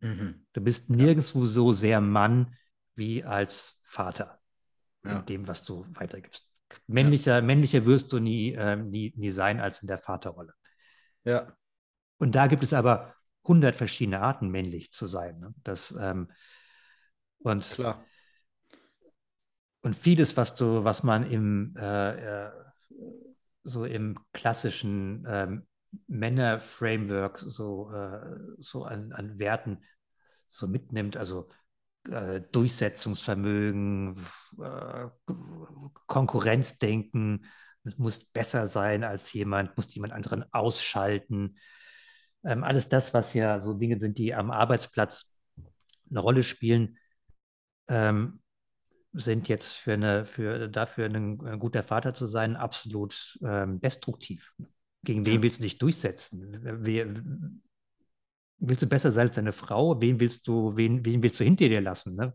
Mhm. 0.00 0.46
Du 0.52 0.60
bist 0.60 0.90
nirgendwo 0.90 1.46
so 1.46 1.72
sehr 1.72 2.00
Mann 2.00 2.56
wie 2.94 3.24
als 3.24 3.80
Vater 3.84 4.40
ja. 5.04 5.18
in 5.18 5.26
dem, 5.26 5.48
was 5.48 5.64
du 5.64 5.86
weitergibst. 5.94 6.48
Männlicher, 6.86 7.36
ja. 7.36 7.42
männlicher 7.42 7.84
wirst 7.84 8.12
du 8.12 8.20
nie, 8.20 8.52
äh, 8.52 8.76
nie, 8.76 9.12
nie 9.16 9.30
sein 9.30 9.60
als 9.60 9.82
in 9.82 9.88
der 9.88 9.98
Vaterrolle. 9.98 10.54
Ja. 11.24 11.56
Und 12.18 12.34
da 12.34 12.46
gibt 12.46 12.62
es 12.62 12.72
aber 12.72 13.14
hundert 13.44 13.74
verschiedene 13.74 14.20
Arten, 14.20 14.50
männlich 14.50 14.92
zu 14.92 15.06
sein. 15.06 15.38
Ne? 15.40 15.54
Das, 15.64 15.96
ähm, 15.98 16.30
und, 17.38 17.62
Klar. 17.64 18.04
Und 19.82 19.96
vieles, 19.96 20.36
was 20.36 20.56
du, 20.56 20.84
was 20.84 21.02
man 21.02 21.30
im 21.30 21.74
äh, 21.76 22.46
äh, 22.46 22.50
so 23.62 23.84
im 23.84 24.18
klassischen 24.32 25.26
ähm, 25.28 25.66
Männer-Framework 26.06 27.38
so, 27.38 27.90
äh, 27.92 28.36
so 28.58 28.84
an, 28.84 29.12
an 29.12 29.38
Werten 29.38 29.82
so 30.46 30.66
mitnimmt, 30.66 31.16
also 31.16 31.48
äh, 32.08 32.40
Durchsetzungsvermögen, 32.52 34.16
äh, 34.62 35.06
Konkurrenzdenken, 36.06 37.46
muss 37.96 38.24
besser 38.24 38.66
sein 38.66 39.04
als 39.04 39.32
jemand, 39.32 39.76
muss 39.76 39.94
jemand 39.94 40.12
anderen 40.12 40.44
ausschalten. 40.52 41.58
Ähm, 42.44 42.64
alles 42.64 42.88
das, 42.88 43.14
was 43.14 43.34
ja 43.34 43.60
so 43.60 43.74
Dinge 43.74 43.98
sind, 43.98 44.18
die 44.18 44.34
am 44.34 44.50
Arbeitsplatz 44.50 45.38
eine 46.10 46.20
Rolle 46.20 46.42
spielen, 46.42 46.98
ähm, 47.88 48.42
sind 49.12 49.48
jetzt 49.48 49.72
für 49.72 49.94
eine, 49.94 50.24
für 50.24 50.68
dafür 50.68 51.06
ein, 51.06 51.40
ein 51.44 51.58
guter 51.58 51.82
Vater 51.82 52.14
zu 52.14 52.26
sein 52.26 52.56
absolut 52.56 53.38
ähm, 53.42 53.80
destruktiv. 53.80 54.54
Gegen 55.02 55.24
wen 55.24 55.42
willst 55.42 55.58
du 55.58 55.62
dich 55.62 55.78
durchsetzen? 55.78 56.60
Wer, 56.62 57.06
willst 58.58 58.82
du 58.82 58.86
besser 58.86 59.12
sein 59.12 59.28
als 59.28 59.36
deine 59.36 59.52
Frau? 59.52 60.00
Wen 60.00 60.20
willst 60.20 60.46
du, 60.46 60.76
wen, 60.76 61.04
wen 61.04 61.22
willst 61.22 61.40
du 61.40 61.44
hinter 61.44 61.68
dir 61.68 61.80
lassen? 61.80 62.16
Ne? 62.16 62.34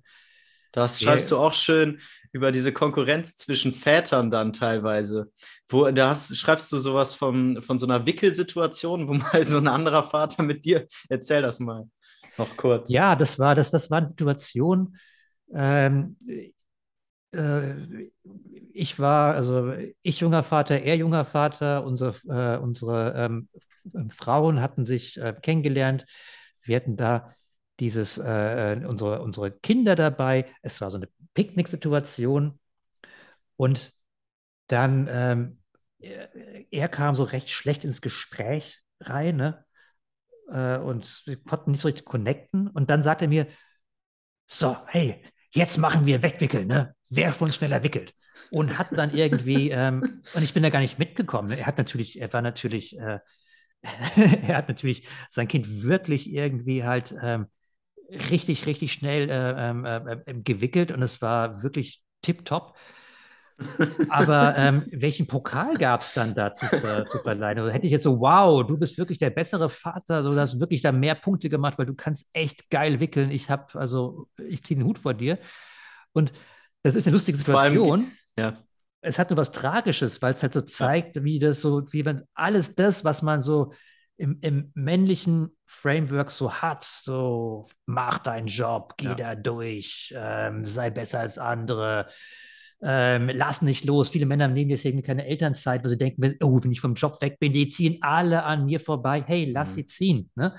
Das 0.72 1.02
schreibst 1.02 1.32
du 1.32 1.38
auch 1.38 1.54
schön 1.54 2.02
über 2.34 2.52
diese 2.52 2.74
Konkurrenz 2.74 3.38
zwischen 3.38 3.72
Vätern 3.72 4.30
dann 4.30 4.52
teilweise. 4.52 5.32
Wo, 5.70 5.90
da 5.90 6.10
hast, 6.10 6.36
schreibst 6.36 6.70
du 6.72 6.78
sowas 6.80 7.14
von, 7.14 7.62
von 7.62 7.78
so 7.78 7.86
einer 7.86 8.06
Wickelsituation, 8.06 9.08
wo 9.08 9.14
mal 9.14 9.48
so 9.48 9.58
ein 9.58 9.68
anderer 9.68 10.04
Vater 10.04 10.44
mit 10.44 10.66
dir, 10.66 10.88
erzähl 11.08 11.42
das 11.42 11.62
mal 11.62 11.88
noch 12.38 12.58
kurz. 12.58 12.92
Ja, 12.92 13.16
das 13.16 13.40
war, 13.40 13.56
das, 13.56 13.72
das 13.72 13.90
war 13.90 14.00
eine 14.00 14.08
Situation, 14.08 14.98
ähm, 15.54 16.18
äh, 17.32 17.74
ich 18.76 19.00
war, 19.00 19.36
also 19.36 19.74
ich 20.02 20.20
junger 20.20 20.44
Vater, 20.44 20.82
er 20.82 20.98
junger 20.98 21.24
Vater, 21.24 21.86
unsere, 21.86 22.14
äh, 22.28 22.62
unsere 22.62 23.14
ähm, 23.16 23.50
Frauen 24.10 24.60
hatten 24.60 24.86
sich 24.86 25.18
äh, 25.18 25.34
kennengelernt. 25.42 26.06
Wir 26.62 26.76
hatten 26.76 26.98
da 26.98 27.34
dieses, 27.80 28.18
äh, 28.18 28.74
äh, 28.74 28.86
unsere, 28.86 29.22
unsere 29.22 29.52
Kinder 29.52 29.96
dabei. 29.96 30.48
Es 30.62 30.82
war 30.82 30.92
so 30.92 30.98
eine 30.98 31.08
Picknick-Situation. 31.36 32.60
Und 33.56 33.94
dann, 34.68 35.08
ähm, 35.10 35.62
er, 36.00 36.30
er, 36.72 36.90
kam 36.90 37.16
so 37.16 37.24
recht 37.24 37.50
schlecht 37.50 37.86
ins 37.86 38.02
Gespräch 38.02 38.82
rein, 39.00 39.38
ne? 39.38 39.66
Äh, 40.52 40.80
und 40.80 41.24
wir 41.26 41.38
konnten 41.38 41.72
nicht 41.72 41.82
so 41.82 41.88
richtig 41.88 42.06
connecten. 42.06 42.68
Und 42.68 42.90
dann 42.90 43.04
sagte 43.04 43.26
er 43.26 43.30
mir, 43.30 43.48
so, 44.48 44.76
hey, 44.88 45.24
jetzt 45.52 45.78
machen 45.78 46.06
wir 46.06 46.22
Wegwickeln, 46.22 46.68
ne? 46.68 46.94
Wer 47.10 47.34
von 47.34 47.48
uns 47.48 47.56
schneller 47.56 47.82
wickelt. 47.84 48.14
Und 48.52 48.78
hat 48.78 48.88
dann 48.92 49.14
irgendwie, 49.14 49.70
ähm, 49.72 50.22
und 50.34 50.44
ich 50.44 50.54
bin 50.54 50.64
da 50.64 50.70
gar 50.70 50.80
nicht 50.80 51.00
mitgekommen. 51.00 51.52
Er 51.52 51.66
hat 51.66 51.78
natürlich, 51.78 52.20
er 52.20 52.32
war 52.34 52.42
natürlich, 52.42 52.98
äh, 53.00 53.20
er 54.16 54.58
hat 54.58 54.68
natürlich 54.68 55.08
sein 55.30 55.48
Kind 55.48 55.84
wirklich 55.84 56.32
irgendwie 56.32 56.84
halt 56.84 57.16
ähm, 57.22 57.48
richtig, 58.30 58.66
richtig 58.66 58.94
schnell 58.94 59.30
äh, 59.30 59.70
ähm, 59.70 59.86
äh, 59.86 59.98
äh, 60.26 60.34
gewickelt 60.42 60.92
und 60.92 61.02
es 61.02 61.22
war 61.22 61.64
wirklich 61.64 62.02
tipptopp. 62.22 62.76
Aber 64.10 64.58
ähm, 64.58 64.84
welchen 64.92 65.28
Pokal 65.28 65.76
gab 65.76 66.02
es 66.02 66.14
dann 66.14 66.34
da 66.34 66.54
zu, 66.54 66.66
ver 66.66 67.06
zu 67.06 67.20
verleihen? 67.20 67.60
Also 67.60 67.72
hätte 67.72 67.86
ich 67.86 67.92
jetzt 67.92 68.04
so, 68.04 68.20
wow, 68.20 68.66
du 68.68 68.78
bist 68.78 68.98
wirklich 68.98 69.18
der 69.18 69.30
bessere 69.30 69.70
Vater, 69.70 70.24
so, 70.24 70.32
du 70.34 70.40
hast 70.40 70.60
wirklich 70.60 70.82
da 70.82 70.92
mehr 70.92 71.16
Punkte 71.16 71.48
gemacht, 71.48 71.78
weil 71.78 71.86
du 71.86 71.94
kannst 71.96 72.28
echt 72.34 72.70
geil 72.70 73.00
wickeln. 73.00 73.32
Ich 73.32 73.50
habe, 73.50 73.80
also, 73.80 74.28
ich 74.38 74.64
ziehe 74.64 74.78
den 74.78 74.86
Hut 74.86 75.00
vor 75.00 75.14
dir. 75.14 75.40
Und 76.12 76.34
das 76.84 76.96
ist 76.96 77.08
eine 77.08 77.14
lustige 77.14 77.38
Situation. 77.38 78.12
Ja. 78.38 78.58
Es 79.02 79.20
hat 79.20 79.30
nur 79.30 79.38
was 79.38 79.52
Tragisches, 79.52 80.22
weil 80.22 80.34
es 80.34 80.42
halt 80.42 80.54
so 80.54 80.62
zeigt, 80.62 81.24
wie 81.24 81.38
das 81.38 81.62
so, 81.62 81.84
wie 81.92 82.04
man 82.04 82.24
alles 82.34 82.76
das, 82.76 83.04
was 83.04 83.22
man 83.22 83.42
so 83.42 83.72
im, 84.18 84.40
im, 84.42 84.72
männlichen 84.74 85.56
Framework 85.66 86.32
so 86.32 86.52
hat, 86.52 86.86
so 86.86 87.68
mach 87.86 88.20
deinen 88.20 88.48
Job, 88.48 88.96
geh 88.98 89.08
ja. 89.08 89.16
da 89.16 89.36
durch, 89.36 90.14
ähm, 90.18 90.66
sei 90.66 90.90
besser 90.90 91.20
als 91.20 91.38
andere, 91.38 92.08
ähm, 92.82 93.30
lass 93.34 93.62
nicht 93.62 93.86
los. 93.86 94.10
Viele 94.10 94.26
Männer 94.26 94.48
nehmen 94.48 94.70
deswegen 94.70 95.02
keine 95.02 95.26
Elternzeit, 95.26 95.84
weil 95.84 95.90
sie 95.90 95.98
denken, 95.98 96.36
oh, 96.42 96.64
wenn 96.64 96.72
ich 96.72 96.82
vom 96.82 96.96
Job 96.96 97.22
weg 97.22 97.40
bin, 97.40 97.54
die 97.54 97.70
ziehen 97.70 97.98
alle 98.02 98.44
an 98.44 98.66
mir 98.66 98.80
vorbei. 98.80 99.24
Hey, 99.26 99.46
lass 99.52 99.72
mhm. 99.72 99.76
sie 99.76 99.86
ziehen. 99.86 100.32
Ne? 100.36 100.56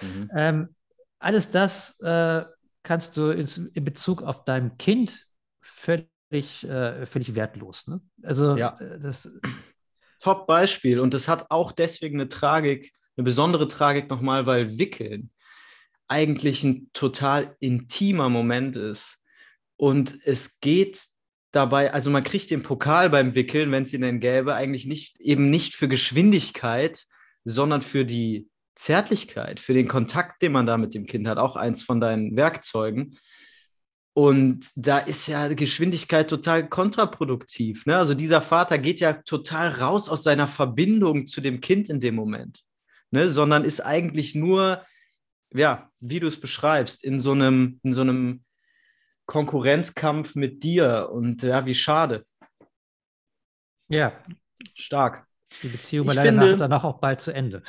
Mhm. 0.00 0.30
Ähm, 0.36 0.68
alles 1.18 1.50
das 1.50 1.98
äh, 2.00 2.44
kannst 2.82 3.16
du 3.16 3.30
in, 3.30 3.48
in, 3.74 3.84
Bezug 3.84 4.22
auf 4.22 4.44
dein 4.44 4.78
Kind 4.78 5.26
völlig, 5.60 6.08
äh, 6.30 7.06
völlig 7.06 7.34
wertlos. 7.34 7.86
Ne? 7.86 8.00
Also 8.22 8.56
ja. 8.56 8.78
Äh, 8.80 9.00
das 9.00 9.30
Top-Beispiel. 10.20 11.00
Und 11.00 11.14
das 11.14 11.28
hat 11.28 11.50
auch 11.50 11.72
deswegen 11.72 12.20
eine 12.20 12.28
Tragik, 12.28 12.92
eine 13.16 13.24
besondere 13.24 13.68
Tragik 13.68 14.08
nochmal, 14.10 14.46
weil 14.46 14.78
Wickeln 14.78 15.30
eigentlich 16.08 16.64
ein 16.64 16.90
total 16.92 17.56
intimer 17.60 18.28
Moment 18.28 18.76
ist. 18.76 19.18
Und 19.76 20.18
es 20.24 20.60
geht 20.60 21.04
dabei, 21.52 21.92
also 21.92 22.10
man 22.10 22.24
kriegt 22.24 22.50
den 22.50 22.62
Pokal 22.62 23.10
beim 23.10 23.34
Wickeln, 23.34 23.70
wenn 23.70 23.84
es 23.84 23.92
ihn 23.92 24.02
denn 24.02 24.20
gäbe, 24.20 24.54
eigentlich 24.54 24.86
nicht 24.86 25.20
eben 25.20 25.50
nicht 25.50 25.74
für 25.74 25.88
Geschwindigkeit, 25.88 27.04
sondern 27.44 27.82
für 27.82 28.04
die 28.04 28.48
Zärtlichkeit, 28.74 29.60
für 29.60 29.74
den 29.74 29.88
Kontakt, 29.88 30.42
den 30.42 30.52
man 30.52 30.66
da 30.66 30.76
mit 30.76 30.94
dem 30.94 31.06
Kind 31.06 31.26
hat, 31.28 31.38
auch 31.38 31.56
eins 31.56 31.82
von 31.82 32.00
deinen 32.00 32.36
Werkzeugen. 32.36 33.18
Und 34.18 34.72
da 34.74 34.98
ist 34.98 35.28
ja 35.28 35.46
Geschwindigkeit 35.46 36.28
total 36.28 36.68
kontraproduktiv. 36.68 37.86
Ne? 37.86 37.96
Also 37.96 38.14
dieser 38.14 38.40
Vater 38.40 38.76
geht 38.76 38.98
ja 38.98 39.12
total 39.12 39.68
raus 39.68 40.08
aus 40.08 40.24
seiner 40.24 40.48
Verbindung 40.48 41.28
zu 41.28 41.40
dem 41.40 41.60
Kind 41.60 41.88
in 41.88 42.00
dem 42.00 42.16
Moment, 42.16 42.64
ne? 43.12 43.28
sondern 43.28 43.62
ist 43.62 43.78
eigentlich 43.78 44.34
nur, 44.34 44.84
ja, 45.54 45.88
wie 46.00 46.18
du 46.18 46.26
es 46.26 46.40
beschreibst, 46.40 47.04
in 47.04 47.20
so 47.20 47.30
einem, 47.30 47.78
in 47.84 47.92
so 47.92 48.00
einem 48.00 48.42
Konkurrenzkampf 49.26 50.34
mit 50.34 50.64
dir. 50.64 51.10
Und 51.12 51.44
ja, 51.44 51.64
wie 51.64 51.76
schade. 51.76 52.26
Ja. 53.86 54.20
Stark. 54.74 55.28
Die 55.62 55.68
Beziehung 55.68 56.08
war 56.08 56.14
leider 56.14 56.42
finde, 56.42 56.56
danach 56.56 56.82
auch 56.82 56.98
bald 56.98 57.20
zu 57.20 57.30
Ende. 57.30 57.62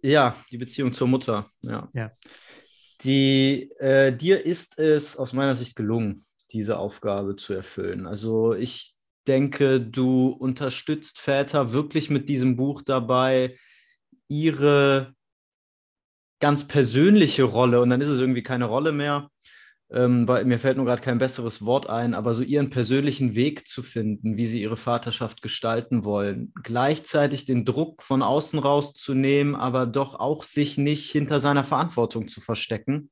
Ja, 0.00 0.36
die 0.52 0.58
Beziehung 0.58 0.92
zur 0.92 1.08
Mutter. 1.08 1.48
Ja. 1.62 1.88
ja. 1.92 2.12
Die, 3.02 3.70
äh, 3.78 4.16
dir 4.16 4.44
ist 4.44 4.78
es 4.78 5.16
aus 5.16 5.32
meiner 5.32 5.54
Sicht 5.54 5.76
gelungen, 5.76 6.24
diese 6.50 6.78
Aufgabe 6.78 7.36
zu 7.36 7.52
erfüllen. 7.52 8.06
Also 8.06 8.54
ich 8.54 8.94
denke, 9.26 9.80
du 9.80 10.28
unterstützt 10.28 11.18
Väter 11.18 11.72
wirklich 11.72 12.10
mit 12.10 12.28
diesem 12.28 12.56
Buch 12.56 12.82
dabei, 12.82 13.58
ihre 14.28 15.14
ganz 16.40 16.68
persönliche 16.68 17.44
Rolle, 17.44 17.80
und 17.80 17.90
dann 17.90 18.00
ist 18.00 18.08
es 18.08 18.18
irgendwie 18.18 18.42
keine 18.42 18.66
Rolle 18.66 18.92
mehr, 18.92 19.30
ähm, 19.90 20.26
weil 20.26 20.44
mir 20.44 20.58
fällt 20.58 20.76
nur 20.76 20.86
gerade 20.86 21.02
kein 21.02 21.18
besseres 21.18 21.64
Wort 21.64 21.88
ein, 21.88 22.14
aber 22.14 22.34
so 22.34 22.42
ihren 22.42 22.70
persönlichen 22.70 23.34
Weg 23.34 23.68
zu 23.68 23.82
finden, 23.82 24.36
wie 24.36 24.46
sie 24.46 24.60
ihre 24.60 24.76
Vaterschaft 24.76 25.42
gestalten 25.42 26.04
wollen. 26.04 26.52
Gleichzeitig 26.62 27.44
den 27.46 27.64
Druck 27.64 28.02
von 28.02 28.22
außen 28.22 28.58
rauszunehmen, 28.58 29.54
aber 29.54 29.86
doch 29.86 30.16
auch 30.16 30.42
sich 30.42 30.76
nicht 30.76 31.10
hinter 31.10 31.38
seiner 31.38 31.64
Verantwortung 31.64 32.26
zu 32.26 32.40
verstecken. 32.40 33.10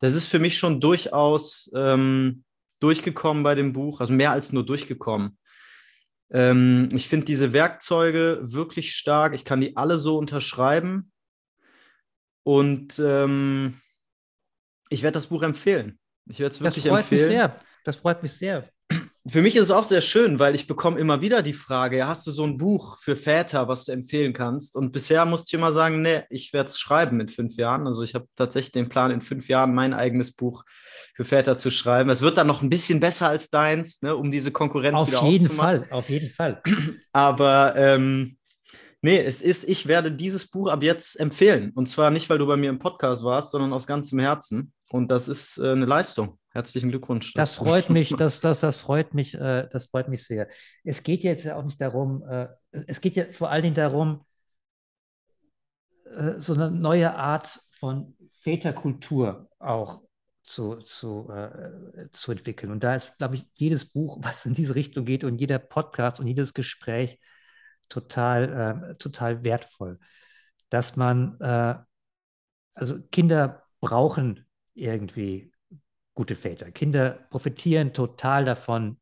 Das 0.00 0.14
ist 0.14 0.26
für 0.26 0.40
mich 0.40 0.58
schon 0.58 0.80
durchaus 0.80 1.70
ähm, 1.74 2.44
durchgekommen 2.80 3.42
bei 3.42 3.54
dem 3.54 3.72
Buch, 3.72 4.00
also 4.00 4.12
mehr 4.12 4.32
als 4.32 4.52
nur 4.52 4.66
durchgekommen. 4.66 5.38
Ähm, 6.30 6.88
ich 6.92 7.08
finde 7.08 7.26
diese 7.26 7.52
Werkzeuge 7.52 8.40
wirklich 8.42 8.94
stark. 8.94 9.34
Ich 9.34 9.44
kann 9.44 9.60
die 9.60 9.76
alle 9.76 9.98
so 9.98 10.18
unterschreiben. 10.18 11.12
Und 12.42 13.00
ähm, 13.04 13.80
ich 14.88 15.02
werde 15.02 15.14
das 15.14 15.26
Buch 15.26 15.42
empfehlen. 15.42 15.98
Ich 16.28 16.40
werde 16.40 16.54
es 16.54 16.60
wirklich 16.60 16.84
das 16.84 16.90
freut 16.90 17.00
empfehlen. 17.00 17.20
Mich 17.20 17.28
sehr. 17.28 17.56
Das 17.84 17.96
freut 17.96 18.22
mich 18.22 18.32
sehr. 18.32 18.68
Für 19.28 19.42
mich 19.42 19.56
ist 19.56 19.64
es 19.64 19.70
auch 19.70 19.84
sehr 19.84 20.00
schön, 20.00 20.38
weil 20.38 20.54
ich 20.54 20.66
bekomme 20.66 21.00
immer 21.00 21.20
wieder 21.20 21.42
die 21.42 21.52
Frage, 21.52 22.06
hast 22.06 22.26
du 22.26 22.30
so 22.30 22.44
ein 22.44 22.58
Buch 22.58 22.98
für 23.00 23.16
Väter, 23.16 23.66
was 23.66 23.86
du 23.86 23.92
empfehlen 23.92 24.32
kannst? 24.32 24.76
Und 24.76 24.92
bisher 24.92 25.24
musste 25.24 25.48
ich 25.48 25.54
immer 25.54 25.72
sagen, 25.72 26.00
nee, 26.00 26.22
ich 26.30 26.52
werde 26.52 26.70
es 26.70 26.78
schreiben 26.78 27.18
in 27.18 27.26
fünf 27.26 27.56
Jahren. 27.56 27.88
Also 27.88 28.04
ich 28.04 28.14
habe 28.14 28.28
tatsächlich 28.36 28.70
den 28.70 28.88
Plan, 28.88 29.10
in 29.10 29.20
fünf 29.20 29.48
Jahren 29.48 29.74
mein 29.74 29.94
eigenes 29.94 30.30
Buch 30.30 30.62
für 31.16 31.24
Väter 31.24 31.56
zu 31.56 31.72
schreiben. 31.72 32.08
Es 32.10 32.22
wird 32.22 32.36
dann 32.36 32.46
noch 32.46 32.62
ein 32.62 32.70
bisschen 32.70 33.00
besser 33.00 33.28
als 33.28 33.50
deins, 33.50 34.00
ne, 34.02 34.14
um 34.14 34.30
diese 34.30 34.52
Konkurrenz 34.52 35.00
auf 35.00 35.08
wieder 35.08 35.24
jeden 35.24 35.50
Fall, 35.50 35.86
auf 35.90 36.08
jeden 36.08 36.30
Fall. 36.30 36.62
Aber 37.12 37.74
ähm, 37.74 38.36
Nee, 39.02 39.20
es 39.20 39.40
ist, 39.40 39.68
ich 39.68 39.86
werde 39.86 40.10
dieses 40.10 40.50
Buch 40.50 40.68
ab 40.68 40.82
jetzt 40.82 41.20
empfehlen. 41.20 41.70
Und 41.76 41.86
zwar 41.86 42.10
nicht, 42.10 42.28
weil 42.28 42.38
du 42.38 42.46
bei 42.46 42.56
mir 42.56 42.70
im 42.70 42.80
Podcast 42.80 43.22
warst, 43.22 43.52
sondern 43.52 43.72
aus 43.72 43.86
ganzem 43.86 44.18
Herzen. 44.18 44.72
Und 44.90 45.08
das 45.10 45.28
ist 45.28 45.58
äh, 45.58 45.72
eine 45.72 45.84
Leistung. 45.84 46.38
Herzlichen 46.50 46.90
Glückwunsch. 46.90 47.34
Das 47.34 47.54
freut 47.54 47.90
mich, 47.90 48.10
das, 48.18 48.40
das, 48.40 48.60
das 48.60 48.76
freut 48.76 49.14
mich, 49.14 49.34
äh, 49.34 49.68
das 49.70 49.86
freut 49.86 50.08
mich 50.08 50.24
sehr. 50.24 50.48
Es 50.84 51.02
geht 51.02 51.22
jetzt 51.22 51.44
ja 51.44 51.56
auch 51.56 51.64
nicht 51.64 51.80
darum, 51.80 52.26
äh, 52.28 52.48
es 52.70 53.00
geht 53.00 53.16
ja 53.16 53.30
vor 53.32 53.50
allen 53.50 53.62
Dingen 53.62 53.74
darum, 53.74 54.24
äh, 56.04 56.40
so 56.40 56.54
eine 56.54 56.70
neue 56.70 57.14
Art 57.14 57.60
von 57.72 58.16
Väterkultur 58.30 59.48
auch 59.58 60.02
zu, 60.44 60.76
zu, 60.76 61.28
äh, 61.30 62.08
zu 62.12 62.32
entwickeln. 62.32 62.70
Und 62.70 62.84
da 62.84 62.94
ist, 62.94 63.18
glaube 63.18 63.34
ich, 63.34 63.46
jedes 63.54 63.92
Buch, 63.92 64.18
was 64.22 64.46
in 64.46 64.54
diese 64.54 64.76
Richtung 64.76 65.04
geht 65.04 65.24
und 65.24 65.38
jeder 65.38 65.58
Podcast 65.58 66.20
und 66.20 66.28
jedes 66.28 66.54
Gespräch 66.54 67.20
total, 67.88 68.92
äh, 68.92 68.94
total 68.96 69.44
wertvoll. 69.44 69.98
Dass 70.70 70.96
man, 70.96 71.38
äh, 71.40 71.74
also 72.74 73.00
Kinder 73.10 73.64
brauchen 73.80 74.45
irgendwie 74.76 75.52
gute 76.14 76.34
Väter. 76.34 76.70
Kinder 76.70 77.10
profitieren 77.30 77.92
total 77.92 78.44
davon, 78.44 78.98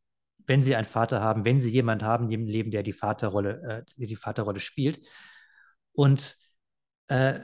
wenn 0.47 0.63
sie 0.63 0.77
einen 0.77 0.85
Vater 0.85 1.21
haben, 1.21 1.45
wenn 1.45 1.61
sie 1.61 1.71
jemanden 1.71 2.05
haben 2.05 2.31
im 2.31 2.47
Leben, 2.47 2.71
der 2.71 2.83
die 2.83 2.93
Vaterrolle, 2.93 3.85
äh, 3.97 4.07
die 4.07 4.17
Vaterrolle 4.17 4.61
spielt. 4.61 5.07
Und 5.93 6.37
äh, 7.09 7.41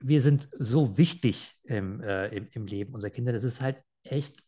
wir 0.00 0.20
sind 0.20 0.48
so 0.58 0.98
wichtig 0.98 1.56
im, 1.64 2.02
äh, 2.02 2.28
im, 2.28 2.48
im, 2.52 2.66
Leben 2.66 2.94
unserer 2.94 3.10
Kinder, 3.10 3.32
dass 3.32 3.44
es 3.44 3.60
halt 3.60 3.78
echt 4.02 4.42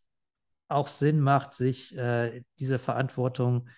auch 0.69 0.89
Sinn 0.89 1.21
macht, 1.21 1.55
sich 1.55 1.97
äh, 1.97 2.43
dieser 2.59 2.79
Verantwortung 2.79 3.69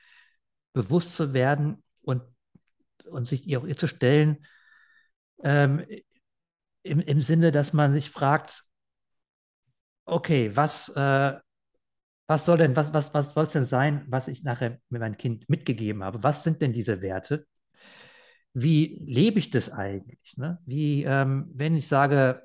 bewusst 0.72 1.14
zu 1.14 1.34
werden 1.34 1.82
und 2.00 2.22
und 3.08 3.26
sich 3.26 3.46
ihr, 3.46 3.64
ihr 3.64 3.76
zu 3.76 3.88
stellen, 3.88 4.46
ähm, 5.42 5.84
im, 6.82 7.00
im 7.00 7.22
Sinne, 7.22 7.52
dass 7.52 7.72
man 7.72 7.92
sich 7.92 8.10
fragt, 8.10 8.64
okay, 10.08 10.54
was, 10.56 10.88
äh, 10.90 11.34
was 12.26 12.44
soll 12.44 12.58
denn, 12.58 12.76
was, 12.76 12.92
was, 12.94 13.14
was 13.14 13.32
soll 13.34 13.44
es 13.44 13.52
denn 13.52 13.64
sein, 13.64 14.04
was 14.08 14.28
ich 14.28 14.42
nachher 14.44 14.78
mit 14.90 15.00
meinem 15.00 15.16
Kind 15.16 15.48
mitgegeben 15.48 16.04
habe? 16.04 16.22
Was 16.22 16.44
sind 16.44 16.60
denn 16.60 16.72
diese 16.72 17.02
Werte? 17.02 17.46
Wie 18.54 19.02
lebe 19.06 19.38
ich 19.38 19.50
das 19.50 19.70
eigentlich? 19.70 20.36
Ne? 20.36 20.58
Wie, 20.66 21.04
ähm, 21.04 21.50
wenn 21.54 21.76
ich 21.76 21.88
sage, 21.88 22.42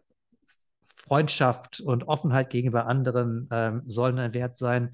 Freundschaft 0.96 1.82
und 1.82 2.08
Offenheit 2.08 2.50
gegenüber 2.50 2.86
anderen 2.88 3.48
ähm, 3.52 3.84
sollen 3.88 4.20
ein 4.20 4.34
Wert 4.34 4.58
sein, 4.58 4.92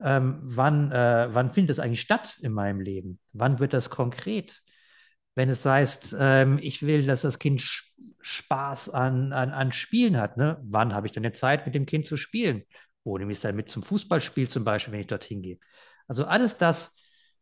ähm, 0.00 0.38
wann, 0.42 0.92
äh, 0.92 1.28
wann 1.30 1.50
findet 1.50 1.70
das 1.70 1.78
eigentlich 1.78 2.00
statt 2.00 2.38
in 2.40 2.52
meinem 2.52 2.80
Leben? 2.80 3.18
Wann 3.32 3.58
wird 3.60 3.74
das 3.74 3.90
konkret? 3.90 4.62
Wenn 5.40 5.48
es 5.48 5.64
heißt, 5.64 6.16
ähm, 6.20 6.58
ich 6.60 6.82
will, 6.82 7.06
dass 7.06 7.22
das 7.22 7.38
Kind 7.38 7.62
Spaß 8.20 8.90
an, 8.90 9.32
an, 9.32 9.52
an 9.52 9.72
Spielen 9.72 10.18
hat, 10.18 10.36
ne? 10.36 10.60
wann 10.62 10.92
habe 10.92 11.06
ich 11.06 11.14
denn 11.14 11.32
Zeit, 11.32 11.64
mit 11.64 11.74
dem 11.74 11.86
Kind 11.86 12.04
zu 12.04 12.18
spielen? 12.18 12.64
Wo 13.04 13.16
nehme 13.16 13.32
ich 13.32 13.38
es 13.38 13.42
dann 13.42 13.56
mit 13.56 13.70
zum 13.70 13.82
Fußballspiel 13.82 14.50
zum 14.50 14.64
Beispiel, 14.64 14.92
wenn 14.92 15.00
ich 15.00 15.06
dorthin 15.06 15.40
gehe? 15.40 15.58
Also 16.06 16.26
alles 16.26 16.58
das 16.58 16.94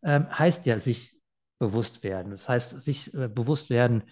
ähm, 0.04 0.28
heißt 0.30 0.64
ja, 0.66 0.78
sich 0.78 1.18
bewusst 1.58 2.04
werden. 2.04 2.30
Das 2.30 2.48
heißt, 2.48 2.80
sich 2.80 3.12
äh, 3.14 3.26
bewusst 3.26 3.68
werden, 3.68 4.04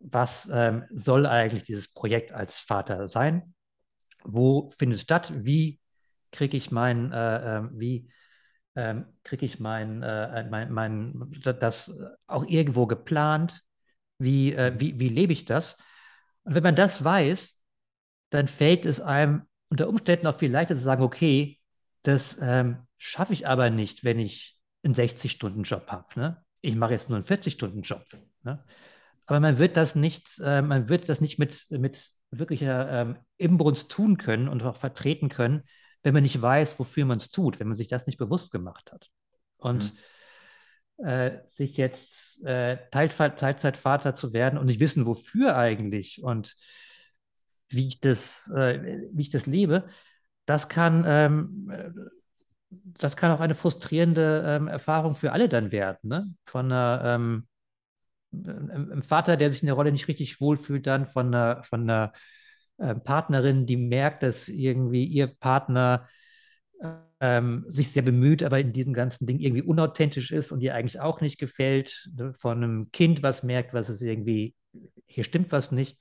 was 0.00 0.50
ähm, 0.52 0.82
soll 0.90 1.24
eigentlich 1.24 1.62
dieses 1.62 1.86
Projekt 1.86 2.32
als 2.32 2.58
Vater 2.58 3.06
sein? 3.06 3.54
Wo 4.24 4.70
findet 4.70 4.96
es 4.96 5.02
statt? 5.02 5.32
Wie 5.36 5.78
kriege 6.32 6.56
ich 6.56 6.72
mein, 6.72 7.12
äh, 7.12 7.58
äh, 7.58 7.62
wie 7.74 8.10
ähm, 8.76 9.06
kriege 9.22 9.46
ich 9.46 9.60
mein, 9.60 10.02
äh, 10.02 10.44
mein, 10.50 10.72
mein, 10.72 11.32
das 11.42 11.92
auch 12.26 12.44
irgendwo 12.46 12.86
geplant? 12.86 13.62
Wie, 14.18 14.52
äh, 14.52 14.70
mhm. 14.70 14.80
wie, 14.80 15.00
wie 15.00 15.08
lebe 15.08 15.32
ich 15.32 15.44
das? 15.44 15.76
Und 16.44 16.54
wenn 16.54 16.62
man 16.62 16.76
das 16.76 17.02
weiß, 17.02 17.60
dann 18.30 18.48
fällt 18.48 18.84
es 18.84 19.00
einem 19.00 19.42
unter 19.68 19.88
Umständen 19.88 20.26
auch 20.26 20.38
viel 20.38 20.50
leichter 20.50 20.76
zu 20.76 20.82
sagen, 20.82 21.02
okay, 21.02 21.60
das 22.02 22.38
ähm, 22.40 22.86
schaffe 22.98 23.32
ich 23.32 23.46
aber 23.46 23.70
nicht, 23.70 24.04
wenn 24.04 24.18
ich 24.18 24.58
einen 24.82 24.94
60-Stunden-Job 24.94 25.86
habe. 25.88 26.06
Ne? 26.16 26.44
Ich 26.60 26.74
mache 26.74 26.92
jetzt 26.92 27.08
nur 27.08 27.16
einen 27.16 27.26
40-Stunden-Job. 27.26 28.04
Ne? 28.42 28.62
Aber 29.26 29.40
man 29.40 29.58
wird 29.58 29.76
das 29.76 29.94
nicht, 29.94 30.38
äh, 30.40 30.62
man 30.62 30.88
wird 30.88 31.08
das 31.08 31.20
nicht 31.20 31.38
mit, 31.38 31.66
mit 31.70 32.10
wirklicher 32.30 32.90
ähm, 32.90 33.16
Imbrunst 33.38 33.90
tun 33.90 34.18
können 34.18 34.48
und 34.48 34.62
auch 34.62 34.76
vertreten 34.76 35.28
können, 35.28 35.62
wenn 36.04 36.14
man 36.14 36.22
nicht 36.22 36.40
weiß, 36.40 36.78
wofür 36.78 37.06
man 37.06 37.16
es 37.16 37.30
tut, 37.30 37.58
wenn 37.58 37.66
man 37.66 37.74
sich 37.74 37.88
das 37.88 38.06
nicht 38.06 38.18
bewusst 38.18 38.52
gemacht 38.52 38.92
hat. 38.92 39.10
Und 39.56 39.94
mhm. 40.98 41.04
äh, 41.06 41.40
sich 41.46 41.76
jetzt 41.76 42.44
äh, 42.44 42.78
Teilzeitvater 42.90 44.14
zu 44.14 44.32
werden 44.34 44.58
und 44.58 44.66
nicht 44.66 44.80
wissen, 44.80 45.06
wofür 45.06 45.56
eigentlich 45.56 46.22
und 46.22 46.56
wie 47.70 47.88
ich 47.88 48.00
das, 48.00 48.52
äh, 48.54 49.08
wie 49.12 49.22
ich 49.22 49.30
das 49.30 49.46
lebe, 49.46 49.88
das 50.44 50.68
kann, 50.68 51.04
ähm, 51.06 51.72
das 52.68 53.16
kann 53.16 53.30
auch 53.30 53.40
eine 53.40 53.54
frustrierende 53.54 54.44
ähm, 54.46 54.68
Erfahrung 54.68 55.14
für 55.14 55.32
alle 55.32 55.48
dann 55.48 55.72
werden. 55.72 55.98
Ne? 56.02 56.34
Von 56.44 56.66
einer, 56.70 57.02
ähm, 57.02 57.48
einem 58.30 59.02
Vater, 59.02 59.38
der 59.38 59.48
sich 59.48 59.62
in 59.62 59.66
der 59.66 59.74
Rolle 59.74 59.90
nicht 59.90 60.08
richtig 60.08 60.38
wohlfühlt, 60.38 60.86
dann 60.86 61.06
von 61.06 61.28
einer, 61.28 61.62
von 61.62 61.82
einer 61.82 62.12
äh, 62.78 62.94
Partnerin, 62.94 63.66
die 63.66 63.76
merkt, 63.76 64.22
dass 64.22 64.48
irgendwie 64.48 65.04
ihr 65.04 65.28
Partner 65.28 66.08
ähm, 67.20 67.64
sich 67.68 67.92
sehr 67.92 68.02
bemüht, 68.02 68.42
aber 68.42 68.58
in 68.58 68.72
diesem 68.72 68.92
ganzen 68.92 69.26
Ding 69.26 69.38
irgendwie 69.38 69.62
unauthentisch 69.62 70.32
ist 70.32 70.52
und 70.52 70.60
ihr 70.60 70.74
eigentlich 70.74 71.00
auch 71.00 71.20
nicht 71.20 71.38
gefällt, 71.38 72.08
ne? 72.16 72.34
von 72.34 72.62
einem 72.62 72.90
Kind, 72.92 73.22
was 73.22 73.42
merkt, 73.42 73.72
was 73.72 73.88
es 73.88 74.02
irgendwie, 74.02 74.54
hier 75.06 75.24
stimmt 75.24 75.52
was 75.52 75.72
nicht. 75.72 75.98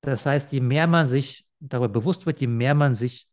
Das 0.00 0.26
heißt, 0.26 0.52
je 0.52 0.60
mehr 0.60 0.86
man 0.86 1.06
sich 1.06 1.46
darüber 1.60 1.88
bewusst 1.88 2.26
wird, 2.26 2.40
je 2.40 2.48
mehr 2.48 2.74
man 2.74 2.94
sich 2.94 3.28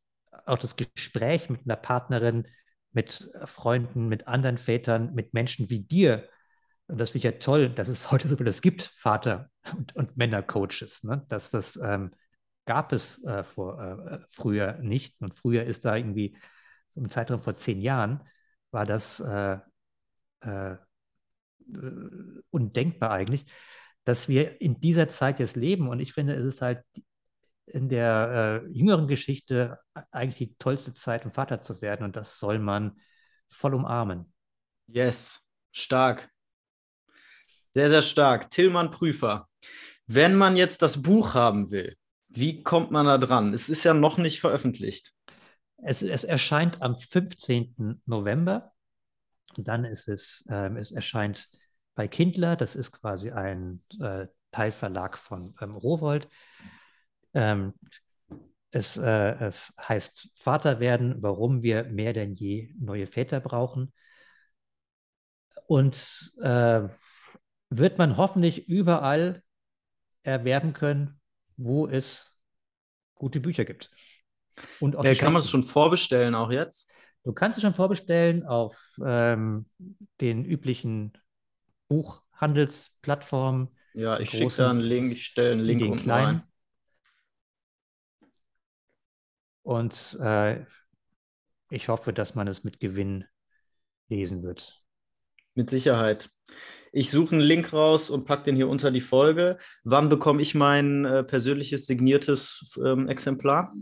auch 0.45 0.59
das 0.59 0.75
Gespräch 0.75 1.49
mit 1.49 1.61
einer 1.65 1.75
Partnerin, 1.75 2.47
mit 2.91 3.29
Freunden, 3.45 4.07
mit 4.07 4.27
anderen 4.27 4.57
Vätern, 4.57 5.13
mit 5.13 5.33
Menschen 5.33 5.69
wie 5.69 5.79
dir, 5.79 6.27
und 6.89 6.97
das 6.97 7.11
finde 7.11 7.19
ich 7.19 7.33
ja 7.33 7.39
toll, 7.39 7.69
dass 7.69 7.87
es 7.87 8.11
heute 8.11 8.27
so 8.27 8.35
das 8.35 8.61
gibt, 8.61 8.91
Vater- 8.95 9.49
und, 9.77 9.95
und 9.95 10.17
Männercoaches, 10.17 11.03
ne? 11.03 11.23
dass 11.29 11.51
das 11.51 11.77
ähm, 11.77 12.11
gab 12.65 12.91
es 12.93 13.23
äh, 13.23 13.43
vor, 13.43 13.79
äh, 13.79 14.19
früher 14.27 14.79
nicht. 14.79 15.21
Und 15.21 15.35
früher 15.35 15.63
ist 15.65 15.85
da 15.85 15.95
irgendwie 15.95 16.35
im 16.95 17.09
Zeitraum 17.09 17.41
vor 17.41 17.55
zehn 17.55 17.79
Jahren, 17.79 18.23
war 18.71 18.85
das 18.85 19.19
äh, 19.19 19.57
äh 20.41 20.77
undenkbar 22.49 23.11
eigentlich, 23.11 23.45
dass 24.03 24.27
wir 24.27 24.59
in 24.59 24.79
dieser 24.79 25.07
Zeit 25.07 25.39
jetzt 25.39 25.55
leben. 25.55 25.87
Und 25.87 25.99
ich 25.99 26.13
finde, 26.13 26.33
es 26.33 26.43
ist 26.43 26.63
halt 26.63 26.83
in 27.67 27.89
der 27.89 28.63
äh, 28.65 28.67
jüngeren 28.71 29.07
Geschichte 29.07 29.77
eigentlich 30.09 30.49
die 30.49 30.55
tollste 30.55 30.93
Zeit, 30.93 31.25
um 31.25 31.31
Vater 31.31 31.61
zu 31.61 31.81
werden. 31.83 32.03
Und 32.03 32.15
das 32.15 32.39
soll 32.39 32.57
man 32.57 32.99
voll 33.47 33.75
umarmen. 33.75 34.33
Yes, 34.87 35.45
stark. 35.71 36.31
Sehr, 37.71 37.89
sehr 37.89 38.01
stark. 38.01 38.51
Tillmann 38.51 38.91
Prüfer. 38.91 39.47
Wenn 40.07 40.35
man 40.35 40.55
jetzt 40.57 40.81
das 40.81 41.01
Buch 41.01 41.33
haben 41.35 41.71
will, 41.71 41.95
wie 42.29 42.63
kommt 42.63 42.91
man 42.91 43.05
da 43.05 43.17
dran? 43.17 43.53
Es 43.53 43.69
ist 43.69 43.83
ja 43.83 43.93
noch 43.93 44.17
nicht 44.17 44.39
veröffentlicht. 44.39 45.13
Es, 45.77 46.01
es 46.01 46.23
erscheint 46.23 46.81
am 46.81 46.97
15. 46.97 48.01
November. 48.05 48.71
Dann 49.57 49.85
ist 49.85 50.07
es, 50.07 50.45
ähm, 50.49 50.77
es 50.77 50.91
erscheint 50.91 51.47
bei 51.95 52.07
Kindler, 52.07 52.55
das 52.55 52.75
ist 52.75 52.91
quasi 52.91 53.31
ein 53.31 53.83
äh, 53.99 54.27
Teilverlag 54.51 55.17
von 55.17 55.55
ähm, 55.61 55.75
Rowold. 55.75 56.27
Ähm, 57.33 57.73
es, 58.71 58.97
äh, 58.97 59.35
es 59.45 59.75
heißt 59.79 60.29
Vater 60.33 60.79
werden, 60.79 61.21
warum 61.21 61.63
wir 61.63 61.83
mehr 61.85 62.13
denn 62.13 62.33
je 62.33 62.73
neue 62.79 63.07
Väter 63.07 63.39
brauchen. 63.39 63.91
Und 65.67 66.33
äh, 66.41 66.87
wird 67.69 67.97
man 67.97 68.17
hoffentlich 68.17 68.67
überall 68.67 69.43
erwerben 70.23 70.73
können, 70.73 71.19
wo 71.57 71.87
es 71.87 72.39
gute 73.15 73.39
Bücher 73.39 73.65
gibt. 73.65 73.91
Und 74.79 74.95
auch 74.95 75.05
äh, 75.05 75.15
kann 75.15 75.33
man 75.33 75.41
es 75.41 75.49
schon 75.49 75.63
vorbestellen, 75.63 76.35
auch 76.35 76.51
jetzt? 76.51 76.91
Du 77.23 77.33
kannst 77.33 77.57
es 77.57 77.63
schon 77.63 77.73
vorbestellen 77.73 78.45
auf 78.45 78.77
ähm, 79.05 79.65
den 80.21 80.45
üblichen 80.45 81.13
Buchhandelsplattformen. 81.87 83.69
Ja, 83.93 84.19
ich 84.19 84.29
schicke 84.29 84.55
da 84.55 84.69
einen 84.69 84.79
Link, 84.79 85.11
ich 85.13 85.25
stelle 85.25 85.51
einen 85.51 85.61
Link 85.61 85.81
den 85.81 85.97
kleinen. 85.97 86.39
Rein. 86.39 86.43
Und 89.63 90.17
äh, 90.21 90.65
ich 91.69 91.89
hoffe, 91.89 92.13
dass 92.13 92.35
man 92.35 92.47
es 92.47 92.63
mit 92.63 92.79
Gewinn 92.79 93.25
lesen 94.07 94.41
wird. 94.41 94.81
Mit 95.53 95.69
Sicherheit. 95.69 96.29
Ich 96.91 97.11
suche 97.11 97.35
einen 97.35 97.41
Link 97.41 97.73
raus 97.73 98.09
und 98.09 98.25
packe 98.25 98.45
den 98.45 98.55
hier 98.55 98.67
unter 98.67 98.91
die 98.91 99.01
Folge. 99.01 99.57
Wann 99.83 100.09
bekomme 100.09 100.41
ich 100.41 100.55
mein 100.55 101.05
äh, 101.05 101.23
persönliches 101.23 101.85
signiertes 101.85 102.77
ähm, 102.83 103.07
Exemplar? 103.07 103.73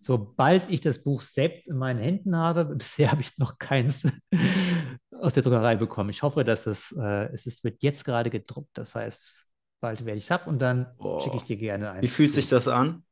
Sobald 0.00 0.70
ich 0.70 0.80
das 0.80 1.02
Buch 1.02 1.22
selbst 1.22 1.66
in 1.66 1.76
meinen 1.76 1.98
Händen 1.98 2.36
habe, 2.36 2.64
bisher 2.76 3.10
habe 3.10 3.22
ich 3.22 3.38
noch 3.38 3.58
keins 3.58 4.06
aus 5.20 5.34
der 5.34 5.42
Druckerei 5.42 5.76
bekommen. 5.76 6.10
Ich 6.10 6.22
hoffe, 6.22 6.44
dass 6.44 6.66
es, 6.66 6.92
äh, 6.92 7.32
es 7.32 7.46
ist, 7.46 7.64
wird 7.64 7.82
jetzt 7.82 8.04
gerade 8.04 8.30
gedruckt. 8.30 8.70
Das 8.74 8.94
heißt, 8.94 9.46
bald 9.80 10.04
werde 10.04 10.18
ich 10.18 10.24
es 10.24 10.30
ab 10.30 10.46
und 10.46 10.60
dann 10.60 10.94
schicke 11.20 11.36
ich 11.36 11.44
dir 11.44 11.56
gerne 11.56 11.90
ein. 11.90 12.02
Wie 12.02 12.08
fühlt 12.08 12.30
zu. 12.30 12.36
sich 12.36 12.48
das 12.48 12.68
an? 12.68 13.04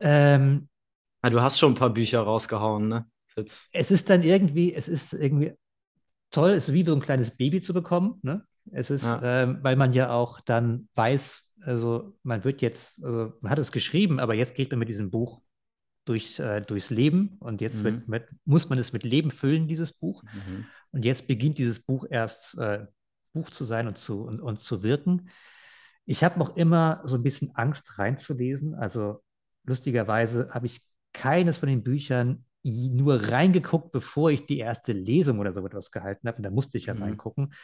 Ähm, 0.00 0.68
ja, 1.22 1.28
ah, 1.28 1.30
du 1.30 1.42
hast 1.42 1.58
schon 1.58 1.72
ein 1.72 1.76
paar 1.76 1.90
Bücher 1.90 2.20
rausgehauen, 2.20 2.88
ne? 2.88 3.06
Jetzt. 3.36 3.68
Es 3.72 3.90
ist 3.90 4.08
dann 4.08 4.22
irgendwie, 4.22 4.74
es 4.74 4.88
ist 4.88 5.12
irgendwie 5.12 5.52
toll, 6.30 6.50
es 6.50 6.68
ist 6.68 6.74
wie 6.74 6.84
so 6.84 6.94
ein 6.94 7.00
kleines 7.00 7.36
Baby 7.36 7.60
zu 7.60 7.74
bekommen, 7.74 8.18
ne? 8.22 8.44
Es 8.72 8.90
ist, 8.90 9.04
ja. 9.04 9.42
ähm, 9.42 9.58
weil 9.62 9.76
man 9.76 9.92
ja 9.92 10.12
auch 10.12 10.40
dann 10.40 10.88
weiß, 10.94 11.52
also 11.62 12.16
man 12.22 12.44
wird 12.44 12.62
jetzt, 12.62 13.02
also 13.04 13.32
man 13.40 13.50
hat 13.50 13.58
es 13.58 13.72
geschrieben, 13.72 14.20
aber 14.20 14.34
jetzt 14.34 14.54
geht 14.54 14.70
man 14.70 14.78
mit 14.78 14.88
diesem 14.88 15.10
Buch 15.10 15.42
durch, 16.04 16.38
äh, 16.38 16.60
durchs 16.60 16.90
Leben 16.90 17.36
und 17.40 17.60
jetzt 17.60 17.80
mhm. 17.80 17.84
wird, 17.84 18.08
mit, 18.08 18.28
muss 18.44 18.68
man 18.68 18.78
es 18.78 18.92
mit 18.92 19.04
Leben 19.04 19.30
füllen, 19.30 19.66
dieses 19.66 19.92
Buch. 19.92 20.22
Mhm. 20.22 20.66
Und 20.92 21.04
jetzt 21.04 21.26
beginnt 21.26 21.58
dieses 21.58 21.80
Buch 21.80 22.06
erst 22.08 22.58
äh, 22.58 22.86
Buch 23.32 23.50
zu 23.50 23.64
sein 23.64 23.86
und 23.86 23.98
zu, 23.98 24.24
und, 24.24 24.40
und 24.40 24.60
zu 24.60 24.82
wirken. 24.82 25.28
Ich 26.06 26.24
habe 26.24 26.38
noch 26.38 26.56
immer 26.56 27.02
so 27.04 27.16
ein 27.16 27.22
bisschen 27.22 27.54
Angst 27.54 27.98
reinzulesen. 27.98 28.74
Also 28.74 29.22
lustigerweise 29.64 30.48
habe 30.52 30.66
ich 30.66 30.82
keines 31.12 31.58
von 31.58 31.68
den 31.68 31.82
Büchern 31.82 32.44
nur 32.62 33.30
reingeguckt, 33.30 33.92
bevor 33.92 34.30
ich 34.30 34.46
die 34.46 34.58
erste 34.58 34.92
Lesung 34.92 35.38
oder 35.38 35.52
so 35.52 35.64
etwas 35.64 35.90
gehalten 35.90 36.28
habe. 36.28 36.38
Und 36.38 36.42
da 36.42 36.50
musste 36.50 36.76
ich 36.78 36.86
ja 36.86 36.94
mhm. 36.94 37.02
reingucken, 37.02 37.54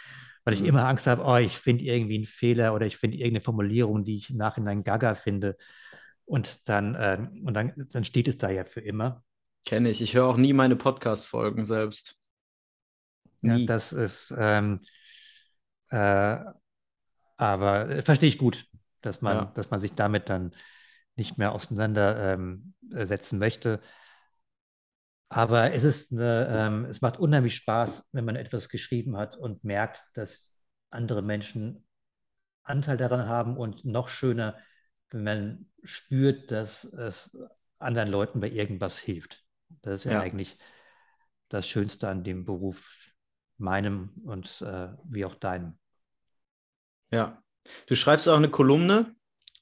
weil 0.44 0.54
ich 0.54 0.60
mhm. 0.60 0.68
immer 0.68 0.86
Angst 0.86 1.06
habe, 1.06 1.22
oh, 1.24 1.36
ich 1.36 1.58
finde 1.58 1.84
irgendwie 1.84 2.16
einen 2.16 2.24
Fehler 2.24 2.74
oder 2.74 2.86
ich 2.86 2.96
finde 2.96 3.18
irgendeine 3.18 3.42
Formulierung, 3.42 4.04
die 4.04 4.16
ich 4.16 4.30
im 4.30 4.36
Nachhinein 4.36 4.84
gaga 4.84 5.14
finde. 5.14 5.56
Und 6.24 6.68
dann, 6.68 6.94
äh, 6.94 7.18
und 7.44 7.54
dann, 7.54 7.72
dann 7.76 8.04
steht 8.04 8.28
es 8.28 8.38
da 8.38 8.50
ja 8.50 8.64
für 8.64 8.80
immer. 8.80 9.22
Kenne 9.64 9.90
ich. 9.90 10.00
Ich 10.00 10.14
höre 10.14 10.26
auch 10.26 10.36
nie 10.36 10.52
meine 10.52 10.76
Podcast-Folgen 10.76 11.64
selbst. 11.64 12.16
Nie. 13.42 13.60
Ja, 13.60 13.66
das 13.66 13.92
ist, 13.92 14.34
ähm, 14.36 14.80
äh, 15.90 16.38
aber 17.36 17.90
äh, 17.90 18.02
verstehe 18.02 18.28
ich 18.28 18.38
gut, 18.38 18.66
dass 19.02 19.22
man, 19.22 19.36
ja. 19.36 19.52
dass 19.54 19.70
man 19.70 19.78
sich 19.78 19.92
damit 19.92 20.28
dann 20.28 20.52
nicht 21.16 21.38
mehr 21.38 21.52
auseinandersetzen 21.52 23.34
ähm, 23.34 23.38
möchte. 23.38 23.80
Aber 25.28 25.72
es 25.72 25.84
ist 25.84 26.12
eine, 26.12 26.48
ähm, 26.50 26.84
es 26.84 27.00
macht 27.00 27.18
unheimlich 27.18 27.56
Spaß, 27.56 28.04
wenn 28.12 28.24
man 28.24 28.36
etwas 28.36 28.68
geschrieben 28.68 29.16
hat 29.16 29.36
und 29.36 29.64
merkt, 29.64 30.04
dass 30.14 30.54
andere 30.90 31.22
Menschen 31.22 31.86
Anteil 32.62 32.96
daran 32.96 33.28
haben 33.28 33.56
und 33.56 33.84
noch 33.84 34.08
schöner, 34.08 34.56
wenn 35.10 35.24
man 35.24 35.70
spürt, 35.82 36.50
dass 36.50 36.84
es 36.84 37.36
anderen 37.78 38.08
Leuten 38.08 38.40
bei 38.40 38.50
irgendwas 38.50 38.98
hilft. 38.98 39.44
Das 39.82 40.00
ist 40.00 40.04
ja, 40.04 40.12
ja 40.12 40.20
eigentlich 40.20 40.58
das 41.48 41.68
Schönste 41.68 42.08
an 42.08 42.24
dem 42.24 42.44
Beruf, 42.44 42.92
meinem 43.58 44.10
und 44.24 44.60
äh, 44.62 44.88
wie 45.04 45.24
auch 45.24 45.34
deinem. 45.34 45.78
Ja. 47.10 47.42
Du 47.86 47.94
schreibst 47.94 48.28
auch 48.28 48.36
eine 48.36 48.50
Kolumne 48.50 49.14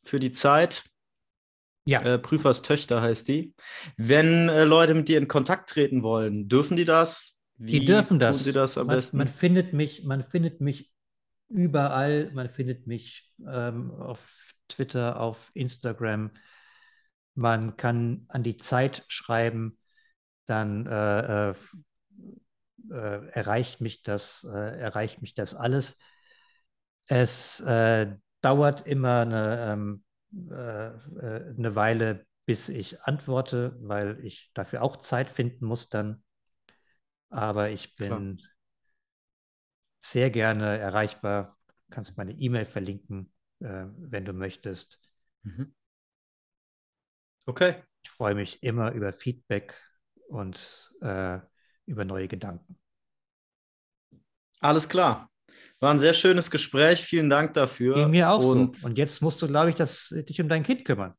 für 0.02 0.18
die 0.18 0.30
Zeit. 0.30 0.84
Ja. 1.84 2.00
Äh, 2.00 2.18
Prüfers 2.18 2.62
Töchter 2.62 3.02
heißt 3.02 3.28
die. 3.28 3.54
Wenn 3.96 4.48
äh, 4.48 4.64
Leute 4.64 4.94
mit 4.94 5.08
dir 5.08 5.18
in 5.18 5.28
Kontakt 5.28 5.68
treten 5.68 6.02
wollen, 6.02 6.48
dürfen 6.48 6.76
die 6.76 6.84
das? 6.84 7.38
Wie 7.56 7.80
die 7.80 7.84
dürfen 7.84 8.18
das. 8.18 8.38
Tun 8.38 8.44
sie 8.44 8.52
das 8.52 8.78
am 8.78 8.86
man, 8.86 8.96
besten? 8.96 9.18
Man 9.18 9.28
findet 9.28 9.72
mich, 9.72 10.04
man 10.04 10.24
findet 10.24 10.60
mich 10.60 10.90
überall. 11.48 12.30
Man 12.32 12.48
findet 12.48 12.86
mich 12.86 13.30
ähm, 13.46 13.90
auf 13.90 14.54
Twitter, 14.68 15.20
auf 15.20 15.50
Instagram. 15.54 16.30
Man 17.34 17.76
kann 17.76 18.24
an 18.28 18.42
die 18.42 18.56
Zeit 18.56 19.04
schreiben, 19.08 19.78
dann 20.46 20.86
äh, 20.86 21.50
äh, 21.50 21.54
äh 22.90 23.28
erreicht 23.32 23.80
mich 23.80 24.02
das, 24.02 24.46
äh, 24.50 24.78
erreicht 24.78 25.20
mich 25.20 25.34
das 25.34 25.54
alles. 25.54 25.98
Es 27.06 27.62
dauert 28.40 28.86
immer 28.86 29.20
eine 29.20 29.72
ähm, 29.72 30.03
äh, 30.03 30.03
äh, 30.03 30.03
eine 30.50 31.74
Weile, 31.74 32.26
bis 32.46 32.68
ich 32.68 33.02
antworte, 33.02 33.76
weil 33.80 34.24
ich 34.24 34.50
dafür 34.54 34.82
auch 34.82 34.96
Zeit 34.98 35.30
finden 35.30 35.66
muss 35.66 35.88
dann. 35.88 36.22
Aber 37.28 37.68
ich 37.68 37.96
bin 37.96 38.38
Klar. 38.38 38.54
sehr 40.00 40.30
gerne 40.30 40.78
erreichbar. 40.78 41.58
Du 41.88 41.94
kannst 41.94 42.16
meine 42.16 42.32
E-Mail 42.32 42.64
verlinken, 42.64 43.32
äh, 43.60 43.84
wenn 43.98 44.24
du 44.24 44.32
möchtest. 44.32 45.00
Mhm. 45.44 45.72
Okay. 47.46 47.82
Ich 48.02 48.10
freue 48.10 48.34
mich 48.34 48.62
immer 48.62 48.92
über 48.92 49.12
Feedback 49.12 49.80
und 50.28 50.92
äh, 51.00 51.40
über 51.86 52.04
neue 52.04 52.28
Gedanken. 52.28 52.78
Alles 54.60 54.88
klar. 54.88 55.28
War 55.84 55.90
ein 55.90 55.98
sehr 55.98 56.14
schönes 56.14 56.50
Gespräch. 56.50 57.02
Vielen 57.02 57.28
Dank 57.28 57.52
dafür. 57.52 57.94
Ging 57.96 58.10
mir 58.12 58.30
auch 58.30 58.42
und 58.42 58.78
so. 58.78 58.86
Und 58.86 58.96
jetzt 58.96 59.20
musst 59.20 59.42
du, 59.42 59.46
glaube 59.46 59.68
ich, 59.68 59.76
das, 59.76 60.14
dich 60.26 60.40
um 60.40 60.48
dein 60.48 60.62
Kind 60.62 60.86
kümmern. 60.86 61.12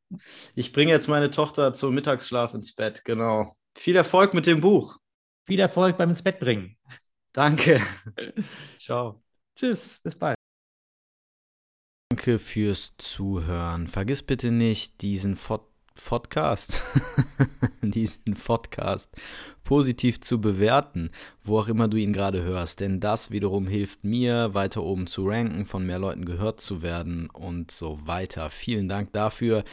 Ich 0.56 0.74
bringe 0.74 0.92
jetzt 0.92 1.08
meine 1.08 1.30
Tochter 1.30 1.76
zum 1.76 1.94
Mittagsschlaf 1.94 2.56
ins 2.56 2.74
Bett. 2.74 3.06
Genau. 3.06 3.56
Viel 3.78 3.96
Erfolg 3.96 4.34
mit 4.34 4.48
dem 4.48 4.62
Buch. 4.62 4.98
Viel 5.46 5.60
Erfolg 5.60 6.00
beim 6.00 6.10
ins 6.10 6.24
Bett 6.24 6.40
bringen. 6.40 6.78
Danke. 7.32 7.80
Ciao. 8.80 9.22
Tschüss. 9.56 10.00
Bis 10.04 10.18
bald. 10.18 10.36
Danke 12.10 12.40
fürs 12.40 12.98
Zuhören. 12.98 13.86
Vergiss 13.86 14.24
bitte 14.24 14.50
nicht, 14.50 15.04
diesen 15.04 15.38
Pod 15.38 15.62
Podcast 16.04 16.82
diesen 17.92 18.34
Podcast 18.34 19.12
positiv 19.64 20.22
zu 20.22 20.40
bewerten, 20.40 21.10
wo 21.44 21.60
auch 21.60 21.68
immer 21.68 21.88
du 21.88 21.98
ihn 21.98 22.14
gerade 22.14 22.44
hörst. 22.44 22.80
Denn 22.80 23.00
das 23.00 23.32
wiederum 23.32 23.68
hilft 23.68 24.04
mir, 24.04 24.54
weiter 24.54 24.84
oben 24.84 25.08
zu 25.08 25.28
ranken, 25.28 25.66
von 25.66 25.86
mehr 25.86 26.00
Leuten 26.00 26.26
gehört 26.26 26.62
zu 26.62 26.82
werden 26.82 27.30
und 27.30 27.72
so 27.72 28.00
weiter. 28.06 28.50
Vielen 28.50 28.88
Dank 28.88 29.12
dafür. 29.14 29.64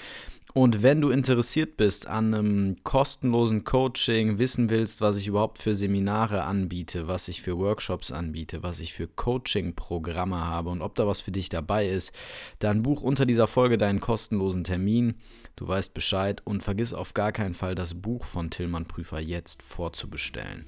Und 0.55 0.83
wenn 0.83 1.01
du 1.01 1.09
interessiert 1.09 1.79
bist 1.79 2.07
an 2.07 2.35
einem 2.35 2.77
kostenlosen 2.85 3.65
Coaching, 3.65 4.37
wissen 4.39 4.69
willst, 4.69 5.01
was 5.01 5.17
ich 5.17 5.27
überhaupt 5.27 5.59
für 5.59 5.75
Seminare 5.75 6.43
anbiete, 6.43 7.09
was 7.09 7.29
ich 7.29 7.41
für 7.41 7.57
Workshops 7.57 8.13
anbiete, 8.13 8.63
was 8.63 8.81
ich 8.81 8.93
für 8.93 9.07
Coaching-Programme 9.07 10.45
habe 10.45 10.69
und 10.69 10.83
ob 10.83 10.95
da 10.95 11.07
was 11.07 11.23
für 11.23 11.33
dich 11.33 11.49
dabei 11.49 11.89
ist, 11.89 12.13
dann 12.59 12.83
buch 12.83 13.03
unter 13.03 13.25
dieser 13.25 13.47
Folge 13.47 13.79
deinen 13.79 14.01
kostenlosen 14.01 14.65
Termin. 14.65 15.15
Du 15.57 15.69
weißt 15.69 15.95
Bescheid 15.95 16.41
und 16.45 16.63
vergiss 16.63 16.93
auf 16.93 17.15
gar 17.15 17.33
keinen 17.33 17.55
Fall 17.55 17.75
das 17.75 17.95
Buch 17.95 18.25
von 18.25 18.51
Tillmann 18.51 18.87
Prüfer 18.87 19.21
jetzt 19.21 19.63
vorzubestellen. 19.63 20.65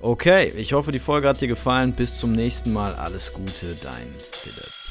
Okay, 0.00 0.52
ich 0.56 0.72
hoffe, 0.72 0.92
die 0.92 0.98
Folge 0.98 1.28
hat 1.28 1.40
dir 1.40 1.48
gefallen. 1.48 1.92
Bis 1.92 2.18
zum 2.18 2.32
nächsten 2.32 2.72
Mal. 2.72 2.94
Alles 2.94 3.32
Gute, 3.32 3.74
dein 3.82 4.12
Philipp. 4.32 4.83